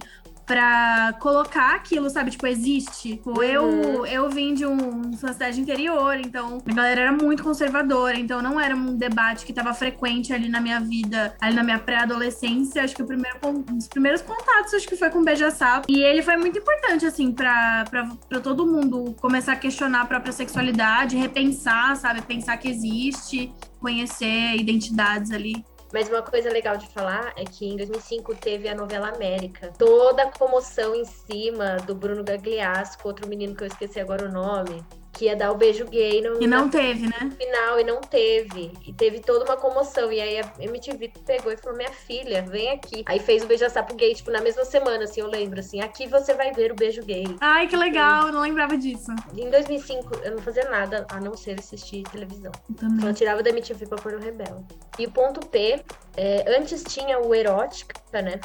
Pra 0.53 1.15
colocar 1.19 1.77
aquilo, 1.77 2.11
sabe? 2.11 2.31
Tipo, 2.31 2.47
existe. 2.47 3.13
Tipo, 3.13 3.43
eu, 3.43 4.05
eu 4.05 4.29
vim 4.29 4.53
de 4.53 4.67
um, 4.67 4.77
uma 5.01 5.33
cidade 5.33 5.59
interior, 5.59 6.19
então 6.19 6.63
a 6.69 6.75
galera 6.75 7.01
era 7.01 7.13
muito 7.13 7.43
conservadora, 7.43 8.19
então 8.19 8.43
não 8.43 8.61
era 8.61 8.77
um 8.77 8.95
debate 8.95 9.47
que 9.47 9.53
tava 9.53 9.73
frequente 9.73 10.31
ali 10.31 10.51
na 10.51 10.61
minha 10.61 10.79
vida, 10.79 11.35
ali 11.41 11.55
na 11.55 11.63
minha 11.63 11.79
pré-adolescência. 11.79 12.85
Acho 12.85 12.95
que 12.95 13.03
o 13.03 13.07
primeiro, 13.07 13.39
um 13.47 13.63
dos 13.63 13.89
primeiros 13.89 14.21
contatos, 14.21 14.75
acho 14.75 14.87
que 14.87 14.95
foi 14.95 15.09
com 15.09 15.21
o 15.21 15.25
Beija-Sapo. 15.25 15.87
E 15.89 16.03
ele 16.03 16.21
foi 16.21 16.37
muito 16.37 16.59
importante, 16.59 17.07
assim, 17.07 17.33
pra, 17.33 17.85
pra, 17.89 18.11
pra 18.29 18.41
todo 18.41 18.67
mundo 18.67 19.17
começar 19.23 19.53
a 19.53 19.57
questionar 19.57 20.03
a 20.03 20.05
própria 20.05 20.33
sexualidade, 20.33 21.17
repensar, 21.17 21.97
sabe? 21.97 22.21
Pensar 22.21 22.59
que 22.59 22.69
existe, 22.69 23.51
conhecer 23.81 24.57
identidades 24.57 25.31
ali. 25.31 25.65
Mas 25.93 26.09
uma 26.09 26.23
coisa 26.23 26.51
legal 26.51 26.77
de 26.77 26.89
falar 26.89 27.35
é 27.37 27.45
que 27.45 27.67
em 27.69 27.77
2005 27.77 28.35
teve 28.37 28.69
a 28.69 28.75
novela 28.75 29.09
América. 29.09 29.73
Toda 29.79 30.23
a 30.23 30.33
comoção 30.33 30.95
em 30.95 31.05
cima 31.05 31.77
do 31.87 31.95
Bruno 31.95 32.25
Gagliasso 32.25 32.99
com 32.99 33.09
outro 33.09 33.29
menino 33.29 33.55
que 33.55 33.65
eu 33.65 33.69
esqueci 33.69 34.01
agora 34.01 34.27
o 34.27 34.33
nome, 34.33 34.83
que 35.13 35.27
ia 35.27 35.37
dar 35.37 35.53
o 35.53 35.57
beijo 35.57 35.85
gay 35.87 36.23
no, 36.23 36.43
E 36.43 36.47
não 36.47 36.65
na 36.65 36.71
teve, 36.71 37.07
né? 37.07 37.31
final 37.37 37.79
e 37.79 37.85
não 37.85 38.01
teve. 38.01 38.73
E 38.87 38.93
teve 38.93 39.21
toda 39.21 39.45
uma 39.45 39.57
comoção. 39.57 40.11
E 40.11 40.21
aí 40.21 40.39
a 40.41 40.53
MTV 40.59 41.13
pegou 41.27 41.53
e 41.53 41.57
falou: 41.57 41.77
Minha 41.77 41.91
filha, 41.91 42.43
vem 42.43 42.71
aqui. 42.71 43.03
Aí 43.07 43.19
fez 43.19 43.43
o 43.43 43.47
beija-sapo 43.47 43.95
gay, 43.95 44.15
tipo, 44.15 44.31
na 44.31 44.41
mesma 44.41 44.65
semana, 44.65 45.05
assim, 45.05 45.21
eu 45.21 45.29
lembro, 45.29 45.61
assim, 45.61 45.81
aqui 45.81 46.07
você 46.07 46.35
vai 46.35 46.53
ver 46.53 46.73
o 46.73 46.75
beijo 46.75 47.03
gay. 47.03 47.25
Ai, 47.41 47.67
que 47.69 47.77
legal, 47.77 48.29
eu 48.29 48.33
não 48.33 48.41
lembrava 48.41 48.77
disso. 48.77 49.13
Em 49.37 49.51
2005, 49.51 50.21
eu 50.25 50.33
não 50.37 50.43
fazia 50.43 50.69
nada 50.71 51.07
a 51.11 51.21
não 51.21 51.37
ser 51.37 51.59
assistir 51.59 52.03
televisão. 52.05 52.53
Eu 52.69 52.75
também. 52.77 53.01
Só 53.07 53.13
tirava 53.13 53.43
da 53.43 53.51
MTV 53.51 53.87
pra 53.87 53.99
pôr 53.99 54.13
no 54.13 54.19
Rebelde. 54.19 54.65
E 54.99 55.07
o 55.07 55.11
ponto 55.11 55.47
P, 55.47 55.83
é, 56.17 56.57
antes 56.59 56.83
tinha 56.85 57.19
o 57.19 57.35
Erótica, 57.35 57.95
né? 58.23 58.41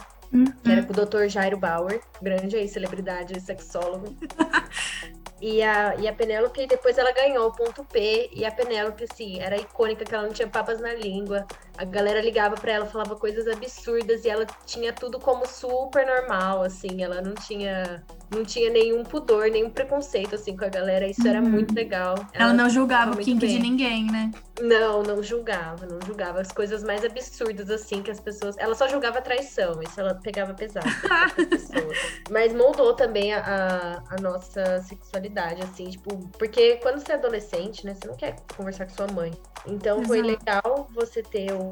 Que 0.61 0.71
era 0.71 0.83
com 0.83 0.91
o 0.91 1.05
Dr. 1.05 1.27
Jairo 1.29 1.57
Bauer, 1.57 2.01
grande 2.21 2.57
aí, 2.57 2.67
celebridade, 2.67 3.39
sexólogo. 3.39 4.13
E 5.39 5.61
a, 5.61 5.95
e 5.95 6.07
a 6.07 6.13
Penélope, 6.13 6.65
depois 6.65 6.97
ela 6.97 7.11
ganhou 7.11 7.47
o 7.47 7.51
ponto 7.51 7.83
P. 7.85 8.29
E 8.33 8.43
a 8.43 8.51
Penélope, 8.51 9.03
assim, 9.03 9.39
era 9.39 9.55
icônica, 9.57 10.03
que 10.03 10.13
ela 10.13 10.25
não 10.25 10.33
tinha 10.33 10.47
papas 10.47 10.79
na 10.79 10.93
língua. 10.93 11.45
A 11.77 11.85
galera 11.85 12.21
ligava 12.21 12.55
pra 12.55 12.71
ela, 12.71 12.85
falava 12.85 13.15
coisas 13.15 13.47
absurdas. 13.47 14.25
E 14.25 14.29
ela 14.29 14.45
tinha 14.65 14.91
tudo 14.91 15.19
como 15.19 15.45
super 15.45 16.05
normal, 16.05 16.63
assim. 16.63 17.03
Ela 17.03 17.21
não 17.21 17.35
tinha, 17.35 18.03
não 18.31 18.43
tinha 18.43 18.69
nenhum 18.69 19.03
pudor, 19.03 19.49
nenhum 19.49 19.69
preconceito, 19.69 20.35
assim, 20.35 20.55
com 20.55 20.65
a 20.65 20.69
galera. 20.69 21.07
Isso 21.07 21.27
era 21.27 21.41
Uhum. 21.41 21.49
muito 21.49 21.73
legal. 21.73 22.15
Ela 22.33 22.53
não 22.53 22.69
julgava 22.69 23.13
o 23.13 23.17
kink 23.17 23.39
bem. 23.45 23.55
de 23.55 23.59
ninguém, 23.59 24.05
né? 24.11 24.31
Não, 24.59 25.03
não 25.03 25.21
julgava, 25.21 25.85
não 25.85 25.99
julgava 26.05 26.41
as 26.41 26.51
coisas 26.51 26.83
mais 26.83 27.05
absurdas 27.05 27.69
assim 27.69 28.01
que 28.01 28.09
as 28.09 28.19
pessoas. 28.19 28.55
Ela 28.57 28.73
só 28.73 28.87
julgava 28.87 29.21
traição, 29.21 29.79
isso 29.83 29.99
ela 29.99 30.15
pegava 30.15 30.53
pesado. 30.55 30.87
Mas 32.29 32.53
moldou 32.53 32.93
também 32.93 33.33
a, 33.33 33.39
a, 34.09 34.15
a 34.15 34.21
nossa 34.21 34.81
sexualidade, 34.81 35.61
assim, 35.63 35.89
tipo, 35.89 36.17
porque 36.37 36.77
quando 36.77 36.99
você 36.99 37.11
é 37.13 37.15
adolescente, 37.15 37.85
né, 37.85 37.93
você 37.93 38.07
não 38.07 38.15
quer 38.15 38.35
conversar 38.55 38.85
com 38.87 38.95
sua 38.95 39.07
mãe. 39.07 39.31
Então 39.67 40.03
foi 40.03 40.19
Exato. 40.19 40.31
legal 40.39 40.87
você 40.93 41.21
ter 41.21 41.51
um, 41.53 41.71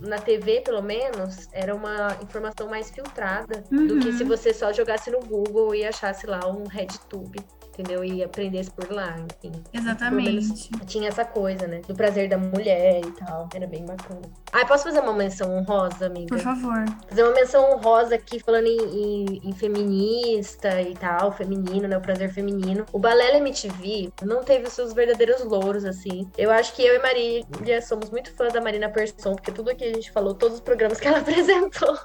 na 0.00 0.18
TV, 0.18 0.60
pelo 0.60 0.82
menos, 0.82 1.48
era 1.52 1.74
uma 1.74 2.16
informação 2.22 2.68
mais 2.68 2.90
filtrada 2.90 3.64
do 3.70 3.98
que 3.98 4.08
Uhum. 4.10 4.12
se 4.18 4.24
você 4.24 4.52
só 4.54 4.72
jogasse 4.72 5.10
no 5.10 5.20
Google 5.20 5.74
e 5.74 5.84
achasse 5.90 6.26
lá 6.26 6.40
um 6.46 6.64
RedTube. 6.66 7.38
Entendeu? 7.72 8.04
E 8.04 8.22
aprendesse 8.22 8.70
por 8.72 8.90
lá, 8.92 9.16
enfim. 9.18 9.52
Exatamente. 9.72 10.68
Tinha 10.86 11.08
essa 11.08 11.24
coisa, 11.24 11.66
né? 11.66 11.80
Do 11.86 11.94
prazer 11.94 12.28
da 12.28 12.36
mulher 12.36 13.00
e 13.02 13.10
tal. 13.12 13.48
Era 13.54 13.66
bem 13.66 13.86
bacana. 13.86 14.20
Ah, 14.52 14.66
posso 14.66 14.84
fazer 14.84 15.00
uma 15.00 15.14
menção 15.14 15.50
honrosa, 15.56 16.06
amiga? 16.06 16.26
Por 16.26 16.40
favor. 16.40 16.84
Fazer 17.08 17.22
uma 17.22 17.32
menção 17.32 17.72
honrosa 17.72 18.16
aqui, 18.16 18.38
falando 18.40 18.66
em, 18.66 18.76
em- 18.76 19.40
em 19.48 19.52
feminista 19.52 20.82
e 20.82 20.94
tal, 20.94 21.32
feminino, 21.32 21.88
né? 21.88 21.96
O 21.96 22.02
prazer 22.02 22.30
feminino. 22.34 22.84
O 22.92 22.98
Balela 22.98 23.38
MTV 23.38 24.12
não 24.24 24.42
teve 24.42 24.66
os 24.66 24.74
seus 24.74 24.92
verdadeiros 24.92 25.42
louros, 25.44 25.84
assim. 25.86 26.28
Eu 26.36 26.50
acho 26.50 26.74
que 26.74 26.82
eu 26.82 26.96
e 26.96 26.98
Marília 26.98 27.80
somos 27.80 28.10
muito 28.10 28.34
fãs 28.34 28.52
da 28.52 28.60
Marina 28.60 28.90
Persson, 28.90 29.34
porque 29.36 29.52
tudo 29.52 29.74
que 29.74 29.84
a 29.84 29.94
gente 29.94 30.10
falou, 30.12 30.34
todos 30.34 30.56
os 30.56 30.60
programas 30.60 31.00
que 31.00 31.08
ela 31.08 31.18
apresentou, 31.20 31.96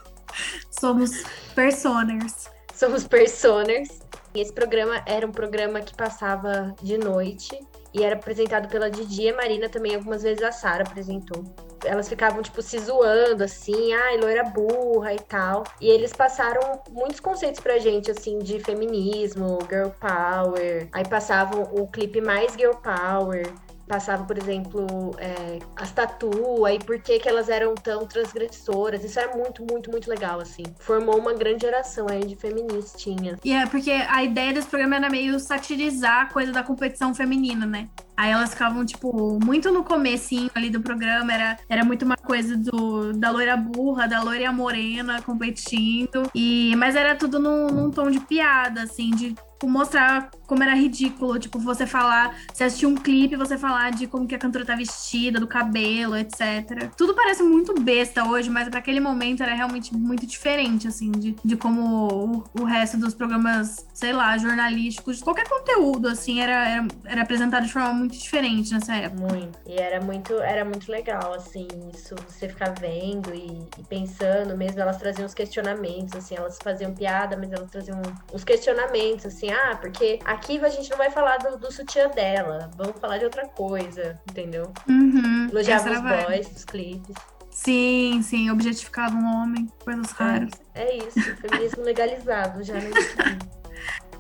Somos 0.70 1.24
personers. 1.54 2.50
Somos 2.76 3.08
personers. 3.08 4.00
E 4.34 4.42
esse 4.42 4.54
programa 4.54 5.02
era 5.06 5.26
um 5.26 5.32
programa 5.32 5.82
que 5.82 5.96
passava 5.96 6.76
de 6.82 6.98
noite 6.98 7.58
e 7.94 8.04
era 8.04 8.16
apresentado 8.16 8.68
pela 8.68 8.92
Didi 8.92 9.28
e 9.28 9.32
Marina 9.32 9.70
também, 9.70 9.96
algumas 9.96 10.22
vezes 10.22 10.44
a 10.44 10.52
Sara 10.52 10.84
apresentou. 10.84 11.46
Elas 11.86 12.10
ficavam, 12.10 12.42
tipo, 12.42 12.62
se 12.62 12.78
zoando, 12.78 13.42
assim, 13.42 13.94
ai, 13.94 14.18
loira 14.18 14.44
burra 14.44 15.14
e 15.14 15.20
tal. 15.20 15.64
E 15.80 15.88
eles 15.88 16.12
passaram 16.12 16.82
muitos 16.92 17.22
conceitos 17.22 17.62
pra 17.62 17.80
gente, 17.80 18.12
assim, 18.12 18.40
de 18.40 18.60
feminismo, 18.60 19.60
girl 19.70 19.92
power. 19.92 20.90
Aí 20.92 21.08
passavam 21.08 21.64
o 21.72 21.88
clipe 21.88 22.20
mais 22.20 22.52
girl 22.54 22.74
power. 22.74 23.46
Passava, 23.88 24.24
por 24.24 24.38
exemplo, 24.38 25.16
é, 25.18 25.60
as 25.76 25.92
tatu, 25.92 26.66
aí 26.66 26.80
por 26.80 27.00
que, 27.00 27.20
que 27.20 27.30
elas 27.30 27.50
eram 27.50 27.76
tão 27.76 28.06
transgressoras. 28.06 29.04
Isso 29.04 29.20
era 29.20 29.36
muito, 29.36 29.66
muito, 29.70 29.92
muito 29.92 30.10
legal, 30.10 30.40
assim. 30.40 30.64
Formou 30.80 31.18
uma 31.18 31.34
grande 31.34 31.62
geração 31.62 32.08
aí 32.10 32.26
de 32.26 32.36
feministinhas. 32.36 33.40
E 33.44 33.52
é 33.52 33.66
porque 33.66 33.92
a 33.92 34.24
ideia 34.24 34.54
desse 34.54 34.68
programa 34.68 34.96
era 34.96 35.10
meio 35.10 35.40
satirizar 35.40 36.24
a 36.24 36.26
coisa 36.28 36.52
da 36.52 36.64
competição 36.64 37.14
feminina, 37.14 37.66
né? 37.66 37.90
Aí 38.18 38.32
elas 38.32 38.52
ficavam, 38.52 38.86
tipo, 38.86 39.40
muito 39.44 39.72
no 39.72 39.84
comecinho 39.84 40.50
ali 40.56 40.70
do 40.70 40.82
programa, 40.82 41.34
era, 41.34 41.58
era 41.70 41.84
muito 41.84 42.06
uma 42.06 42.18
coisa 42.18 42.56
do, 42.56 43.14
da 43.14 43.30
loira 43.30 43.58
burra, 43.58 44.08
da 44.08 44.22
loira 44.22 44.52
morena 44.52 45.22
competindo. 45.22 46.30
E, 46.34 46.76
mas 46.78 46.96
era 46.96 47.16
tudo 47.16 47.40
num, 47.40 47.68
num 47.68 47.92
tom 47.92 48.10
de 48.10 48.20
piada, 48.20 48.84
assim, 48.84 49.12
de 49.12 49.36
tipo, 49.66 49.68
mostrar 49.68 50.30
como 50.48 50.64
era 50.64 50.76
ridículo, 50.76 51.40
tipo, 51.40 51.58
você 51.58 51.88
falar, 51.88 52.36
você 52.54 52.66
assistir 52.66 52.86
um 52.86 52.96
clipe, 52.96 53.36
você 53.36 53.58
falar 53.58 53.92
de 53.92 54.06
como 54.06 54.28
que 54.28 54.36
a 54.36 54.38
cantora 54.38 54.64
tá 54.64 54.76
vestida, 54.76 55.40
do 55.40 55.48
cabelo, 55.48 56.16
etc. 56.16 56.92
Tudo 56.96 57.16
parece 57.16 57.42
muito 57.42 57.74
besta 57.82 58.28
hoje, 58.28 58.50
mas 58.50 58.70
para 58.70 58.80
aquele 58.80 59.00
momento 59.00 59.42
era 59.42 59.56
realmente 59.56 59.96
muito 59.96 60.26
diferente, 60.26 60.88
assim, 60.88 61.12
de, 61.12 61.36
de 61.44 61.56
como 61.58 62.44
o, 62.56 62.62
o, 62.62 62.64
resto 62.64 62.98
dos 62.98 63.14
programas, 63.16 63.88
sei 63.94 64.14
lá, 64.14 64.38
jornalísticos, 64.38 65.22
qualquer 65.22 65.48
conteúdo, 65.48 66.08
assim, 66.08 66.40
era, 66.40 66.70
era, 66.70 66.88
era 67.06 67.22
apresentado 67.24 67.66
de 67.66 67.74
forma 67.74 67.94
muito 68.06 68.18
diferente 68.18 68.74
nessa 68.74 68.96
época. 68.96 69.34
Muito. 69.34 69.60
E 69.66 69.76
era 69.76 70.00
muito, 70.00 70.34
era 70.40 70.64
muito 70.64 70.92
legal, 70.92 71.34
assim, 71.34 71.68
isso, 71.94 72.16
você 72.28 72.48
ficar 72.48 72.74
vendo 72.80 73.34
e, 73.34 73.68
e 73.78 73.84
pensando 73.84 74.56
mesmo, 74.56 74.80
elas 74.80 74.98
traziam 74.98 75.26
os 75.26 75.34
questionamentos, 75.34 76.16
assim, 76.16 76.36
elas 76.36 76.58
faziam 76.62 76.94
piada, 76.94 77.36
mas 77.36 77.52
elas 77.52 77.70
traziam 77.70 78.02
os 78.32 78.44
questionamentos, 78.44 79.26
assim, 79.26 79.52
ah, 79.52 79.76
porque 79.80 80.20
aqui 80.24 80.64
a 80.64 80.70
gente 80.70 80.90
não 80.90 80.98
vai 80.98 81.10
falar 81.10 81.38
do, 81.38 81.58
do 81.58 81.72
sutiã 81.72 82.10
dela, 82.10 82.70
vamos 82.78 83.00
falar 83.00 83.18
de 83.18 83.26
outra 83.26 83.48
coisa, 83.48 84.20
entendeu? 84.30 84.72
Uhum, 84.88 85.50
Elogiava 85.50 85.92
os 85.92 86.26
boys 86.26 86.50
dos 86.50 86.66
clipes. 86.66 87.16
Sim, 87.50 88.22
sim, 88.22 88.50
objetificava 88.52 89.16
um 89.16 89.26
homem, 89.26 89.68
coisas 89.84 90.12
raras. 90.12 90.52
É, 90.74 90.84
é 90.84 90.98
isso, 90.98 91.20
feminismo 91.38 91.84
legalizado 91.84 92.62
já 92.64 92.76
no 92.76 92.90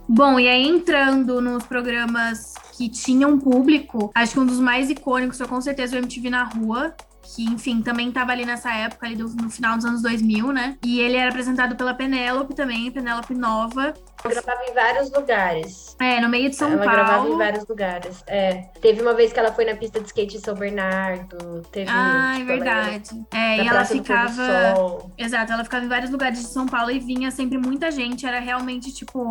Bom, 0.07 0.39
e 0.39 0.47
aí 0.47 0.67
entrando 0.67 1.41
nos 1.41 1.63
programas 1.65 2.53
que 2.77 2.87
tinham 2.87 3.39
público, 3.39 4.11
acho 4.13 4.33
que 4.33 4.39
um 4.39 4.45
dos 4.45 4.59
mais 4.59 4.89
icônicos 4.89 5.37
foi 5.37 5.47
com 5.47 5.59
certeza 5.59 5.95
o 5.95 5.99
MTV 5.99 6.29
na 6.29 6.43
Rua, 6.43 6.95
que, 7.25 7.43
enfim, 7.43 7.81
também 7.81 8.09
estava 8.09 8.31
ali 8.31 8.45
nessa 8.45 8.71
época, 8.71 9.05
ali 9.05 9.15
do, 9.15 9.27
no 9.27 9.49
final 9.49 9.75
dos 9.75 9.85
anos 9.85 10.01
2000, 10.01 10.51
né? 10.51 10.77
E 10.83 10.99
ele 10.99 11.17
era 11.17 11.29
apresentado 11.29 11.75
pela 11.75 11.93
Penélope 11.93 12.53
também, 12.53 12.91
Penélope 12.91 13.33
Nova. 13.33 13.93
Ela 14.23 14.33
gravava 14.33 14.61
em 14.69 14.73
vários 14.73 15.11
lugares. 15.11 15.95
É, 15.99 16.19
no 16.19 16.29
meio 16.29 16.49
de 16.49 16.55
São 16.55 16.71
ela 16.71 16.83
Paulo. 16.83 16.91
Ela 16.91 17.03
gravava 17.03 17.29
em 17.29 17.37
vários 17.37 17.67
lugares. 17.67 18.23
É. 18.27 18.53
Teve 18.81 19.01
uma 19.01 19.13
vez 19.13 19.31
que 19.31 19.39
ela 19.39 19.51
foi 19.51 19.65
na 19.65 19.75
pista 19.75 19.99
de 19.99 20.07
skate 20.07 20.37
em 20.37 20.39
São 20.39 20.55
Bernardo. 20.55 21.61
Teve, 21.71 21.89
ah, 21.91 22.33
é 22.33 22.39
tipo, 22.39 22.51
é 22.51 22.55
verdade. 22.55 23.25
É, 23.31 23.63
e 23.63 23.67
ela 23.67 23.85
ficava. 23.85 25.07
Exato, 25.17 25.53
ela 25.53 25.63
ficava 25.63 25.85
em 25.85 25.87
vários 25.87 26.09
lugares 26.09 26.39
de 26.39 26.45
São 26.45 26.65
Paulo 26.65 26.91
e 26.91 26.99
vinha 26.99 27.29
sempre 27.29 27.57
muita 27.57 27.91
gente. 27.91 28.25
Era 28.25 28.39
realmente, 28.39 28.91
tipo, 28.91 29.21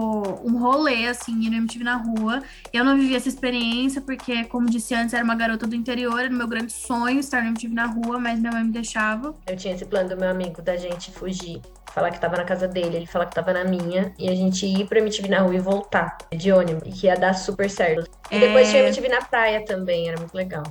um 0.45 0.59
rolê, 0.59 1.09
assim, 1.09 1.35
no 1.35 1.57
MTV 1.57 1.85
na 1.85 1.97
rua. 1.97 2.43
Eu 2.73 2.85
não 2.85 2.97
vivi 2.97 3.17
essa 3.17 3.29
experiência, 3.29 4.01
porque, 4.01 4.45
como 4.45 4.71
disse 4.71 4.95
antes, 4.95 5.13
era 5.13 5.25
uma 5.25 5.35
garota 5.35 5.67
do 5.67 5.75
interior, 5.75 6.21
era 6.21 6.31
meu 6.31 6.47
grande 6.47 6.73
sonho 6.73 7.19
estar 7.19 7.43
no 7.43 7.49
MTV 7.49 7.75
na 7.75 7.84
rua, 7.87 8.19
mas 8.19 8.39
minha 8.39 8.53
mãe 8.53 8.65
me 8.65 8.73
deixava. 8.73 9.35
Eu 9.47 9.57
tinha 9.57 9.75
esse 9.75 9.85
plano 9.85 10.09
do 10.09 10.17
meu 10.17 10.31
amigo 10.31 10.63
da 10.63 10.77
gente 10.77 11.11
fugir 11.11 11.61
falar 11.95 12.11
que 12.11 12.21
tava 12.21 12.37
na 12.37 12.45
casa 12.45 12.67
dele, 12.67 12.97
ele 12.97 13.07
falar 13.07 13.27
que 13.27 13.35
tava 13.37 13.53
na 13.53 13.65
minha, 13.65 14.13
e 14.19 14.29
a 14.29 14.35
gente 14.35 14.67
ir 14.67 14.85
pra 14.89 14.99
MTV 14.99 15.29
na 15.29 15.39
rua 15.39 15.55
e 15.55 15.61
voltar 15.61 16.19
de 16.33 16.51
ônibus, 16.51 16.83
e 16.87 16.91
que 16.91 17.07
ia 17.07 17.15
dar 17.15 17.35
super 17.35 17.71
certo. 17.71 18.11
E 18.33 18.41
depois 18.41 18.67
é... 18.67 18.71
tinha 18.73 18.83
MTV 18.83 19.09
na 19.09 19.23
praia 19.23 19.65
também, 19.65 20.09
era 20.09 20.19
muito 20.19 20.35
legal. 20.35 20.65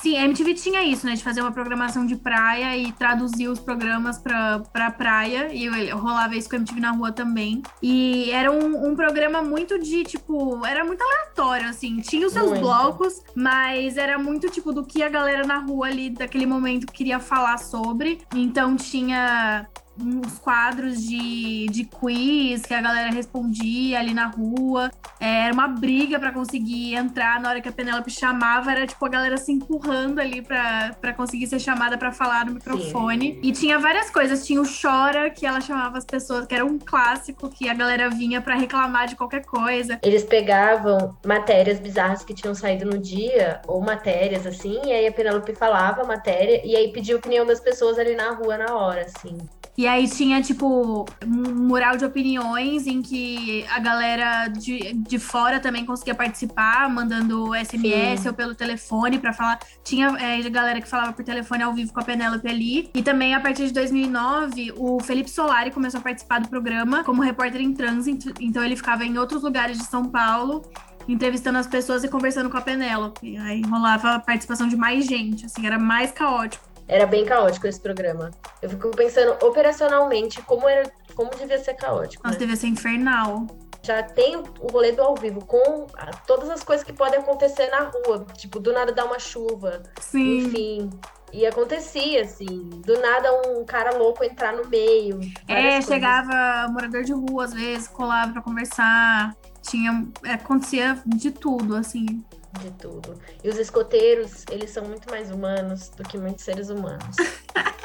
Sim, 0.00 0.16
a 0.16 0.24
MTV 0.24 0.54
tinha 0.54 0.82
isso, 0.84 1.06
né? 1.06 1.14
De 1.14 1.22
fazer 1.22 1.40
uma 1.40 1.50
programação 1.50 2.06
de 2.06 2.14
praia 2.16 2.76
e 2.76 2.92
traduzir 2.92 3.48
os 3.48 3.58
programas 3.58 4.18
pra, 4.18 4.60
pra 4.72 4.90
praia. 4.90 5.52
E 5.52 5.90
rolava 5.90 6.36
isso 6.36 6.48
com 6.48 6.56
a 6.56 6.58
MTV 6.58 6.80
na 6.80 6.92
rua 6.92 7.12
também. 7.12 7.62
E 7.82 8.30
era 8.30 8.50
um, 8.50 8.90
um, 8.90 8.94
programa 8.94 9.42
muito 9.42 9.78
de, 9.78 10.04
tipo... 10.04 10.64
Era 10.64 10.84
muito 10.84 11.02
aleatório, 11.02 11.68
assim. 11.68 12.00
Tinha 12.00 12.26
os 12.26 12.32
seus 12.32 12.48
muito. 12.48 12.60
blocos, 12.60 13.22
mas 13.34 13.96
era 13.96 14.18
muito, 14.18 14.48
tipo, 14.48 14.72
do 14.72 14.84
que 14.84 15.02
a 15.02 15.08
galera 15.08 15.46
na 15.46 15.58
rua 15.58 15.88
ali, 15.88 16.10
daquele 16.10 16.46
momento, 16.46 16.86
queria 16.92 17.18
falar 17.18 17.58
sobre. 17.58 18.20
Então 18.34 18.76
tinha 18.76 19.66
uns 20.00 20.38
quadros 20.38 21.02
de, 21.02 21.66
de 21.66 21.84
quiz 21.84 22.62
que 22.62 22.74
a 22.74 22.80
galera 22.80 23.10
respondia 23.10 23.98
ali 23.98 24.14
na 24.14 24.26
rua. 24.26 24.90
É, 25.20 25.44
era 25.44 25.52
uma 25.52 25.68
briga 25.68 26.18
para 26.18 26.32
conseguir 26.32 26.94
entrar 26.94 27.40
na 27.40 27.50
hora 27.50 27.60
que 27.60 27.68
a 27.68 27.72
Penélope 27.72 28.10
chamava. 28.10 28.70
Era 28.70 28.86
tipo 28.86 29.04
a 29.04 29.08
galera 29.08 29.36
se 29.36 29.52
empurrando 29.52 30.20
ali 30.20 30.42
para 30.42 31.12
conseguir 31.16 31.46
ser 31.46 31.58
chamada 31.58 31.98
para 31.98 32.12
falar 32.12 32.46
no 32.46 32.52
microfone. 32.52 33.34
Sim. 33.34 33.40
E 33.42 33.52
tinha 33.52 33.78
várias 33.78 34.10
coisas. 34.10 34.46
Tinha 34.46 34.60
o 34.60 34.64
Chora, 34.64 35.30
que 35.30 35.44
ela 35.46 35.60
chamava 35.60 35.98
as 35.98 36.04
pessoas, 36.04 36.46
que 36.46 36.54
era 36.54 36.64
um 36.64 36.78
clássico 36.78 37.48
que 37.48 37.68
a 37.68 37.74
galera 37.74 38.08
vinha 38.08 38.40
para 38.40 38.54
reclamar 38.54 39.08
de 39.08 39.16
qualquer 39.16 39.44
coisa. 39.44 39.98
Eles 40.02 40.24
pegavam 40.24 41.16
matérias 41.26 41.78
bizarras 41.80 42.24
que 42.24 42.34
tinham 42.34 42.54
saído 42.54 42.86
no 42.86 42.98
dia, 42.98 43.60
ou 43.66 43.80
matérias 43.80 44.46
assim, 44.46 44.80
e 44.84 44.92
aí 44.92 45.06
a 45.06 45.12
Penélope 45.12 45.54
falava 45.54 46.02
a 46.02 46.04
matéria, 46.04 46.60
e 46.64 46.76
aí 46.76 46.92
pedia 46.92 47.16
opinião 47.16 47.46
das 47.46 47.60
pessoas 47.60 47.98
ali 47.98 48.14
na 48.14 48.32
rua 48.32 48.56
na 48.56 48.74
hora, 48.74 49.02
assim. 49.02 49.38
E 49.78 49.86
aí 49.86 50.08
tinha, 50.08 50.42
tipo, 50.42 51.06
um 51.24 51.54
mural 51.54 51.96
de 51.96 52.04
opiniões 52.04 52.84
em 52.88 53.00
que 53.00 53.64
a 53.70 53.78
galera 53.78 54.48
de, 54.48 54.92
de 54.92 55.20
fora 55.20 55.60
também 55.60 55.86
conseguia 55.86 56.16
participar, 56.16 56.90
mandando 56.90 57.54
SMS 57.54 58.22
Sim. 58.22 58.28
ou 58.28 58.34
pelo 58.34 58.56
telefone 58.56 59.20
para 59.20 59.32
falar. 59.32 59.60
Tinha 59.84 60.08
é, 60.18 60.50
galera 60.50 60.80
que 60.80 60.88
falava 60.88 61.12
por 61.12 61.24
telefone 61.24 61.62
ao 61.62 61.72
vivo 61.72 61.92
com 61.92 62.00
a 62.00 62.02
Penélope 62.02 62.48
ali. 62.48 62.90
E 62.92 63.04
também, 63.04 63.36
a 63.36 63.40
partir 63.40 63.66
de 63.66 63.72
2009, 63.72 64.72
o 64.76 64.98
Felipe 64.98 65.30
Solari 65.30 65.70
começou 65.70 66.00
a 66.00 66.02
participar 66.02 66.40
do 66.40 66.48
programa 66.48 67.04
como 67.04 67.22
repórter 67.22 67.60
em 67.60 67.72
trânsito. 67.72 68.34
Então, 68.40 68.64
ele 68.64 68.74
ficava 68.74 69.04
em 69.04 69.16
outros 69.16 69.44
lugares 69.44 69.78
de 69.78 69.84
São 69.84 70.06
Paulo 70.06 70.68
entrevistando 71.06 71.56
as 71.56 71.66
pessoas 71.66 72.04
e 72.04 72.08
conversando 72.08 72.50
com 72.50 72.56
a 72.58 72.60
Penélope. 72.60 73.36
Aí 73.38 73.62
rolava 73.62 74.16
a 74.16 74.18
participação 74.18 74.68
de 74.68 74.76
mais 74.76 75.06
gente, 75.06 75.46
assim, 75.46 75.66
era 75.66 75.78
mais 75.78 76.12
caótico. 76.12 76.67
Era 76.88 77.06
bem 77.06 77.24
caótico 77.24 77.66
esse 77.66 77.80
programa. 77.80 78.30
Eu 78.62 78.70
fico 78.70 78.90
pensando 78.92 79.36
operacionalmente 79.44 80.40
como 80.42 80.66
era, 80.66 80.90
como 81.14 81.30
devia 81.36 81.58
ser 81.58 81.74
caótico. 81.74 82.22
Nossa, 82.24 82.36
né? 82.36 82.40
devia 82.40 82.56
ser 82.56 82.68
infernal. 82.68 83.46
Já 83.82 84.02
tem 84.02 84.36
o 84.36 84.42
rolê 84.72 84.92
do 84.92 85.02
ao 85.02 85.14
vivo 85.14 85.44
com 85.44 85.86
todas 86.26 86.50
as 86.50 86.64
coisas 86.64 86.84
que 86.84 86.92
podem 86.92 87.20
acontecer 87.20 87.70
na 87.70 87.90
rua, 87.90 88.26
tipo, 88.36 88.58
do 88.58 88.72
nada 88.72 88.90
dar 88.90 89.04
uma 89.04 89.18
chuva. 89.18 89.82
Sim. 90.00 90.38
Enfim, 90.38 90.90
e 91.32 91.46
acontecia, 91.46 92.22
assim, 92.22 92.70
do 92.84 92.98
nada 93.00 93.30
um 93.46 93.64
cara 93.64 93.96
louco 93.96 94.24
entrar 94.24 94.52
no 94.54 94.66
meio. 94.68 95.20
É, 95.46 95.62
coisas. 95.62 95.84
chegava 95.84 96.68
morador 96.72 97.02
de 97.02 97.12
rua, 97.12 97.44
às 97.44 97.52
vezes, 97.52 97.86
colava 97.86 98.32
pra 98.32 98.42
conversar. 98.42 99.36
Tinha. 99.62 100.08
Acontecia 100.24 101.00
de 101.06 101.30
tudo, 101.30 101.76
assim 101.76 102.24
de 102.60 102.70
tudo. 102.72 103.14
E 103.42 103.48
os 103.48 103.58
escoteiros, 103.58 104.44
eles 104.50 104.70
são 104.70 104.84
muito 104.84 105.10
mais 105.10 105.30
humanos 105.30 105.90
do 105.90 106.02
que 106.02 106.18
muitos 106.18 106.44
seres 106.44 106.70
humanos. 106.70 107.16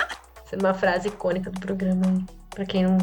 É 0.53 0.55
uma 0.55 0.74
frase 0.76 1.07
icônica 1.07 1.49
do 1.49 1.59
programa 1.59 2.05
aí. 2.05 2.24
Pra 2.51 2.64
quem 2.64 2.84
não. 2.84 2.99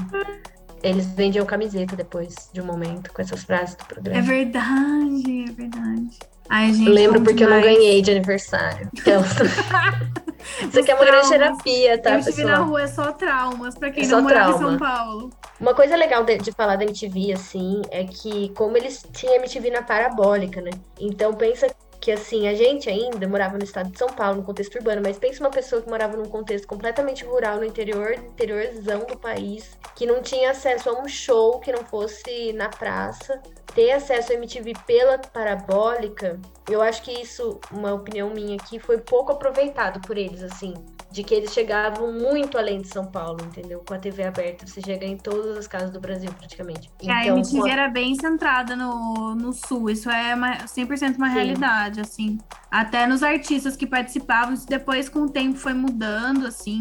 Eles 0.84 1.04
vendiam 1.06 1.44
camiseta 1.44 1.96
depois 1.96 2.48
de 2.52 2.60
um 2.60 2.64
momento 2.64 3.12
com 3.12 3.20
essas 3.20 3.42
frases 3.42 3.74
do 3.74 3.84
programa. 3.86 4.20
É 4.20 4.22
verdade, 4.22 5.44
é 5.48 5.52
verdade. 5.52 6.18
Ai, 6.50 6.72
gente, 6.72 6.88
eu 6.88 6.92
lembro 6.92 7.20
porque 7.20 7.44
demais. 7.44 7.64
eu 7.64 7.70
não 7.70 7.78
ganhei 7.78 8.02
de 8.02 8.10
aniversário. 8.10 8.90
Então, 8.92 9.22
isso 10.68 10.80
aqui 10.80 10.90
é 10.90 10.94
uma 10.96 11.04
grande 11.04 11.28
terapia, 11.28 11.98
tá, 12.02 12.14
MTV 12.14 12.32
pessoal? 12.32 12.48
na 12.48 12.64
rua 12.64 12.82
é 12.82 12.86
só 12.88 13.12
traumas, 13.12 13.78
pra 13.78 13.90
quem 13.92 14.04
é 14.04 14.08
não 14.08 14.22
mora 14.22 14.50
em 14.50 14.58
São 14.58 14.76
Paulo. 14.76 15.30
Uma 15.60 15.74
coisa 15.74 15.94
legal 15.94 16.24
de, 16.24 16.38
de, 16.38 16.50
falar 16.50 16.74
da 16.74 16.82
MTV, 16.82 17.34
assim, 17.34 17.82
é 17.92 18.02
que 18.02 18.48
como 18.56 18.76
eles 18.76 19.06
tinham 19.12 19.36
MTV 19.36 19.70
na 19.70 19.82
parabólica, 19.82 20.60
né? 20.60 20.70
Então 20.98 21.32
pensa 21.34 21.68
que 22.00 22.10
assim, 22.10 22.48
a 22.48 22.54
gente 22.54 22.88
ainda 22.88 23.28
morava 23.28 23.58
no 23.58 23.64
estado 23.64 23.90
de 23.90 23.98
São 23.98 24.08
Paulo, 24.08 24.38
no 24.38 24.42
contexto 24.42 24.76
urbano, 24.76 25.02
mas 25.04 25.18
pensa 25.18 25.40
uma 25.40 25.50
pessoa 25.50 25.82
que 25.82 25.88
morava 25.88 26.16
num 26.16 26.28
contexto 26.28 26.66
completamente 26.66 27.24
rural, 27.24 27.58
no 27.58 27.64
interior, 27.64 28.14
interiorzão 28.14 29.04
do 29.04 29.18
país, 29.18 29.78
que 29.94 30.06
não 30.06 30.22
tinha 30.22 30.50
acesso 30.50 30.88
a 30.88 30.98
um 30.98 31.06
show 31.06 31.60
que 31.60 31.70
não 31.70 31.84
fosse 31.84 32.52
na 32.54 32.70
praça, 32.70 33.40
ter 33.74 33.92
acesso 33.92 34.32
à 34.32 34.34
MTV 34.34 34.72
pela 34.86 35.18
parabólica, 35.18 36.40
eu 36.68 36.80
acho 36.80 37.02
que 37.02 37.12
isso, 37.12 37.60
uma 37.70 37.92
opinião 37.92 38.30
minha 38.30 38.56
aqui, 38.56 38.78
foi 38.78 38.98
pouco 38.98 39.32
aproveitado 39.32 40.00
por 40.00 40.16
eles, 40.16 40.42
assim 40.42 40.74
de 41.10 41.24
que 41.24 41.34
eles 41.34 41.52
chegavam 41.52 42.12
muito 42.12 42.56
além 42.56 42.80
de 42.80 42.88
São 42.88 43.04
Paulo, 43.04 43.38
entendeu? 43.44 43.82
Com 43.86 43.94
a 43.94 43.98
TV 43.98 44.22
aberta, 44.22 44.66
você 44.66 44.80
chega 44.80 45.04
em 45.04 45.16
todas 45.16 45.58
as 45.58 45.66
casas 45.66 45.90
do 45.90 46.00
Brasil, 46.00 46.30
praticamente. 46.32 46.88
Então, 47.02 47.14
a 47.14 47.26
MTV 47.26 47.68
era 47.68 47.88
bem 47.88 48.14
centrada 48.14 48.76
no, 48.76 49.34
no 49.34 49.52
Sul, 49.52 49.90
isso 49.90 50.08
é 50.08 50.34
uma, 50.34 50.58
100% 50.58 51.16
uma 51.16 51.28
Sim. 51.28 51.34
realidade, 51.34 52.00
assim. 52.00 52.38
Até 52.70 53.06
nos 53.06 53.22
artistas 53.24 53.76
que 53.76 53.86
participavam, 53.86 54.54
isso 54.54 54.66
depois 54.68 55.08
com 55.08 55.22
o 55.22 55.28
tempo 55.28 55.58
foi 55.58 55.74
mudando, 55.74 56.46
assim. 56.46 56.80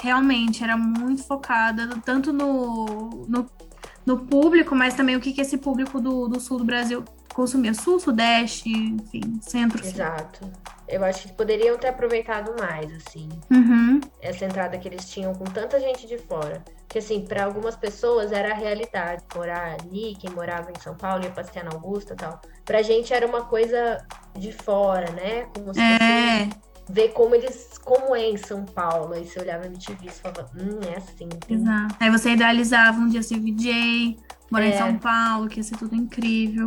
Realmente, 0.00 0.64
era 0.64 0.76
muito 0.76 1.22
focada 1.22 1.88
tanto 2.04 2.32
no, 2.32 3.26
no, 3.28 3.46
no 4.04 4.18
público, 4.18 4.74
mas 4.74 4.94
também 4.94 5.14
o 5.14 5.20
que, 5.20 5.32
que 5.32 5.40
esse 5.40 5.56
público 5.56 6.00
do, 6.00 6.26
do 6.26 6.40
Sul 6.40 6.58
do 6.58 6.64
Brasil 6.64 7.04
consumia. 7.32 7.72
Sul, 7.74 8.00
Sudeste, 8.00 8.68
enfim, 8.70 9.38
Centro. 9.40 9.84
Exato. 9.84 10.50
Eu 10.88 11.04
acho 11.04 11.28
que 11.28 11.34
poderiam 11.34 11.76
ter 11.76 11.88
aproveitado 11.88 12.54
mais, 12.58 12.90
assim, 12.96 13.28
Uhum. 13.50 14.00
essa 14.22 14.44
entrada 14.44 14.78
que 14.78 14.88
eles 14.88 15.08
tinham 15.10 15.34
com 15.34 15.44
tanta 15.44 15.78
gente 15.78 16.06
de 16.06 16.16
fora. 16.18 16.62
Que, 16.88 16.98
assim, 16.98 17.20
para 17.26 17.44
algumas 17.44 17.76
pessoas 17.76 18.32
era 18.32 18.52
a 18.52 18.54
realidade. 18.56 19.22
Morar 19.36 19.76
ali, 19.80 20.16
quem 20.18 20.30
morava 20.30 20.70
em 20.70 20.80
São 20.80 20.94
Paulo 20.96 21.22
ia 21.24 21.30
passear 21.30 21.64
na 21.64 21.72
Augusta 21.72 22.14
e 22.14 22.16
tal. 22.16 22.40
Pra 22.64 22.80
gente 22.82 23.12
era 23.12 23.26
uma 23.26 23.42
coisa 23.44 23.98
de 24.38 24.50
fora, 24.52 25.10
né? 25.12 25.46
Como 25.54 25.74
se 25.74 25.80
fosse 25.80 26.02
É, 26.02 26.48
ver 26.88 27.08
como 27.12 27.34
eles, 27.34 27.76
como 27.84 28.16
é 28.16 28.30
em 28.30 28.38
São 28.38 28.64
Paulo. 28.64 29.12
Aí 29.12 29.26
você 29.26 29.38
olhava 29.40 29.66
MTV 29.66 30.06
e 30.06 30.10
falava, 30.10 30.50
hum, 30.56 30.80
é 30.90 30.96
assim. 30.96 31.28
tem- 31.28 31.58
exato. 31.58 31.94
Aí 32.00 32.10
você 32.10 32.30
idealizava 32.30 32.98
um 32.98 33.08
dia 33.10 33.22
ser 33.22 33.38
VJ, 33.38 34.16
morar 34.50 34.66
em 34.66 34.70
É. 34.70 34.78
São 34.78 34.96
Paulo, 34.96 35.48
que 35.48 35.58
ia 35.60 35.62
ser 35.64 35.76
tudo 35.76 35.94
incrível. 35.94 36.66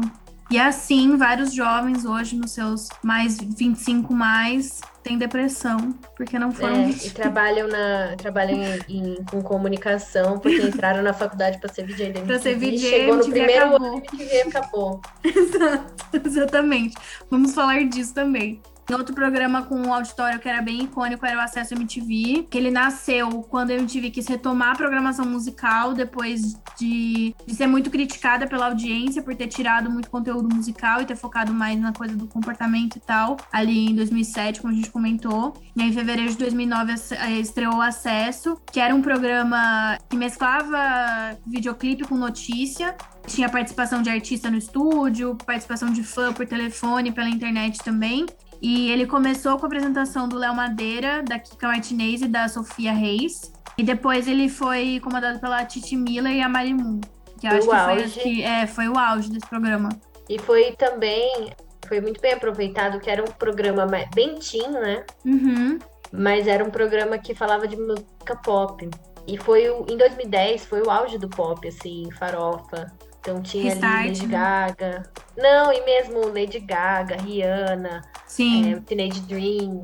E 0.52 0.60
assim, 0.60 1.16
vários 1.16 1.54
jovens 1.54 2.04
hoje, 2.04 2.36
nos 2.36 2.52
seus 2.52 2.90
mais 3.02 3.38
25 3.40 4.14
mais, 4.14 4.82
têm 5.02 5.18
depressão, 5.18 5.94
porque 6.18 6.38
não 6.38 6.52
foram 6.52 6.76
É, 6.76 6.90
e 6.90 7.10
trabalham, 7.10 7.70
na, 7.70 8.16
trabalham 8.18 8.58
em, 8.90 9.14
em- 9.14 9.24
com 9.32 9.42
comunicação, 9.42 10.38
porque 10.40 10.62
entraram 10.68 11.02
na 11.02 11.14
faculdade 11.14 11.58
para 11.60 11.74
ser 11.74 11.86
VJ 11.86 12.12
da. 12.12 12.22
Pra 12.24 12.38
ser 12.40 12.56
VJ, 12.58 12.78
chegou 12.80 13.16
no 13.16 13.24
primeiro 13.30 13.66
acabou. 13.68 13.88
ano, 13.88 13.98
MTV 14.12 14.42
acabou. 14.50 15.02
Exato, 15.24 15.94
exatamente. 16.26 16.98
Vamos 17.30 17.54
falar 17.54 17.86
disso 17.86 18.14
também. 18.14 18.62
Outro 18.94 19.16
programa 19.16 19.64
com 19.64 19.76
um 19.76 19.94
auditório 19.94 20.40
que 20.40 20.48
era 20.48 20.62
bem 20.62 20.84
icônico 20.84 21.26
era 21.26 21.38
o 21.38 21.42
Acesso 21.42 21.74
MTV, 21.74 22.48
que 22.50 22.58
ele 22.58 22.70
nasceu 22.72 23.30
quando 23.44 23.72
a 23.72 23.74
MTV 23.76 24.10
quis 24.12 24.28
retomar 24.28 24.72
a 24.72 24.76
programação 24.76 25.26
musical 25.26 25.94
depois 25.94 26.54
de, 26.78 27.34
de 27.46 27.56
ser 27.56 27.68
muito 27.68 27.90
criticada 27.90 28.48
pela 28.48 28.68
audiência 28.68 29.22
por 29.22 29.36
ter 29.36 29.48
tirado 29.48 29.90
muito 29.90 30.10
conteúdo 30.10 30.54
musical 30.54 31.02
e 31.02 31.06
ter 31.06 31.16
focado 31.16 31.54
mais 31.54 31.80
na 31.80 31.92
coisa 31.94 32.16
do 32.16 32.28
comportamento 32.28 32.96
e 32.96 33.00
tal, 33.00 33.38
ali 33.52 33.88
em 33.92 33.96
2007, 33.96 34.62
como 34.62 34.74
a 34.74 34.76
gente 34.76 34.90
comentou. 34.92 35.54
E 35.76 35.82
aí, 35.82 35.90
em 35.90 35.94
fevereiro 35.94 36.32
de 36.32 36.38
2009 36.38 36.94
ace- 36.94 37.16
eh, 37.16 37.40
estreou 37.40 37.76
o 37.76 37.82
Acesso, 37.82 38.58
que 38.72 38.80
era 38.80 38.94
um 38.94 39.02
programa 39.02 39.98
que 40.10 40.16
mesclava 40.18 41.38
videoclipe 41.46 42.04
com 42.06 42.16
notícia 42.16 42.96
tinha 43.28 43.48
participação 43.48 44.02
de 44.02 44.10
artista 44.10 44.50
no 44.50 44.58
estúdio, 44.58 45.38
participação 45.46 45.92
de 45.92 46.04
fã 46.04 46.34
por 46.34 46.48
telefone, 46.48 47.12
pela 47.12 47.30
internet 47.30 47.78
também. 47.84 48.26
E 48.62 48.92
ele 48.92 49.08
começou 49.08 49.58
com 49.58 49.66
a 49.66 49.68
apresentação 49.68 50.30
do 50.30 50.38
Léo 50.38 50.56
Madeira, 50.56 51.24
da 51.24 51.40
Kika 51.40 51.68
Martinez 51.68 52.22
e 52.22 52.28
da 52.28 52.48
Sofia 52.48 52.92
Reis. 52.92 53.52
E 53.78 53.84
depois 53.84 54.28
ele 54.28 54.48
foi 54.48 55.00
comandado 55.04 55.40
pela 55.40 55.66
Titi 55.66 55.96
Miller 55.96 56.34
e 56.34 56.42
a 56.42 56.48
Marimun. 56.48 57.02
Que 57.40 57.48
eu 57.48 57.50
Foi 57.50 57.58
acho 57.58 57.66
que 57.66 57.70
foi, 57.70 58.04
auge. 58.04 58.20
que, 58.20 58.44
é, 58.44 58.68
foi 58.68 58.88
o 58.88 58.98
auge 58.98 59.32
desse 59.32 59.48
programa. 59.48 59.90
E 60.30 60.38
foi 60.38 60.74
também, 60.74 61.52
foi 61.88 62.00
muito 62.00 62.22
bem 62.22 62.34
aproveitado, 62.34 63.00
que 63.00 63.10
era 63.10 63.24
um 63.24 63.32
programa 63.34 63.88
bem 64.14 64.36
teen, 64.36 64.70
né? 64.70 65.04
Uhum. 65.26 65.80
Mas 66.12 66.46
era 66.46 66.64
um 66.64 66.70
programa 66.70 67.18
que 67.18 67.34
falava 67.34 67.68
de 67.68 67.76
música 67.76 68.36
pop. 68.36 68.88
E 69.28 69.38
foi 69.38 69.70
o, 69.70 69.86
em 69.90 69.98
2010 69.98 70.66
foi 70.66 70.82
o 70.84 70.92
auge 70.92 71.18
do 71.18 71.28
pop, 71.28 71.68
assim, 71.68 72.08
farofa. 72.20 72.92
Então 73.22 73.40
tinha 73.40 73.66
Restart, 73.66 73.94
ali 73.94 74.08
Lady 74.08 74.28
né? 74.28 74.34
Gaga. 74.34 75.04
Não, 75.38 75.72
e 75.72 75.86
mesmo 75.86 76.28
Lady 76.28 76.60
Gaga, 76.60 77.18
Rihanna, 77.18 78.02
Sim. 78.26 78.74
é, 78.74 78.80
Teenage 78.82 79.22
Dream. 79.22 79.82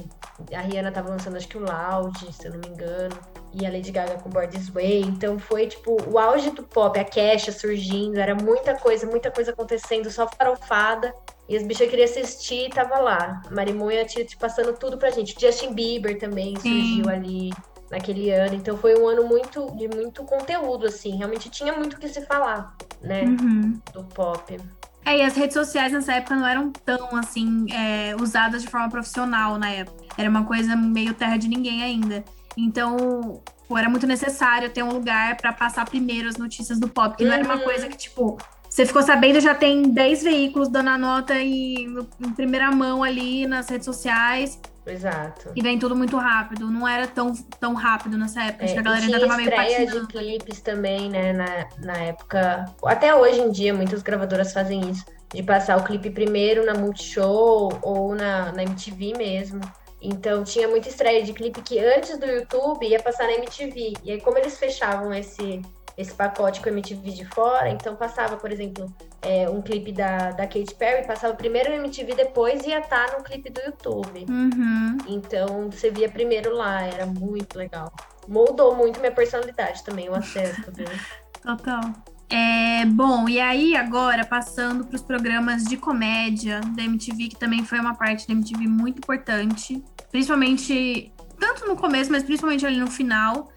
A 0.54 0.62
Rihanna 0.62 0.92
tava 0.92 1.10
lançando 1.10 1.38
acho 1.38 1.48
que 1.48 1.58
o 1.58 1.62
Loud, 1.62 2.34
se 2.34 2.48
eu 2.48 2.54
não 2.54 2.60
me 2.60 2.68
engano. 2.68 3.16
E 3.54 3.66
a 3.66 3.70
Lady 3.72 3.92
Gaga 3.92 4.16
com 4.16 4.30
Born 4.30 4.48
This 4.48 4.70
Way. 4.70 5.02
Então 5.02 5.38
foi 5.38 5.68
tipo 5.68 5.98
o 6.10 6.18
auge 6.18 6.50
do 6.50 6.64
pop, 6.64 7.00
a 7.00 7.04
Kesha 7.04 7.52
surgindo, 7.52 8.20
era 8.20 8.36
muita 8.36 8.76
coisa, 8.76 9.06
muita 9.06 9.30
coisa 9.32 9.52
acontecendo, 9.52 10.10
só 10.10 10.28
farofada. 10.28 11.14
E 11.48 11.56
as 11.56 11.64
bichas 11.64 11.90
queriam 11.90 12.06
assistir 12.06 12.66
e 12.66 12.70
tava 12.70 13.00
lá. 13.00 13.42
A 13.48 13.54
Marimun 13.54 13.92
e 13.92 14.00
a 14.00 14.06
Titi 14.06 14.36
passando 14.36 14.74
tudo 14.74 14.98
pra 14.98 15.12
gente. 15.12 15.36
Justin 15.40 15.74
Bieber 15.74 16.20
também 16.20 16.56
Sim. 16.58 16.98
surgiu 16.98 17.10
ali 17.10 17.52
naquele 17.92 18.30
ano. 18.32 18.56
Então 18.56 18.78
foi 18.78 19.00
um 19.00 19.08
ano 19.08 19.26
muito 19.26 19.72
de 19.76 19.88
muito 19.88 20.24
conteúdo, 20.24 20.86
assim. 20.88 21.16
Realmente 21.18 21.50
tinha 21.50 21.74
muito 21.74 21.94
o 21.96 22.00
que 22.00 22.08
se 22.08 22.26
falar, 22.26 22.76
né? 23.02 23.24
Uhum. 23.24 23.80
Do 23.94 24.04
pop. 24.06 24.58
É, 25.06 25.18
e 25.20 25.22
as 25.22 25.36
redes 25.38 25.54
sociais 25.54 25.94
nessa 25.94 26.14
época 26.14 26.36
não 26.36 26.46
eram 26.46 26.70
tão, 26.72 27.16
assim, 27.16 27.66
é, 27.72 28.14
usadas 28.22 28.62
de 28.64 28.68
forma 28.68 28.90
profissional 28.90 29.58
na 29.58 29.70
época. 29.72 30.04
Era 30.18 30.30
uma 30.30 30.44
coisa 30.44 30.76
meio 30.76 31.14
terra 31.14 31.38
de 31.38 31.48
ninguém 31.48 31.82
ainda. 31.82 32.26
Então, 32.58 33.42
pô, 33.70 33.78
era 33.78 33.90
muito 33.90 34.06
necessário 34.06 34.70
ter 34.70 34.84
um 34.84 34.92
lugar 34.92 35.38
pra 35.38 35.54
passar 35.54 35.86
primeiro 35.86 36.28
as 36.28 36.36
notícias 36.36 36.78
do 36.80 36.90
pop. 36.90 37.16
Que 37.16 37.24
não 37.24 37.32
era 37.34 37.44
uma 37.44 37.56
Uhum. 37.56 37.62
coisa 37.64 37.88
que, 37.88 37.96
tipo, 37.96 38.38
você 38.70 38.86
ficou 38.86 39.02
sabendo, 39.02 39.40
já 39.40 39.56
tem 39.56 39.84
10 39.84 40.24
veículos 40.24 40.68
dando 40.68 40.90
a 40.90 40.98
nota 40.98 41.36
em, 41.40 41.88
em 42.20 42.32
primeira 42.34 42.70
mão 42.70 43.02
ali 43.02 43.48
nas 43.48 43.70
redes 43.70 43.86
sociais. 43.86 44.60
Exato. 44.88 45.52
E 45.56 45.62
vem 45.62 45.78
tudo 45.80 45.96
muito 45.96 46.18
rápido. 46.18 46.70
Não 46.72 46.88
era 46.88 47.08
tão, 47.08 47.34
tão 47.60 47.74
rápido 47.74 48.18
nessa 48.18 48.44
época. 48.44 48.66
Acho 48.66 48.74
que 48.74 48.80
a 48.80 48.82
É, 48.82 48.84
galera 48.84 49.06
ainda 49.06 49.20
tava 49.20 49.36
meio 49.36 49.50
estreia 49.50 49.86
de 49.88 50.02
patinando. 50.02 50.08
clipes 50.08 50.62
também, 50.62 51.10
né, 51.10 51.34
na, 51.34 51.70
na 51.78 51.98
época. 51.98 52.66
Até 52.86 53.14
hoje 53.16 53.40
em 53.42 53.52
dia, 53.52 53.74
muitas 53.74 54.02
gravadoras 54.02 54.54
fazem 54.54 54.90
isso. 54.90 55.06
De 55.34 55.44
passar 55.44 55.78
o 55.78 55.84
clipe 55.84 56.10
primeiro 56.10 56.66
na 56.66 56.74
Multishow 56.74 57.80
ou 57.82 58.16
na, 58.16 58.52
na 58.54 58.64
MTV 58.64 59.14
mesmo. 59.18 59.62
Então 60.02 60.44
tinha 60.44 60.68
muita 60.68 60.90
estreia 60.90 61.24
de 61.24 61.34
clipe 61.34 61.62
que 61.62 61.80
antes 61.80 62.18
do 62.20 62.26
YouTube 62.26 62.86
ia 62.88 63.02
passar 63.02 63.26
na 63.26 63.34
MTV. 63.34 63.94
E 64.04 64.12
aí, 64.12 64.22
como 64.22 64.38
eles 64.38 64.58
fechavam 64.58 65.14
esse, 65.14 65.62
esse 65.98 66.14
pacote 66.14 66.62
com 66.62 66.70
a 66.70 66.72
MTV 66.72 67.10
de 67.10 67.26
fora, 67.26 67.70
então 67.70 67.95
passava, 67.95 68.38
por 68.38 68.52
exemplo, 68.52 68.93
é, 69.22 69.50
um 69.50 69.64
clipe 69.64 69.91
da, 69.91 70.32
da 70.32 70.45
Katy 70.45 70.76
Perry, 70.78 71.08
passava 71.08 71.34
primeiro 71.34 71.70
na 71.70 71.78
MTV, 71.78 72.14
depois 72.14 72.64
ia 72.66 72.80
estar 72.80 73.18
no 73.18 73.24
clipe 73.24 73.50
do 73.50 73.60
YouTube. 73.62 74.26
Uhum. 74.30 74.98
Então 75.08 75.72
você 75.72 75.89
via 75.89 76.08
primeiro 76.08 76.56
lá, 76.56 76.84
era 76.84 77.08
muito 77.08 77.58
legal. 77.58 77.91
Moldou 78.28 78.76
muito 78.76 79.00
minha 79.00 79.12
personalidade 79.12 79.84
também, 79.84 80.08
o 80.08 80.14
acesso, 80.14 80.72
viu? 80.72 80.88
Total. 81.41 81.82
É, 82.30 82.86
bom, 82.86 83.28
e 83.28 83.39
aí 83.39 83.76
agora 83.76 84.24
passando 84.24 84.86
para 84.86 84.98
os 84.98 85.02
programas 85.02 85.64
de 85.64 85.78
comédia 85.78 86.60
da 86.76 86.84
MTV, 86.84 87.30
que 87.30 87.38
também 87.38 87.66
foi 87.66 87.80
uma 87.80 87.95
parte 87.95 88.28
da 88.28 88.34
MTV 88.34 88.68
muito 88.68 89.00
importante, 89.00 89.82
principalmente 90.12 91.12
tanto 91.39 91.66
no 91.66 91.76
começo, 91.76 92.12
mas 92.12 92.24
principalmente 92.24 92.66
ali 92.66 92.78
no 92.78 92.91
final. 92.91 93.50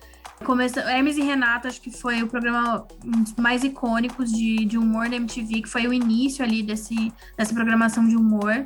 Começa, 0.45 0.81
Hermes 0.81 1.17
e 1.19 1.23
Renata, 1.23 1.69
acho 1.69 1.81
que 1.81 1.91
foi 1.91 2.23
o 2.23 2.27
programa 2.27 2.87
um 3.05 3.23
dos 3.23 3.35
mais 3.37 3.63
icônicos 3.63 4.33
de, 4.33 4.65
de 4.65 4.79
humor 4.79 5.09
da 5.09 5.17
MTV, 5.17 5.63
que 5.63 5.69
foi 5.69 5.87
o 5.87 5.93
início 5.93 6.45
ali 6.45 6.63
desse, 6.63 7.13
dessa 7.37 7.55
programação 7.55 8.07
de 8.09 8.17
humor. 8.17 8.65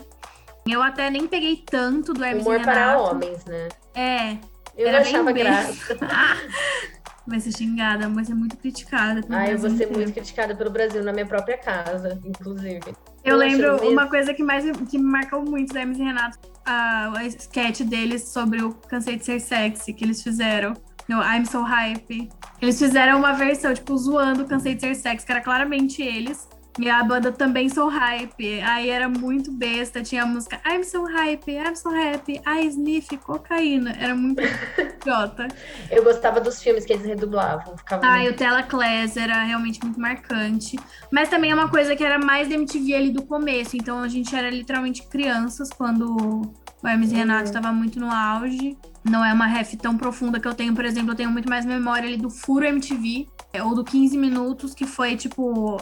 Eu 0.66 0.83
até 0.83 1.11
nem 1.11 1.27
peguei 1.27 1.62
tanto 1.66 2.14
do 2.14 2.25
Hermes 2.25 2.47
Humor 2.47 2.61
e 2.61 2.62
para 2.62 2.91
Renato. 2.93 3.03
homens, 3.11 3.45
né? 3.45 3.68
É, 3.95 4.33
Eu 4.77 4.89
Era 4.89 5.01
achava 5.01 5.33
bem. 5.33 5.45
graça. 5.45 5.99
vai 7.27 7.41
ser 7.41 7.53
xingada, 7.53 8.09
vai 8.09 8.25
ser 8.25 8.35
muito 8.35 8.57
criticada. 8.57 9.20
Ah, 9.31 9.51
eu 9.51 9.59
vou 9.59 9.68
ser 9.70 9.77
inteiro. 9.77 9.95
muito 9.95 10.12
criticada 10.12 10.55
pelo 10.55 10.70
Brasil 10.70 11.03
na 11.03 11.12
minha 11.12 11.27
própria 11.27 11.59
casa, 11.59 12.18
inclusive. 12.25 12.95
Eu 13.25 13.37
lembro 13.37 13.72
mesmo. 13.75 13.91
uma 13.91 14.09
coisa 14.09 14.33
que 14.33 14.43
mais 14.43 14.64
que 14.89 14.97
me 14.99 15.05
marcou 15.05 15.43
muito 15.45 15.75
da 15.75 15.81
Hermes 15.81 15.99
e 15.99 16.03
Renato, 16.03 16.39
a, 16.64 17.18
a 17.18 17.25
sketch 17.25 17.81
deles 17.83 18.29
sobre 18.29 18.62
o 18.62 18.72
Cansei 18.75 19.16
de 19.16 19.25
Ser 19.25 19.41
Sexy, 19.41 19.93
que 19.93 20.05
eles 20.05 20.22
fizeram. 20.22 20.75
No 21.09 21.22
I'm 21.22 21.44
So 21.44 21.62
Hype. 21.62 22.30
Eles 22.61 22.78
fizeram 22.78 23.18
uma 23.18 23.32
versão, 23.32 23.74
tipo, 23.74 23.96
zoando 23.96 24.46
Cansei 24.46 24.74
de 24.74 24.80
Ser 24.80 24.94
Sexy, 24.94 25.26
que 25.26 25.32
era 25.32 25.40
claramente 25.40 26.02
eles. 26.02 26.48
E 26.79 26.91
a 26.91 27.05
banda 27.05 27.31
também 27.31 27.68
So 27.68 27.87
Hype. 27.89 28.61
Aí 28.62 28.91
era 28.91 29.09
muito 29.09 29.53
besta. 29.53 30.03
Tinha 30.03 30.25
a 30.25 30.27
música 30.27 30.61
I'm 30.66 30.83
So 30.83 31.05
Hype, 31.05 31.53
I'm 31.53 31.77
So 31.77 31.89
Happy, 31.91 32.41
I 32.47 32.66
Sniff 32.66 33.16
Cocaína. 33.18 33.93
Era 33.99 34.14
muito 34.14 34.43
idiota. 34.43 35.47
Eu 35.91 36.03
gostava 36.03 36.41
dos 36.41 36.61
filmes 36.62 36.85
que 36.85 36.93
eles 36.93 37.05
redublavam. 37.07 37.77
Ficava 37.77 38.05
Ah, 38.05 38.18
e 38.18 38.22
muito- 38.25 38.35
o 38.35 38.39
Tela 38.39 38.62
Class 38.64 39.16
era 39.16 39.45
realmente 39.45 39.81
muito 39.85 40.01
marcante. 40.01 40.77
Mas 41.12 41.29
também 41.29 41.53
é 41.53 41.55
uma 41.55 41.68
coisa 41.68 41.95
que 41.95 42.03
era 42.03 42.18
mais 42.18 42.49
da 42.49 42.55
MTV 42.55 42.95
ali 42.95 43.11
do 43.11 43.22
começo. 43.22 43.77
Então 43.77 44.01
a 44.01 44.09
gente 44.09 44.35
era 44.35 44.51
literalmente 44.51 45.07
crianças 45.09 45.70
quando 45.70 46.53
o 46.83 46.89
Hermes 46.89 47.12
e 47.12 47.14
Renato 47.14 47.45
estava 47.45 47.70
muito 47.72 48.01
no 48.01 48.11
auge. 48.11 48.77
Não 49.05 49.25
é 49.25 49.33
uma 49.33 49.47
ref 49.47 49.75
tão 49.77 49.97
profunda 49.97 50.41
que 50.41 50.49
eu 50.49 50.55
tenho, 50.55 50.75
por 50.75 50.85
exemplo, 50.85 51.12
eu 51.12 51.14
tenho 51.14 51.31
muito 51.31 51.49
mais 51.49 51.64
memória 51.64 52.09
ali 52.09 52.16
do 52.16 52.31
Furo 52.31 52.64
MTV, 52.64 53.29
ou 53.62 53.75
do 53.75 53.85
15 53.85 54.16
Minutos, 54.18 54.75
que 54.75 54.87
foi 54.87 55.14
tipo. 55.14 55.77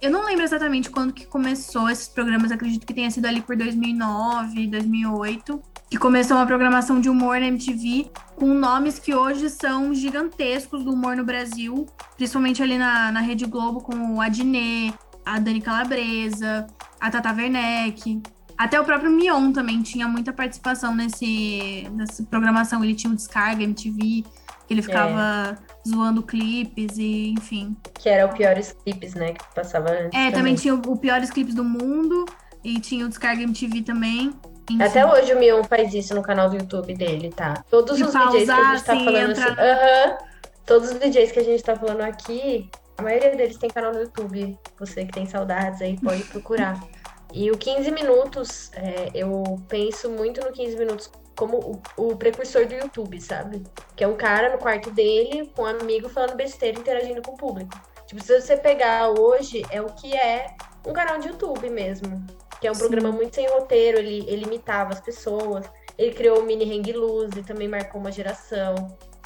Eu 0.00 0.10
não 0.10 0.26
lembro 0.26 0.44
exatamente 0.44 0.90
quando 0.90 1.12
que 1.12 1.26
começou 1.26 1.88
esses 1.88 2.06
programas, 2.06 2.52
acredito 2.52 2.86
que 2.86 2.92
tenha 2.92 3.10
sido 3.10 3.26
ali 3.26 3.40
por 3.40 3.56
2009, 3.56 4.66
2008, 4.66 5.62
que 5.88 5.96
começou 5.96 6.36
uma 6.36 6.46
programação 6.46 7.00
de 7.00 7.08
humor 7.08 7.40
na 7.40 7.46
MTV 7.46 8.10
com 8.34 8.52
nomes 8.52 8.98
que 8.98 9.14
hoje 9.14 9.48
são 9.48 9.94
gigantescos 9.94 10.84
do 10.84 10.92
humor 10.92 11.16
no 11.16 11.24
Brasil, 11.24 11.86
principalmente 12.16 12.62
ali 12.62 12.76
na, 12.76 13.10
na 13.10 13.20
Rede 13.20 13.46
Globo, 13.46 13.80
com 13.80 14.16
o 14.16 14.20
Adnet, 14.20 14.94
a 15.24 15.38
Dani 15.38 15.60
Calabresa, 15.62 16.66
a 17.00 17.10
Tata 17.10 17.32
Werneck. 17.32 18.22
Até 18.58 18.80
o 18.80 18.84
próprio 18.84 19.10
Mion 19.10 19.52
também 19.52 19.82
tinha 19.82 20.06
muita 20.06 20.32
participação 20.32 20.94
nesse, 20.94 21.88
nessa 21.92 22.22
programação. 22.22 22.82
Ele 22.84 22.94
tinha 22.94 23.12
o 23.12 23.16
Descarga 23.16 23.62
MTV, 23.62 24.24
ele 24.68 24.82
ficava 24.82 25.56
zoando 25.86 26.22
clipes 26.22 26.98
e 26.98 27.30
enfim. 27.30 27.76
Que 27.94 28.08
era 28.08 28.26
o 28.26 28.34
piores 28.34 28.76
clipes, 28.84 29.14
né? 29.14 29.32
Que 29.32 29.54
passava 29.54 29.90
antes. 29.90 30.18
É, 30.18 30.30
também 30.30 30.54
tinha 30.54 30.74
o, 30.74 30.78
o 30.78 30.96
Piores 30.96 31.30
Clipes 31.30 31.54
do 31.54 31.64
Mundo 31.64 32.24
e 32.64 32.80
tinha 32.80 33.06
o 33.06 33.08
Descarga 33.08 33.42
MTV 33.42 33.82
também. 33.82 34.32
Enfim. 34.68 34.82
Até 34.82 35.06
hoje 35.06 35.32
o 35.32 35.38
Mion 35.38 35.62
faz 35.62 35.94
isso 35.94 36.14
no 36.14 36.22
canal 36.22 36.50
do 36.50 36.56
YouTube 36.56 36.94
dele, 36.94 37.30
tá? 37.30 37.64
Todos 37.70 37.96
De 37.96 38.02
os 38.02 38.12
DJs 38.12 38.30
que 38.30 38.36
a 38.36 38.38
gente 38.38 38.46
pausar, 38.46 38.84
tá 38.84 38.92
assim, 38.92 39.04
falando 39.04 39.30
entrar 39.30 39.52
assim. 39.52 39.60
Aham. 39.60 40.18
Todos 40.66 40.90
os 40.90 40.98
DJs 40.98 41.32
que 41.32 41.38
a 41.38 41.44
gente 41.44 41.62
tá 41.62 41.76
falando 41.76 42.00
aqui, 42.00 42.68
a 42.98 43.02
maioria 43.02 43.36
deles 43.36 43.56
tem 43.56 43.70
canal 43.70 43.92
no 43.92 44.00
YouTube. 44.00 44.58
Você 44.80 45.04
que 45.04 45.12
tem 45.12 45.26
saudades 45.26 45.80
aí, 45.80 45.98
pode 46.00 46.22
procurar. 46.24 46.80
E 47.34 47.50
o 47.50 47.58
15 47.58 47.90
minutos, 47.90 48.70
é, 48.72 49.10
eu 49.12 49.60
penso 49.68 50.08
muito 50.08 50.40
no 50.40 50.52
15 50.52 50.76
minutos 50.76 51.10
como 51.36 51.82
o, 51.96 52.08
o 52.08 52.16
precursor 52.16 52.66
do 52.66 52.74
YouTube, 52.74 53.20
sabe? 53.20 53.62
Que 53.94 54.02
é 54.02 54.08
um 54.08 54.16
cara 54.16 54.52
no 54.52 54.58
quarto 54.58 54.90
dele, 54.90 55.50
com 55.54 55.62
um 55.62 55.66
amigo 55.66 56.08
falando 56.08 56.34
besteira, 56.34 56.78
interagindo 56.78 57.22
com 57.22 57.32
o 57.32 57.36
público. 57.36 57.78
Tipo, 58.06 58.22
se 58.22 58.40
você 58.40 58.56
pegar 58.56 59.10
hoje, 59.10 59.62
é 59.70 59.80
o 59.80 59.86
que 59.86 60.16
é 60.16 60.56
um 60.86 60.92
canal 60.92 61.18
de 61.18 61.28
YouTube 61.28 61.68
mesmo. 61.70 62.24
Que 62.60 62.66
é 62.66 62.70
um 62.70 62.74
Sim. 62.74 62.80
programa 62.80 63.12
muito 63.12 63.34
sem 63.34 63.48
roteiro, 63.48 63.98
ele, 63.98 64.24
ele 64.26 64.44
imitava 64.44 64.92
as 64.92 65.00
pessoas. 65.00 65.66
Ele 65.98 66.12
criou 66.12 66.40
o 66.40 66.46
Mini 66.46 66.64
Hang 66.64 66.92
Loose, 66.92 67.42
também 67.42 67.68
marcou 67.68 68.00
uma 68.00 68.12
geração. 68.12 68.74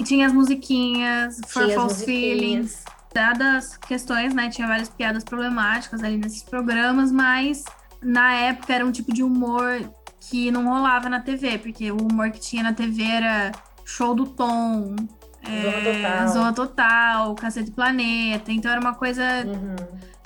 E 0.00 0.04
tinha 0.04 0.26
as 0.26 0.32
musiquinhas, 0.32 1.38
For 1.46 1.64
Tinha 1.64 1.76
False. 1.76 2.04
Feelings. 2.04 2.84
Dadas 3.12 3.76
questões, 3.76 4.34
né? 4.34 4.48
Tinha 4.48 4.68
várias 4.68 4.88
piadas 4.88 5.24
problemáticas 5.24 6.02
ali 6.02 6.16
nesses 6.16 6.42
programas, 6.42 7.10
mas 7.10 7.64
na 8.02 8.34
época 8.34 8.72
era 8.72 8.86
um 8.86 8.92
tipo 8.92 9.12
de 9.12 9.22
humor 9.22 9.80
que 10.20 10.50
não 10.50 10.64
rolava 10.68 11.08
na 11.08 11.20
TV, 11.20 11.58
porque 11.58 11.90
o 11.90 11.96
humor 11.96 12.30
que 12.30 12.38
tinha 12.40 12.62
na 12.62 12.72
TV 12.72 13.02
era 13.02 13.50
show 13.84 14.14
do 14.14 14.26
Tom, 14.26 14.94
é, 15.42 15.80
Total. 15.80 16.28
Zorra 16.28 16.52
Total, 16.52 17.34
Cacete 17.34 17.70
Planeta. 17.70 18.52
Então 18.52 18.70
era 18.70 18.80
uma 18.80 18.94
coisa 18.94 19.22
Uhum. 19.46 19.76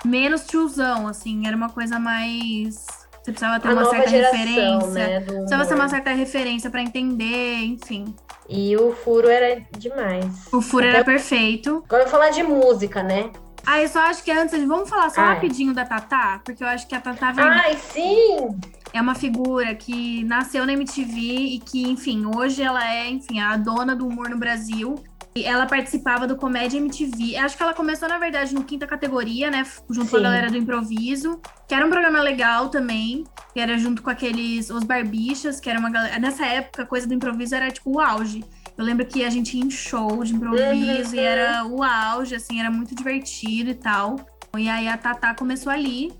menos 0.03 0.45
tiozão, 0.45 1.07
assim, 1.07 1.47
era 1.47 1.55
uma 1.55 1.69
coisa 1.69 1.97
mais. 1.97 2.85
Você 3.23 3.31
precisava 3.31 3.59
ter 3.59 3.69
A 3.69 3.73
uma 3.73 3.85
certa 3.85 4.07
geração, 4.09 4.37
referência. 4.37 4.91
né? 4.91 5.19
Precisava 5.21 5.65
ter 5.65 5.73
uma 5.73 5.89
certa 5.89 6.11
referência 6.11 6.69
pra 6.69 6.81
entender, 6.81 7.55
enfim. 7.63 8.13
E 8.47 8.77
o 8.77 8.91
furo 8.93 9.27
era 9.27 9.59
demais. 9.79 10.47
O 10.53 10.61
furo 10.61 10.85
era 10.85 11.03
perfeito. 11.03 11.81
Agora 11.87 12.03
eu 12.03 12.07
vou 12.09 12.19
falar 12.19 12.29
de 12.29 12.43
música, 12.43 13.01
né? 13.01 13.31
Ah, 13.65 13.81
eu 13.81 13.87
só 13.89 13.99
acho 14.01 14.23
que 14.23 14.29
antes, 14.29 14.63
vamos 14.67 14.87
falar 14.87 15.09
só 15.09 15.21
Ah, 15.21 15.31
é. 15.31 15.33
rapidinho 15.33 15.73
da 15.73 15.83
Tatá, 15.83 16.39
porque 16.45 16.63
eu 16.63 16.67
acho 16.67 16.85
que 16.87 16.93
a 16.93 17.01
Tatá 17.01 17.33
Werneck 17.35 17.65
Ai, 17.65 17.77
sim! 17.77 18.49
É 18.95 19.01
uma 19.01 19.13
figura 19.15 19.75
que 19.75 20.23
nasceu 20.23 20.65
na 20.65 20.73
MTV 20.73 21.19
e 21.19 21.59
que, 21.59 21.83
enfim, 21.83 22.25
hoje 22.25 22.61
ela 22.63 22.83
é, 22.89 23.09
enfim, 23.09 23.39
a 23.39 23.57
dona 23.57 23.95
do 23.95 24.07
humor 24.07 24.29
no 24.29 24.37
Brasil. 24.37 24.95
E 25.35 25.43
ela 25.43 25.65
participava 25.65 26.25
do 26.25 26.37
Comédia 26.37 26.77
MTV. 26.77 27.35
Acho 27.35 27.57
que 27.57 27.63
ela 27.63 27.73
começou, 27.73 28.07
na 28.07 28.17
verdade, 28.17 28.53
no 28.55 28.63
quinta 28.63 28.87
categoria, 28.87 29.51
né? 29.51 29.65
Junto 29.89 30.09
com 30.09 30.15
a 30.15 30.19
Sim. 30.19 30.23
galera 30.23 30.49
do 30.49 30.55
improviso. 30.55 31.41
Que 31.67 31.75
era 31.75 31.85
um 31.85 31.89
programa 31.89 32.21
legal 32.21 32.69
também. 32.69 33.25
Que 33.53 33.59
era 33.59 33.77
junto 33.77 34.01
com 34.01 34.09
aqueles. 34.09 34.69
Os 34.69 34.85
Barbichas, 34.85 35.59
que 35.59 35.69
era 35.69 35.77
uma 35.77 35.89
galera. 35.89 36.17
Nessa 36.19 36.45
época, 36.45 36.83
a 36.83 36.85
coisa 36.85 37.05
do 37.05 37.13
improviso 37.13 37.53
era 37.53 37.69
tipo 37.69 37.97
o 37.97 37.99
auge. 37.99 38.45
Eu 38.77 38.85
lembro 38.85 39.05
que 39.05 39.25
a 39.25 39.29
gente 39.29 39.57
ia 39.57 39.63
em 39.65 39.69
show 39.69 40.23
de 40.23 40.33
improviso 40.33 41.09
Uhum. 41.09 41.15
e 41.15 41.19
era 41.19 41.65
o 41.65 41.83
auge, 41.83 42.33
assim, 42.35 42.61
era 42.61 42.71
muito 42.71 42.95
divertido 42.95 43.69
e 43.71 43.75
tal. 43.75 44.15
E 44.57 44.69
aí 44.69 44.87
a 44.87 44.95
Tatá 44.95 45.33
começou 45.33 45.69
ali, 45.71 46.13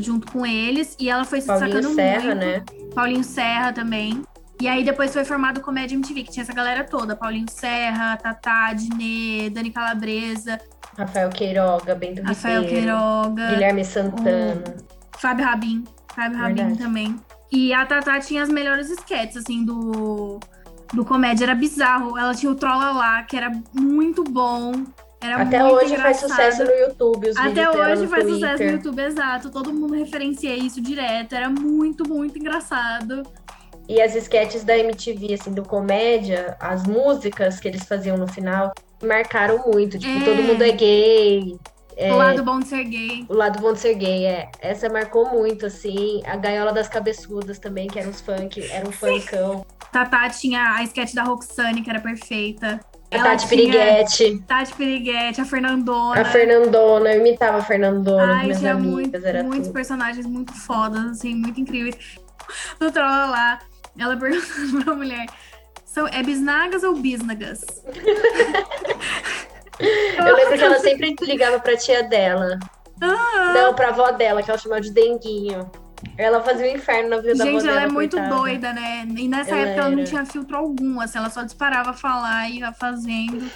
junto 0.00 0.30
com 0.30 0.44
eles, 0.46 0.96
e 0.98 1.08
ela 1.10 1.24
foi 1.24 1.40
se 1.40 1.46
Paulinho 1.46 1.72
destacando 1.72 1.94
Serra, 1.94 2.34
muito. 2.34 2.38
né? 2.38 2.64
Paulinho 2.94 3.24
Serra 3.24 3.72
também. 3.72 4.22
E 4.60 4.68
aí 4.68 4.84
depois 4.84 5.12
foi 5.12 5.24
formado 5.24 5.58
o 5.58 5.60
Comédia 5.62 5.94
MTV, 5.94 6.24
que 6.24 6.32
tinha 6.32 6.42
essa 6.42 6.52
galera 6.52 6.84
toda. 6.84 7.16
Paulinho 7.16 7.46
Serra, 7.50 8.16
Tatá, 8.16 8.72
Dinê, 8.74 9.48
Dani 9.48 9.70
Calabresa, 9.70 10.60
Rafael 10.98 11.30
Queiroga, 11.30 11.94
Bento 11.94 12.22
Rafael 12.22 12.62
Ribeiro, 12.62 12.86
Queiroga, 12.86 13.46
Guilherme 13.48 13.84
Santana. 13.84 14.64
Fábio 15.16 15.44
Rabin. 15.44 15.84
Fábio 16.14 16.38
Rabin 16.38 16.54
Verdade. 16.54 16.78
também. 16.78 17.16
E 17.50 17.72
a 17.72 17.86
Tatá 17.86 18.20
tinha 18.20 18.42
as 18.42 18.48
melhores 18.48 18.90
sketches, 18.90 19.38
assim, 19.38 19.64
do, 19.64 20.38
do 20.92 21.04
comédia. 21.04 21.44
Era 21.44 21.54
bizarro. 21.54 22.18
Ela 22.18 22.34
tinha 22.34 22.52
o 22.52 22.54
Trolla 22.54 22.92
lá, 22.92 23.22
que 23.22 23.36
era 23.36 23.50
muito 23.74 24.22
bom. 24.24 24.72
Era 25.22 25.42
Até 25.42 25.62
hoje 25.64 25.96
faz 25.96 26.22
engraçado. 26.22 26.28
sucesso 26.52 26.64
no 26.64 26.70
YouTube, 26.78 27.28
os 27.28 27.36
Até 27.36 27.68
hoje 27.70 28.06
faz 28.06 28.24
Twitter. 28.24 28.28
sucesso 28.50 28.62
no 28.64 28.70
YouTube, 28.70 29.02
exato. 29.02 29.50
Todo 29.50 29.72
mundo 29.72 29.94
referencia 29.94 30.56
isso 30.56 30.80
direto. 30.80 31.34
Era 31.34 31.50
muito, 31.50 32.08
muito 32.08 32.38
engraçado. 32.38 33.22
E 33.88 34.00
as 34.00 34.14
sketches 34.14 34.64
da 34.64 34.78
MTV, 34.78 35.34
assim, 35.34 35.52
do 35.52 35.62
comédia, 35.62 36.56
as 36.60 36.86
músicas 36.86 37.58
que 37.60 37.68
eles 37.68 37.82
faziam 37.84 38.16
no 38.16 38.26
final, 38.28 38.72
marcaram 39.02 39.62
muito. 39.66 39.98
Tipo, 39.98 40.20
É. 40.20 40.24
todo 40.24 40.42
mundo 40.42 40.62
é 40.62 40.70
gay. 40.72 41.58
é, 41.96 42.12
O 42.12 42.16
lado 42.16 42.42
bom 42.42 42.60
de 42.60 42.68
ser 42.68 42.84
gay. 42.84 43.26
O 43.28 43.34
lado 43.34 43.58
bom 43.60 43.72
de 43.74 43.80
ser 43.80 43.94
gay, 43.94 44.24
é. 44.24 44.48
Essa 44.60 44.88
marcou 44.88 45.28
muito, 45.28 45.66
assim. 45.66 46.22
A 46.24 46.36
Gaiola 46.36 46.72
das 46.72 46.88
Cabeçudas 46.88 47.58
também, 47.58 47.88
que 47.88 47.98
eram 47.98 48.08
uns 48.10 48.20
funk, 48.22 48.64
era 48.70 48.88
um 48.88 48.92
funkão. 48.92 49.66
Tatá 49.92 50.30
tinha 50.30 50.76
a 50.76 50.82
sketch 50.84 51.12
da 51.14 51.24
Roxane, 51.24 51.82
que 51.82 51.90
era 51.90 52.00
perfeita. 52.00 52.80
A 53.12 53.16
Ela 53.16 53.24
Tati 53.24 53.48
tinha 53.48 53.48
Piriguete, 53.48 54.38
Tati 54.46 54.72
Piriguete, 54.74 55.40
a 55.40 55.44
Fernandona. 55.44 56.20
a 56.20 56.24
Fernandona, 56.24 57.12
eu 57.12 57.20
imitava 57.20 57.58
a 57.58 57.62
Fernandona, 57.62 58.34
Ai, 58.34 58.42
minhas 58.44 58.58
tinha 58.60 58.72
amigas, 58.72 58.92
muito, 58.92 59.26
era 59.26 59.42
muitos 59.42 59.66
tudo. 59.66 59.74
personagens 59.74 60.26
muito 60.26 60.52
fodas, 60.54 61.04
assim, 61.06 61.34
muito 61.34 61.60
incríveis. 61.60 61.96
Do 62.78 62.90
Trolla 62.92 63.26
lá, 63.26 63.58
ela 63.98 64.16
perguntando 64.16 64.84
pra 64.84 64.94
mulher: 64.94 65.26
são, 65.84 66.06
é 66.08 66.22
bisnagas 66.22 66.84
ou 66.84 66.94
bisnagas? 66.94 67.60
Eu 69.80 70.36
lembro 70.36 70.58
que 70.58 70.64
ela 70.64 70.78
sempre 70.78 71.16
ligava 71.22 71.58
pra 71.58 71.76
tia 71.76 72.02
dela. 72.02 72.58
Ah, 73.02 73.52
Não, 73.54 73.74
pra 73.74 73.88
avó 73.88 74.10
dela, 74.12 74.42
que 74.42 74.50
ela 74.50 74.58
chamava 74.58 74.80
de 74.82 74.92
Denguinho. 74.92 75.70
Ela 76.16 76.42
fazia 76.42 76.66
o 76.72 76.76
inferno 76.76 77.10
na 77.10 77.16
vida 77.18 77.34
da 77.36 77.44
avó 77.44 77.52
Gente, 77.52 77.68
ela 77.68 77.82
é 77.82 77.88
muito 77.88 78.16
coitada. 78.16 78.34
doida, 78.36 78.72
né? 78.72 79.06
E 79.16 79.28
nessa 79.28 79.50
Ela 79.50 79.60
época 79.60 79.80
ela 79.80 79.90
não 79.90 79.98
era. 79.98 80.06
tinha 80.06 80.26
filtro 80.26 80.56
algum, 80.56 81.00
assim, 81.00 81.18
ela 81.18 81.30
só 81.30 81.42
disparava 81.42 81.90
a 81.90 81.94
falar 81.94 82.48
e 82.50 82.58
ia 82.58 82.72
fazendo. 82.72 83.50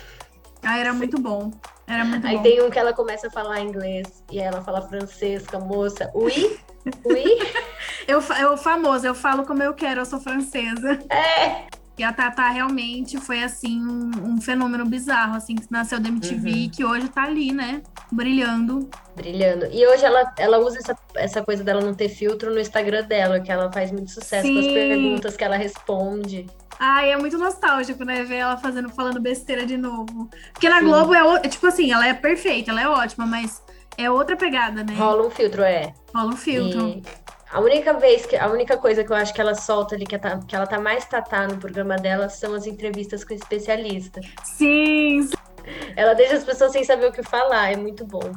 Aí 0.62 0.80
era 0.80 0.92
muito 0.92 1.20
bom. 1.20 1.50
Era 1.86 2.04
muito 2.04 2.26
Aí 2.26 2.36
bom. 2.36 2.42
tem 2.42 2.62
um 2.62 2.70
que 2.70 2.78
ela 2.78 2.92
começa 2.94 3.26
a 3.26 3.30
falar 3.30 3.60
inglês 3.60 4.22
e 4.30 4.38
ela 4.40 4.62
fala 4.62 4.80
francês 4.82 5.46
com 5.46 5.56
a 5.58 5.60
moça. 5.60 6.10
Oui? 6.14 6.58
Oui? 7.04 7.24
Eu, 8.06 8.22
eu 8.38 8.54
famoso, 8.58 9.06
eu 9.06 9.14
falo 9.14 9.46
como 9.46 9.62
eu 9.62 9.72
quero, 9.72 10.02
eu 10.02 10.04
sou 10.04 10.20
francesa. 10.20 10.98
É! 11.10 11.64
E 11.96 12.02
a 12.02 12.12
Tatá 12.12 12.48
realmente 12.50 13.18
foi, 13.18 13.42
assim, 13.44 13.80
um, 13.80 14.10
um 14.32 14.40
fenômeno 14.40 14.84
bizarro, 14.84 15.36
assim, 15.36 15.54
que 15.54 15.66
nasceu 15.70 16.00
da 16.00 16.08
MTV 16.08 16.50
Uhum. 16.50 16.56
e 16.56 16.68
que 16.68 16.84
hoje 16.84 17.08
tá 17.08 17.22
ali, 17.22 17.52
né? 17.52 17.82
Brilhando. 18.10 18.88
Brilhando. 19.14 19.66
E 19.70 19.86
hoje 19.86 20.04
ela, 20.04 20.32
ela 20.38 20.58
usa 20.58 20.78
essa, 20.78 20.96
essa 21.14 21.42
coisa 21.42 21.62
dela 21.62 21.80
não 21.80 21.94
ter 21.94 22.08
filtro 22.08 22.52
no 22.52 22.58
Instagram 22.58 23.04
dela, 23.04 23.38
que 23.38 23.50
ela 23.52 23.70
faz 23.72 23.92
muito 23.92 24.10
sucesso 24.10 24.46
com 24.52 24.58
as 24.58 24.64
Sim. 24.64 24.74
perguntas 24.74 25.36
que 25.36 25.44
ela 25.44 25.56
responde. 25.56 26.46
Ai, 26.80 27.12
é 27.12 27.16
muito 27.16 27.38
nostálgico, 27.38 28.04
né? 28.04 28.24
Ver 28.24 28.36
ela 28.38 28.56
fazendo, 28.56 28.88
falando 28.88 29.20
besteira 29.20 29.64
de 29.64 29.76
novo. 29.76 30.28
Porque 30.52 30.68
na 30.68 30.80
Sim. 30.80 30.86
Globo 30.86 31.14
é, 31.14 31.20
é 31.44 31.48
tipo 31.48 31.66
assim, 31.68 31.92
ela 31.92 32.08
é 32.08 32.12
perfeita, 32.14 32.72
ela 32.72 32.80
é 32.80 32.88
ótima, 32.88 33.24
mas 33.24 33.62
é 33.96 34.10
outra 34.10 34.36
pegada, 34.36 34.82
né? 34.82 34.94
Rola 34.96 35.24
um 35.28 35.30
filtro, 35.30 35.62
é. 35.62 35.94
Rola 36.12 36.32
um 36.32 36.36
filtro. 36.36 36.88
E 36.88 37.02
a 37.54 37.60
única 37.60 37.92
vez 37.92 38.26
que 38.26 38.34
a 38.34 38.48
única 38.48 38.76
coisa 38.76 39.04
que 39.04 39.12
eu 39.12 39.16
acho 39.16 39.32
que 39.32 39.40
ela 39.40 39.54
solta 39.54 39.94
ali, 39.94 40.04
que, 40.04 40.18
tá, 40.18 40.40
que 40.40 40.56
ela 40.56 40.66
tá 40.66 40.80
mais 40.80 41.04
tatá 41.04 41.46
no 41.46 41.56
programa 41.56 41.94
dela, 41.94 42.28
são 42.28 42.52
as 42.52 42.66
entrevistas 42.66 43.22
com 43.22 43.32
especialista. 43.32 44.20
Sim, 44.42 45.30
Ela 45.94 46.14
deixa 46.14 46.34
as 46.34 46.42
pessoas 46.42 46.72
sem 46.72 46.82
saber 46.82 47.06
o 47.06 47.12
que 47.12 47.22
falar, 47.22 47.70
é 47.70 47.76
muito 47.76 48.04
bom. 48.04 48.32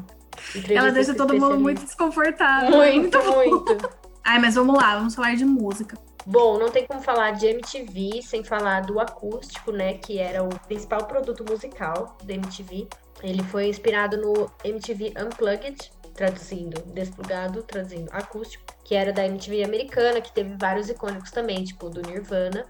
Ela 0.70 0.92
deixa 0.92 1.16
todo 1.16 1.34
mundo 1.34 1.60
muito 1.60 1.84
desconfortável. 1.84 2.70
Muito, 2.70 3.18
muito. 3.24 3.90
Ai, 4.24 4.38
mas 4.38 4.54
vamos 4.54 4.78
lá, 4.78 4.98
vamos 4.98 5.16
falar 5.16 5.36
de 5.36 5.46
música. 5.46 5.98
Bom, 6.24 6.60
não 6.60 6.70
tem 6.70 6.86
como 6.86 7.02
falar 7.02 7.32
de 7.32 7.48
MTV 7.48 8.22
sem 8.22 8.44
falar 8.44 8.82
do 8.82 9.00
acústico, 9.00 9.72
né? 9.72 9.96
Que 9.96 10.20
era 10.20 10.44
o 10.44 10.50
principal 10.68 11.06
produto 11.06 11.44
musical 11.50 12.16
da 12.24 12.36
MTV. 12.36 12.88
Ele 13.24 13.42
foi 13.46 13.68
inspirado 13.68 14.16
no 14.18 14.52
MTV 14.64 15.14
Unplugged, 15.18 15.92
traduzindo 16.18 16.82
desplugado, 16.88 17.64
traduzindo 17.64 18.10
acústico, 18.12 18.66
que 18.84 18.96
era 18.96 19.14
da 19.14 19.26
MTV 19.26 19.64
americana, 19.64 20.20
que 20.20 20.34
teve 20.34 20.56
vários 20.58 20.90
icônicos 20.90 21.32
também, 21.32 21.64
tipo 21.64 21.90
do 21.90 22.02
Nirvana. 22.02 22.66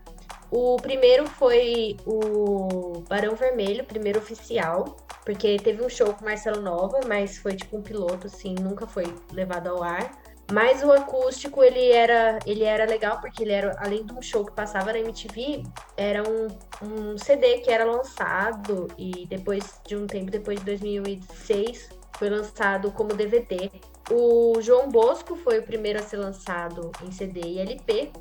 O 0.52 0.76
primeiro 0.78 1.26
foi 1.28 1.98
o 2.06 3.04
Barão 3.10 3.36
Vermelho, 3.36 3.86
primeiro 3.86 4.20
oficial, 4.20 4.98
porque 5.26 5.58
teve 5.58 5.84
um 5.84 5.90
show 5.90 6.14
com 6.14 6.26
Marcelo 6.26 6.62
Nova, 6.62 7.00
mas 7.08 7.38
foi 7.38 7.56
tipo 7.56 7.78
um 7.78 7.82
piloto, 7.82 8.28
assim, 8.28 8.54
nunca 8.54 8.86
foi 8.86 9.06
levado 9.32 9.68
ao 9.68 9.82
ar. 9.82 10.12
Mas 10.52 10.82
o 10.82 10.92
acústico, 10.94 11.62
ele 11.62 11.92
era, 11.92 12.40
ele 12.46 12.64
era 12.64 12.86
legal, 12.86 13.20
porque 13.20 13.44
ele 13.44 13.52
era, 13.52 13.76
além 13.80 14.06
de 14.06 14.14
um 14.14 14.22
show 14.22 14.46
que 14.46 14.54
passava 14.54 14.94
na 14.94 15.00
MTV, 15.00 15.64
era 15.98 16.24
um, 16.24 16.48
um 16.82 17.18
CD 17.18 17.60
que 17.60 17.70
era 17.70 17.84
lançado 17.84 18.88
e 18.98 19.26
depois 19.28 19.82
de 19.86 19.98
um 19.98 20.08
tempo, 20.08 20.32
depois 20.32 20.60
de 20.60 20.66
2006, 20.66 21.97
foi 22.18 22.30
lançado 22.30 22.92
como 22.92 23.14
DVD. 23.14 23.72
O 24.12 24.62
João 24.62 24.90
Bosco 24.90 25.36
foi 25.36 25.60
o 25.60 25.64
primeiro 25.64 26.00
a 26.00 26.04
ser 26.04 26.18
lançado 26.18 26.92
em 27.04 27.12
CD 27.12 27.42
e 27.42 27.60
LP, 27.60 28.12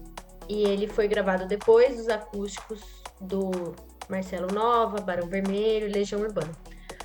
e 0.49 0.65
ele 0.65 0.87
foi 0.87 1.09
gravado 1.09 1.47
depois 1.47 1.97
dos 1.97 2.09
acústicos 2.09 2.81
do 3.21 3.75
Marcelo 4.09 4.53
Nova, 4.53 5.01
Barão 5.01 5.29
Vermelho 5.29 5.89
e 5.89 5.93
Legião 5.93 6.21
Urbana. 6.21 6.53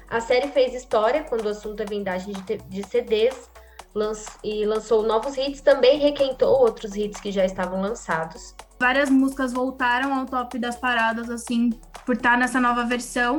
A 0.10 0.20
série 0.20 0.50
fez 0.50 0.74
história 0.74 1.24
quando 1.24 1.46
o 1.46 1.50
assunto 1.50 1.82
é 1.82 1.86
vendagem 1.86 2.34
de, 2.34 2.58
de 2.58 2.84
CDs, 2.88 3.50
e 4.44 4.66
lançou 4.66 5.04
novos 5.04 5.38
hits, 5.38 5.62
também 5.62 6.00
requentou 6.00 6.50
outros 6.62 6.96
hits 6.96 7.20
que 7.20 7.32
já 7.32 7.44
estavam 7.44 7.82
lançados. 7.82 8.56
Várias 8.80 9.10
músicas 9.10 9.54
voltaram 9.54 10.18
ao 10.18 10.26
top 10.26 10.58
das 10.58 10.76
paradas, 10.78 11.30
assim, 11.30 11.72
por 12.06 12.16
estar 12.16 12.38
nessa 12.38 12.60
nova 12.60 12.86
versão. 12.86 13.38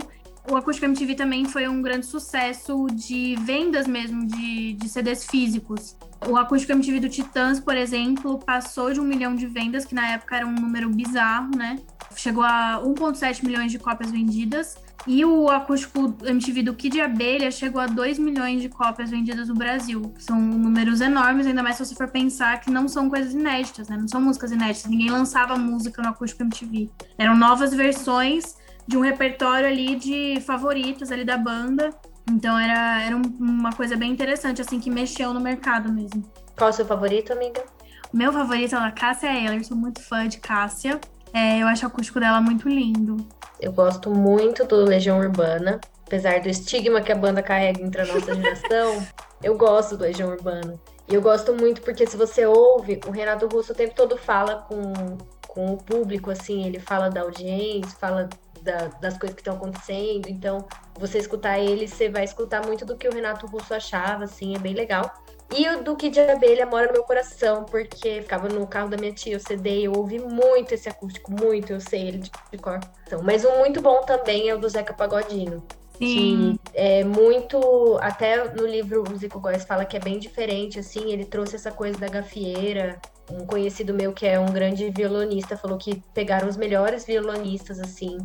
O 0.49 0.57
Acústico 0.57 0.87
MTV 0.87 1.15
também 1.15 1.45
foi 1.45 1.69
um 1.69 1.81
grande 1.81 2.07
sucesso 2.07 2.87
de 2.93 3.37
vendas 3.45 3.87
mesmo, 3.87 4.27
de, 4.27 4.73
de 4.75 4.89
CDs 4.89 5.25
físicos. 5.25 5.97
O 6.29 6.37
Acústico 6.37 6.73
MTV 6.73 7.01
do 7.01 7.09
Titãs, 7.09 7.61
por 7.61 7.77
exemplo, 7.77 8.39
passou 8.39 8.93
de 8.93 9.01
um 9.01 9.05
milhão 9.05 9.35
de 9.37 9.47
vendas, 9.47 9.85
que 9.85 9.95
na 9.95 10.09
época 10.09 10.37
era 10.37 10.47
um 10.47 10.55
número 10.55 10.89
bizarro, 10.89 11.51
né? 11.57 11.79
Chegou 12.17 12.43
a 12.43 12.81
1,7 12.85 13.45
milhões 13.45 13.71
de 13.71 13.79
cópias 13.79 14.11
vendidas. 14.11 14.77
E 15.05 15.25
o 15.25 15.49
acústico 15.49 16.15
MTV 16.23 16.63
do 16.63 16.75
Kid 16.75 17.01
Abelha 17.01 17.51
chegou 17.51 17.81
a 17.81 17.87
2 17.87 18.21
milhões 18.21 18.63
de 18.63 18.69
cópias 18.69 19.11
vendidas 19.11 19.49
no 19.49 19.55
Brasil. 19.55 20.15
São 20.19 20.41
números 20.41 21.01
enormes, 21.01 21.45
ainda 21.45 21.63
mais 21.63 21.77
se 21.77 21.85
você 21.85 21.95
for 21.95 22.09
pensar 22.09 22.61
que 22.61 22.71
não 22.71 22.87
são 22.87 23.11
coisas 23.11 23.35
inéditas, 23.35 23.89
né? 23.89 23.97
Não 23.97 24.07
são 24.07 24.21
músicas 24.21 24.53
inéditas. 24.53 24.89
Ninguém 24.89 25.11
lançava 25.11 25.57
música 25.57 26.01
no 26.03 26.09
acústico 26.09 26.43
MTV. 26.43 26.89
Eram 27.19 27.37
novas 27.37 27.75
versões 27.75 28.57
de 28.87 28.97
um 28.97 29.01
repertório 29.01 29.67
ali 29.67 29.97
de 29.97 30.41
favoritos 30.41 31.11
ali 31.11 31.25
da 31.25 31.37
banda. 31.37 31.91
Então 32.31 32.59
era, 32.59 33.03
era 33.03 33.17
uma 33.17 33.73
coisa 33.73 33.97
bem 33.97 34.11
interessante, 34.11 34.61
assim, 34.61 34.79
que 34.79 34.91
mexeu 34.91 35.35
no 35.35 35.41
mercado 35.41 35.93
mesmo. 35.93 36.23
Qual 36.57 36.69
é 36.69 36.73
o 36.73 36.75
seu 36.75 36.87
favorito, 36.87 37.33
amiga? 37.33 37.65
Meu 38.13 38.33
favorito 38.33 38.75
é 38.75 38.79
a 38.79 38.91
Cássia 38.91 39.33
Eller, 39.33 39.65
sou 39.65 39.77
muito 39.77 40.03
fã 40.03 40.29
de 40.29 40.39
Cássia. 40.39 41.01
É, 41.33 41.63
eu 41.63 41.67
acho 41.67 41.85
o 41.85 41.89
acústico 41.89 42.21
dela 42.21 42.41
muito 42.41 42.69
lindo. 42.69 43.17
Eu 43.59 43.73
gosto 43.73 44.11
muito 44.11 44.65
do 44.65 44.85
Legião 44.85 45.19
Urbana, 45.19 45.81
apesar 46.07 46.41
do 46.41 46.49
estigma 46.49 47.01
que 47.01 47.11
a 47.11 47.17
banda 47.17 47.43
carrega 47.43 47.81
entre 47.81 48.03
a 48.03 48.07
nossa 48.07 48.35
geração. 48.35 49.07
eu 49.43 49.57
gosto 49.57 49.97
do 49.97 50.03
Legião 50.03 50.31
Urbana. 50.31 50.79
E 51.09 51.15
eu 51.15 51.23
gosto 51.23 51.55
muito 51.55 51.81
porque 51.81 52.07
se 52.07 52.17
você 52.17 52.47
ouve, 52.47 53.01
o 53.07 53.11
Renato 53.11 53.47
Russo 53.47 53.73
o 53.73 53.75
tempo 53.75 53.95
todo 53.95 54.17
fala 54.17 54.57
com, 54.69 55.17
com 55.49 55.73
o 55.73 55.77
público, 55.77 56.31
assim, 56.31 56.67
ele 56.67 56.79
fala 56.79 57.09
da 57.09 57.23
audiência, 57.23 57.97
fala 57.99 58.29
da, 58.63 58.89
das 59.01 59.19
coisas 59.19 59.35
que 59.35 59.41
estão 59.41 59.57
acontecendo. 59.57 60.29
Então, 60.29 60.67
você 60.99 61.19
escutar 61.19 61.59
ele, 61.59 61.87
você 61.87 62.09
vai 62.09 62.25
escutar 62.25 62.65
muito 62.67 62.85
do 62.85 62.97
que 62.97 63.09
o 63.09 63.13
Renato 63.13 63.47
Russo 63.47 63.75
achava, 63.75 64.25
assim, 64.25 64.55
é 64.55 64.59
bem 64.59 64.75
legal. 64.75 65.13
E 65.55 65.69
o 65.69 65.83
do 65.83 65.95
Kid 65.95 66.19
Abelha 66.19 66.65
mora 66.65 66.87
no 66.87 66.93
meu 66.95 67.05
coração, 67.05 67.65
porque 67.65 68.23
ficava 68.23 68.49
no 68.49 68.67
carro 68.67 68.89
da 68.89 68.97
minha 68.97 69.13
tia, 69.13 69.37
o 69.37 69.41
CD, 69.41 69.83
eu 69.83 69.93
ouvi 69.93 70.19
muito 70.19 70.73
esse 70.73 70.89
acústico, 70.89 71.31
muito, 71.31 71.73
eu 71.73 71.81
sei 71.81 72.09
ele 72.09 72.19
de, 72.19 72.31
de 72.51 72.59
cor. 72.59 72.81
Então, 73.07 73.23
mas 73.23 73.45
um 73.45 73.59
muito 73.59 73.83
bom 73.83 74.01
também 74.03 74.49
é 74.49 74.55
o 74.55 74.59
do 74.59 74.69
Zeca 74.69 74.95
Pagodinho. 74.95 75.63
Sim. 75.99 76.59
Que 76.65 76.79
é 76.79 77.05
muito. 77.05 77.99
Até 78.01 78.53
no 78.55 78.67
livro 78.67 79.05
o 79.09 79.17
Zico 79.17 79.39
Góes 79.39 79.65
fala 79.65 79.85
que 79.85 79.97
é 79.97 80.01
bem 80.01 80.19
diferente, 80.19 80.79
assim, 80.79 81.13
ele 81.13 81.25
trouxe 81.25 81.57
essa 81.57 81.71
coisa 81.71 81.99
da 81.99 82.09
gafieira. 82.09 82.99
Um 83.31 83.47
conhecido 83.47 83.95
meu 83.95 84.13
que 84.13 84.27
é 84.27 84.39
um 84.41 84.47
grande 84.47 84.91
violonista 84.91 85.57
falou 85.57 85.79
que 85.79 86.03
pegaram 86.13 86.49
os 86.49 86.57
melhores 86.57 87.05
violonistas, 87.05 87.79
assim, 87.79 88.19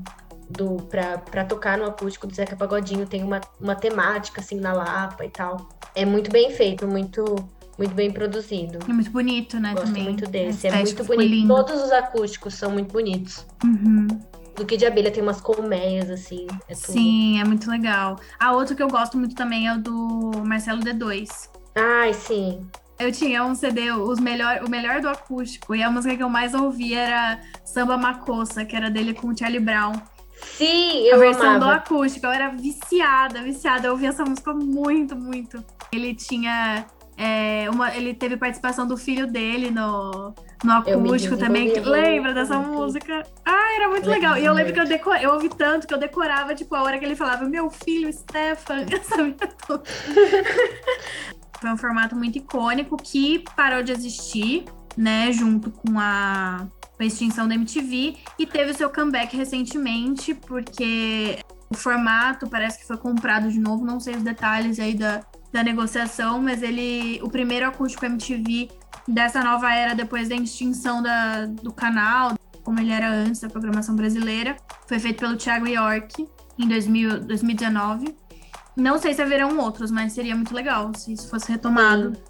do 0.49 0.77
para 0.83 1.43
tocar 1.45 1.77
no 1.77 1.85
acústico 1.85 2.25
do 2.27 2.33
Zeca 2.33 2.55
Pagodinho 2.55 3.05
tem 3.05 3.23
uma, 3.23 3.41
uma 3.59 3.75
temática 3.75 4.41
assim 4.41 4.59
na 4.59 4.73
Lapa 4.73 5.25
e 5.25 5.29
tal. 5.29 5.69
É 5.93 6.05
muito 6.05 6.31
bem 6.31 6.51
feito, 6.51 6.87
muito 6.87 7.23
muito 7.77 7.93
bem 7.93 8.11
produzido. 8.11 8.79
É 8.89 8.93
muito 8.93 9.11
bonito, 9.11 9.59
né, 9.59 9.73
Gosto 9.73 9.87
também. 9.87 10.03
muito 10.03 10.25
desse, 10.25 10.67
é 10.67 10.71
muito 10.71 11.03
bonito. 11.03 11.29
Lindo. 11.29 11.53
Todos 11.53 11.83
os 11.83 11.91
acústicos 11.91 12.55
são 12.55 12.71
muito 12.71 12.91
bonitos. 12.91 13.45
Uhum. 13.63 14.07
Do 14.55 14.65
que 14.65 14.75
de 14.75 14.87
abelha 14.87 15.11
tem 15.11 15.21
umas 15.21 15.39
colmeias, 15.39 16.09
assim. 16.09 16.47
É 16.67 16.73
sim, 16.73 17.39
é 17.39 17.43
muito 17.43 17.69
legal. 17.69 18.19
A 18.39 18.53
outra 18.53 18.73
que 18.73 18.81
eu 18.81 18.87
gosto 18.87 19.15
muito 19.15 19.35
também 19.35 19.67
é 19.67 19.75
o 19.75 19.77
do 19.77 20.31
Marcelo 20.43 20.81
D2. 20.81 21.49
Ai, 21.75 22.11
sim. 22.15 22.65
Eu 22.97 23.11
tinha 23.11 23.43
um 23.43 23.53
CD, 23.53 23.91
os 23.91 24.19
melhor, 24.19 24.63
o 24.65 24.69
melhor 24.69 24.99
do 24.99 25.07
acústico, 25.07 25.75
e 25.75 25.83
a 25.83 25.91
música 25.91 26.17
que 26.17 26.23
eu 26.23 26.29
mais 26.29 26.55
ouvi 26.55 26.95
era 26.95 27.39
Samba 27.63 27.95
Macossa, 27.95 28.65
que 28.65 28.75
era 28.75 28.89
dele 28.89 29.13
com 29.13 29.27
o 29.27 29.37
Charlie 29.37 29.59
Brown. 29.59 29.93
Sim, 30.41 31.03
eu 31.03 31.15
A 31.15 31.19
versão 31.19 31.49
amava. 31.49 31.65
do 31.65 31.71
acústico, 31.71 32.25
eu 32.25 32.31
era 32.31 32.49
viciada, 32.49 33.41
viciada. 33.41 33.87
Eu 33.87 33.91
ouvia 33.91 34.09
essa 34.09 34.23
música 34.23 34.53
muito, 34.53 35.15
muito. 35.15 35.63
Ele 35.91 36.13
tinha. 36.13 36.85
É, 37.19 37.67
uma, 37.71 37.95
ele 37.95 38.13
teve 38.13 38.37
participação 38.37 38.87
do 38.87 38.95
filho 38.95 39.25
dele 39.25 39.71
no, 39.71 40.35
no 40.63 40.71
acústico 40.71 41.35
também. 41.35 41.71
Que, 41.71 41.79
lembra 41.79 42.31
dessa 42.31 42.59
música? 42.59 43.23
Ah, 43.43 43.75
era 43.75 43.89
muito 43.89 44.07
legal. 44.07 44.37
E 44.37 44.45
eu 44.45 44.53
lembro 44.53 44.71
que 44.73 44.79
eu, 44.79 44.85
decor, 44.85 45.17
eu 45.19 45.33
ouvi 45.33 45.49
tanto 45.49 45.87
que 45.87 45.93
eu 45.93 45.97
decorava, 45.97 46.53
tipo, 46.53 46.75
a 46.75 46.83
hora 46.83 46.99
que 46.99 47.05
ele 47.05 47.15
falava, 47.15 47.45
meu 47.45 47.71
filho, 47.71 48.13
Stefan, 48.13 48.85
eu 48.91 49.03
sabia 49.03 49.47
tudo. 49.65 49.83
Foi 51.59 51.71
um 51.71 51.77
formato 51.77 52.15
muito 52.15 52.37
icônico 52.37 52.95
que 52.97 53.43
parou 53.55 53.81
de 53.81 53.91
existir, 53.91 54.65
né, 54.95 55.31
junto 55.31 55.71
com 55.71 55.99
a 55.99 56.67
com 56.97 57.03
a 57.03 57.05
extinção 57.05 57.47
da 57.47 57.53
MTV 57.53 58.17
e 58.39 58.45
teve 58.45 58.71
o 58.71 58.73
seu 58.73 58.89
comeback 58.89 59.37
recentemente, 59.37 60.33
porque 60.33 61.37
o 61.69 61.75
formato 61.75 62.49
parece 62.49 62.79
que 62.79 62.87
foi 62.87 62.97
comprado 62.97 63.51
de 63.51 63.59
novo, 63.59 63.85
não 63.85 63.99
sei 63.99 64.15
os 64.15 64.23
detalhes 64.23 64.79
aí 64.79 64.95
da, 64.95 65.23
da 65.53 65.63
negociação, 65.63 66.41
mas 66.41 66.63
ele, 66.63 67.21
o 67.21 67.29
primeiro 67.29 67.67
acústico 67.67 68.05
MTV 68.05 68.69
dessa 69.07 69.43
nova 69.43 69.71
era 69.71 69.93
depois 69.93 70.27
da 70.27 70.35
extinção 70.35 71.01
da, 71.03 71.45
do 71.45 71.71
canal, 71.71 72.33
como 72.63 72.79
ele 72.79 72.91
era 72.91 73.09
antes 73.09 73.39
da 73.39 73.49
programação 73.49 73.95
brasileira, 73.95 74.57
foi 74.87 74.99
feito 74.99 75.19
pelo 75.19 75.37
Thiago 75.37 75.67
York 75.67 76.27
em 76.57 76.67
2000, 76.67 77.19
2019. 77.21 78.15
Não 78.75 78.97
sei 78.97 79.13
se 79.13 79.21
haverão 79.21 79.57
outros, 79.59 79.91
mas 79.91 80.13
seria 80.13 80.35
muito 80.35 80.53
legal 80.53 80.91
se 80.95 81.13
isso 81.13 81.29
fosse 81.29 81.51
retomado. 81.51 82.15
Sim, 82.15 82.21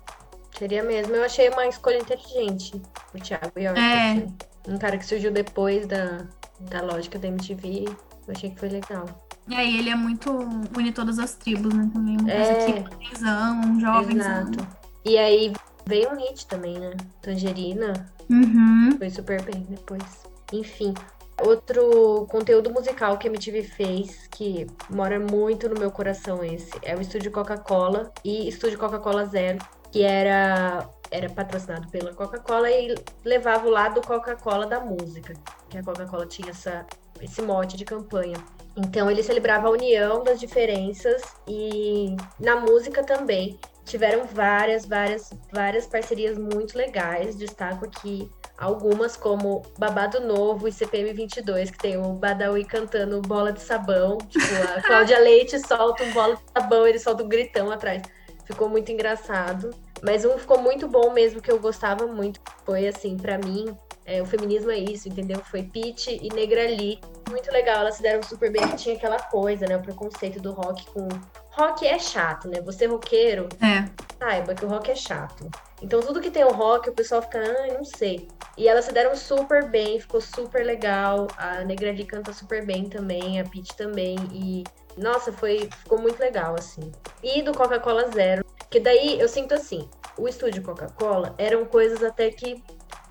seria 0.60 0.84
mesmo. 0.84 1.16
Eu 1.16 1.24
achei 1.24 1.50
uma 1.50 1.66
escolha 1.68 1.98
inteligente, 1.98 2.82
o 3.14 3.20
Thiago 3.20 3.60
York. 3.60 3.80
É. 3.80 4.12
Assim 4.12 4.47
um 4.68 4.78
cara 4.78 4.98
que 4.98 5.06
surgiu 5.06 5.32
depois 5.32 5.88
da, 5.88 6.26
da 6.60 6.82
lógica 6.82 7.18
da 7.18 7.28
MTV. 7.28 7.86
Eu 8.28 8.34
achei 8.34 8.50
que 8.50 8.60
foi 8.60 8.70
legal. 8.70 9.06
E 9.48 9.56
aí 9.56 9.80
ele 9.80 9.90
é 9.90 9.96
muito 9.96 10.30
une 10.78 10.92
todas 10.92 11.20
as 11.20 11.36
tribos, 11.36 11.74
né? 11.74 11.90
Também 11.94 12.18
uma 12.18 12.30
coisa 12.30 12.52
é, 12.52 12.84
que 12.84 13.26
um 13.66 13.80
jovem. 13.80 14.18
Exato. 14.18 14.68
E 15.06 15.18
aí 15.18 15.54
veio 15.86 16.12
um 16.12 16.18
hit 16.18 16.46
também, 16.48 16.78
né? 16.78 16.92
Tangerina. 17.22 17.94
Uhum. 18.30 18.98
Foi 18.98 19.10
super 19.10 19.42
bem 19.44 19.66
depois. 19.70 20.04
Enfim. 20.52 20.94
Outro 21.42 22.26
conteúdo 22.30 22.72
musical 22.72 23.18
que 23.18 23.28
a 23.28 23.32
MTV 23.32 23.64
fez, 23.64 24.28
que 24.28 24.68
mora 24.90 25.20
muito 25.20 25.70
no 25.70 25.80
meu 25.80 25.92
coração 25.92 26.44
esse, 26.44 26.72
é 26.82 26.96
o 26.96 27.00
Estúdio 27.00 27.32
Coca-Cola 27.32 28.12
e 28.26 28.50
Estúdio 28.50 28.80
Coca-Cola 28.80 29.24
Zero, 29.26 29.60
que 29.92 30.02
era 30.02 30.90
era 31.12 31.30
patrocinado 31.30 31.88
pela 31.90 32.14
Coca-Cola 32.14 32.70
e 32.70 32.96
levava 33.24 33.68
o 33.68 33.70
lado 33.70 34.02
Coca-Cola 34.02 34.66
da 34.66 34.80
música, 34.80 35.34
que 35.70 35.78
a 35.78 35.84
Coca-Cola 35.84 36.26
tinha 36.26 36.50
essa, 36.50 36.86
esse 37.22 37.42
mote 37.42 37.78
de 37.78 37.86
campanha. 37.86 38.38
Então 38.76 39.10
ele 39.10 39.24
celebrava 39.24 39.68
a 39.68 39.72
união 39.72 40.24
das 40.24 40.40
diferenças 40.40 41.24
e 41.48 42.16
na 42.40 42.58
música 42.58 43.04
também 43.04 43.60
tiveram 43.86 44.26
várias, 44.26 44.86
várias, 44.86 45.32
várias 45.52 45.88
parcerias 45.88 46.38
muito 46.38 46.78
legais. 46.78 47.36
Destaco 47.36 47.86
aqui 47.86 48.30
algumas 48.58 49.16
como 49.16 49.64
Babado 49.78 50.20
Novo 50.20 50.68
e 50.68 50.72
CPM 50.72 51.14
22, 51.14 51.72
que 51.72 51.78
tem 51.78 51.98
o 51.98 52.14
Badawi 52.14 52.66
cantando 52.66 53.22
Bola 53.22 53.52
de 53.52 53.62
Sabão, 53.62 54.18
tipo 54.18 54.46
a 54.78 54.82
Cláudia 54.86 55.20
Leite 55.20 55.60
solta 55.60 56.04
um 56.04 56.12
bola 56.12 56.36
de 56.36 56.42
sabão, 56.52 56.88
ele 56.88 57.00
solta 57.00 57.24
um 57.24 57.30
gritão 57.30 57.72
atrás. 57.72 58.02
Ficou 58.48 58.70
muito 58.70 58.92
engraçado. 58.92 59.70
Mas 60.02 60.24
um 60.24 60.38
ficou 60.38 60.62
muito 60.62 60.88
bom 60.88 61.12
mesmo, 61.12 61.42
que 61.42 61.52
eu 61.52 61.60
gostava 61.60 62.08
muito. 62.08 62.40
Foi 62.66 62.88
assim, 62.88 63.18
para 63.18 63.38
mim, 63.38 63.76
é, 64.06 64.22
o 64.22 64.26
feminismo 64.26 64.72
é 64.72 64.78
isso, 64.78 65.10
entendeu? 65.10 65.40
Foi 65.44 65.64
Pete 65.64 66.18
e 66.22 66.34
Negrali. 66.34 67.00
Muito 67.30 67.52
legal, 67.52 67.82
elas 67.82 67.96
se 67.96 68.02
deram 68.02 68.24
super 68.24 68.50
bem. 68.50 68.66
Tinha 68.78 68.96
aquela 68.96 69.20
coisa, 69.20 69.68
né? 69.68 69.76
O 69.76 69.82
preconceito 69.82 70.40
do 70.40 70.54
rock 70.54 70.86
com. 70.92 71.10
Rock 71.52 71.86
é 71.86 72.00
chato, 72.00 72.48
né? 72.48 72.62
Você 72.62 72.86
roqueiro, 72.86 73.50
é. 73.60 73.90
saiba 74.18 74.56
que 74.56 74.64
o 74.64 74.70
rock 74.70 74.92
é 74.92 74.96
chato. 74.96 75.50
Então 75.82 76.00
tudo 76.00 76.22
que 76.22 76.32
tem 76.32 76.44
o 76.44 76.52
rock, 76.52 76.90
o 76.90 76.94
pessoal 76.94 77.22
fica, 77.22 77.40
ah, 77.40 77.74
não 77.74 77.84
sei. 77.84 78.28
E 78.56 78.68
elas 78.68 78.86
se 78.86 78.94
deram 78.94 79.16
super 79.16 79.68
bem, 79.68 80.00
ficou 80.00 80.22
super 80.22 80.64
legal. 80.64 81.28
A 81.36 81.64
Negrali 81.66 82.06
canta 82.06 82.32
super 82.32 82.66
bem 82.66 82.88
também, 82.88 83.42
a 83.42 83.44
Pete 83.44 83.76
também. 83.76 84.18
E 84.32 84.64
nossa, 84.98 85.32
foi, 85.32 85.70
ficou 85.84 86.00
muito 86.00 86.20
legal, 86.20 86.56
assim. 86.58 86.92
E 87.22 87.42
do 87.42 87.54
Coca-Cola 87.54 88.10
Zero, 88.10 88.44
que 88.70 88.80
daí 88.80 89.20
eu 89.20 89.30
sinto 89.30 89.54
assim, 89.54 89.88
o 90.18 90.28
estúdio 90.28 90.64
Coca-Cola 90.64 91.36
eram 91.38 91.66
coisas 91.66 92.04
até 92.04 92.30
que 92.32 92.64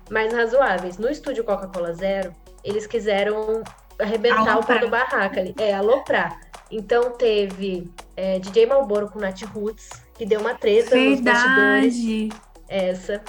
mais 0.09 0.33
razoáveis. 0.33 0.97
No 0.97 1.09
estúdio 1.09 1.43
Coca-Cola 1.43 1.93
Zero, 1.93 2.33
eles 2.63 2.85
quiseram 2.85 3.63
arrebentar 3.99 4.51
aloprar. 4.51 4.59
o 4.59 4.65
pau 4.65 4.79
do 4.79 4.89
barraca 4.89 5.39
ali. 5.39 5.55
É, 5.57 5.73
aloprar. 5.73 6.41
Então 6.69 7.11
teve 7.11 7.89
é, 8.15 8.39
DJ 8.39 8.65
Malboro 8.65 9.09
com 9.09 9.19
Nat 9.19 9.41
Roots, 9.43 9.89
que 10.13 10.25
deu 10.25 10.41
uma 10.41 10.53
treta 10.53 10.91
Verdade. 10.91 11.11
nos 11.11 11.21
bastidores. 11.21 12.29
Essa. 12.67 13.23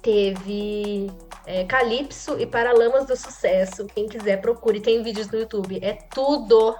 Teve 0.00 1.10
é, 1.46 1.64
Calypso 1.64 2.38
e 2.40 2.46
Paralamas 2.46 3.04
do 3.04 3.14
Sucesso. 3.14 3.86
Quem 3.86 4.08
quiser, 4.08 4.40
procure. 4.40 4.80
Tem 4.80 5.02
vídeos 5.02 5.30
no 5.30 5.38
YouTube. 5.38 5.78
É 5.82 5.92
tudo 6.14 6.74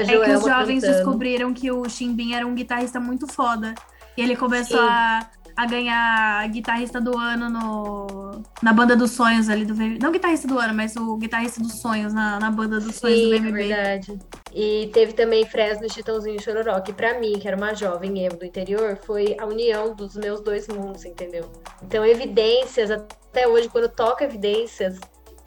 é 0.00 0.04
que 0.04 0.32
os 0.32 0.44
jovens 0.44 0.80
cantando. 0.80 0.96
descobriram 0.96 1.54
que 1.54 1.70
o 1.70 1.88
Chimbim 1.88 2.34
era 2.34 2.46
um 2.46 2.54
guitarrista 2.54 2.98
muito 3.00 3.26
foda. 3.26 3.74
E 4.16 4.22
ele 4.22 4.36
começou 4.36 4.80
a, 4.80 5.28
a 5.56 5.66
ganhar 5.66 6.48
guitarrista 6.48 7.00
do 7.00 7.16
ano 7.18 7.48
no, 7.48 8.42
na 8.62 8.72
banda 8.72 8.96
dos 8.96 9.12
sonhos 9.12 9.48
ali 9.48 9.64
do 9.64 9.74
VMB. 9.74 9.98
Não 10.00 10.12
guitarrista 10.12 10.46
do 10.48 10.58
ano, 10.58 10.74
mas 10.74 10.96
o 10.96 11.16
guitarrista 11.16 11.60
dos 11.60 11.80
sonhos 11.80 12.12
na, 12.12 12.38
na 12.38 12.50
banda 12.50 12.80
dos 12.80 12.96
sonhos 12.96 13.18
Sim, 13.18 13.28
do 13.28 13.34
é 13.34 13.38
VMB. 13.38 13.52
verdade. 13.52 14.18
E 14.52 14.90
teve 14.92 15.12
também 15.12 15.44
Fresno, 15.46 15.92
Chitãozinho 15.92 16.36
e 16.36 16.42
Chororó, 16.42 16.80
que 16.80 16.92
pra 16.92 17.18
mim, 17.18 17.38
que 17.38 17.46
era 17.46 17.56
uma 17.56 17.74
jovem 17.74 18.24
emo 18.24 18.36
do 18.36 18.44
interior, 18.44 18.96
foi 19.04 19.36
a 19.38 19.46
união 19.46 19.94
dos 19.94 20.16
meus 20.16 20.40
dois 20.40 20.68
mundos, 20.68 21.04
entendeu? 21.04 21.50
Então, 21.82 22.04
Evidências, 22.04 22.90
até 22.90 23.48
hoje, 23.48 23.68
quando 23.68 23.88
toca 23.88 24.24
Evidências, 24.24 24.98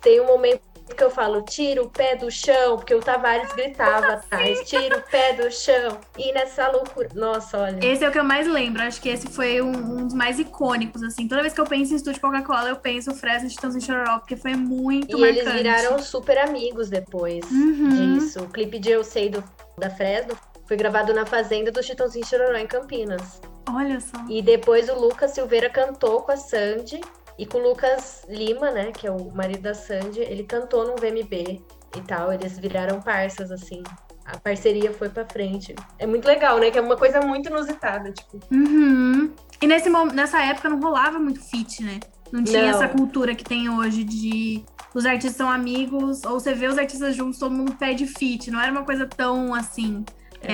tem 0.01 0.21
um 0.21 0.25
momento 0.25 0.61
que 0.95 1.03
eu 1.03 1.09
falo, 1.09 1.41
tira 1.41 1.81
o 1.81 1.89
pé 1.89 2.15
do 2.15 2.29
chão, 2.31 2.77
porque 2.77 2.93
o 2.95 2.99
Tavares 2.99 3.51
gritava 3.53 4.13
atrás, 4.13 4.61
tira 4.67 4.97
o 4.97 5.01
pé 5.01 5.33
do 5.33 5.51
chão. 5.51 5.97
E 6.17 6.31
nessa 6.33 6.69
loucura. 6.69 7.09
Nossa, 7.13 7.57
olha. 7.59 7.79
Esse 7.85 8.03
é 8.03 8.09
o 8.09 8.11
que 8.11 8.19
eu 8.19 8.23
mais 8.23 8.47
lembro. 8.47 8.81
Acho 8.83 9.01
que 9.01 9.09
esse 9.09 9.27
foi 9.27 9.61
um, 9.61 9.71
um 9.71 10.05
dos 10.05 10.13
mais 10.13 10.39
icônicos, 10.39 11.03
assim. 11.03 11.27
Toda 11.27 11.41
vez 11.41 11.53
que 11.53 11.61
eu 11.61 11.65
penso 11.65 11.93
em 11.93 11.95
estúdio 11.97 12.21
Coca-Cola, 12.21 12.69
eu 12.69 12.75
penso 12.77 13.13
Fresno, 13.13 13.49
Chitãozinho 13.49 13.81
e 13.81 13.85
Chororó, 13.85 14.19
porque 14.19 14.35
foi 14.35 14.55
muito 14.55 15.17
E 15.17 15.19
marcante. 15.21 15.39
eles 15.41 15.53
viraram 15.53 15.99
super 15.99 16.37
amigos 16.37 16.89
depois 16.89 17.43
Uhum. 17.51 17.89
disso. 17.89 18.39
O 18.43 18.49
clipe 18.49 18.79
de 18.79 18.91
Eu 18.91 19.03
Sei 19.03 19.29
do, 19.29 19.43
da 19.77 19.89
Fresno 19.89 20.33
foi 20.67 20.75
gravado 20.77 21.13
na 21.13 21.25
fazenda 21.25 21.71
do 21.71 21.81
Chitãozinho 21.83 22.23
e 22.23 22.27
Chororó, 22.27 22.57
em 22.57 22.67
Campinas. 22.67 23.41
Olha 23.69 23.99
só. 23.99 24.17
E 24.29 24.41
depois 24.41 24.89
o 24.89 24.95
Lucas 24.99 25.31
Silveira 25.31 25.69
cantou 25.69 26.21
com 26.21 26.31
a 26.31 26.37
Sandy. 26.37 27.01
E 27.37 27.45
com 27.45 27.59
o 27.59 27.69
Lucas 27.69 28.25
Lima, 28.27 28.71
né, 28.71 28.91
que 28.91 29.05
é 29.05 29.11
o 29.11 29.31
marido 29.31 29.61
da 29.61 29.73
Sandy, 29.73 30.21
ele 30.21 30.43
cantou 30.43 30.85
no 30.87 30.95
VMB 30.95 31.61
e 31.95 32.01
tal. 32.07 32.33
Eles 32.33 32.57
viraram 32.57 33.01
parças, 33.01 33.51
assim. 33.51 33.83
A 34.25 34.37
parceria 34.37 34.91
foi 34.91 35.07
pra 35.07 35.25
frente. 35.25 35.75
É 35.97 36.05
muito 36.05 36.25
legal, 36.25 36.59
né? 36.59 36.69
Que 36.69 36.77
é 36.77 36.81
uma 36.81 36.97
coisa 36.97 37.21
muito 37.21 37.49
inusitada, 37.49 38.11
tipo. 38.11 38.39
Uhum. 38.51 39.31
E 39.61 39.67
nesse, 39.67 39.89
nessa 40.13 40.41
época 40.43 40.69
não 40.69 40.79
rolava 40.79 41.17
muito 41.17 41.39
feat, 41.41 41.81
né? 41.83 41.99
Não 42.31 42.43
tinha 42.43 42.63
Não. 42.63 42.69
essa 42.69 42.89
cultura 42.89 43.33
que 43.33 43.43
tem 43.43 43.69
hoje 43.69 44.03
de 44.03 44.65
os 44.93 45.05
artistas 45.05 45.37
são 45.37 45.49
amigos, 45.49 46.23
ou 46.25 46.39
você 46.39 46.53
vê 46.53 46.67
os 46.67 46.77
artistas 46.77 47.15
juntos, 47.15 47.39
todo 47.39 47.53
mundo 47.55 47.75
pede 47.75 48.05
feat. 48.05 48.51
Não 48.51 48.59
era 48.59 48.71
uma 48.71 48.83
coisa 48.83 49.07
tão 49.07 49.53
assim. 49.53 50.03
É. 50.41 50.53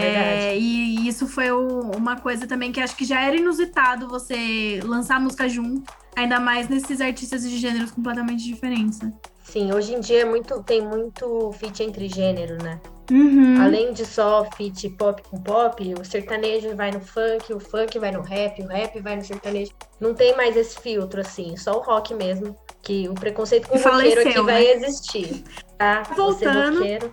É, 0.53 0.57
e 0.57 1.07
isso 1.07 1.27
foi 1.27 1.51
o- 1.51 1.91
uma 1.95 2.15
coisa 2.19 2.47
também 2.47 2.71
que 2.71 2.79
acho 2.79 2.95
que 2.95 3.05
já 3.05 3.21
era 3.21 3.35
inusitado 3.35 4.07
você 4.07 4.79
lançar 4.83 5.19
música 5.19 5.47
junto, 5.49 5.91
ainda 6.15 6.39
mais 6.39 6.69
nesses 6.69 7.01
artistas 7.01 7.41
de 7.43 7.57
gêneros 7.57 7.91
completamente 7.91 8.43
diferentes. 8.43 8.99
né? 9.01 9.11
Sim, 9.43 9.73
hoje 9.73 9.93
em 9.93 9.99
dia 9.99 10.21
é 10.21 10.25
muito, 10.25 10.63
tem 10.63 10.81
muito 10.81 11.51
feat 11.59 11.83
entre 11.83 12.07
gênero, 12.07 12.57
né? 12.63 12.79
Uhum. 13.11 13.61
Além 13.61 13.91
de 13.91 14.05
só 14.05 14.47
feat 14.55 14.89
pop 14.91 15.21
com 15.29 15.37
pop, 15.37 15.93
o 15.99 16.05
sertanejo 16.05 16.73
vai 16.75 16.89
no 16.91 17.01
funk, 17.01 17.53
o 17.53 17.59
funk 17.59 17.99
vai 17.99 18.11
no 18.11 18.21
rap, 18.21 18.61
o 18.63 18.67
rap 18.67 18.99
vai 19.01 19.17
no 19.17 19.23
sertanejo. 19.23 19.71
Não 19.99 20.13
tem 20.13 20.35
mais 20.37 20.55
esse 20.55 20.79
filtro, 20.79 21.19
assim, 21.19 21.57
só 21.57 21.77
o 21.77 21.81
rock 21.83 22.13
mesmo. 22.13 22.55
Que 22.81 23.07
o 23.09 23.13
preconceito 23.13 23.67
com 23.67 23.77
o 23.77 23.81
roqueiro 23.81 24.21
aqui 24.21 24.33
Faleceu, 24.33 24.45
vai 24.45 24.63
né? 24.63 24.71
existir. 24.73 25.43
Tá? 25.77 26.03
Você 26.03 26.15
Voltando. 26.15 27.11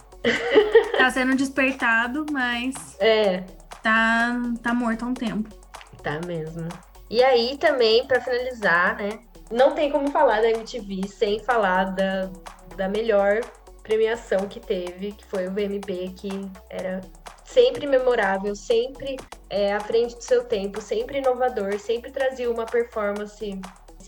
Tá 0.99 1.11
sendo 1.11 1.35
despertado, 1.35 2.27
mas 2.31 2.75
É, 3.01 3.41
tá, 3.83 4.37
tá 4.63 4.75
morto 4.75 5.05
há 5.05 5.09
um 5.09 5.15
tempo. 5.15 5.49
tá 6.03 6.21
mesmo. 6.27 6.69
E 7.09 7.23
aí 7.25 7.57
também, 7.59 8.07
pra 8.07 8.21
finalizar, 8.21 8.97
né? 8.97 9.19
Não 9.51 9.75
tem 9.75 9.91
como 9.91 10.11
falar 10.11 10.41
da 10.43 10.51
MTV 10.51 11.09
sem 11.09 11.41
falar 11.41 11.85
da, 11.87 12.31
da 12.77 12.89
melhor 12.89 13.41
premiação 13.83 14.47
que 14.47 14.61
teve, 14.61 15.13
que 15.13 15.25
foi 15.27 15.49
o 15.49 15.51
VMB, 15.51 16.15
que 16.17 16.49
era 16.69 17.01
sempre 17.45 17.85
memorável, 17.87 18.55
sempre 18.55 19.17
é, 19.49 19.73
à 19.75 19.81
frente 19.81 20.15
do 20.15 20.23
seu 20.23 20.45
tempo, 20.45 20.81
sempre 20.81 21.19
inovador, 21.19 21.79
sempre 21.81 22.13
trazia 22.13 22.49
uma 22.49 22.65
performance. 22.65 23.61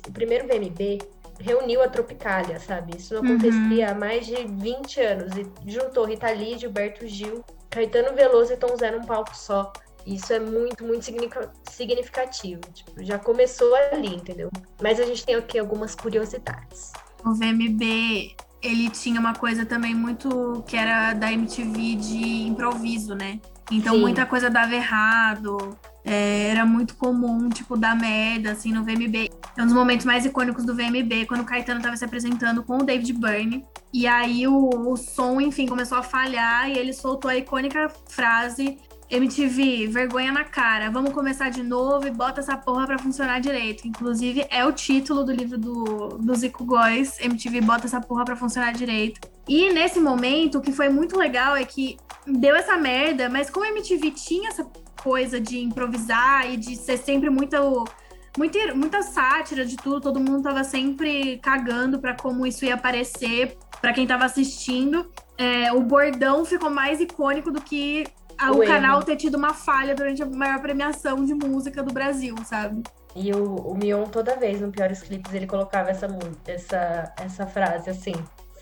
O 0.06 0.12
primeiro 0.12 0.46
VMB 0.46 0.98
reuniu 1.40 1.82
a 1.82 1.88
Tropicália, 1.88 2.58
sabe? 2.60 2.96
Isso 2.96 3.14
não 3.14 3.22
Uhum. 3.22 3.36
acontecia 3.36 3.90
há 3.90 3.94
mais 3.94 4.26
de 4.26 4.34
20 4.44 5.00
anos. 5.00 5.32
E 5.36 5.70
juntou 5.70 6.04
Rita 6.04 6.30
Lee, 6.30 6.58
Gilberto 6.58 7.06
Gil, 7.06 7.44
Caetano 7.70 8.14
Veloso 8.14 8.52
e 8.52 8.56
Tom 8.56 8.76
Zé 8.76 8.90
num 8.90 9.04
palco 9.04 9.36
só. 9.36 9.72
Isso 10.06 10.32
é 10.32 10.40
muito, 10.40 10.84
muito 10.84 11.04
significa- 11.04 11.52
significativo. 11.70 12.60
Tipo, 12.72 13.04
já 13.04 13.18
começou 13.18 13.74
ali, 13.74 14.14
entendeu? 14.16 14.50
Mas 14.82 14.98
a 14.98 15.04
gente 15.04 15.24
tem 15.24 15.34
aqui 15.36 15.58
algumas 15.58 15.94
curiosidades. 15.94 16.92
O 17.24 17.32
VMB, 17.34 18.34
ele 18.60 18.90
tinha 18.90 19.20
uma 19.20 19.34
coisa 19.34 19.64
também 19.64 19.94
muito 19.94 20.62
que 20.66 20.76
era 20.76 21.12
da 21.14 21.30
MTV 21.32 21.94
de 21.96 22.42
improviso, 22.48 23.14
né? 23.14 23.40
Então 23.70 23.94
Sim. 23.94 24.00
muita 24.00 24.26
coisa 24.26 24.50
dava 24.50 24.74
errado. 24.74 25.78
É, 26.04 26.48
era 26.48 26.64
muito 26.64 26.94
comum, 26.96 27.48
tipo, 27.48 27.76
dar 27.76 27.96
merda, 27.96 28.52
assim, 28.52 28.72
no 28.72 28.82
VMB. 28.84 29.30
É 29.56 29.62
um 29.62 29.66
dos 29.66 29.74
momentos 29.74 30.04
mais 30.04 30.24
icônicos 30.24 30.64
do 30.64 30.74
VMB, 30.74 31.26
quando 31.26 31.42
o 31.42 31.44
Caetano 31.44 31.80
tava 31.80 31.96
se 31.96 32.04
apresentando 32.04 32.62
com 32.62 32.78
o 32.78 32.84
David 32.84 33.12
Byrne. 33.12 33.64
E 33.92 34.06
aí 34.06 34.46
o, 34.46 34.90
o 34.90 34.96
som, 34.96 35.40
enfim, 35.40 35.66
começou 35.66 35.98
a 35.98 36.02
falhar 36.02 36.68
e 36.68 36.78
ele 36.78 36.92
soltou 36.92 37.30
a 37.30 37.36
icônica 37.36 37.88
frase 38.08 38.78
MTV, 39.12 39.88
vergonha 39.88 40.32
na 40.32 40.42
cara, 40.42 40.90
vamos 40.90 41.12
começar 41.12 41.50
de 41.50 41.62
novo 41.62 42.06
e 42.06 42.10
bota 42.10 42.40
essa 42.40 42.56
porra 42.56 42.86
pra 42.86 42.98
funcionar 42.98 43.40
direito. 43.40 43.86
Inclusive, 43.86 44.46
é 44.48 44.64
o 44.64 44.72
título 44.72 45.22
do 45.22 45.30
livro 45.30 45.58
do, 45.58 46.16
do 46.18 46.34
Zico 46.34 46.64
Góes, 46.64 47.20
MTV 47.20 47.60
bota 47.60 47.86
essa 47.86 48.00
porra 48.00 48.24
pra 48.24 48.34
funcionar 48.34 48.72
direito. 48.72 49.20
E 49.46 49.70
nesse 49.70 50.00
momento, 50.00 50.58
o 50.58 50.60
que 50.62 50.72
foi 50.72 50.88
muito 50.88 51.18
legal 51.18 51.54
é 51.54 51.62
que 51.62 51.98
deu 52.26 52.56
essa 52.56 52.78
merda, 52.78 53.28
mas 53.28 53.50
como 53.50 53.66
a 53.66 53.68
MTV 53.68 54.12
tinha 54.12 54.48
essa 54.48 54.64
coisa 55.02 55.40
de 55.40 55.58
improvisar 55.58 56.50
e 56.50 56.56
de 56.56 56.76
ser 56.76 56.96
sempre 56.96 57.28
muito, 57.30 57.56
muita, 58.36 58.74
muita 58.74 59.02
sátira 59.02 59.64
de 59.64 59.76
tudo, 59.76 60.00
todo 60.00 60.20
mundo 60.20 60.42
tava 60.42 60.62
sempre 60.64 61.38
cagando 61.38 61.98
pra 61.98 62.14
como 62.14 62.46
isso 62.46 62.64
ia 62.64 62.74
aparecer 62.74 63.56
pra 63.80 63.92
quem 63.92 64.06
tava 64.06 64.24
assistindo. 64.24 65.10
É, 65.36 65.72
o 65.72 65.80
bordão 65.80 66.44
ficou 66.44 66.70
mais 66.70 67.00
icônico 67.00 67.50
do 67.50 67.60
que 67.60 68.06
a- 68.38 68.52
O 68.52 68.60
o, 68.60 68.66
canal 68.66 69.02
ter 69.02 69.16
tido 69.16 69.36
uma 69.36 69.52
falha 69.52 69.94
durante 69.94 70.22
a 70.22 70.26
maior 70.26 70.60
premiação 70.60 71.24
de 71.24 71.34
música 71.34 71.82
do 71.82 71.92
Brasil, 71.92 72.34
sabe? 72.44 72.82
E 73.14 73.30
o, 73.32 73.56
o 73.56 73.76
Mion, 73.76 74.04
toda 74.04 74.36
vez, 74.36 74.60
no 74.60 74.70
Piores 74.70 75.02
Clipes, 75.02 75.32
ele 75.34 75.46
colocava 75.46 75.90
essa, 75.90 76.06
essa, 76.46 77.12
essa 77.20 77.46
frase 77.46 77.90
assim, 77.90 78.14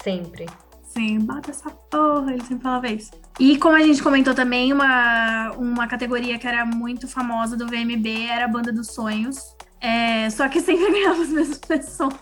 sempre. 0.02 0.46
Sim, 0.92 1.20
bata 1.20 1.50
essa 1.50 1.70
porra, 1.70 2.32
ele 2.32 2.42
sempre 2.44 2.64
falava 2.64 2.88
isso. 2.88 3.12
E 3.38 3.56
como 3.58 3.76
a 3.76 3.80
gente 3.80 4.02
comentou 4.02 4.34
também, 4.34 4.72
uma, 4.72 5.52
uma 5.52 5.86
categoria 5.86 6.36
que 6.38 6.46
era 6.46 6.66
muito 6.66 7.06
famosa 7.06 7.56
do 7.56 7.66
VMB 7.66 8.26
era 8.28 8.44
a 8.46 8.48
Banda 8.48 8.72
dos 8.72 8.88
Sonhos. 8.88 9.38
É, 9.80 10.28
só 10.30 10.48
que 10.48 10.60
sempre 10.60 10.90
ganhava 10.90 11.22
as 11.22 11.28
mesmas 11.28 11.58
pessoas. 11.58 12.14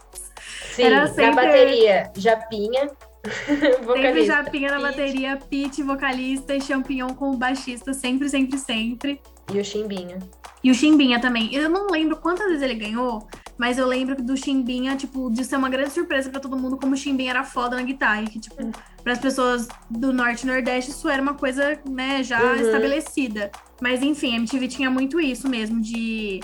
Sim, 0.75 0.83
Era 0.83 1.01
na 1.01 1.07
sempre- 1.09 1.35
bateria, 1.47 2.11
Japinha, 2.17 2.91
Sempre. 3.47 4.25
Japinha 4.27 4.71
na 4.71 4.81
bateria, 4.81 5.37
Pete, 5.51 5.83
vocalista 5.83 6.55
e 6.55 6.61
Champignon 6.61 7.15
como 7.15 7.37
baixista, 7.37 7.93
sempre, 7.93 8.29
sempre, 8.29 8.59
sempre. 8.59 9.21
E 9.53 9.59
o 9.59 9.65
Chimbinha. 9.65 10.19
E 10.63 10.71
o 10.71 10.75
Chimbinha 10.75 11.21
também. 11.21 11.53
Eu 11.55 11.69
não 11.69 11.89
lembro 11.89 12.17
quantas 12.17 12.47
vezes 12.47 12.63
ele 12.63 12.75
ganhou, 12.77 13.27
mas 13.59 13.77
eu 13.77 13.87
lembro 13.87 14.23
do 14.23 14.37
Chimbinha, 14.37 14.97
tipo, 14.97 15.31
de 15.31 15.45
ser 15.45 15.57
uma 15.57 15.69
grande 15.69 15.91
surpresa 15.91 16.31
pra 16.31 16.41
todo 16.41 16.57
mundo 16.57 16.77
como 16.77 16.95
o 16.95 16.97
Chimbinha 16.97 17.31
era 17.31 17.45
foda 17.45 17.77
na 17.77 17.83
guitarra. 17.83 18.23
E 18.23 18.29
que, 18.29 18.39
tipo, 18.39 18.71
pras 19.03 19.19
pessoas 19.19 19.67
do 19.91 20.13
Norte 20.13 20.45
e 20.45 20.47
Nordeste, 20.47 20.91
isso 20.93 21.09
era 21.09 21.21
uma 21.21 21.35
coisa, 21.35 21.79
né, 21.89 22.23
já 22.23 22.55
Uhum. 22.55 22.61
estabelecida. 22.61 23.51
Mas, 23.81 24.03
enfim, 24.03 24.35
a 24.35 24.37
MTV 24.37 24.69
tinha 24.69 24.91
muito 24.91 25.21
isso 25.21 25.49
mesmo, 25.49 25.81
de, 25.81 26.41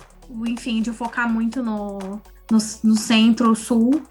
enfim, 0.47 0.83
de 0.83 0.93
focar 0.93 1.33
muito 1.33 1.63
no, 1.63 1.99
no, 2.51 2.59
no 2.83 2.97
centro-sul. 2.97 4.03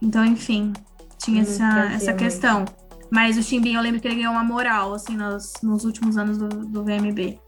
Então, 0.00 0.24
enfim, 0.24 0.72
tinha 1.18 1.38
Uhum, 1.42 1.48
essa, 1.48 1.64
essa 1.94 2.04
muito. 2.10 2.16
questão. 2.16 2.64
Mas 3.10 3.36
o 3.36 3.42
Chimbinha, 3.42 3.78
eu 3.78 3.82
lembro 3.82 4.00
que 4.00 4.08
ele 4.08 4.16
ganhou 4.16 4.32
uma 4.32 4.42
moral, 4.42 4.94
assim, 4.94 5.14
nos, 5.16 5.52
nos 5.62 5.84
últimos 5.84 6.16
anos 6.16 6.38
do, 6.38 6.48
do 6.48 6.82
VMB. 6.82 7.38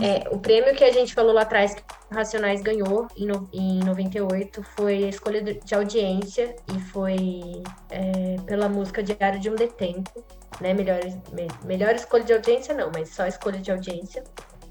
É, 0.00 0.28
o 0.28 0.38
prêmio 0.38 0.74
que 0.74 0.82
a 0.82 0.92
gente 0.92 1.14
falou 1.14 1.32
lá 1.32 1.42
atrás 1.42 1.74
que 1.74 1.82
o 2.10 2.14
Racionais 2.14 2.60
ganhou 2.60 3.06
em, 3.16 3.26
no- 3.26 3.48
em 3.52 3.78
98 3.84 4.60
foi 4.76 5.04
a 5.04 5.08
escolha 5.08 5.40
de 5.42 5.74
audiência 5.74 6.56
e 6.74 6.80
foi 6.80 7.62
é, 7.90 8.36
pela 8.44 8.68
música 8.68 9.02
Diário 9.04 9.38
de 9.38 9.48
um 9.48 9.54
Detempo, 9.54 10.24
né? 10.60 10.74
Melhor, 10.74 10.98
me- 11.32 11.46
melhor 11.64 11.94
escolha 11.94 12.24
de 12.24 12.32
audiência 12.32 12.74
não, 12.74 12.90
mas 12.92 13.10
só 13.10 13.24
escolha 13.26 13.60
de 13.60 13.70
audiência. 13.70 14.24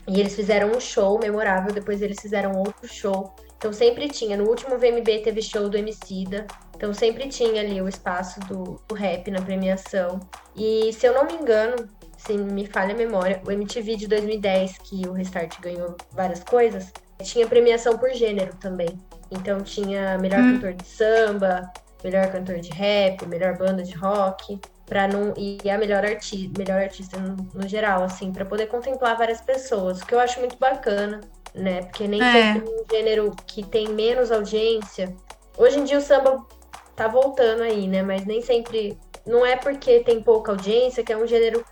E 0.06 0.20
eles 0.20 0.36
fizeram 0.36 0.72
um 0.76 0.80
show 0.82 1.18
memorável, 1.18 1.72
depois 1.74 2.02
eles 2.02 2.20
fizeram 2.22 2.58
outro 2.58 2.86
show. 2.86 3.34
Então 3.58 3.72
sempre 3.72 4.10
tinha, 4.10 4.36
no 4.36 4.50
último 4.50 4.78
VMB 4.78 5.20
teve 5.24 5.42
show 5.42 5.70
do 5.70 5.78
Emicida, 5.78 6.46
então 6.76 6.94
sempre 6.94 7.30
tinha 7.30 7.62
ali 7.62 7.82
o 7.82 7.88
espaço 7.88 8.42
do, 8.42 8.82
do 8.86 8.94
rap 8.94 9.32
na 9.32 9.42
premiação. 9.42 10.20
E 10.54 10.92
se 10.92 11.06
eu 11.08 11.14
não 11.14 11.24
me 11.26 11.32
engano, 11.36 11.88
se 12.26 12.34
me 12.38 12.66
falha 12.68 12.94
a 12.94 12.98
memória, 12.98 13.42
o 13.46 13.52
MTV 13.52 13.96
de 13.96 14.08
2010, 14.08 14.78
que 14.80 15.08
o 15.08 15.14
Restart 15.14 15.60
ganhou 15.62 15.96
várias 16.12 16.44
coisas, 16.44 16.92
tinha 17.22 17.48
premiação 17.48 17.98
por 17.98 18.10
gênero 18.12 18.54
também. 18.60 18.90
Então 19.32 19.62
tinha 19.62 20.18
melhor 20.18 20.42
Hum. 20.42 20.54
cantor 20.54 20.74
de 20.74 20.86
samba, 20.88 21.72
melhor 22.04 22.32
cantor 22.32 22.60
de 22.60 22.70
rap, 22.72 23.26
melhor 23.28 23.58
banda 23.58 23.82
de 23.84 23.94
rock, 23.94 24.60
para 24.86 25.08
não 25.08 25.34
e 25.38 25.58
a 25.70 25.78
melhor 25.78 26.04
artista, 26.06 26.52
melhor 26.58 26.82
artista 26.82 27.18
no, 27.20 27.36
no 27.54 27.68
geral, 27.68 28.04
assim, 28.04 28.32
para 28.32 28.46
poder 28.46 28.68
contemplar 28.68 29.18
várias 29.18 29.42
pessoas, 29.42 30.02
o 30.02 30.06
que 30.06 30.14
eu 30.14 30.20
acho 30.20 30.40
muito 30.40 30.58
bacana. 30.58 31.22
né? 31.56 31.84
Porque 31.84 32.08
nem 32.08 32.20
É. 32.22 32.54
sempre 32.54 32.68
um 32.68 32.84
gênero 32.92 33.32
que 33.46 33.64
tem 33.64 33.88
menos 33.90 34.32
audiência. 34.32 35.16
Hoje 35.56 35.80
em 35.80 35.84
dia 35.84 36.00
o 36.00 36.02
samba 36.02 36.44
tá 36.96 37.08
voltando 37.08 37.62
aí, 37.62 37.88
né? 37.88 38.02
Mas 38.02 38.26
nem 38.26 38.42
sempre. 38.42 38.98
Não 39.26 39.46
é 39.46 39.56
porque 39.56 40.00
tem 40.02 40.20
pouca 40.22 40.52
audiência 40.52 41.04
que 41.04 41.14
é 41.14 41.18
um 41.18 41.28
gênero 41.28 41.64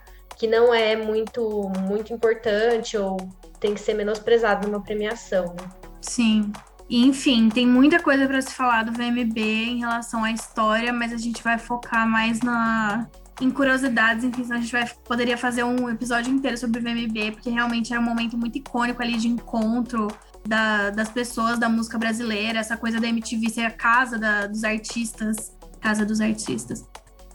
que 0.42 0.48
não 0.48 0.74
é 0.74 0.96
muito, 0.96 1.72
muito 1.88 2.12
importante 2.12 2.98
ou 2.98 3.16
tem 3.60 3.76
que 3.76 3.80
ser 3.80 3.94
menosprezado 3.94 4.68
numa 4.68 4.82
premiação, 4.82 5.46
né? 5.46 5.70
Sim. 6.02 6.52
Enfim, 6.90 7.48
tem 7.48 7.68
muita 7.68 8.02
coisa 8.02 8.26
para 8.26 8.42
se 8.42 8.52
falar 8.52 8.84
do 8.84 8.92
VMB 8.92 9.38
em 9.40 9.78
relação 9.82 10.24
à 10.24 10.32
história, 10.32 10.92
mas 10.92 11.14
a 11.14 11.18
gente 11.18 11.44
vai 11.44 11.60
focar 11.60 12.08
mais 12.10 12.42
na 12.42 13.08
em 13.40 13.52
curiosidades, 13.52 14.24
enfim, 14.24 14.46
a 14.52 14.58
gente 14.58 14.72
vai, 14.72 14.88
poderia 15.06 15.38
fazer 15.38 15.64
um 15.64 15.88
episódio 15.88 16.34
inteiro 16.34 16.58
sobre 16.58 16.80
o 16.80 16.84
VMB, 16.84 17.34
porque 17.34 17.52
realmente 17.52 17.94
era 17.94 18.02
um 18.02 18.06
momento 18.06 18.36
muito 18.36 18.58
icônico 18.58 19.00
ali 19.02 19.18
de 19.18 19.28
encontro 19.28 20.08
da- 20.48 20.90
das 20.90 21.10
pessoas 21.10 21.60
da 21.60 21.70
música 21.70 22.00
brasileira, 22.00 22.58
essa 22.60 22.76
coisa 22.78 23.00
da 23.00 23.08
MTV 23.08 23.48
ser 23.50 23.62
a 23.62 23.72
casa 23.72 24.18
da- 24.18 24.48
dos 24.48 24.64
artistas, 24.64 25.56
casa 25.80 26.04
dos 26.04 26.20
artistas. 26.20 26.84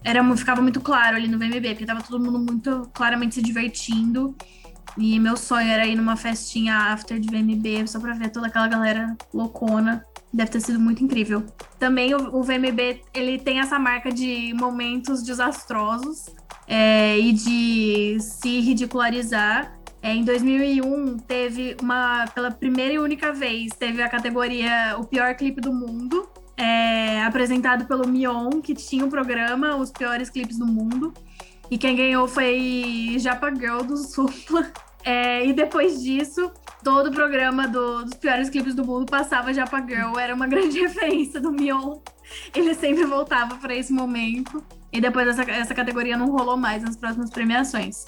Era, 0.07 0.37
ficava 0.37 0.63
muito 0.63 0.81
claro 0.81 1.17
ali 1.17 1.27
no 1.27 1.37
VMB, 1.37 1.71
porque 1.71 1.85
tava 1.85 2.01
todo 2.01 2.25
mundo 2.25 2.39
muito 2.39 2.89
claramente 2.95 3.35
se 3.35 3.43
divertindo. 3.43 4.37
E 4.97 5.19
meu 5.19 5.37
sonho 5.37 5.69
era 5.69 5.85
ir 5.85 5.97
numa 5.97 6.15
festinha 6.15 6.93
after 6.93 7.19
de 7.19 7.29
VMB, 7.29 7.89
só 7.89 7.99
pra 7.99 8.15
ver 8.15 8.31
toda 8.31 8.47
aquela 8.47 8.69
galera 8.69 9.17
loucona. 9.35 10.07
Deve 10.33 10.53
ter 10.53 10.61
sido 10.61 10.79
muito 10.79 11.03
incrível. 11.03 11.45
Também 11.77 12.15
o, 12.15 12.37
o 12.37 12.43
VMB, 12.45 13.03
ele 13.13 13.37
tem 13.41 13.59
essa 13.59 13.81
marca 13.81 14.13
de 14.13 14.55
momentos 14.55 15.25
desastrosos 15.25 16.27
é, 16.69 17.19
e 17.19 17.33
de 17.33 18.19
se 18.21 18.61
ridicularizar. 18.61 19.77
É, 20.01 20.15
em 20.15 20.23
2001, 20.23 21.19
teve 21.19 21.77
uma, 21.83 22.27
pela 22.33 22.53
primeira 22.53 22.95
e 22.95 22.99
única 23.01 23.33
vez, 23.33 23.73
teve 23.77 24.01
a 24.01 24.09
categoria 24.09 24.95
O 25.01 25.05
Pior 25.05 25.35
Clipe 25.35 25.61
do 25.61 25.73
Mundo, 25.73 26.29
é, 26.57 27.23
apresentado 27.25 27.85
pelo 27.87 28.07
Mion, 28.09 28.61
que 28.63 28.75
tinha 28.75 29.05
o 29.05 29.09
programa 29.11 29.77
Os 29.77 29.91
Piores 29.91 30.31
Clipes 30.31 30.59
do 30.59 30.67
Mundo. 30.67 31.13
E 31.71 31.77
quem 31.77 31.97
ganhou 31.97 32.29
foi 32.29 33.17
Japa 33.19 33.53
Girl 33.55 33.83
do 33.83 33.97
Supla. 33.97 34.71
É, 35.05 35.47
e 35.47 35.53
depois 35.53 36.03
disso, 36.03 36.51
todo 36.83 37.09
o 37.11 37.13
programa 37.13 37.69
do- 37.69 38.05
dos 38.05 38.15
piores 38.15 38.51
clipes 38.51 38.75
do 38.75 38.85
mundo 38.85 39.07
passava 39.07 39.53
Japa 39.55 39.81
Girl. 39.81 40.19
Era 40.19 40.35
uma 40.35 40.47
grande 40.49 40.79
referência 40.83 41.41
do 41.41 41.53
Mion. 41.53 41.99
Ele 42.55 42.75
sempre 42.75 43.05
voltava 43.05 43.57
para 43.57 43.75
esse 43.75 43.93
momento. 43.93 44.63
E 44.93 45.01
depois 45.01 45.29
essa, 45.29 45.43
essa 45.51 45.75
categoria 45.75 46.17
não 46.17 46.31
rolou 46.31 46.57
mais 46.57 46.83
nas 46.83 46.97
próximas 46.97 47.31
premiações. 47.31 48.07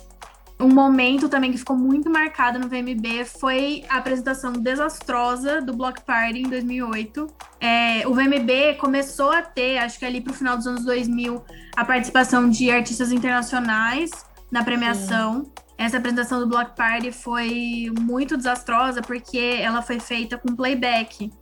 Um 0.61 0.69
momento 0.69 1.29
também 1.29 1.53
que 1.53 1.59
ficou 1.59 1.77
muito 1.77 2.11
marcado 2.11 2.59
no 2.59 2.69
VMB 2.69 3.25
foi 3.25 3.85
a 3.89 3.99
apresentação 3.99 4.53
desastrosa 4.53 5.63
do 5.63 5.73
Block 5.73 6.03
Party 6.03 6.41
em 6.41 6.49
2008. 6.49 7.29
É, 7.61 8.09
o 8.09 8.13
VMB 8.13 8.77
começou 8.81 9.31
a 9.31 9.41
ter, 9.41 9.79
acho 9.79 10.01
que 10.01 10.05
ali 10.05 10.21
pro 10.21 10.33
final 10.33 10.57
dos 10.57 10.67
anos 10.67 10.85
2000, 10.85 11.45
a 11.77 11.85
participação 11.85 12.51
de 12.51 12.73
artistas 12.73 13.13
internacionais 13.13 14.11
na 14.51 14.65
premiação. 14.65 15.49
Essa 15.77 15.99
apresentação 15.99 16.41
do 16.41 16.49
Block 16.49 16.75
Party 16.75 17.13
foi 17.13 17.93
muito 18.01 18.37
desastrosa 18.37 19.01
porque 19.01 19.61
ela 19.61 19.81
foi 19.81 20.01
feita 20.01 20.37
com 20.37 20.57
playback. 20.57 21.33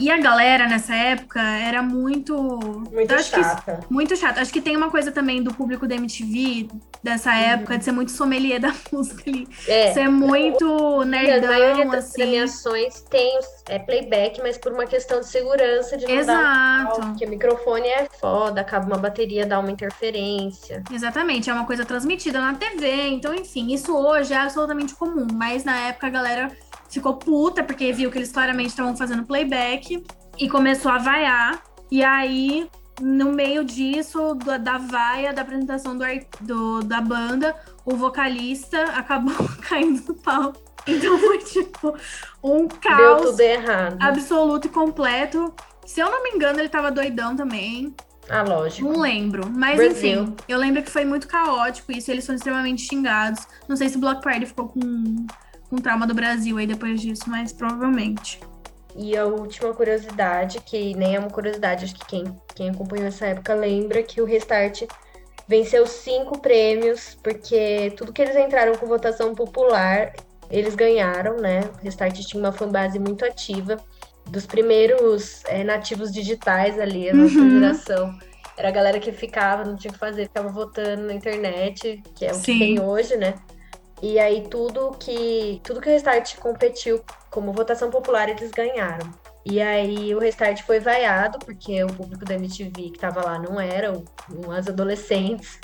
E 0.00 0.10
a 0.10 0.18
galera 0.18 0.66
nessa 0.66 0.94
época 0.94 1.40
era 1.40 1.82
muito. 1.82 2.34
Muito 2.90 3.14
acho 3.14 3.30
que 3.30 3.42
chata. 3.42 3.80
muito 3.90 4.16
chato. 4.16 4.38
Acho 4.38 4.52
que 4.52 4.60
tem 4.60 4.76
uma 4.76 4.90
coisa 4.90 5.12
também 5.12 5.42
do 5.42 5.52
público 5.54 5.86
da 5.86 5.94
MTV 5.94 6.68
dessa 7.02 7.34
época 7.34 7.78
de 7.78 7.84
ser 7.84 7.92
muito 7.92 8.10
sommelier 8.10 8.58
da 8.60 8.72
música 8.92 9.22
ali. 9.28 9.46
É. 9.68 9.92
Ser 9.92 10.08
muito 10.08 10.64
E 10.66 11.02
a 11.02 11.06
maioria 11.06 11.38
nerdão, 11.38 11.90
das 11.90 12.04
assim. 12.06 12.14
premiações 12.14 13.00
tem 13.02 13.38
é, 13.68 13.78
playback, 13.78 14.40
mas 14.40 14.58
por 14.58 14.72
uma 14.72 14.86
questão 14.86 15.20
de 15.20 15.26
segurança 15.26 15.96
de 15.96 16.06
não 16.06 16.14
dar 16.14 16.20
Exato. 16.20 17.00
porque 17.00 17.24
o 17.26 17.28
microfone 17.28 17.88
é 17.88 18.08
foda, 18.20 18.60
acaba 18.60 18.86
uma 18.86 18.98
bateria, 18.98 19.46
dá 19.46 19.58
uma 19.58 19.70
interferência. 19.70 20.82
Exatamente, 20.92 21.48
é 21.50 21.52
uma 21.52 21.66
coisa 21.66 21.84
transmitida 21.84 22.40
na 22.40 22.54
TV, 22.54 23.08
então, 23.08 23.34
enfim, 23.34 23.72
isso 23.72 23.96
hoje 23.96 24.32
é 24.32 24.36
absolutamente 24.38 24.94
comum, 24.94 25.26
mas 25.34 25.64
na 25.64 25.76
época 25.88 26.06
a 26.06 26.10
galera 26.10 26.50
ficou 26.90 27.14
puta 27.14 27.62
porque 27.64 27.92
viu 27.92 28.10
que 28.10 28.18
eles 28.18 28.32
claramente 28.32 28.68
estavam 28.68 28.96
fazendo 28.96 29.24
playback 29.24 30.04
e 30.38 30.48
começou 30.48 30.90
a 30.90 30.98
vaiar. 30.98 31.62
E 31.90 32.02
aí, 32.04 32.68
no 33.00 33.32
meio 33.32 33.64
disso, 33.64 34.34
da, 34.34 34.58
da 34.58 34.78
vaia, 34.78 35.32
da 35.32 35.42
apresentação 35.42 35.96
do, 35.96 36.04
do- 36.40 36.80
da 36.82 37.00
banda, 37.00 37.54
o 37.84 37.96
vocalista 37.96 38.82
acabou 38.94 39.34
caindo 39.68 40.02
no 40.06 40.14
pau. 40.14 40.52
Então 40.86 41.18
foi 41.18 41.38
tipo 41.38 41.94
um 42.42 42.66
caos 42.66 43.22
tudo 43.32 43.40
errado. 43.40 43.96
absoluto 44.00 44.66
e 44.66 44.70
completo. 44.70 45.54
Se 45.84 46.00
eu 46.00 46.10
não 46.10 46.22
me 46.22 46.30
engano, 46.30 46.58
ele 46.58 46.68
tava 46.70 46.90
doidão 46.90 47.36
também. 47.36 47.94
Ah, 48.28 48.42
lógico. 48.42 48.88
Não 48.90 49.00
lembro. 49.00 49.50
Mas 49.50 49.76
Brasil. 49.76 50.22
enfim, 50.22 50.36
eu 50.48 50.56
lembro 50.58 50.82
que 50.82 50.90
foi 50.90 51.04
muito 51.04 51.26
caótico 51.28 51.90
isso. 51.92 52.10
Eles 52.10 52.24
foram 52.24 52.36
extremamente 52.36 52.82
xingados. 52.82 53.46
Não 53.68 53.76
sei 53.76 53.88
se 53.88 53.96
o 53.96 54.00
Block 54.00 54.22
Party 54.22 54.46
ficou 54.46 54.68
com, 54.68 55.26
com 55.70 55.76
trauma 55.76 56.06
do 56.06 56.14
Brasil 56.14 56.58
aí 56.58 56.66
depois 56.66 57.00
disso, 57.00 57.22
mas 57.28 57.52
provavelmente. 57.52 58.40
E 58.96 59.16
a 59.16 59.24
última 59.24 59.72
curiosidade, 59.72 60.60
que 60.60 60.94
nem 60.96 61.14
é 61.14 61.18
uma 61.18 61.30
curiosidade, 61.30 61.84
acho 61.84 61.94
que 61.94 62.04
quem, 62.06 62.24
quem 62.56 62.70
acompanhou 62.70 63.06
essa 63.06 63.26
época 63.26 63.54
lembra 63.54 64.02
que 64.02 64.20
o 64.20 64.24
Restart 64.24 64.82
venceu 65.46 65.86
cinco 65.86 66.40
prêmios, 66.40 67.16
porque 67.22 67.92
tudo 67.96 68.12
que 68.12 68.20
eles 68.20 68.36
entraram 68.36 68.74
com 68.74 68.86
votação 68.86 69.34
popular, 69.34 70.12
eles 70.50 70.74
ganharam, 70.74 71.36
né? 71.36 71.60
O 71.78 71.84
Restart 71.84 72.18
tinha 72.20 72.42
uma 72.42 72.52
fanbase 72.52 72.98
muito 72.98 73.24
ativa, 73.24 73.76
dos 74.28 74.46
primeiros 74.46 75.44
é, 75.46 75.62
nativos 75.64 76.12
digitais 76.12 76.78
ali, 76.78 77.08
a 77.10 77.14
nossa 77.14 77.38
Uhum. 77.38 77.50
geração. 77.50 78.18
Era 78.56 78.68
a 78.68 78.72
galera 78.72 79.00
que 79.00 79.10
ficava, 79.12 79.64
não 79.64 79.76
tinha 79.76 79.90
o 79.90 79.94
que 79.94 79.98
fazer, 79.98 80.24
ficava 80.24 80.48
votando 80.50 81.02
na 81.06 81.14
internet, 81.14 82.02
que 82.14 82.26
é 82.26 82.32
o 82.32 82.34
Sim. 82.34 82.52
que 82.52 82.58
tem 82.58 82.80
hoje, 82.80 83.16
né? 83.16 83.34
E 84.02 84.18
aí 84.18 84.46
tudo 84.48 84.92
que 84.98 85.60
tudo 85.62 85.80
que 85.80 85.88
o 85.88 85.92
Restart 85.92 86.36
competiu 86.38 87.02
como 87.30 87.52
votação 87.52 87.90
popular 87.90 88.28
eles 88.28 88.50
ganharam. 88.50 89.10
E 89.44 89.60
aí 89.60 90.14
o 90.14 90.18
Restart 90.18 90.62
foi 90.62 90.80
vaiado 90.80 91.38
porque 91.38 91.82
o 91.84 91.88
público 91.88 92.24
da 92.24 92.34
MTV 92.34 92.90
que 92.90 92.98
tava 92.98 93.22
lá 93.24 93.38
não 93.38 93.60
era 93.60 93.92
o- 93.92 94.04
as 94.52 94.68
adolescentes. 94.68 95.58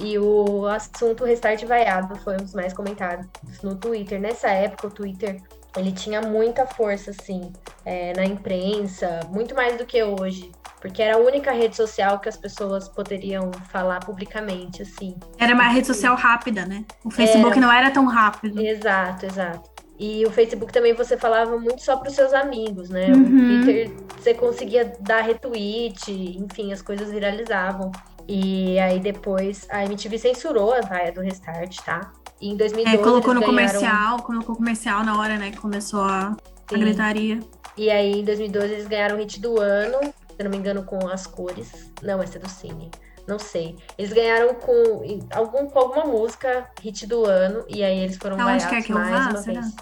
E 0.00 0.16
o 0.18 0.64
assunto 0.66 1.24
Restart 1.24 1.64
vaiado 1.64 2.14
foi 2.20 2.34
um 2.34 2.38
dos 2.38 2.54
mais 2.54 2.72
comentados 2.72 3.26
no 3.62 3.74
Twitter. 3.74 4.20
Nessa 4.20 4.48
época 4.48 4.86
o 4.86 4.90
Twitter 4.90 5.42
ele 5.76 5.92
tinha 5.92 6.20
muita 6.20 6.66
força 6.66 7.10
assim 7.10 7.52
é, 7.84 8.12
na 8.14 8.24
imprensa, 8.24 9.20
muito 9.28 9.54
mais 9.54 9.76
do 9.76 9.84
que 9.84 10.02
hoje. 10.02 10.52
Porque 10.80 11.02
era 11.02 11.16
a 11.16 11.18
única 11.18 11.50
rede 11.52 11.74
social 11.74 12.18
que 12.20 12.28
as 12.28 12.36
pessoas 12.36 12.88
poderiam 12.88 13.50
falar 13.70 13.98
publicamente, 14.00 14.82
assim. 14.82 15.16
Era 15.38 15.52
uma 15.54 15.64
rede 15.68 15.86
social 15.88 16.14
rápida, 16.14 16.64
né? 16.64 16.84
O 17.04 17.10
Facebook 17.10 17.52
Era. 17.52 17.60
não 17.60 17.72
era 17.72 17.90
tão 17.90 18.06
rápido. 18.06 18.60
Exato, 18.60 19.26
exato. 19.26 19.68
E 19.98 20.24
o 20.24 20.30
Facebook 20.30 20.72
também 20.72 20.94
você 20.94 21.16
falava 21.16 21.58
muito 21.58 21.82
só 21.82 21.96
para 21.96 22.08
os 22.08 22.14
seus 22.14 22.32
amigos, 22.32 22.88
né? 22.88 23.08
Uhum. 23.08 23.60
O 23.60 23.64
Twitter 23.64 23.90
você 24.16 24.32
conseguia 24.34 24.92
dar 25.00 25.22
retweet, 25.22 26.10
enfim, 26.12 26.72
as 26.72 26.80
coisas 26.80 27.10
viralizavam. 27.10 27.90
E 28.28 28.78
aí 28.78 29.00
depois 29.00 29.66
a 29.70 29.84
MTV 29.84 30.18
censurou 30.18 30.72
a 30.74 30.80
vaia 30.82 31.10
do 31.10 31.20
Restart, 31.20 31.78
tá? 31.84 32.12
E 32.40 32.50
em 32.50 32.56
2012 32.56 32.96
É, 32.96 33.02
colocou 33.02 33.34
no 33.34 33.40
ganharam- 33.40 33.46
comercial, 33.56 34.22
colocou 34.22 34.54
comercial 34.54 35.02
na 35.04 35.18
hora, 35.18 35.36
né, 35.36 35.50
que 35.50 35.56
começou 35.56 36.02
a, 36.02 36.28
a 36.28 36.36
Sim. 36.74 36.78
gritaria. 36.78 37.40
E 37.76 37.90
aí 37.90 38.20
em 38.20 38.24
2012 38.24 38.72
eles 38.72 38.86
ganharam 38.86 39.16
o 39.16 39.18
hit 39.18 39.40
do 39.40 39.60
ano, 39.60 39.98
eu 40.38 40.44
não 40.44 40.50
me 40.50 40.56
engano, 40.56 40.82
com 40.84 41.08
as 41.08 41.26
cores. 41.26 41.90
Não, 42.02 42.22
essa 42.22 42.38
é 42.38 42.40
do 42.40 42.48
Cine. 42.48 42.90
Não 43.26 43.38
sei. 43.38 43.76
Eles 43.98 44.12
ganharam 44.12 44.54
com 44.54 45.02
algum, 45.34 45.66
com 45.68 45.78
alguma 45.78 46.04
música, 46.04 46.66
hit 46.80 47.06
do 47.06 47.24
ano, 47.26 47.64
e 47.68 47.82
aí 47.84 47.98
eles 47.98 48.16
foram 48.16 48.36
Aonde 48.36 48.44
vaiados 48.44 48.66
quer 48.66 48.82
que 48.82 48.92
eu 48.92 48.96
mais 48.98 49.10
vá, 49.10 49.30
uma 49.30 49.38
será? 49.42 49.60
vez. 49.60 49.74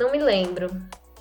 Não 0.00 0.10
me 0.12 0.18
lembro. 0.18 0.70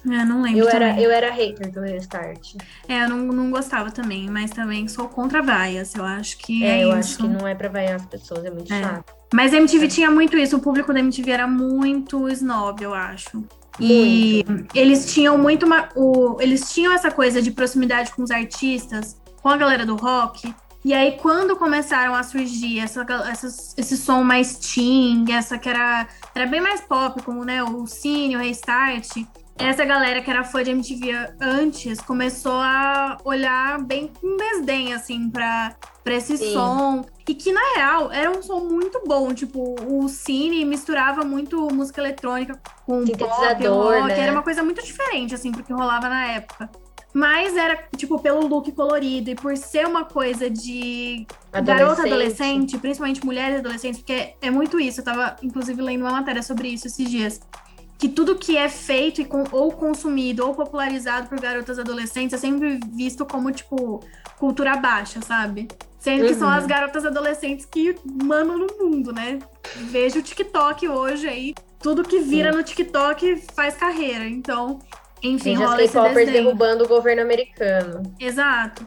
É, 0.09 0.23
não 0.23 0.41
lembro 0.41 0.59
Eu 0.59 0.69
era, 0.69 1.01
eu 1.01 1.11
era 1.11 1.31
hater 1.31 1.71
do 1.71 1.81
Restart. 1.81 2.55
É, 2.87 3.03
eu 3.03 3.09
não, 3.09 3.17
não 3.17 3.51
gostava 3.51 3.91
também, 3.91 4.29
mas 4.29 4.51
também 4.51 4.87
sou 4.87 5.09
contra 5.09 5.41
vaias. 5.41 5.93
Eu 5.95 6.05
acho 6.05 6.37
que 6.37 6.63
É, 6.63 6.79
é, 6.79 6.83
eu 6.83 6.89
isso. 6.89 6.97
acho 6.97 7.17
que 7.17 7.27
não 7.27 7.45
é 7.47 7.53
pra 7.53 7.67
vaiar 7.67 7.95
as 7.95 8.05
pessoas, 8.05 8.45
é 8.45 8.49
muito 8.49 8.71
É. 8.73 8.81
chato. 8.81 9.13
Mas 9.33 9.53
a 9.53 9.57
MTV 9.57 9.87
tinha 9.89 10.09
muito 10.09 10.37
isso, 10.37 10.55
o 10.55 10.59
público 10.61 10.93
da 10.93 10.99
MTV 10.99 11.29
era 11.31 11.47
muito 11.47 12.29
snob, 12.29 12.81
eu 12.81 12.93
acho. 12.93 13.43
E 13.79 14.43
eles 14.73 15.13
tinham 15.13 15.37
muito 15.37 15.65
uma, 15.65 15.89
o, 15.95 16.37
eles 16.41 16.71
tinham 16.71 16.91
essa 16.93 17.11
coisa 17.11 17.41
de 17.41 17.51
proximidade 17.51 18.11
com 18.13 18.23
os 18.23 18.31
artistas, 18.31 19.17
com 19.41 19.49
a 19.49 19.57
galera 19.57 19.85
do 19.85 19.95
rock. 19.95 20.53
E 20.85 20.93
aí, 20.93 21.17
quando 21.21 21.55
começaram 21.57 22.15
a 22.15 22.23
surgir 22.23 22.79
essa, 22.79 23.05
essas- 23.29 23.73
esse 23.77 23.97
som 23.97 24.23
mais 24.23 24.57
teen, 24.57 25.25
essa 25.31 25.57
que 25.57 25.67
era, 25.67 26.07
era 26.33 26.45
bem 26.45 26.61
mais 26.61 26.79
pop, 26.81 27.21
como 27.23 27.43
né, 27.43 27.61
o 27.63 27.85
Cine, 27.85 28.35
o 28.35 28.39
Restart, 28.39 29.09
essa 29.57 29.83
galera 29.83 30.21
que 30.21 30.29
era 30.29 30.43
fã 30.43 30.63
de 30.63 30.71
MTV 30.71 31.11
antes 31.39 31.99
começou 32.01 32.59
a 32.59 33.17
olhar 33.23 33.81
bem 33.83 34.07
com 34.07 34.37
desdém, 34.37 34.93
assim, 34.93 35.29
pra, 35.29 35.75
pra 36.03 36.13
esse 36.13 36.37
Sim. 36.37 36.53
som. 36.53 37.05
E 37.27 37.33
que, 37.33 37.51
na 37.51 37.61
real, 37.75 38.11
era 38.11 38.31
um 38.31 38.41
som 38.41 38.59
muito 38.61 39.01
bom. 39.05 39.33
Tipo, 39.33 39.75
o 39.85 40.07
Cine 40.07 40.63
misturava 40.63 41.23
muito 41.23 41.67
música 41.73 42.01
eletrônica 42.01 42.59
com 42.85 43.05
pop, 43.05 43.67
rock. 43.67 44.07
né? 44.07 44.19
Era 44.19 44.31
uma 44.31 44.43
coisa 44.43 44.63
muito 44.63 44.83
diferente, 44.83 45.35
assim, 45.35 45.51
pro 45.51 45.63
que 45.63 45.73
rolava 45.73 46.07
na 46.07 46.25
época. 46.27 46.69
Mas 47.13 47.57
era, 47.57 47.79
tipo, 47.95 48.19
pelo 48.19 48.45
look 48.45 48.71
colorido 48.73 49.31
e 49.31 49.35
por 49.35 49.57
ser 49.57 49.87
uma 49.87 50.05
coisa 50.05 50.49
de 50.49 51.25
garota 51.63 52.03
adolescente, 52.03 52.77
principalmente 52.77 53.25
mulheres 53.25 53.59
adolescentes, 53.59 53.99
porque 53.99 54.35
é 54.39 54.51
muito 54.51 54.79
isso. 54.79 54.99
Eu 54.99 55.05
tava, 55.05 55.35
inclusive, 55.41 55.81
lendo 55.81 56.01
uma 56.01 56.11
matéria 56.11 56.43
sobre 56.43 56.67
isso 56.67 56.85
esses 56.87 57.09
dias. 57.09 57.39
Que 57.97 58.07
tudo 58.09 58.35
que 58.35 58.55
é 58.55 58.69
feito 58.69 59.21
e 59.21 59.25
com- 59.25 59.43
ou 59.51 59.71
consumido 59.71 60.45
ou 60.45 60.53
popularizado 60.53 61.27
por 61.27 61.39
garotas 61.39 61.79
adolescentes 61.79 62.33
é 62.33 62.37
sempre 62.37 62.79
visto 62.93 63.25
como, 63.25 63.51
tipo, 63.51 64.01
cultura 64.37 64.77
baixa, 64.77 65.19
sabe? 65.21 65.67
Sendo 65.97 66.27
que 66.27 66.35
são 66.35 66.47
Uhum. 66.47 66.53
as 66.53 66.65
garotas 66.67 67.05
adolescentes 67.05 67.65
que 67.65 67.95
mandam 68.23 68.57
no 68.57 68.67
mundo, 68.79 69.11
né? 69.11 69.39
Vejo 69.89 70.19
o 70.19 70.21
TikTok 70.21 70.87
hoje 70.87 71.27
aí. 71.27 71.55
Tudo 71.81 72.03
que 72.03 72.19
vira 72.19 72.51
no 72.51 72.61
TikTok 72.63 73.43
faz 73.55 73.75
carreira. 73.75 74.25
Então, 74.27 74.79
enfim, 75.23 75.55
as 75.55 75.59
rola 75.61 75.81
esse 75.83 75.93
K-popers 75.93 76.25
desdém. 76.27 76.43
derrubando 76.43 76.83
o 76.83 76.87
governo 76.87 77.23
americano. 77.23 78.03
Exato. 78.19 78.85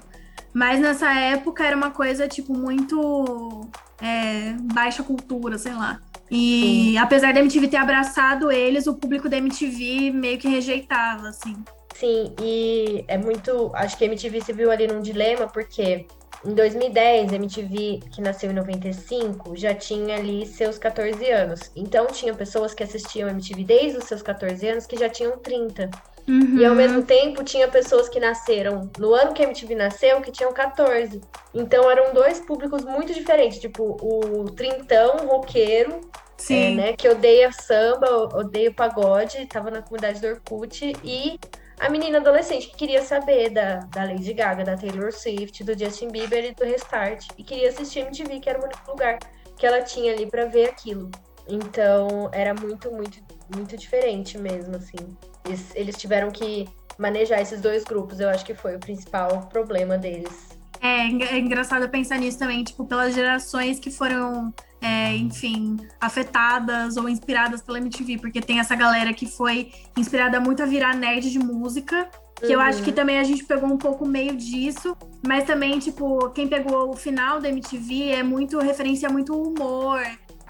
Mas 0.54 0.80
nessa 0.80 1.12
época 1.12 1.64
era 1.64 1.76
uma 1.76 1.90
coisa, 1.90 2.28
tipo, 2.28 2.56
muito 2.56 3.68
é, 4.00 4.54
baixa 4.72 5.02
cultura, 5.02 5.58
sei 5.58 5.72
lá. 5.74 6.00
E 6.30 6.96
apesar 6.96 7.32
da 7.34 7.40
MTV 7.40 7.68
ter 7.68 7.76
abraçado 7.76 8.52
eles, 8.52 8.86
o 8.86 8.94
público 8.94 9.28
da 9.28 9.36
MTV 9.36 10.12
meio 10.12 10.38
que 10.38 10.48
rejeitava, 10.48 11.28
assim. 11.28 11.56
Sim, 11.94 12.32
e 12.40 13.04
é 13.08 13.18
muito. 13.18 13.70
Acho 13.74 13.98
que 13.98 14.04
a 14.04 14.06
MTV 14.06 14.40
se 14.40 14.52
viu 14.52 14.70
ali 14.70 14.86
num 14.86 15.02
dilema, 15.02 15.48
porque 15.48 16.06
em 16.46 16.54
2010, 16.54 17.32
a 17.32 17.36
MTV, 17.36 18.00
que 18.10 18.22
nasceu 18.22 18.50
em 18.50 18.54
95, 18.54 19.54
já 19.56 19.74
tinha 19.74 20.16
ali 20.16 20.46
seus 20.46 20.78
14 20.78 21.30
anos. 21.30 21.70
Então, 21.76 22.06
tinha 22.06 22.32
pessoas 22.32 22.72
que 22.72 22.82
assistiam 22.82 23.28
a 23.28 23.32
MTV 23.32 23.64
desde 23.64 23.98
os 23.98 24.04
seus 24.04 24.22
14 24.22 24.66
anos 24.66 24.86
que 24.86 24.96
já 24.96 25.10
tinham 25.10 25.36
30. 25.36 25.90
E 26.28 26.64
ao 26.64 26.74
mesmo 26.74 27.02
tempo, 27.02 27.42
tinha 27.42 27.66
pessoas 27.68 28.08
que 28.08 28.20
nasceram 28.20 28.90
no 28.98 29.14
ano 29.14 29.32
que 29.32 29.42
a 29.42 29.46
MTV 29.46 29.74
nasceu 29.74 30.20
que 30.20 30.30
tinham 30.30 30.52
14. 30.52 31.20
Então, 31.54 31.90
eram 31.90 32.12
dois 32.12 32.40
públicos 32.40 32.84
muito 32.84 33.12
diferentes. 33.12 33.58
Tipo, 33.58 33.96
o 34.00 34.50
trintão 34.50 35.26
roqueiro 35.26 36.00
é, 36.48 36.74
né, 36.74 36.92
que 36.94 37.08
odeia 37.08 37.52
samba, 37.52 38.08
odeia 38.34 38.72
pagode, 38.72 39.44
tava 39.46 39.70
na 39.70 39.82
comunidade 39.82 40.20
do 40.20 40.28
Orkut, 40.28 40.92
e 41.04 41.38
a 41.78 41.90
menina 41.90 42.18
adolescente 42.18 42.68
que 42.68 42.76
queria 42.76 43.02
saber 43.02 43.50
da, 43.50 43.80
da 43.80 44.04
Lady 44.04 44.32
Gaga, 44.32 44.64
da 44.64 44.76
Taylor 44.76 45.12
Swift, 45.12 45.62
do 45.64 45.78
Justin 45.78 46.08
Bieber 46.08 46.44
e 46.44 46.54
do 46.54 46.64
Restart, 46.64 47.28
e 47.36 47.42
queria 47.42 47.68
assistir 47.68 48.00
MTV, 48.00 48.40
que 48.40 48.48
era 48.48 48.60
o 48.60 48.64
único 48.64 48.90
lugar 48.90 49.18
que 49.56 49.66
ela 49.66 49.82
tinha 49.82 50.12
ali 50.12 50.26
pra 50.26 50.46
ver 50.46 50.70
aquilo. 50.70 51.10
Então, 51.48 52.30
era 52.32 52.54
muito, 52.54 52.90
muito, 52.90 53.18
muito 53.54 53.76
diferente 53.76 54.38
mesmo, 54.38 54.76
assim. 54.76 55.16
Eles, 55.44 55.72
eles 55.74 55.96
tiveram 55.96 56.30
que 56.30 56.68
manejar 56.98 57.40
esses 57.40 57.60
dois 57.60 57.82
grupos, 57.82 58.20
eu 58.20 58.28
acho 58.28 58.44
que 58.44 58.54
foi 58.54 58.76
o 58.76 58.78
principal 58.78 59.48
problema 59.48 59.96
deles. 59.96 60.50
É, 60.80 61.06
é 61.06 61.38
engraçado 61.38 61.88
pensar 61.88 62.18
nisso 62.18 62.38
também, 62.38 62.64
tipo, 62.64 62.84
pelas 62.84 63.14
gerações 63.14 63.78
que 63.78 63.90
foram, 63.90 64.52
é, 64.80 65.14
enfim, 65.14 65.78
afetadas 66.00 66.96
ou 66.96 67.08
inspiradas 67.08 67.62
pela 67.62 67.78
MTV, 67.78 68.18
porque 68.18 68.40
tem 68.40 68.60
essa 68.60 68.74
galera 68.74 69.12
que 69.12 69.26
foi 69.26 69.72
inspirada 69.96 70.40
muito 70.40 70.62
a 70.62 70.66
virar 70.66 70.94
nerd 70.94 71.30
de 71.30 71.38
música, 71.38 72.08
que 72.38 72.52
eu 72.52 72.60
acho 72.60 72.82
que 72.82 72.90
também 72.90 73.18
a 73.18 73.24
gente 73.24 73.44
pegou 73.44 73.68
um 73.68 73.76
pouco 73.76 74.06
meio 74.06 74.34
disso, 74.34 74.96
mas 75.26 75.44
também, 75.44 75.78
tipo, 75.78 76.30
quem 76.30 76.48
pegou 76.48 76.90
o 76.90 76.96
final 76.96 77.38
da 77.38 77.50
MTV 77.50 78.12
é 78.12 78.22
muito, 78.22 78.58
referencia 78.58 79.10
muito 79.10 79.34
humor, 79.34 80.00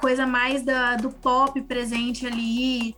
coisa 0.00 0.24
mais 0.24 0.62
da, 0.62 0.94
do 0.94 1.10
pop 1.10 1.60
presente 1.62 2.26
ali, 2.26 2.94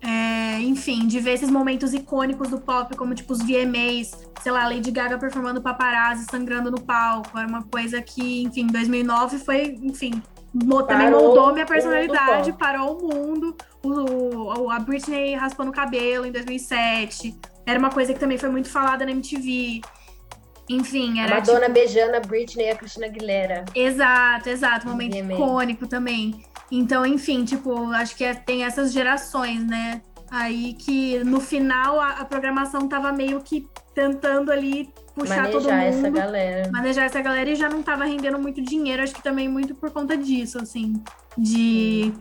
é, 0.00 0.60
enfim, 0.60 1.06
de 1.06 1.18
ver 1.20 1.32
esses 1.34 1.50
momentos 1.50 1.92
icônicos 1.92 2.48
do 2.50 2.60
pop, 2.60 2.96
como 2.96 3.14
tipo 3.14 3.32
os 3.32 3.40
VMAs, 3.40 4.12
sei 4.42 4.52
lá, 4.52 4.64
Lady 4.68 4.90
Gaga 4.90 5.18
performando 5.18 5.60
paparazzi, 5.60 6.24
sangrando 6.30 6.70
no 6.70 6.80
palco. 6.80 7.36
Era 7.36 7.48
uma 7.48 7.62
coisa 7.64 8.00
que, 8.00 8.42
enfim, 8.42 8.62
em 8.62 8.66
2009 8.68 9.38
foi, 9.38 9.78
enfim, 9.82 10.22
mo- 10.54 10.82
também 10.84 11.06
Parou 11.10 11.22
moldou 11.24 11.52
minha 11.52 11.66
personalidade, 11.66 12.52
parou 12.52 12.98
o 12.98 13.08
mundo. 13.08 13.56
O, 13.82 14.62
o- 14.66 14.70
a 14.70 14.78
Britney 14.78 15.34
raspando 15.34 15.70
o 15.70 15.74
cabelo 15.74 16.26
em 16.26 16.32
2007. 16.32 17.34
Era 17.66 17.78
uma 17.78 17.90
coisa 17.90 18.14
que 18.14 18.20
também 18.20 18.38
foi 18.38 18.48
muito 18.48 18.68
falada 18.70 19.04
na 19.04 19.10
MTV. 19.10 19.80
Enfim, 20.70 21.18
era 21.20 21.36
Madonna 21.36 21.60
tipo, 21.60 21.72
beijando 21.72 22.16
a 22.16 22.20
Britney 22.20 22.66
e 22.66 22.70
a 22.70 22.76
Christina 22.76 23.06
Aguilera. 23.06 23.64
Exato, 23.74 24.50
exato. 24.50 24.86
Momento 24.86 25.16
icônico 25.16 25.86
também. 25.86 26.44
Então, 26.70 27.04
enfim, 27.06 27.44
tipo, 27.44 27.90
acho 27.92 28.14
que 28.16 28.24
é- 28.24 28.34
tem 28.34 28.64
essas 28.64 28.92
gerações, 28.92 29.64
né? 29.64 30.02
Aí 30.30 30.74
que 30.74 31.22
no 31.24 31.40
final 31.40 31.98
a, 32.00 32.08
a 32.20 32.24
programação 32.24 32.86
tava 32.86 33.10
meio 33.12 33.40
que 33.40 33.66
tentando 33.94 34.52
ali 34.52 34.90
puxar 35.14 35.50
todo 35.50 35.64
Manejar 35.64 35.84
essa 35.84 36.02
mundo. 36.02 36.12
galera. 36.12 36.70
Manejar 36.70 37.04
essa 37.06 37.20
galera 37.22 37.50
e 37.50 37.56
já 37.56 37.68
não 37.68 37.82
tava 37.82 38.04
rendendo 38.04 38.38
muito 38.38 38.60
dinheiro, 38.60 39.02
acho 39.02 39.14
que 39.14 39.22
também 39.22 39.48
muito 39.48 39.74
por 39.74 39.90
conta 39.90 40.16
disso, 40.16 40.58
assim. 40.60 41.02
De 41.36 42.12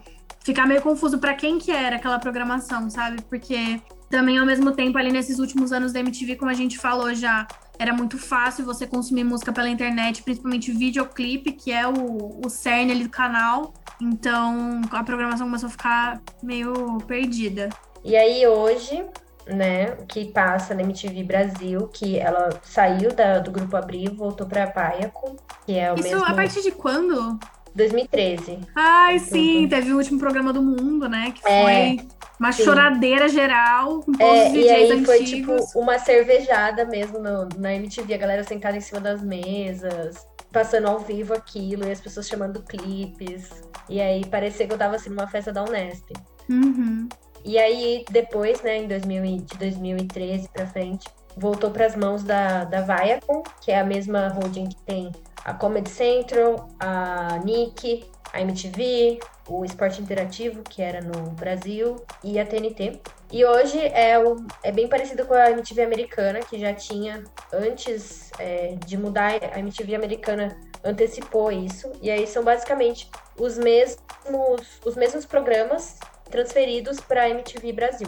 ficar 0.44 0.66
meio 0.66 0.82
confuso 0.82 1.20
pra 1.20 1.34
quem 1.34 1.58
que 1.60 1.70
era 1.70 1.98
aquela 1.98 2.18
programação, 2.18 2.90
sabe? 2.90 3.22
Porque 3.24 3.82
também 4.10 4.38
ao 4.38 4.46
mesmo 4.46 4.72
tempo 4.72 4.98
ali 4.98 5.12
nesses 5.12 5.38
últimos 5.38 5.74
anos 5.74 5.92
da 5.92 6.00
MTV, 6.00 6.38
como 6.38 6.50
a 6.50 6.54
gente 6.54 6.78
falou 6.78 7.14
já, 7.14 7.46
era 7.80 7.94
muito 7.94 8.18
fácil 8.18 8.66
você 8.66 8.86
consumir 8.88 9.24
música 9.24 9.52
pela 9.54 9.70
internet, 9.70 10.24
principalmente 10.24 10.72
videoclipe, 10.72 11.52
que 11.52 11.72
é 11.72 11.88
o, 11.88 12.40
o 12.46 12.50
cerne 12.50 12.92
ali 12.92 13.04
do 13.04 13.10
canal. 13.10 13.74
Então 14.02 14.82
a 14.92 15.04
programação 15.04 15.48
começou 15.48 15.68
a 15.68 15.72
ficar 15.72 16.22
meio 16.42 16.98
perdida. 17.08 17.70
E 18.04 18.16
aí 18.16 18.46
hoje, 18.48 19.04
né, 19.48 19.98
que 20.08 20.26
passa 20.26 20.74
na 20.74 20.82
MTV 20.82 21.24
Brasil, 21.24 21.88
que 21.88 22.18
ela 22.18 22.50
saiu 22.64 23.14
da- 23.14 23.40
do 23.40 23.52
grupo 23.52 23.76
Abril, 23.76 24.16
voltou 24.16 24.48
pra 24.48 24.68
Paiaco, 24.68 25.36
que 25.66 25.78
é 25.78 25.92
o 25.92 25.96
Isso 25.96 26.04
mesmo 26.10 26.24
a 26.26 26.34
partir 26.34 26.62
de 26.62 26.72
quando? 26.72 27.38
2013. 27.76 28.60
Ai, 28.76 29.20
Tudo. 29.20 29.30
sim, 29.30 29.68
teve 29.68 29.94
o 29.94 29.98
último 29.98 30.20
programa 30.20 30.52
do 30.52 30.62
mundo, 30.64 31.08
né? 31.08 31.32
Que 31.32 31.48
É, 31.48 31.64
foi 31.96 32.08
uma 32.40 32.52
sim. 32.52 32.64
choradeira 32.64 33.28
geral 33.28 34.02
com 34.02 34.12
todos 34.12 34.22
É, 34.22 34.48
os 34.48 34.54
e 34.54 34.60
DJs 34.60 34.92
aí 34.92 35.06
foi 35.06 35.24
tipo 35.24 35.52
antigos. 35.54 35.76
uma 35.76 35.98
cervejada 36.00 36.86
mesmo 36.86 37.20
no- 37.20 37.50
na 37.58 37.74
MTV, 37.74 38.14
a 38.14 38.18
galera 38.18 38.44
sentada 38.44 38.78
em 38.78 38.82
cima 38.82 39.00
das 39.00 39.22
mesas, 39.22 40.26
passando 40.52 40.88
ao 40.88 41.00
vivo 41.00 41.34
aquilo, 41.34 41.88
e 41.88 41.92
as 41.92 42.00
pessoas 42.02 42.28
chamando 42.28 42.62
clipes. 42.64 43.50
E 43.90 44.00
aí 44.02 44.26
parecia 44.26 44.68
que 44.68 44.74
eu 44.74 44.78
tava 44.78 44.96
assim 44.96 45.10
numa 45.10 45.28
festa 45.28 45.52
da 45.52 45.64
Unesp. 45.64 46.12
Uhum. 46.50 47.08
E 47.46 47.58
aí, 47.58 48.04
depois, 48.12 48.62
né, 48.62 48.78
em 48.78 48.88
2000, 48.88 49.24
e- 49.26 49.40
de 49.42 49.58
2013 49.58 50.50
pra 50.50 50.66
frente, 50.68 51.08
voltou 51.38 51.72
pras 51.72 51.96
mãos 51.96 52.24
da, 52.24 52.64
da 52.66 52.82
Viacom, 52.82 53.44
que 53.62 53.72
é 53.72 53.80
a 53.80 53.84
mesma 53.84 54.28
holding 54.30 54.68
que 54.70 54.82
tem 54.84 55.12
a 55.46 55.54
Comedy 55.54 55.90
Central, 55.90 56.68
a 56.80 57.40
Nick, 57.46 58.06
a 58.34 58.42
MTV, 58.42 59.20
o 59.48 59.64
Esporte 59.64 60.02
Interativo, 60.02 60.62
que 60.64 60.82
era 60.82 61.02
no 61.02 61.32
Brasil, 61.32 61.96
e 62.24 62.40
a 62.40 62.46
TNT. 62.46 63.00
E 63.32 63.46
hoje 63.46 63.80
é, 63.80 64.18
o, 64.20 64.38
é 64.64 64.72
bem 64.72 64.88
parecido 64.88 65.26
com 65.26 65.34
a 65.34 65.52
MTV 65.52 65.84
americana, 65.84 66.40
que 66.40 66.60
já 66.60 66.74
tinha, 66.74 67.24
antes 67.54 68.32
é, 68.40 68.76
de 68.86 68.98
mudar, 68.98 69.34
a 69.54 69.60
MTV 69.60 69.96
americana 69.96 70.58
antecipou 70.84 71.52
isso. 71.52 71.92
E 72.02 72.10
aí 72.10 72.26
são 72.28 72.44
basicamente 72.44 73.10
os 73.40 73.58
mesmos, 73.58 74.80
os 74.86 74.96
mesmos 74.96 75.26
programas 75.26 75.98
transferidos 76.30 77.00
para 77.00 77.24
a 77.24 77.30
MTV 77.30 77.74
Brasil. 77.74 78.08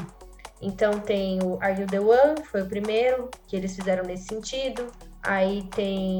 Então 0.62 1.00
tem 1.00 1.41
o 1.41 1.58
Are 1.62 1.80
You 1.80 1.88
The 1.88 2.00
One, 2.00 2.44
foi 2.52 2.62
o 2.64 2.68
primeiro 2.68 3.30
que 3.48 3.56
eles 3.56 3.76
fizeram 3.76 4.04
nesse 4.04 4.26
sentido. 4.26 4.88
Aí 5.24 5.64
tem 5.76 6.20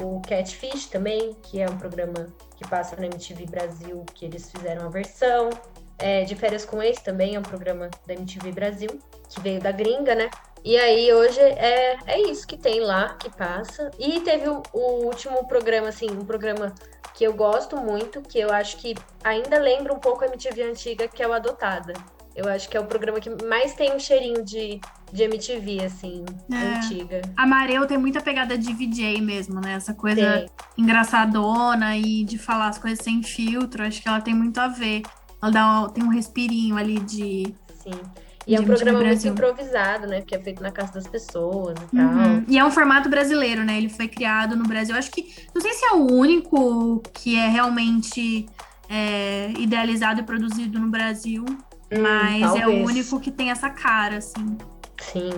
o 0.00 0.20
Catfish 0.20 0.86
também, 0.86 1.36
que 1.42 1.60
é 1.60 1.68
um 1.68 1.76
programa 1.76 2.26
que 2.56 2.66
passa 2.68 2.96
na 2.96 3.06
MTV 3.06 3.46
Brasil, 3.46 4.04
que 4.14 4.24
eles 4.24 4.50
fizeram 4.50 4.86
a 4.86 4.88
versão. 4.88 5.50
É, 5.98 6.24
de 6.24 6.34
Férias 6.34 6.64
com 6.64 6.82
Ex 6.82 7.00
também 7.00 7.36
é 7.36 7.38
um 7.38 7.42
programa 7.42 7.88
da 8.06 8.12
MTV 8.12 8.52
Brasil, 8.52 9.00
que 9.30 9.40
veio 9.40 9.60
da 9.60 9.72
gringa, 9.72 10.14
né? 10.14 10.30
E 10.62 10.76
aí 10.76 11.12
hoje 11.12 11.40
é, 11.40 11.96
é 12.06 12.20
isso 12.22 12.46
que 12.46 12.56
tem 12.56 12.80
lá, 12.80 13.14
que 13.14 13.30
passa. 13.30 13.90
E 13.98 14.20
teve 14.20 14.48
o, 14.48 14.62
o 14.72 15.04
último 15.06 15.46
programa, 15.46 15.88
assim, 15.88 16.10
um 16.10 16.24
programa 16.24 16.74
que 17.14 17.24
eu 17.24 17.32
gosto 17.32 17.76
muito, 17.76 18.20
que 18.20 18.38
eu 18.38 18.52
acho 18.52 18.76
que 18.76 18.94
ainda 19.24 19.58
lembra 19.58 19.92
um 19.92 19.98
pouco 19.98 20.24
a 20.24 20.26
MTV 20.26 20.62
antiga, 20.64 21.08
que 21.08 21.22
é 21.22 21.28
o 21.28 21.32
Adotada. 21.32 21.94
Eu 22.36 22.46
acho 22.50 22.68
que 22.68 22.76
é 22.76 22.80
o 22.80 22.84
programa 22.84 23.18
que 23.18 23.30
mais 23.46 23.72
tem 23.72 23.94
um 23.94 23.98
cheirinho 23.98 24.44
de, 24.44 24.78
de 25.10 25.22
MTV, 25.22 25.84
assim, 25.86 26.22
É. 26.52 26.76
antiga. 26.76 27.22
A 27.34 27.46
Mareu 27.46 27.86
tem 27.86 27.96
muita 27.96 28.20
pegada 28.20 28.58
de 28.58 28.74
VJ 28.74 29.22
mesmo, 29.22 29.58
né? 29.58 29.72
Essa 29.72 29.94
coisa 29.94 30.40
Tem. 30.40 30.50
engraçadona 30.76 31.96
e 31.96 32.24
de 32.24 32.36
falar 32.36 32.68
as 32.68 32.78
coisas 32.78 33.02
sem 33.02 33.22
filtro. 33.22 33.82
Acho 33.82 34.02
que 34.02 34.08
ela 34.08 34.20
tem 34.20 34.34
muito 34.34 34.58
a 34.58 34.68
ver. 34.68 35.00
Ela 35.42 35.50
dá, 35.50 35.88
tem 35.94 36.04
um 36.04 36.08
respirinho 36.08 36.76
ali 36.76 37.00
de. 37.00 37.54
Sim. 37.82 37.98
E 38.46 38.54
é 38.54 38.60
um 38.60 38.64
programa 38.64 39.02
muito 39.02 39.26
improvisado, 39.26 40.06
né? 40.06 40.20
Porque 40.20 40.36
é 40.36 40.38
feito 40.38 40.62
na 40.62 40.70
casa 40.70 40.92
das 40.92 41.08
pessoas 41.08 41.74
e 41.92 41.96
tal. 41.96 42.06
Uhum. 42.06 42.44
E 42.46 42.58
é 42.58 42.64
um 42.64 42.70
formato 42.70 43.08
brasileiro, 43.08 43.64
né? 43.64 43.78
Ele 43.78 43.88
foi 43.88 44.08
criado 44.08 44.54
no 44.54 44.64
Brasil. 44.64 44.94
Acho 44.94 45.10
que. 45.10 45.34
Não 45.54 45.62
sei 45.62 45.72
se 45.72 45.84
é 45.86 45.92
o 45.92 46.12
único 46.12 47.02
que 47.14 47.36
é 47.36 47.48
realmente 47.48 48.46
é, 48.90 49.50
idealizado 49.58 50.20
e 50.20 50.22
produzido 50.22 50.78
no 50.78 50.88
Brasil. 50.88 51.44
Hum, 51.92 52.02
mas 52.02 52.42
é 52.42 52.66
o 52.66 52.70
talvez. 52.70 52.86
único 52.90 53.20
que 53.20 53.30
tem 53.30 53.50
essa 53.50 53.70
cara, 53.70 54.16
assim. 54.18 54.56
Sim. 55.00 55.30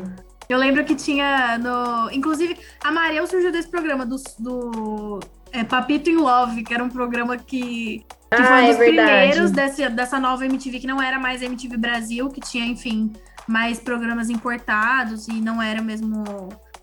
Eu 0.49 0.59
lembro 0.59 0.85
que 0.85 0.95
tinha 0.95 1.59
no. 1.59 2.11
Inclusive, 2.11 2.57
a 2.83 2.91
Mariel 2.91 3.27
surgiu 3.27 3.53
desse 3.53 3.69
programa 3.69 4.07
do. 4.07 4.17
do 4.39 5.21
é, 5.53 5.63
Papito 5.65 6.09
in 6.09 6.17
Love, 6.17 6.63
que 6.63 6.73
era 6.73 6.83
um 6.83 6.89
programa 6.89 7.37
que. 7.37 8.05
Que 8.31 8.43
Ah, 8.43 8.45
foi 8.45 8.55
um 8.55 8.57
é 8.59 8.69
dos 8.69 8.77
verdade. 8.79 9.09
primeiros 9.09 9.51
desse, 9.51 9.89
dessa 9.91 10.19
nova 10.21 10.45
MTV, 10.45 10.81
que 10.81 10.87
não 10.87 11.03
era 11.03 11.19
mais 11.19 11.43
MTV 11.43 11.77
Brasil, 11.79 12.29
que 12.29 12.41
tinha, 12.41 12.65
enfim, 12.67 13.11
mais 13.47 13.79
programas 13.81 14.29
importados 14.29 15.29
e 15.29 15.41
não 15.41 15.63
era 15.63 15.81
mesmo, 15.81 16.25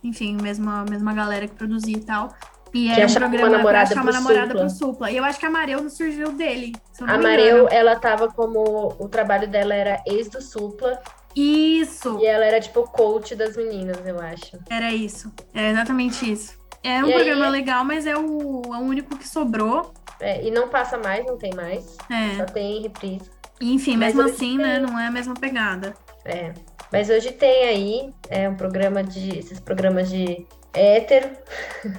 enfim, 0.03 0.37
mesma, 0.41 0.83
mesma 0.89 1.13
galera 1.13 1.47
que 1.47 1.53
produzia 1.55 1.97
e 1.97 2.03
tal. 2.03 2.33
E 2.76 2.89
era 2.91 3.02
um 3.02 3.06
achava 3.06 3.26
uma 3.26 3.30
programa 3.30 3.49
pra 3.49 3.57
namorada 3.57 3.84
achar 3.91 3.95
uma 3.95 4.03
pro 4.03 4.14
namorada 4.14 4.47
Supla. 4.47 4.60
pro 4.65 4.69
Supla. 4.69 5.11
E 5.11 5.18
eu 5.18 5.23
acho 5.23 5.39
que 5.39 5.45
a 5.45 5.49
Mareu 5.49 5.89
surgiu 5.89 6.31
dele. 6.34 6.73
A 7.07 7.18
Mareu, 7.18 7.68
ela 7.72 7.95
tava 7.95 8.27
como. 8.27 8.95
O 8.99 9.07
trabalho 9.07 9.47
dela 9.47 9.73
era 9.73 10.03
ex 10.06 10.30
do 10.30 10.41
Supla. 10.41 11.02
Isso! 11.35 12.18
E 12.22 12.26
ela 12.26 12.45
era 12.45 12.60
tipo 12.61 12.84
coach 12.84 13.35
das 13.35 13.56
meninas, 13.57 13.97
eu 14.06 14.19
acho. 14.19 14.57
Era 14.69 14.91
isso. 14.93 15.31
É 15.53 15.72
exatamente 15.72 16.30
isso. 16.31 16.57
É 16.84 17.03
um 17.03 17.07
E 17.07 17.14
aí- 17.14 17.23
programa 17.23 17.49
legal, 17.49 17.84
mas 17.84 18.06
é 18.06 18.15
o, 18.15 18.61
é 18.65 18.77
o 18.77 18.81
único 18.81 19.18
que 19.18 19.27
sobrou. 19.27 19.93
É, 20.19 20.45
e 20.45 20.52
não 20.52 20.69
passa 20.69 20.97
mais, 20.97 21.26
não 21.26 21.38
tem 21.38 21.53
mais. 21.53 21.97
É. 22.10 22.38
Só 22.38 22.45
tem 22.45 22.81
reprise. 22.81 23.30
Enfim, 23.60 23.97
Mas 23.97 24.14
mesmo 24.14 24.30
assim, 24.30 24.57
tem. 24.57 24.57
né? 24.57 24.80
Não 24.80 24.97
é 24.99 25.07
a 25.07 25.11
mesma 25.11 25.34
pegada. 25.34 25.93
É. 26.23 26.53
Mas 26.91 27.10
hoje 27.10 27.31
tem 27.31 27.64
aí 27.68 28.14
é, 28.30 28.47
um 28.47 28.56
programa 28.56 29.03
de. 29.03 29.38
Esses 29.38 29.60
programas 29.60 30.10
de 30.10 30.45
hétero. 30.76 31.30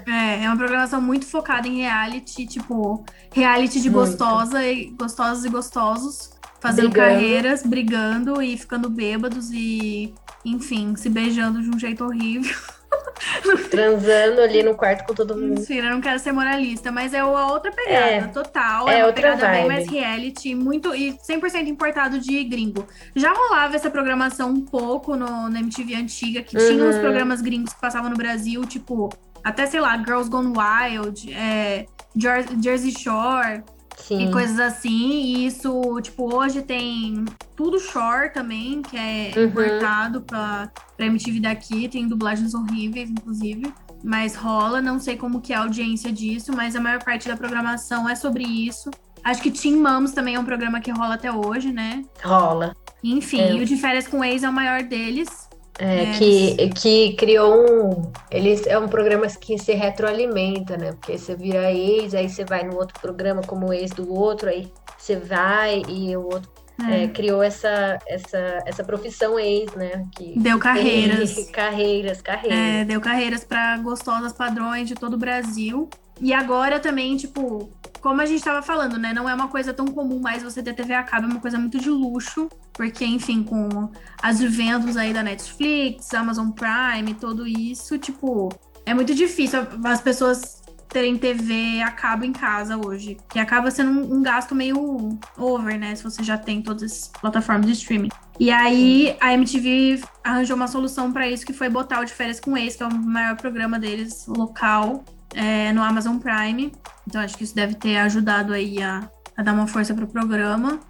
É, 0.06 0.44
é 0.44 0.48
uma 0.48 0.56
programação 0.56 1.00
muito 1.00 1.26
focada 1.26 1.66
em 1.66 1.78
reality, 1.78 2.46
tipo, 2.46 3.04
reality 3.32 3.80
de 3.80 3.90
Muito. 3.90 4.10
gostosa 4.10 4.64
e 4.64 4.86
gostosos 4.90 5.44
e 5.44 5.48
gostosos, 5.48 6.30
fazendo 6.60 6.90
Brigando. 6.90 7.12
carreiras, 7.14 7.62
brigando 7.62 8.42
e 8.42 8.56
ficando 8.56 8.90
bêbados 8.90 9.50
e, 9.52 10.14
enfim, 10.44 10.94
se 10.96 11.08
beijando 11.08 11.62
de 11.62 11.70
um 11.70 11.78
jeito 11.78 12.04
horrível. 12.04 12.54
transando 13.70 14.40
ali 14.40 14.62
no 14.62 14.74
quarto 14.74 15.06
com 15.06 15.14
todo 15.14 15.34
mundo. 15.36 15.58
Mentira, 15.60 15.86
eu 15.88 15.90
não 15.92 16.00
quero 16.00 16.18
ser 16.18 16.32
moralista, 16.32 16.90
mas 16.92 17.12
é 17.14 17.20
a 17.20 17.26
outra 17.26 17.70
pegada, 17.72 18.06
É. 18.06 18.20
total. 18.28 18.88
É 18.88 18.94
É, 18.94 18.96
uma 18.98 19.06
outra 19.08 19.22
pegada 19.34 19.48
bem 19.52 19.62
vibe. 19.62 19.68
mais 19.74 19.88
reality, 19.90 20.54
muito 20.54 20.94
e 20.94 21.12
100% 21.18 21.66
importado 21.68 22.18
de 22.18 22.42
gringo. 22.44 22.86
Já 23.14 23.32
rolava 23.32 23.76
essa 23.76 23.90
programação 23.90 24.50
um 24.50 24.60
pouco 24.64 25.16
no, 25.16 25.48
na 25.48 25.60
MTV 25.60 25.94
antiga, 25.94 26.42
que 26.42 26.56
tinha 26.56 26.84
uns 26.84 26.94
Uhum. 26.96 27.00
programas 27.00 27.40
gringos 27.40 27.72
que 27.72 27.80
passavam 27.80 28.10
no 28.10 28.16
Brasil, 28.16 28.64
tipo, 28.64 29.10
até 29.44 29.66
sei 29.66 29.80
lá, 29.80 29.96
Girls 29.98 30.28
Gone 30.30 30.52
Wild, 30.56 31.32
é, 31.32 31.86
Jer- 32.16 32.46
Jersey 32.62 32.92
Shore 32.92 33.62
Sim. 34.06 34.28
e 34.28 34.30
coisas 34.30 34.58
assim. 34.60 35.10
E 35.10 35.46
isso, 35.46 36.00
tipo, 36.00 36.34
hoje 36.34 36.62
tem 36.62 37.24
tudo 37.56 37.78
Shore 37.80 38.32
também, 38.32 38.82
que 38.82 38.96
é 38.96 39.32
Uhum. 39.36 39.44
importado 39.44 40.20
pra, 40.20 40.70
pra 40.96 41.06
MTV 41.06 41.40
daqui, 41.40 41.88
tem 41.88 42.06
dublagens 42.06 42.54
horríveis, 42.54 43.10
inclusive. 43.10 43.72
Mas 44.04 44.36
rola, 44.36 44.80
não 44.80 45.00
sei 45.00 45.16
como 45.16 45.40
que 45.40 45.52
é 45.52 45.56
a 45.56 45.60
audiência 45.62 46.12
disso, 46.12 46.52
mas 46.54 46.76
a 46.76 46.80
maior 46.80 47.02
parte 47.02 47.26
da 47.26 47.36
programação 47.36 48.08
é 48.08 48.14
sobre 48.14 48.44
isso. 48.44 48.90
Acho 49.24 49.42
que 49.42 49.50
Teen 49.50 49.76
Moms 49.76 50.12
também 50.12 50.36
é 50.36 50.38
um 50.38 50.44
programa 50.44 50.80
que 50.80 50.90
rola 50.92 51.14
até 51.14 51.32
hoje, 51.32 51.72
né? 51.72 52.04
Rola. 52.22 52.76
Enfim, 53.02 53.40
É. 53.40 53.54
e 53.54 53.60
o 53.62 53.64
de 53.66 53.76
férias 53.76 54.06
com 54.06 54.22
ex 54.24 54.44
é 54.44 54.48
o 54.48 54.52
maior 54.52 54.82
deles. 54.84 55.45
É, 55.78 56.04
É. 56.04 56.12
que, 56.18 56.68
que 56.70 57.12
criou 57.14 57.54
um. 57.54 58.12
Eles 58.30 58.66
é 58.66 58.78
um 58.78 58.88
programa 58.88 59.26
que 59.26 59.58
se 59.58 59.72
retroalimenta, 59.74 60.76
né? 60.76 60.92
Porque 60.92 61.18
você 61.18 61.34
vira 61.36 61.70
ex, 61.72 62.14
aí 62.14 62.28
você 62.28 62.44
vai 62.44 62.62
no 62.64 62.76
outro 62.76 62.98
programa 63.00 63.42
como 63.42 63.72
ex 63.72 63.90
do 63.90 64.12
outro, 64.12 64.48
aí 64.48 64.70
você 64.96 65.16
vai 65.16 65.82
e 65.88 66.16
o 66.16 66.22
outro 66.24 66.50
É. 66.90 67.04
é, 67.04 67.08
criou 67.08 67.42
essa, 67.42 67.98
essa, 68.08 68.62
essa 68.66 68.84
profissão 68.84 69.38
ex, 69.38 69.72
né? 69.74 70.04
Que 70.16 70.38
Deu 70.38 70.58
carreiras. 70.58 71.34
carreiras, 71.52 72.20
carreiras. 72.22 72.58
É, 72.58 72.84
deu 72.84 73.00
carreiras 73.00 73.44
para 73.44 73.76
gostosas 73.78 74.32
padrões 74.32 74.88
de 74.88 74.94
todo 74.94 75.14
o 75.14 75.18
Brasil. 75.18 75.88
E 76.20 76.32
agora 76.32 76.80
também, 76.80 77.14
tipo, 77.18 77.68
como 78.06 78.20
a 78.20 78.24
gente 78.24 78.44
tava 78.44 78.62
falando, 78.62 78.96
né? 78.98 79.12
Não 79.12 79.28
é 79.28 79.34
uma 79.34 79.48
coisa 79.48 79.74
tão 79.74 79.84
comum 79.84 80.20
mais 80.20 80.40
você 80.40 80.62
ter 80.62 80.72
TV 80.74 80.94
a 80.94 81.02
cabo, 81.02 81.26
é 81.26 81.28
uma 81.28 81.40
coisa 81.40 81.58
muito 81.58 81.76
de 81.76 81.90
luxo. 81.90 82.48
Porque, 82.72 83.04
enfim, 83.04 83.42
com 83.42 83.90
as 84.22 84.40
eventos 84.40 84.96
aí 84.96 85.12
da 85.12 85.24
Netflix, 85.24 86.14
Amazon 86.14 86.50
Prime, 86.50 87.14
tudo 87.14 87.44
isso, 87.48 87.98
tipo, 87.98 88.48
é 88.84 88.94
muito 88.94 89.12
difícil 89.12 89.66
as 89.82 90.00
pessoas 90.00 90.62
terem 90.88 91.18
TV 91.18 91.82
a 91.82 91.90
cabo 91.90 92.24
em 92.24 92.32
casa 92.32 92.76
hoje. 92.76 93.16
Que 93.28 93.40
acaba 93.40 93.72
sendo 93.72 93.90
um, 93.90 94.18
um 94.18 94.22
gasto 94.22 94.54
meio 94.54 95.18
over, 95.36 95.76
né? 95.76 95.92
Se 95.96 96.04
você 96.04 96.22
já 96.22 96.38
tem 96.38 96.62
todas 96.62 96.84
as 96.84 97.08
plataformas 97.08 97.66
de 97.66 97.72
streaming. 97.72 98.10
E 98.38 98.52
aí 98.52 99.16
a 99.18 99.34
MTV 99.34 100.00
arranjou 100.22 100.54
uma 100.54 100.68
solução 100.68 101.10
pra 101.10 101.28
isso, 101.28 101.44
que 101.44 101.52
foi 101.52 101.68
botar 101.68 101.98
o 101.98 102.04
de 102.04 102.12
férias 102.12 102.38
com 102.38 102.56
ex, 102.56 102.76
que 102.76 102.84
é 102.84 102.86
o 102.86 102.94
maior 102.94 103.36
programa 103.36 103.80
deles 103.80 104.28
local 104.28 105.04
é, 105.36 105.72
no 105.72 105.82
Amazon 105.82 106.18
Prime. 106.18 106.72
Então 107.06 107.20
acho 107.20 107.36
que 107.36 107.44
isso 107.44 107.54
deve 107.54 107.74
ter 107.74 107.98
ajudado 107.98 108.52
aí 108.52 108.82
a, 108.82 109.08
a 109.36 109.42
dar 109.42 109.52
uma 109.52 109.66
força 109.66 109.94
pro 109.94 110.06
programa. 110.06 110.80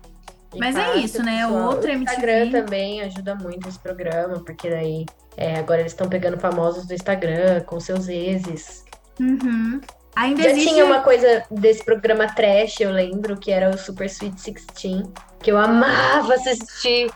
E 0.54 0.58
Mas 0.58 0.76
é 0.76 0.84
passa, 0.84 0.98
isso, 0.98 1.22
né? 1.22 1.42
pessoal. 1.42 1.64
Outra 1.66 1.90
o 1.90 1.94
MTV. 1.94 2.14
Instagram 2.14 2.50
também 2.50 3.00
ajuda 3.02 3.34
muito 3.34 3.68
esse 3.68 3.78
programa, 3.78 4.40
porque 4.40 4.70
daí 4.70 5.04
é, 5.36 5.58
agora 5.58 5.80
eles 5.80 5.92
estão 5.92 6.08
pegando 6.08 6.38
famosos 6.38 6.86
do 6.86 6.94
Instagram 6.94 7.60
com 7.66 7.78
seus 7.80 8.08
exes. 8.08 8.84
Uhum. 9.20 9.80
Ainda 10.14 10.44
Já 10.44 10.50
existe. 10.50 10.70
tinha 10.70 10.84
uma 10.84 11.00
coisa 11.00 11.42
desse 11.50 11.84
programa 11.84 12.26
trash, 12.26 12.80
eu 12.80 12.90
lembro, 12.90 13.36
que 13.36 13.50
era 13.50 13.68
o 13.68 13.76
Super 13.76 14.06
Sweet 14.06 14.34
16, 14.34 15.02
que 15.42 15.52
eu 15.52 15.58
amava 15.58 16.32
assistir. 16.34 17.10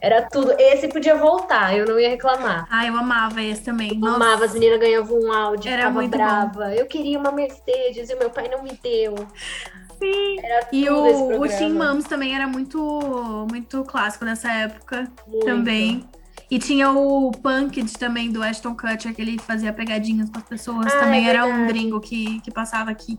Era 0.00 0.22
tudo. 0.22 0.54
Esse 0.58 0.88
podia 0.88 1.16
voltar, 1.16 1.76
eu 1.76 1.86
não 1.86 1.98
ia 1.98 2.08
reclamar. 2.08 2.66
Ah, 2.70 2.86
eu 2.86 2.96
amava 2.96 3.42
esse 3.42 3.62
também. 3.62 3.90
Eu 3.90 3.98
Nossa. 3.98 4.16
amava, 4.16 4.44
as 4.44 4.52
meninas 4.54 4.80
ganhavam 4.80 5.18
um 5.18 5.32
áudio, 5.32 5.68
Era 5.70 5.82
ficava 5.82 6.00
muito 6.00 6.16
brava. 6.16 6.74
Eu 6.74 6.86
queria 6.86 7.18
uma 7.18 7.32
Mercedes 7.32 8.10
e 8.10 8.14
o 8.14 8.18
meu 8.18 8.30
pai 8.30 8.48
não 8.48 8.62
me 8.62 8.78
deu. 8.82 9.14
Sim. 9.98 10.36
Era 10.42 10.68
E 10.72 10.88
o, 10.88 11.40
o. 11.40 11.48
Teen 11.48 11.72
Moms 11.72 12.04
também 12.04 12.34
era 12.34 12.46
muito, 12.46 13.46
muito 13.50 13.84
clássico 13.84 14.24
nessa 14.24 14.50
época 14.52 15.10
Muito. 15.26 15.46
também. 15.46 16.04
E 16.50 16.58
tinha 16.58 16.90
o 16.90 17.30
Punked 17.32 17.92
também 17.98 18.30
do 18.30 18.42
Ashton 18.42 18.76
Kutcher, 18.76 19.14
que 19.14 19.22
ele 19.22 19.38
fazia 19.38 19.72
pegadinhas 19.72 20.28
com 20.30 20.38
as 20.38 20.44
pessoas. 20.44 20.86
Ah, 20.86 21.00
também 21.00 21.26
é 21.26 21.30
era 21.30 21.46
um 21.46 21.66
gringo 21.66 22.00
que, 22.00 22.40
que 22.40 22.50
passava 22.50 22.90
aqui. 22.90 23.18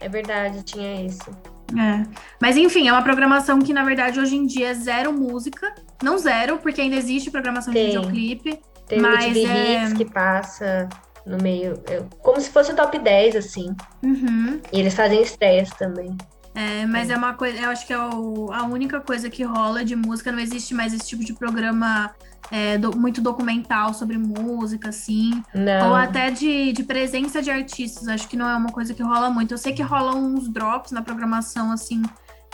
É 0.00 0.08
verdade, 0.08 0.62
tinha 0.64 1.06
esse. 1.06 1.30
É. 1.78 2.06
Mas 2.40 2.56
enfim, 2.56 2.88
é 2.88 2.92
uma 2.92 3.02
programação 3.02 3.60
que, 3.60 3.72
na 3.72 3.84
verdade, 3.84 4.18
hoje 4.18 4.36
em 4.36 4.46
dia 4.46 4.68
é 4.68 4.74
zero 4.74 5.12
música. 5.12 5.72
Não 6.02 6.18
zero, 6.18 6.58
porque 6.58 6.80
ainda 6.80 6.96
existe 6.96 7.30
programação 7.30 7.72
de 7.72 7.78
Tem. 7.80 7.86
videoclipe. 7.88 8.60
Tem 8.88 8.98
o 8.98 9.02
Mas 9.02 9.24
MTV 9.26 9.52
é- 9.52 9.82
Hits 9.84 9.92
que 9.94 10.04
passa 10.04 10.88
no 11.26 11.36
meio. 11.38 11.80
é, 11.86 12.02
como 12.22 12.40
se 12.40 12.50
fosse 12.50 12.72
o 12.72 12.76
top 12.76 12.98
10, 12.98 13.36
assim. 13.36 13.74
Uhum. 14.02 14.60
E 14.72 14.80
eles 14.80 14.94
fazem 14.94 15.22
estreias 15.22 15.70
também. 15.70 16.16
É, 16.54 16.84
mas 16.86 17.08
é 17.10 17.16
uma 17.16 17.34
coisa, 17.34 17.56
eu 17.58 17.70
acho 17.70 17.86
que 17.86 17.92
é 17.92 17.98
o- 17.98 18.50
a 18.52 18.64
única 18.64 19.00
coisa 19.00 19.30
que 19.30 19.44
rola 19.44 19.84
de 19.84 19.94
música, 19.94 20.32
não 20.32 20.40
existe 20.40 20.74
mais 20.74 20.92
esse 20.92 21.06
tipo 21.06 21.24
de 21.24 21.32
programa 21.32 22.10
é, 22.50 22.76
do- 22.76 22.96
muito 22.98 23.20
documental 23.20 23.94
sobre 23.94 24.18
música, 24.18 24.88
assim. 24.88 25.40
Não. 25.54 25.90
Ou 25.90 25.94
até 25.94 26.32
de, 26.32 26.72
de 26.72 26.82
presença 26.82 27.40
de 27.40 27.48
artistas, 27.48 28.08
acho 28.08 28.26
que 28.26 28.36
não 28.36 28.48
é 28.48 28.56
uma 28.56 28.70
coisa 28.72 28.92
que 28.92 29.00
rola 29.04 29.30
muito. 29.30 29.54
Eu 29.54 29.58
sei 29.58 29.72
que 29.72 29.82
rolam 29.84 30.16
uns 30.34 30.48
drops 30.48 30.90
na 30.90 31.00
programação, 31.00 31.70
assim, 31.70 32.02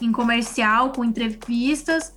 em 0.03 0.13
comercial, 0.13 0.93
com 0.93 1.03
entrevistas, 1.03 2.13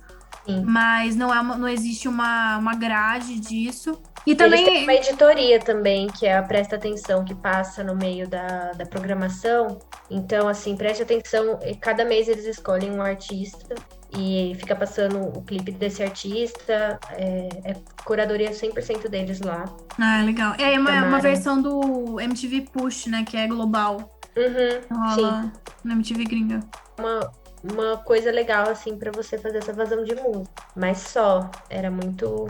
Sim. 0.56 0.62
mas 0.66 1.14
não, 1.16 1.32
é 1.34 1.40
uma- 1.40 1.56
não 1.56 1.68
existe 1.68 2.08
uma, 2.08 2.58
uma 2.58 2.74
grade 2.74 3.38
disso. 3.40 4.00
E 4.26 4.32
Eles 4.32 4.38
também. 4.42 4.64
têm 4.64 4.82
uma 4.82 4.92
editoria 4.94 5.58
também, 5.58 6.06
que 6.08 6.26
é 6.26 6.36
a 6.36 6.42
Presta 6.42 6.76
Atenção, 6.76 7.24
que 7.24 7.34
passa 7.34 7.82
no 7.82 7.94
meio 7.96 8.28
da, 8.28 8.72
da 8.72 8.84
programação. 8.84 9.78
Então, 10.10 10.46
assim, 10.46 10.76
preste 10.76 11.02
atenção. 11.02 11.58
e 11.64 11.74
Cada 11.74 12.04
mês 12.04 12.28
eles 12.28 12.44
escolhem 12.44 12.90
um 12.90 13.00
artista 13.00 13.74
e 14.12 14.54
fica 14.58 14.76
passando 14.76 15.20
o 15.38 15.42
clipe 15.42 15.72
desse 15.72 16.02
artista. 16.02 16.98
É, 17.12 17.48
é 17.64 17.76
curadoria 18.04 18.50
100% 18.50 19.08
deles 19.08 19.40
lá. 19.40 19.64
Ah, 19.98 20.20
legal. 20.22 20.54
É 20.58 20.78
uma, 20.78 20.90
uma 20.90 21.00
Tomara. 21.02 21.22
versão 21.22 21.60
do 21.62 22.20
MTV 22.20 22.66
Push, 22.72 23.06
né? 23.06 23.24
Que 23.26 23.38
é 23.38 23.46
global. 23.46 24.18
Uhum, 24.36 24.80
sim. 25.14 25.22
Rola 25.22 25.52
na 25.82 25.94
MTV 25.94 26.24
gringa. 26.24 26.60
uma, 26.98 27.20
uma 27.62 27.98
coisa 27.98 28.30
legal, 28.30 28.68
assim, 28.68 28.96
pra 28.96 29.10
você 29.10 29.38
fazer 29.38 29.58
essa 29.58 29.72
vazão 29.72 30.04
de 30.04 30.14
música. 30.14 30.50
Mas 30.74 30.98
só, 30.98 31.50
era 31.68 31.90
muito. 31.90 32.46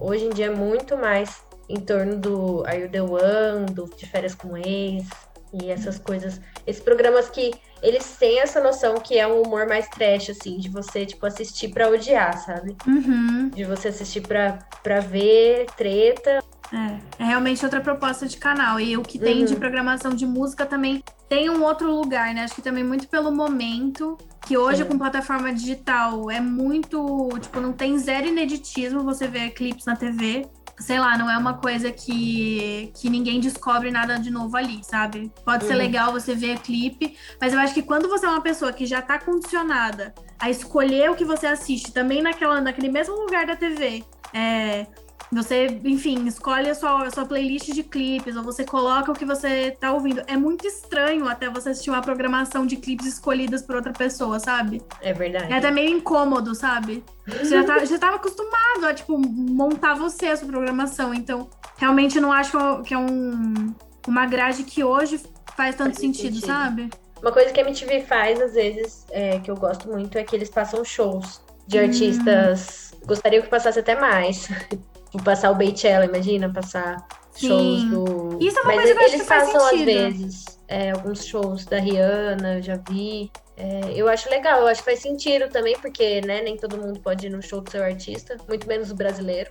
Hoje 0.00 0.24
em 0.24 0.30
dia 0.30 0.46
é 0.46 0.50
muito 0.50 0.96
mais 0.96 1.42
em 1.68 1.80
torno 1.80 2.16
do 2.16 2.64
Are 2.66 2.80
You 2.80 2.88
The 2.88 3.02
One, 3.02 3.66
do 3.66 3.84
De 3.96 4.06
Férias 4.06 4.34
com 4.34 4.56
Ex. 4.56 5.06
E 5.52 5.70
essas 5.70 5.98
coisas, 5.98 6.40
esses 6.66 6.82
programas 6.82 7.30
que 7.30 7.52
eles 7.82 8.16
têm 8.16 8.40
essa 8.40 8.60
noção 8.60 8.96
que 8.96 9.18
é 9.18 9.26
um 9.26 9.42
humor 9.42 9.66
mais 9.66 9.88
trash, 9.88 10.30
assim, 10.30 10.58
de 10.58 10.68
você, 10.68 11.06
tipo, 11.06 11.24
assistir 11.24 11.68
pra 11.68 11.88
odiar, 11.88 12.36
sabe? 12.44 12.76
Uhum. 12.86 13.48
De 13.50 13.64
você 13.64 13.88
assistir 13.88 14.22
pra, 14.22 14.58
pra 14.82 15.00
ver 15.00 15.66
treta. 15.76 16.42
É, 16.72 17.22
é 17.22 17.24
realmente 17.26 17.64
outra 17.64 17.80
proposta 17.80 18.26
de 18.26 18.36
canal. 18.36 18.80
E 18.80 18.96
o 18.96 19.02
que 19.02 19.18
tem 19.18 19.44
de 19.44 19.54
Uhum. 19.54 19.60
programação 19.60 20.10
de 20.12 20.26
música 20.26 20.66
também 20.66 21.02
tem 21.28 21.48
um 21.50 21.62
outro 21.62 21.90
lugar, 21.94 22.34
né? 22.34 22.44
Acho 22.44 22.54
que 22.56 22.62
também 22.62 22.84
muito 22.84 23.08
pelo 23.08 23.32
momento, 23.34 24.16
que 24.46 24.56
hoje 24.56 24.82
Sim. 24.82 24.88
com 24.88 24.98
plataforma 24.98 25.52
digital 25.52 26.30
é 26.30 26.40
muito, 26.40 27.28
tipo, 27.40 27.60
não 27.60 27.72
tem 27.72 27.98
zero 27.98 28.26
ineditismo 28.26 29.02
você 29.02 29.26
ver 29.28 29.50
clipes 29.50 29.84
na 29.86 29.96
TV. 29.96 30.46
Sei 30.78 30.98
lá, 31.00 31.16
não 31.16 31.30
é 31.30 31.38
uma 31.38 31.54
coisa 31.54 31.90
que, 31.90 32.92
que 33.00 33.08
ninguém 33.08 33.40
descobre 33.40 33.90
nada 33.90 34.18
de 34.18 34.30
novo 34.30 34.56
ali, 34.58 34.80
sabe? 34.84 35.32
Pode 35.44 35.64
ser 35.64 35.72
Uhum. 35.72 35.78
legal 35.78 36.12
você 36.12 36.34
ver 36.34 36.58
clipe, 36.58 37.16
mas 37.40 37.54
eu 37.54 37.58
acho 37.60 37.72
que 37.72 37.82
quando 37.82 38.08
você 38.10 38.26
é 38.26 38.28
uma 38.28 38.42
pessoa 38.42 38.72
que 38.72 38.84
já 38.84 39.00
tá 39.00 39.18
condicionada 39.18 40.12
a 40.38 40.50
escolher 40.50 41.10
o 41.10 41.14
que 41.16 41.24
você 41.24 41.46
assiste, 41.46 41.92
também 41.92 42.20
naquela, 42.20 42.60
naquele 42.60 42.90
mesmo 42.90 43.14
lugar 43.14 43.46
da 43.46 43.56
TV, 43.56 44.04
é, 44.34 44.86
você, 45.32 45.66
enfim, 45.84 46.26
escolhe 46.26 46.70
a 46.70 46.74
sua, 46.74 47.04
a 47.04 47.10
sua 47.10 47.24
playlist 47.26 47.72
de 47.72 47.82
clipes, 47.82 48.36
ou 48.36 48.42
você 48.42 48.64
coloca 48.64 49.10
o 49.10 49.14
que 49.14 49.24
você 49.24 49.72
tá 49.72 49.92
ouvindo. 49.92 50.22
É 50.26 50.36
muito 50.36 50.66
estranho 50.66 51.28
até 51.28 51.48
você 51.50 51.70
assistir 51.70 51.90
uma 51.90 52.00
programação 52.00 52.64
de 52.66 52.76
clipes 52.76 53.06
escolhidas 53.06 53.62
por 53.62 53.76
outra 53.76 53.92
pessoa, 53.92 54.38
sabe? 54.38 54.80
É 55.00 55.12
verdade. 55.12 55.52
É 55.52 55.56
até 55.58 55.70
meio 55.70 55.96
incômodo, 55.96 56.54
sabe? 56.54 57.02
Você 57.26 57.46
já, 57.46 57.64
tá, 57.64 57.82
já 57.84 57.98
tava 57.98 58.16
acostumado 58.16 58.84
a, 58.86 58.94
tipo, 58.94 59.18
montar 59.18 59.94
você 59.94 60.26
a 60.28 60.36
sua 60.36 60.46
programação. 60.48 61.12
Então, 61.12 61.50
realmente 61.76 62.20
não 62.20 62.32
acho 62.32 62.56
que 62.84 62.94
é 62.94 62.98
um, 62.98 63.74
uma 64.06 64.26
grade 64.26 64.62
que 64.62 64.84
hoje 64.84 65.20
faz 65.56 65.74
tanto 65.74 65.90
Faz 65.94 65.98
sentido, 65.98 66.34
sentido. 66.34 66.46
sabe? 66.46 66.90
Uma 67.20 67.32
coisa 67.32 67.50
que 67.50 67.58
a 67.58 67.62
MTV 67.64 68.02
faz, 68.02 68.40
às 68.40 68.52
vezes, 68.54 69.04
é, 69.10 69.38
que 69.40 69.50
eu 69.50 69.56
gosto 69.56 69.88
muito, 69.88 70.16
é 70.18 70.22
que 70.22 70.36
eles 70.36 70.50
passam 70.50 70.84
shows 70.84 71.40
de 71.66 71.78
Hum. 71.78 71.82
artistas. 71.82 72.94
Gostaria 73.04 73.42
que 73.42 73.48
passasse 73.48 73.78
até 73.80 73.98
mais. 74.00 74.48
Tipo, 75.10 75.24
passar 75.24 75.50
o 75.50 75.54
Beychella, 75.54 76.04
imagina, 76.04 76.52
passar 76.52 77.06
shows 77.36 77.80
Sim. 77.80 77.90
do. 77.90 78.38
Isso 78.40 78.58
é 78.58 78.62
uma 78.62 78.74
Mas 78.74 78.76
coisa 78.76 78.94
que 78.94 78.98
eu 78.98 79.04
acho 79.04 79.14
eles 79.14 79.22
que 79.22 79.28
faz 79.28 79.52
passam 79.52 79.66
às 79.66 79.80
vezes 79.80 80.56
é, 80.68 80.90
alguns 80.90 81.24
shows 81.24 81.64
da 81.64 81.78
Rihanna, 81.78 82.56
eu 82.56 82.62
já 82.62 82.76
vi. 82.88 83.30
É, 83.56 83.92
eu 83.94 84.08
acho 84.08 84.28
legal, 84.28 84.60
eu 84.60 84.66
acho 84.66 84.80
que 84.82 84.90
faz 84.90 85.00
sentido 85.00 85.48
também, 85.48 85.78
porque 85.78 86.20
né, 86.20 86.42
nem 86.42 86.56
todo 86.56 86.76
mundo 86.76 87.00
pode 87.00 87.26
ir 87.26 87.30
no 87.30 87.42
show 87.42 87.60
do 87.60 87.70
seu 87.70 87.82
artista, 87.82 88.36
muito 88.48 88.66
menos 88.66 88.90
o 88.90 88.94
brasileiro. 88.94 89.50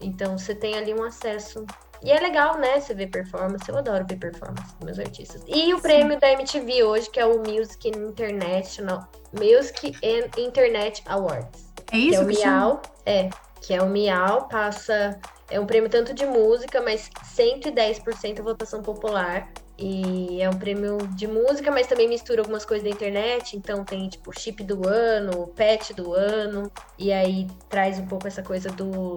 Então 0.00 0.38
você 0.38 0.54
tem 0.54 0.74
ali 0.76 0.94
um 0.94 1.02
acesso. 1.02 1.66
E 2.00 2.12
é 2.12 2.20
legal, 2.20 2.56
né? 2.58 2.78
Você 2.78 2.94
ver 2.94 3.08
performance. 3.08 3.68
Eu 3.68 3.76
adoro 3.76 4.06
ver 4.08 4.16
performance 4.16 4.72
dos 4.76 4.84
meus 4.84 4.98
artistas. 5.00 5.42
E 5.48 5.74
o 5.74 5.80
prêmio 5.80 6.18
da 6.20 6.30
MTV 6.30 6.84
hoje, 6.84 7.10
que 7.10 7.18
é 7.18 7.26
o 7.26 7.38
Music 7.40 7.88
International 7.88 9.08
Music 9.32 9.92
and 10.04 10.40
Internet 10.40 11.02
Awards. 11.06 11.72
É 11.76 11.90
Que 11.90 11.96
é 11.96 11.98
isso 11.98 12.22
o 12.22 12.28
que? 12.28 12.38
Miau. 12.38 12.80
É, 13.04 13.28
que 13.62 13.74
é 13.74 13.82
o 13.82 13.88
Miau, 13.88 14.48
passa. 14.48 15.18
É 15.50 15.58
um 15.58 15.66
prêmio 15.66 15.88
tanto 15.88 16.12
de 16.12 16.26
música, 16.26 16.80
mas 16.82 17.08
110% 17.24 18.42
votação 18.42 18.82
popular. 18.82 19.50
E 19.78 20.42
é 20.42 20.50
um 20.50 20.58
prêmio 20.58 20.98
de 21.14 21.26
música, 21.26 21.70
mas 21.70 21.86
também 21.86 22.08
mistura 22.08 22.40
algumas 22.40 22.64
coisas 22.64 22.84
da 22.84 22.90
internet. 22.94 23.56
Então 23.56 23.84
tem 23.84 24.08
tipo 24.08 24.32
chip 24.38 24.62
do 24.64 24.86
ano, 24.88 25.46
pet 25.54 25.94
do 25.94 26.12
ano. 26.12 26.70
E 26.98 27.12
aí 27.12 27.46
traz 27.68 27.98
um 27.98 28.06
pouco 28.06 28.26
essa 28.26 28.42
coisa 28.42 28.70
do, 28.70 29.14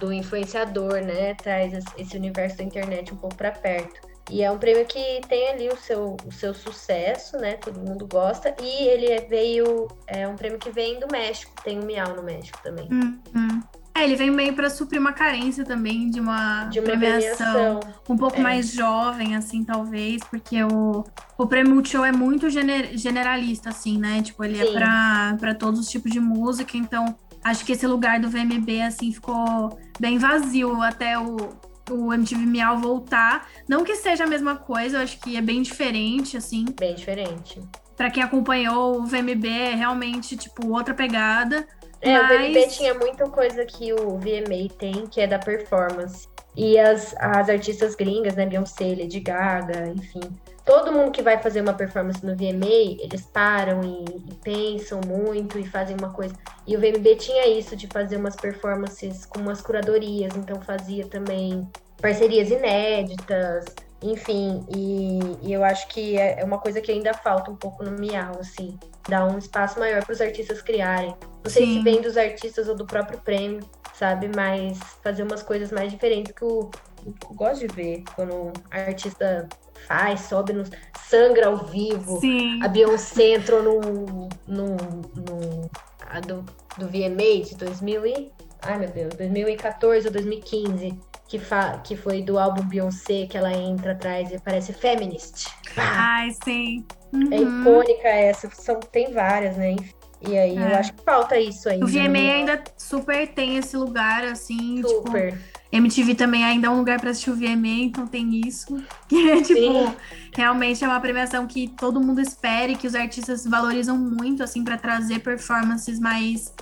do 0.00 0.12
influenciador, 0.12 1.00
né? 1.02 1.34
Traz 1.34 1.72
es- 1.74 1.84
esse 1.98 2.16
universo 2.16 2.56
da 2.58 2.64
internet 2.64 3.12
um 3.12 3.16
pouco 3.16 3.36
pra 3.36 3.52
perto. 3.52 4.07
E 4.30 4.42
é 4.42 4.50
um 4.50 4.58
prêmio 4.58 4.84
que 4.86 5.20
tem 5.28 5.48
ali 5.50 5.68
o 5.68 5.76
seu, 5.76 6.16
o 6.26 6.32
seu 6.32 6.52
sucesso, 6.54 7.36
né? 7.38 7.54
Todo 7.54 7.80
mundo 7.80 8.06
gosta. 8.06 8.54
E 8.62 8.86
ele 8.88 9.06
é- 9.06 9.26
veio. 9.26 9.88
É 10.06 10.28
um 10.28 10.36
prêmio 10.36 10.58
que 10.58 10.70
vem 10.70 11.00
do 11.00 11.06
México. 11.10 11.52
Tem 11.64 11.78
o 11.78 11.84
Miau 11.84 12.14
no 12.14 12.22
México 12.22 12.58
também. 12.62 12.88
Hum, 12.92 13.18
hum. 13.34 13.60
É, 13.94 14.04
ele 14.04 14.14
vem 14.14 14.30
meio 14.30 14.52
pra 14.54 14.70
suprir 14.70 15.00
uma 15.00 15.12
carência 15.12 15.64
também 15.64 16.08
de 16.08 16.20
uma, 16.20 16.66
De 16.66 16.78
uma 16.78 16.86
premiação. 16.86 17.36
premiação. 17.80 17.80
um 18.08 18.16
pouco 18.16 18.36
É. 18.36 18.40
mais 18.40 18.70
jovem, 18.70 19.34
assim, 19.34 19.64
talvez, 19.64 20.22
porque 20.30 20.62
o, 20.62 21.02
o 21.36 21.46
prêmio 21.48 21.74
Multishow 21.74 22.04
é 22.04 22.12
muito 22.12 22.48
gener- 22.48 22.96
generalista, 22.96 23.70
assim, 23.70 23.98
né? 23.98 24.22
Tipo, 24.22 24.44
ele 24.44 24.60
é 24.60 24.66
Sim. 24.66 24.72
pra, 24.74 25.36
pra 25.40 25.54
todos 25.54 25.80
os 25.80 25.88
tipos 25.90 26.12
de 26.12 26.20
música, 26.20 26.76
então 26.76 27.12
acho 27.42 27.64
que 27.64 27.72
esse 27.72 27.88
lugar 27.88 28.20
do 28.20 28.28
VMB, 28.30 28.82
assim, 28.82 29.10
ficou 29.12 29.76
bem 29.98 30.16
vazio 30.16 30.80
até 30.80 31.18
o, 31.18 31.36
o 31.90 32.12
MTV 32.12 32.46
Miau 32.46 32.78
voltar. 32.78 33.48
Não 33.68 33.84
que 33.84 33.96
seja 33.96 34.24
a 34.24 34.26
mesma 34.26 34.56
coisa, 34.56 34.98
eu 34.98 35.02
acho 35.02 35.18
que 35.20 35.36
é 35.36 35.40
bem 35.40 35.62
diferente, 35.62 36.36
assim. 36.36 36.64
Bem 36.78 36.94
diferente. 36.94 37.60
Pra 37.96 38.10
quem 38.10 38.22
acompanhou 38.22 39.00
o 39.00 39.06
VMB, 39.06 39.46
é 39.48 39.74
realmente, 39.74 40.36
tipo, 40.36 40.72
outra 40.72 40.94
pegada. 40.94 41.66
É, 42.00 42.18
o 42.20 42.22
Mas- 42.22 42.38
BBB 42.40 42.66
tinha 42.68 42.94
muita 42.94 43.28
coisa 43.28 43.64
que 43.64 43.92
o 43.92 44.18
VMA 44.18 44.68
tem, 44.78 45.06
que 45.08 45.20
é 45.20 45.26
da 45.26 45.38
performance. 45.38 46.28
E 46.56 46.78
as, 46.78 47.14
as 47.18 47.48
artistas 47.48 47.94
gringas, 47.94 48.34
né, 48.36 48.46
Beyoncé, 48.46 48.94
Lady 48.98 49.20
Gaga, 49.20 49.92
enfim. 49.96 50.20
Todo 50.68 50.92
mundo 50.92 51.12
que 51.12 51.22
vai 51.22 51.38
fazer 51.38 51.62
uma 51.62 51.72
performance 51.72 52.22
no 52.26 52.36
VMA, 52.36 53.00
eles 53.00 53.22
param 53.22 53.82
e, 53.82 54.04
e 54.04 54.34
pensam 54.34 55.00
muito 55.06 55.58
e 55.58 55.66
fazem 55.66 55.96
uma 55.98 56.12
coisa. 56.12 56.34
E 56.66 56.76
o 56.76 56.78
VMB 56.78 57.16
tinha 57.16 57.48
isso 57.48 57.74
de 57.74 57.86
fazer 57.86 58.18
umas 58.18 58.36
performances 58.36 59.24
com 59.24 59.40
umas 59.40 59.62
curadorias, 59.62 60.36
então 60.36 60.60
fazia 60.60 61.06
também 61.06 61.66
parcerias 62.02 62.50
inéditas, 62.50 63.64
enfim. 64.02 64.62
E, 64.68 65.20
e 65.40 65.50
eu 65.54 65.64
acho 65.64 65.88
que 65.88 66.18
é 66.18 66.40
é 66.40 66.44
uma 66.44 66.58
coisa 66.58 66.82
que 66.82 66.92
ainda 66.92 67.14
falta 67.14 67.50
um 67.50 67.56
pouco 67.56 67.82
no 67.82 67.92
Miau, 67.92 68.38
assim. 68.38 68.78
Dar 69.08 69.24
um 69.24 69.38
espaço 69.38 69.80
maior 69.80 70.04
para 70.04 70.12
os 70.12 70.20
artistas 70.20 70.60
criarem. 70.60 71.16
Não 71.42 71.50
sei 71.50 71.64
Sim. 71.64 71.78
se 71.78 71.82
vem 71.82 72.02
dos 72.02 72.18
artistas 72.18 72.68
ou 72.68 72.76
do 72.76 72.84
próprio 72.84 73.18
prêmio, 73.20 73.64
sabe? 73.94 74.28
Mas 74.36 74.78
fazer 75.02 75.22
umas 75.22 75.42
coisas 75.42 75.72
mais 75.72 75.90
diferentes 75.90 76.32
que 76.32 76.42
eu, 76.42 76.70
eu 77.06 77.34
gosto 77.34 77.66
de 77.66 77.74
ver 77.74 78.04
quando 78.14 78.34
o 78.34 78.52
artista 78.70 79.48
faz, 79.86 80.20
sobe, 80.22 80.52
no, 80.52 80.64
sangra 81.08 81.46
ao 81.48 81.56
vivo. 81.66 82.20
Sim. 82.20 82.62
A 82.62 82.68
Beyoncé 82.68 83.34
entrou 83.34 83.62
no, 83.62 84.28
no, 84.46 84.76
a 86.10 86.20
do, 86.20 86.44
do 86.76 86.86
VMA 86.88 87.44
de 87.44 87.54
2000 87.56 88.06
e, 88.06 88.32
ai 88.62 88.78
meu 88.78 88.88
Deus, 88.90 89.14
2014 89.14 90.06
ou 90.06 90.12
2015, 90.12 90.98
que, 91.28 91.38
fa, 91.38 91.78
que 91.84 91.96
foi 91.96 92.22
do 92.22 92.38
álbum 92.38 92.62
Beyoncé, 92.66 93.26
que 93.26 93.36
ela 93.36 93.52
entra 93.52 93.92
atrás 93.92 94.30
e 94.30 94.36
aparece 94.36 94.72
Feminist. 94.72 95.48
Ai, 95.76 96.30
sim. 96.44 96.84
É 97.32 97.36
Uhum. 97.40 97.60
icônica 97.60 98.06
essa, 98.08 98.50
são, 98.50 98.78
tem 98.80 99.12
várias, 99.12 99.56
né? 99.56 99.76
E 100.20 100.36
aí 100.36 100.56
eu 100.56 100.62
É. 100.62 100.74
acho 100.74 100.92
que 100.92 101.02
falta 101.04 101.38
isso 101.38 101.68
ainda. 101.68 101.84
O 101.84 101.88
VMA 101.88 102.08
né? 102.08 102.34
ainda 102.34 102.62
super 102.76 103.26
tem 103.28 103.56
esse 103.56 103.76
lugar, 103.76 104.24
assim, 104.24 104.76
tipo, 104.76 104.88
Super. 104.88 105.38
MTV 105.70 106.14
também 106.14 106.44
ainda 106.44 106.66
é 106.66 106.70
um 106.70 106.78
lugar 106.78 106.98
pra 107.00 107.10
assistir 107.10 107.30
o 107.30 107.34
VMA, 107.36 107.68
então 107.84 108.06
tem 108.06 108.40
isso. 108.46 108.66
Que 109.08 109.30
é, 109.30 109.36
tipo, 109.42 109.60
Sim. 109.60 109.94
realmente 110.34 110.84
é 110.84 110.88
uma 110.88 111.00
premiação 111.00 111.46
que 111.46 111.68
todo 111.68 112.00
mundo 112.00 112.20
espera 112.20 112.72
e 112.72 112.76
que 112.76 112.86
os 112.86 112.94
artistas 112.94 113.44
valorizam 113.44 113.96
muito, 113.96 114.42
assim, 114.42 114.62
pra 114.64 114.76
trazer 114.78 115.20
performances 115.20 115.98
mais. 115.98 116.52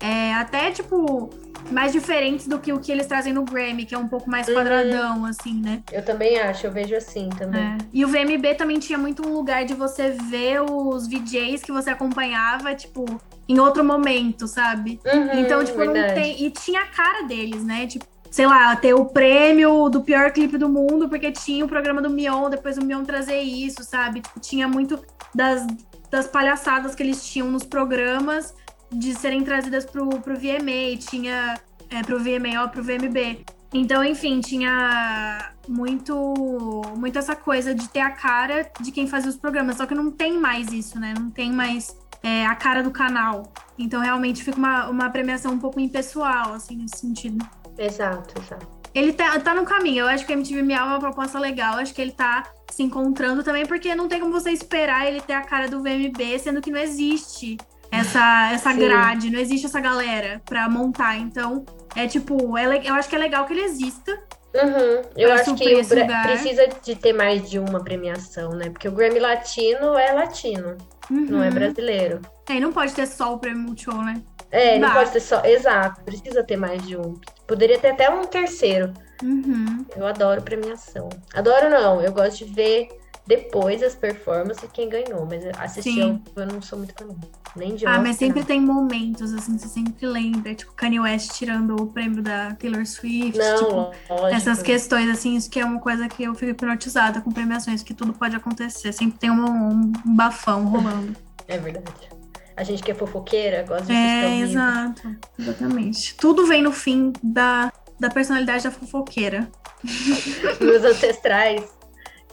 é, 0.00 0.34
até, 0.34 0.72
tipo, 0.72 1.30
mais 1.70 1.92
diferentes 1.92 2.48
do 2.48 2.58
que 2.58 2.72
o 2.72 2.80
que 2.80 2.90
eles 2.90 3.06
trazem 3.06 3.32
no 3.32 3.44
Grammy, 3.44 3.84
que 3.86 3.94
é 3.94 3.98
um 3.98 4.08
pouco 4.08 4.28
mais 4.28 4.48
Uhum. 4.48 4.54
quadradão, 4.54 5.24
assim, 5.24 5.60
né? 5.60 5.80
Eu 5.92 6.04
também 6.04 6.40
acho, 6.40 6.66
eu 6.66 6.72
vejo 6.72 6.96
assim 6.96 7.28
também. 7.28 7.62
É. 7.62 7.78
E 7.92 8.04
o 8.04 8.08
VMB 8.08 8.56
também 8.56 8.80
tinha 8.80 8.98
muito 8.98 9.24
um 9.24 9.32
lugar 9.32 9.64
de 9.64 9.74
você 9.74 10.10
ver 10.10 10.60
os 10.60 11.06
VJs 11.06 11.62
que 11.62 11.70
você 11.70 11.90
acompanhava, 11.90 12.74
tipo, 12.74 13.04
em 13.48 13.60
outro 13.60 13.84
momento, 13.84 14.48
sabe? 14.48 14.98
Uhum, 15.06 15.38
Então, 15.38 15.64
tipo, 15.64 15.78
não 15.84 15.92
verdade. 15.92 16.14
tem. 16.20 16.44
E 16.46 16.50
tinha 16.50 16.80
a 16.80 16.86
cara 16.86 17.22
deles, 17.22 17.62
né? 17.64 17.86
Tipo, 17.86 18.04
sei 18.32 18.46
lá, 18.46 18.74
ter 18.74 18.94
o 18.94 19.04
prêmio 19.04 19.90
do 19.90 20.00
pior 20.00 20.32
clipe 20.32 20.56
do 20.56 20.66
mundo, 20.66 21.06
porque 21.06 21.30
tinha 21.30 21.62
o 21.66 21.68
programa 21.68 22.00
do 22.00 22.08
Mion, 22.08 22.48
depois 22.48 22.78
o 22.78 22.84
Mion 22.84 23.04
trazer 23.04 23.42
isso, 23.42 23.84
sabe? 23.84 24.22
Tipo, 24.22 24.40
tinha 24.40 24.66
muito 24.66 24.98
das, 25.34 25.66
das 26.10 26.26
palhaçadas 26.26 26.94
que 26.94 27.02
eles 27.02 27.22
tinham 27.26 27.50
nos 27.50 27.62
programas 27.62 28.54
de 28.90 29.14
serem 29.14 29.44
trazidas 29.44 29.84
pro, 29.84 30.08
pro 30.20 30.34
VMA, 30.34 30.96
tinha. 30.98 31.60
É, 31.90 32.02
pro 32.02 32.18
VMA, 32.18 32.64
ó, 32.64 32.68
pro 32.68 32.82
VMB. 32.82 33.44
Então, 33.74 34.02
enfim, 34.02 34.40
tinha 34.40 35.52
muito, 35.68 36.82
muito 36.96 37.18
essa 37.18 37.36
coisa 37.36 37.74
de 37.74 37.86
ter 37.86 38.00
a 38.00 38.10
cara 38.10 38.66
de 38.80 38.90
quem 38.90 39.06
fazia 39.06 39.28
os 39.28 39.36
programas. 39.36 39.76
Só 39.76 39.84
que 39.84 39.94
não 39.94 40.10
tem 40.10 40.38
mais 40.38 40.72
isso, 40.72 40.98
né? 40.98 41.12
Não 41.18 41.30
tem 41.30 41.52
mais 41.52 41.94
é, 42.22 42.46
a 42.46 42.54
cara 42.54 42.82
do 42.82 42.90
canal. 42.90 43.52
Então, 43.78 44.00
realmente, 44.00 44.42
fica 44.42 44.56
uma, 44.56 44.88
uma 44.88 45.10
premiação 45.10 45.52
um 45.52 45.58
pouco 45.58 45.78
impessoal, 45.78 46.54
assim, 46.54 46.76
nesse 46.76 46.98
sentido. 46.98 47.46
Exato, 47.78 48.40
exato. 48.40 48.66
Ele 48.94 49.12
tá, 49.12 49.38
tá 49.40 49.54
no 49.54 49.64
caminho. 49.64 50.00
Eu 50.00 50.08
acho 50.08 50.26
que 50.26 50.32
a 50.32 50.36
MTV 50.36 50.62
Miau 50.62 50.86
é 50.86 50.90
uma 50.90 50.98
proposta 51.00 51.38
legal. 51.38 51.74
Eu 51.74 51.80
acho 51.80 51.94
que 51.94 52.02
ele 52.02 52.12
tá 52.12 52.44
se 52.70 52.82
encontrando 52.82 53.42
também, 53.42 53.64
porque 53.64 53.94
não 53.94 54.08
tem 54.08 54.20
como 54.20 54.32
você 54.32 54.50
esperar 54.50 55.06
ele 55.06 55.20
ter 55.20 55.32
a 55.32 55.42
cara 55.42 55.68
do 55.68 55.82
VMB, 55.82 56.38
sendo 56.38 56.60
que 56.60 56.70
não 56.70 56.78
existe 56.78 57.56
essa, 57.90 58.50
essa 58.52 58.72
Sim. 58.72 58.78
grade, 58.78 59.30
não 59.30 59.38
existe 59.38 59.66
essa 59.66 59.80
galera 59.80 60.40
pra 60.44 60.68
montar. 60.68 61.16
Então, 61.18 61.64
é 61.96 62.06
tipo, 62.06 62.56
é 62.56 62.88
eu 62.88 62.94
acho 62.94 63.08
que 63.08 63.16
é 63.16 63.18
legal 63.18 63.46
que 63.46 63.52
ele 63.52 63.62
exista. 63.62 64.12
Uhum. 64.54 65.02
Eu 65.16 65.32
acho 65.32 65.54
que 65.54 65.74
o 65.74 65.86
precisa 65.86 66.68
de 66.82 66.94
ter 66.94 67.14
mais 67.14 67.48
de 67.48 67.58
uma 67.58 67.82
premiação, 67.82 68.50
né? 68.50 68.68
Porque 68.68 68.86
o 68.86 68.92
Grammy 68.92 69.18
Latino 69.18 69.96
é 69.96 70.12
latino, 70.12 70.76
não 71.08 71.42
é 71.42 71.48
Uhum. 71.48 71.54
brasileiro. 71.54 72.20
É, 72.48 72.54
e 72.54 72.60
não 72.60 72.72
pode 72.72 72.92
ter 72.92 73.06
só 73.06 73.32
o 73.34 73.38
prêmio 73.38 73.62
Multishow, 73.62 74.02
né? 74.02 74.22
É, 74.52 74.78
não 74.78 74.92
pode 74.92 75.10
ter 75.10 75.20
só. 75.20 75.42
Exato, 75.44 76.02
precisa 76.02 76.44
ter 76.44 76.56
mais 76.56 76.86
de 76.86 76.96
um. 76.96 77.18
Poderia 77.46 77.78
ter 77.78 77.88
até 77.92 78.08
um 78.10 78.22
terceiro. 78.24 78.92
Uhum. 79.22 79.84
Eu 79.96 80.06
adoro 80.06 80.42
premiação. 80.42 81.08
Adoro 81.34 81.70
não, 81.70 82.00
eu 82.02 82.12
gosto 82.12 82.44
de 82.44 82.52
ver 82.52 82.88
depois 83.26 83.82
as 83.84 83.94
performances 83.94 84.64
e 84.64 84.68
quem 84.68 84.88
ganhou, 84.88 85.24
mas 85.24 85.44
assistir 85.58 86.02
ao- 86.02 86.20
eu 86.36 86.46
não 86.52 86.60
sou 86.60 86.76
muito 86.78 86.92
fã, 86.92 87.06
nem 87.54 87.76
de 87.76 87.86
Ah, 87.86 88.00
mas 88.00 88.16
sempre 88.16 88.40
não. 88.40 88.46
tem 88.46 88.60
momentos, 88.60 89.32
assim, 89.32 89.56
você 89.56 89.68
sempre 89.68 90.04
lembra. 90.06 90.52
Tipo, 90.54 90.72
Kanye 90.72 90.98
West 90.98 91.30
tirando 91.32 91.76
o 91.80 91.86
prêmio 91.86 92.20
da 92.20 92.52
Taylor 92.56 92.84
Swift. 92.84 93.38
Não, 93.38 93.56
tipo, 93.58 93.74
lógico. 94.10 94.34
essas 94.34 94.60
questões, 94.60 95.08
assim, 95.08 95.36
isso 95.36 95.48
que 95.48 95.60
é 95.60 95.64
uma 95.64 95.78
coisa 95.80 96.08
que 96.08 96.24
eu 96.24 96.34
fico 96.34 96.50
hipnotizada 96.50 97.20
com 97.20 97.30
premiações, 97.30 97.82
que 97.82 97.94
tudo 97.94 98.12
pode 98.12 98.34
acontecer. 98.34 98.92
Sempre 98.92 99.18
tem 99.18 99.30
um, 99.30 99.70
um 99.70 99.92
bafão 100.16 100.64
rolando. 100.66 101.14
É 101.46 101.56
verdade. 101.58 102.10
A 102.56 102.64
gente 102.64 102.82
que 102.82 102.90
é 102.90 102.94
fofoqueira 102.94 103.64
gosta 103.66 103.86
de 103.86 103.92
É, 103.92 104.40
exato. 104.40 105.16
Exatamente. 105.38 106.14
Tudo 106.16 106.46
vem 106.46 106.62
no 106.62 106.72
fim 106.72 107.12
da, 107.22 107.72
da 107.98 108.10
personalidade 108.10 108.64
da 108.64 108.70
fofoqueira. 108.70 109.48
Meus 110.60 110.84
ancestrais 110.84 111.64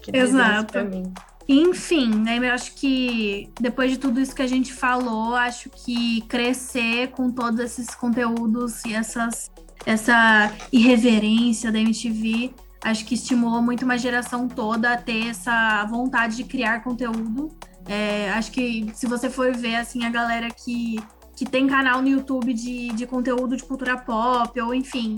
que 0.02 0.16
Exato. 0.16 0.74
pra 0.74 0.84
mim. 0.84 1.12
Enfim, 1.48 2.14
né? 2.14 2.38
Eu 2.38 2.54
acho 2.54 2.76
que 2.76 3.50
depois 3.60 3.92
de 3.92 3.98
tudo 3.98 4.20
isso 4.20 4.36
que 4.36 4.42
a 4.42 4.48
gente 4.48 4.72
falou, 4.72 5.36
acho 5.36 5.70
que 5.70 6.22
crescer 6.22 7.08
com 7.10 7.32
todos 7.32 7.60
esses 7.60 7.96
conteúdos 7.96 8.86
e 8.86 8.94
essas, 8.94 9.50
essa 9.84 10.54
irreverência 10.72 11.72
da 11.72 11.80
MTV, 11.80 12.54
acho 12.84 13.04
que 13.04 13.16
estimulou 13.16 13.64
muito 13.64 13.84
uma 13.84 13.98
geração 13.98 14.48
toda 14.48 14.94
a 14.94 14.98
ter 14.98 15.30
essa 15.30 15.84
vontade 15.86 16.38
de 16.38 16.44
criar 16.44 16.84
conteúdo. 16.84 17.52
É, 17.90 18.30
acho 18.30 18.52
que 18.52 18.88
se 18.94 19.08
você 19.08 19.32
for 19.32 19.52
ver 19.52 19.78
assim 19.78 20.06
a 20.06 20.12
galera 20.12 20.48
que, 20.52 20.98
que 21.36 21.44
tem 21.44 21.66
canal 21.66 22.04
no 22.04 22.08
YouTube 22.08 22.54
de, 22.54 22.90
de 22.90 23.08
conteúdo 23.08 23.58
de 23.58 23.64
cultura 23.64 23.98
pop, 23.98 24.62
ou 24.62 24.76
enfim, 24.76 25.18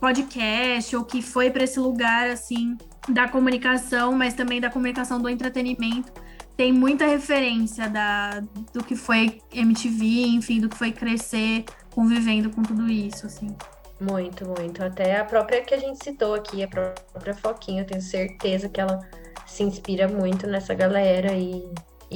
podcast, 0.00 0.96
ou 0.96 1.04
que 1.04 1.20
foi 1.20 1.50
para 1.50 1.64
esse 1.64 1.78
lugar 1.78 2.30
assim 2.30 2.74
da 3.06 3.28
comunicação, 3.28 4.12
mas 4.12 4.32
também 4.32 4.62
da 4.62 4.70
comunicação 4.70 5.20
do 5.20 5.28
entretenimento. 5.28 6.10
Tem 6.56 6.72
muita 6.72 7.06
referência 7.06 7.86
da, 7.90 8.40
do 8.72 8.82
que 8.82 8.96
foi 8.96 9.42
MTV, 9.52 10.06
enfim, 10.28 10.58
do 10.58 10.70
que 10.70 10.76
foi 10.78 10.92
crescer 10.92 11.66
convivendo 11.90 12.48
com 12.48 12.62
tudo 12.62 12.90
isso, 12.90 13.26
assim. 13.26 13.54
Muito, 14.00 14.46
muito. 14.46 14.82
Até 14.82 15.20
a 15.20 15.24
própria 15.24 15.62
que 15.62 15.74
a 15.74 15.78
gente 15.78 16.02
citou 16.02 16.32
aqui, 16.34 16.62
a 16.62 16.68
própria 16.68 17.34
Foquinha, 17.34 17.82
eu 17.82 17.86
tenho 17.86 18.00
certeza 18.00 18.70
que 18.70 18.80
ela 18.80 19.06
se 19.46 19.62
inspira 19.62 20.08
muito 20.08 20.46
nessa 20.46 20.72
galera 20.72 21.32
e 21.34 21.62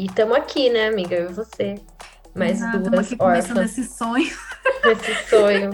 e 0.03 0.07
estamos 0.07 0.37
aqui, 0.37 0.71
né, 0.71 0.89
amiga? 0.89 1.15
Eu 1.17 1.31
e 1.31 1.35
você. 1.35 1.75
Mais 2.35 2.59
Exato, 2.59 2.79
duas 2.79 3.07
aqui 3.07 3.17
começando 3.17 3.63
esse 3.63 3.85
sonho. 3.85 4.25
esse 4.87 5.29
sonho. 5.29 5.71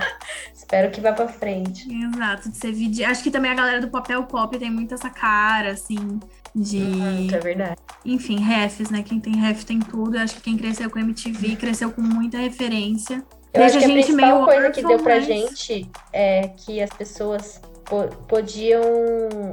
Espero 0.55 0.90
que 0.90 1.01
vá 1.03 1.12
pra 1.12 1.28
frente. 1.28 1.86
Exato, 1.93 2.48
de 2.51 2.57
ser 2.57 2.73
vídeo. 2.73 3.07
Acho 3.07 3.23
que 3.23 3.31
também 3.31 3.51
a 3.51 3.55
galera 3.55 3.81
do 3.81 3.89
papel 3.89 4.24
pop 4.24 4.59
tem 4.59 4.70
muito 4.70 4.94
essa 4.94 5.11
cara, 5.11 5.73
assim, 5.73 6.19
de. 6.55 6.81
Muito, 6.81 7.35
é 7.35 7.39
verdade. 7.40 7.77
Enfim, 8.05 8.39
refs, 8.40 8.89
né? 8.90 9.03
Quem 9.03 9.20
tem 9.20 9.36
ref 9.36 9.65
tem 9.65 9.78
tudo. 9.81 10.16
Eu 10.16 10.23
acho 10.23 10.35
que 10.36 10.40
quem 10.40 10.57
cresceu 10.57 10.89
com 10.90 10.98
MTV 10.98 11.57
cresceu 11.57 11.90
com 11.93 12.01
muita 12.01 12.39
referência. 12.39 13.23
Eu 13.53 13.61
Deixa 13.61 13.77
acho 13.77 13.78
que 13.78 13.85
a, 13.85 13.86
a 13.86 13.90
gente 13.90 14.07
principal 14.07 14.35
meio 14.35 14.44
coisa 14.47 14.70
que 14.70 14.82
deu 14.82 14.98
pra 14.98 15.15
mas- 15.16 15.27
gente 15.27 15.90
é 16.12 16.48
que 16.48 16.81
as 16.81 16.90
pessoas 16.90 17.61
po- 17.85 18.09
podiam. 18.27 18.82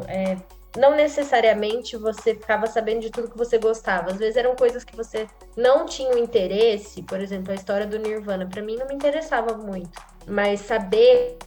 é, 0.08 0.38
não 0.78 0.96
necessariamente 0.96 1.96
você 1.98 2.34
ficava 2.34 2.66
sabendo 2.68 3.02
de 3.02 3.10
tudo 3.10 3.30
que 3.30 3.38
você 3.38 3.58
gostava. 3.58 4.12
Às 4.12 4.18
vezes 4.18 4.36
eram 4.36 4.56
coisas 4.56 4.84
que 4.84 4.96
você 4.96 5.28
não 5.56 5.86
tinha 5.86 6.18
interesse. 6.18 7.04
Por 7.04 7.20
exemplo, 7.20 7.52
a 7.52 7.56
história 7.56 7.86
do 7.86 8.00
Nirvana. 8.00 8.48
Pra 8.48 8.62
mim 8.62 8.76
não 8.76 8.88
me 8.88 8.96
interessava 8.96 9.56
muito. 9.56 10.02
Mas 10.28 10.62
saber 10.62 11.38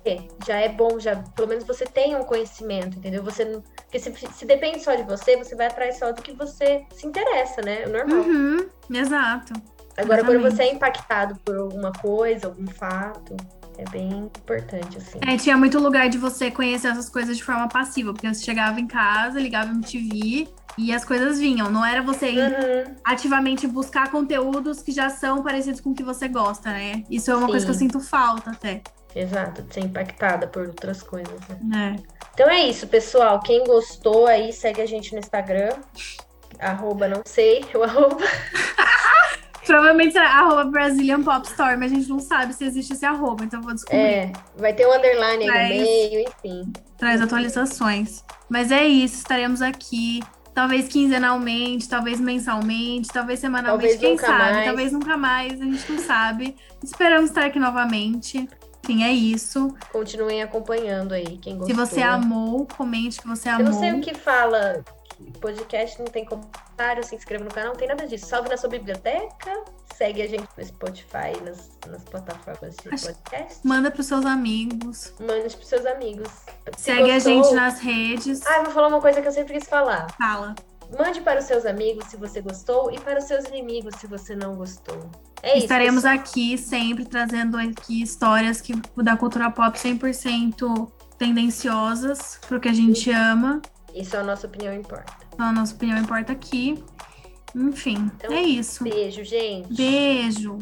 já 0.47 0.59
é 0.59 0.69
bom, 0.69 1.01
já 1.01 1.17
pelo 1.35 1.49
menos 1.49 1.65
você 1.65 1.87
tem 1.87 2.15
um 2.15 2.25
conhecimento, 2.25 2.99
entendeu? 2.99 3.23
Você 3.23 3.63
porque 3.87 3.99
se, 3.99 4.13
se 4.33 4.45
depende 4.45 4.81
só 4.81 4.95
de 4.95 5.05
você, 5.05 5.37
você 5.37 5.55
vai 5.55 5.67
atrás 5.67 5.99
só 5.99 6.13
do 6.13 6.21
que 6.21 6.33
você 6.33 6.85
se 6.93 7.07
interessa, 7.07 7.63
né? 7.63 7.83
É 7.83 7.89
normal. 7.89 8.19
Uhum, 8.19 8.69
exato. 8.91 9.55
Agora, 9.97 10.23
quando 10.23 10.41
Exatamente. 10.41 10.57
você 10.57 10.63
é 10.65 10.73
impactado 10.73 11.41
por 11.43 11.57
alguma 11.57 11.91
coisa, 11.93 12.49
algum 12.49 12.67
fato, 12.67 13.35
é 13.79 13.85
bem 13.91 14.09
importante, 14.19 14.99
assim. 14.99 15.19
É, 15.27 15.37
tinha 15.37 15.57
muito 15.57 15.79
lugar 15.79 16.09
de 16.09 16.19
você 16.19 16.51
conhecer 16.51 16.89
essas 16.89 17.09
coisas 17.09 17.37
de 17.37 17.45
forma 17.45 17.69
passiva, 17.69 18.13
porque 18.13 18.27
você 18.33 18.43
chegava 18.45 18.81
em 18.81 18.87
casa, 18.87 19.39
ligava 19.41 19.71
MTV 19.71 20.49
e 20.79 20.93
as 20.93 21.05
coisas 21.05 21.39
vinham. 21.39 21.71
Não 21.71 21.85
era 21.85 22.03
você 22.03 22.31
ir 22.31 22.39
Uhum. 22.41 22.95
ativamente 23.05 23.67
buscar 23.67 24.11
conteúdos 24.11 24.83
que 24.83 24.93
já 24.93 25.09
são 25.11 25.43
parecidos 25.43 25.81
com 25.81 25.91
o 25.91 25.95
que 25.95 26.03
você 26.03 26.29
gosta, 26.29 26.71
né? 26.71 27.03
Isso 27.11 27.31
é 27.31 27.37
uma 27.37 27.47
coisa 27.49 27.65
que 27.65 27.71
eu 27.71 27.75
Sim. 27.75 27.81
sinto 27.81 28.01
falta 28.01 28.51
até. 28.51 28.83
Exato, 29.15 29.63
de 29.63 29.73
ser 29.73 29.81
impactada 29.81 30.47
por 30.47 30.67
outras 30.67 31.03
coisas, 31.03 31.41
né? 31.63 31.97
É. 31.97 32.17
Então 32.35 32.51
é 32.51 32.61
isso, 32.69 32.87
pessoal. 32.87 33.41
Quem 33.41 33.65
gostou 33.65 34.27
aí, 34.27 34.53
segue 34.53 34.83
a 34.83 34.87
gente 34.87 35.13
no 35.15 35.19
Instagram. 35.19 35.71
Arroba, 36.59 37.09
não 37.09 37.23
sei, 37.25 37.65
o 37.75 37.83
arroba. 37.83 38.19
Provavelmente 39.67 40.13
será 40.13 40.31
arroba 40.31 40.65
Brazilian 40.65 41.23
Pop 41.23 41.47
Store, 41.49 41.77
mas 41.77 41.91
a 41.93 41.95
gente 41.97 42.09
não 42.09 42.21
sabe 42.21 42.53
se 42.55 42.65
existe 42.65 42.93
esse 42.93 43.05
arroba, 43.05 43.45
então 43.45 43.59
eu 43.61 43.65
vou 43.65 43.75
descobrir. 43.75 43.99
É, 43.99 44.33
vai 44.57 44.73
ter 44.73 44.87
um 44.87 44.95
underline 44.95 45.49
aí 45.51 45.69
Mas- 45.69 45.77
no 45.77 45.83
meio, 45.85 46.21
enfim. 46.29 46.73
Traz 46.97 47.21
atualizações. 47.21 48.25
Mas 48.49 48.71
é 48.71 48.87
isso, 48.87 49.17
estaremos 49.17 49.61
aqui. 49.61 50.21
Talvez 50.55 50.89
quinzenalmente, 50.89 51.87
talvez 51.87 52.19
mensalmente, 52.19 53.09
talvez 53.13 53.41
semanalmente, 53.41 53.99
Talvez 53.99 54.01
quem 54.01 54.17
sabe? 54.17 54.39
mais. 54.55 54.65
Talvez 54.67 54.93
nunca 54.93 55.17
mais, 55.17 55.61
a 55.61 55.65
gente 55.65 55.93
não 55.93 55.99
sabe. 55.99 56.57
Esperamos 56.83 57.29
estar 57.29 57.45
aqui 57.45 57.59
novamente. 57.59 58.49
Enfim, 58.83 59.03
é 59.05 59.11
isso. 59.13 59.75
Continuem 59.93 60.43
acompanhando 60.43 61.13
aí, 61.13 61.37
quem 61.43 61.55
Se 61.55 61.59
gostou. 61.75 61.77
você 61.87 62.01
amou, 62.01 62.67
comente 62.77 63.21
que 63.21 63.27
você 63.27 63.49
Eu 63.51 63.55
amou. 63.57 63.67
não 63.67 63.79
sei 63.81 63.93
o 63.93 64.01
que 64.01 64.15
fala. 64.15 64.83
Podcast 65.41 65.99
não 65.99 66.07
tem 66.07 66.25
comentário, 66.25 67.03
se 67.05 67.15
inscreva 67.15 67.45
no 67.45 67.51
canal, 67.51 67.71
não 67.71 67.77
tem 67.77 67.89
nada 67.89 68.07
disso. 68.07 68.27
Salve 68.27 68.49
na 68.49 68.57
sua 68.57 68.69
biblioteca, 68.69 69.65
segue 69.95 70.21
a 70.23 70.27
gente 70.29 70.47
no 70.57 70.65
Spotify, 70.65 71.33
nas, 71.45 71.71
nas 71.89 72.03
plataformas 72.05 72.77
de 72.77 72.95
Acho- 72.95 73.07
podcast. 73.07 73.61
Manda 73.67 73.91
pros 73.91 74.07
seus 74.07 74.27
amigos. 74.27 75.15
Mande 75.21 75.57
pros 75.57 75.69
seus 75.69 75.87
amigos. 75.87 76.29
Se 76.77 76.85
Segue 76.85 77.11
a 77.11 77.15
gostou- 77.15 77.33
gente 77.45 77.55
nas 77.55 77.81
redes. 77.81 78.47
Ah, 78.47 78.59
eu 78.59 78.65
vou 78.65 78.73
falar 78.75 78.89
uma 78.89 79.01
coisa 79.01 79.23
que 79.23 79.29
eu 79.29 79.33
sempre 79.33 79.55
quis 79.55 79.69
falar. 79.69 80.07
Fala. 80.19 80.55
Mande 80.97 81.21
para 81.21 81.41
os 81.41 81.47
seus 81.47 81.67
amigos 81.67 82.05
se 82.07 82.17
você 82.17 82.41
gostou 82.41 82.93
e 82.93 83.01
para 83.01 83.19
os 83.19 83.25
seus 83.25 83.45
inimigos 83.47 83.97
se 83.97 84.07
você 84.07 84.37
não 84.37 84.55
gostou. 84.55 85.11
É 85.43 85.55
isso. 85.57 85.65
Estaremos 85.65 86.05
aqui 86.05 86.57
sempre 86.57 87.05
trazendo 87.05 87.57
aqui 87.57 88.03
histórias 88.03 88.61
que, 88.61 88.73
da 89.03 89.17
cultura 89.17 89.51
pop 89.51 89.77
100% 89.77 90.89
tendenciosas 91.19 92.39
pro 92.47 92.61
que 92.61 92.69
a 92.69 92.73
gente 92.73 93.11
ama. 93.11 93.61
Isso 93.97 94.17
a 94.17 94.23
nossa 94.23 94.47
opinião 94.47 94.75
importa. 94.75 95.13
Então, 95.33 95.47
a 95.47 95.53
nossa 95.53 95.75
opinião 95.75 95.99
importa 95.99 96.33
aqui. 96.33 96.85
Enfim, 97.55 98.11
Então, 98.17 98.31
é 98.31 98.43
isso. 98.43 98.85
Beijo, 98.85 99.25
gente. 99.25 99.73
Beijo. 99.75 100.59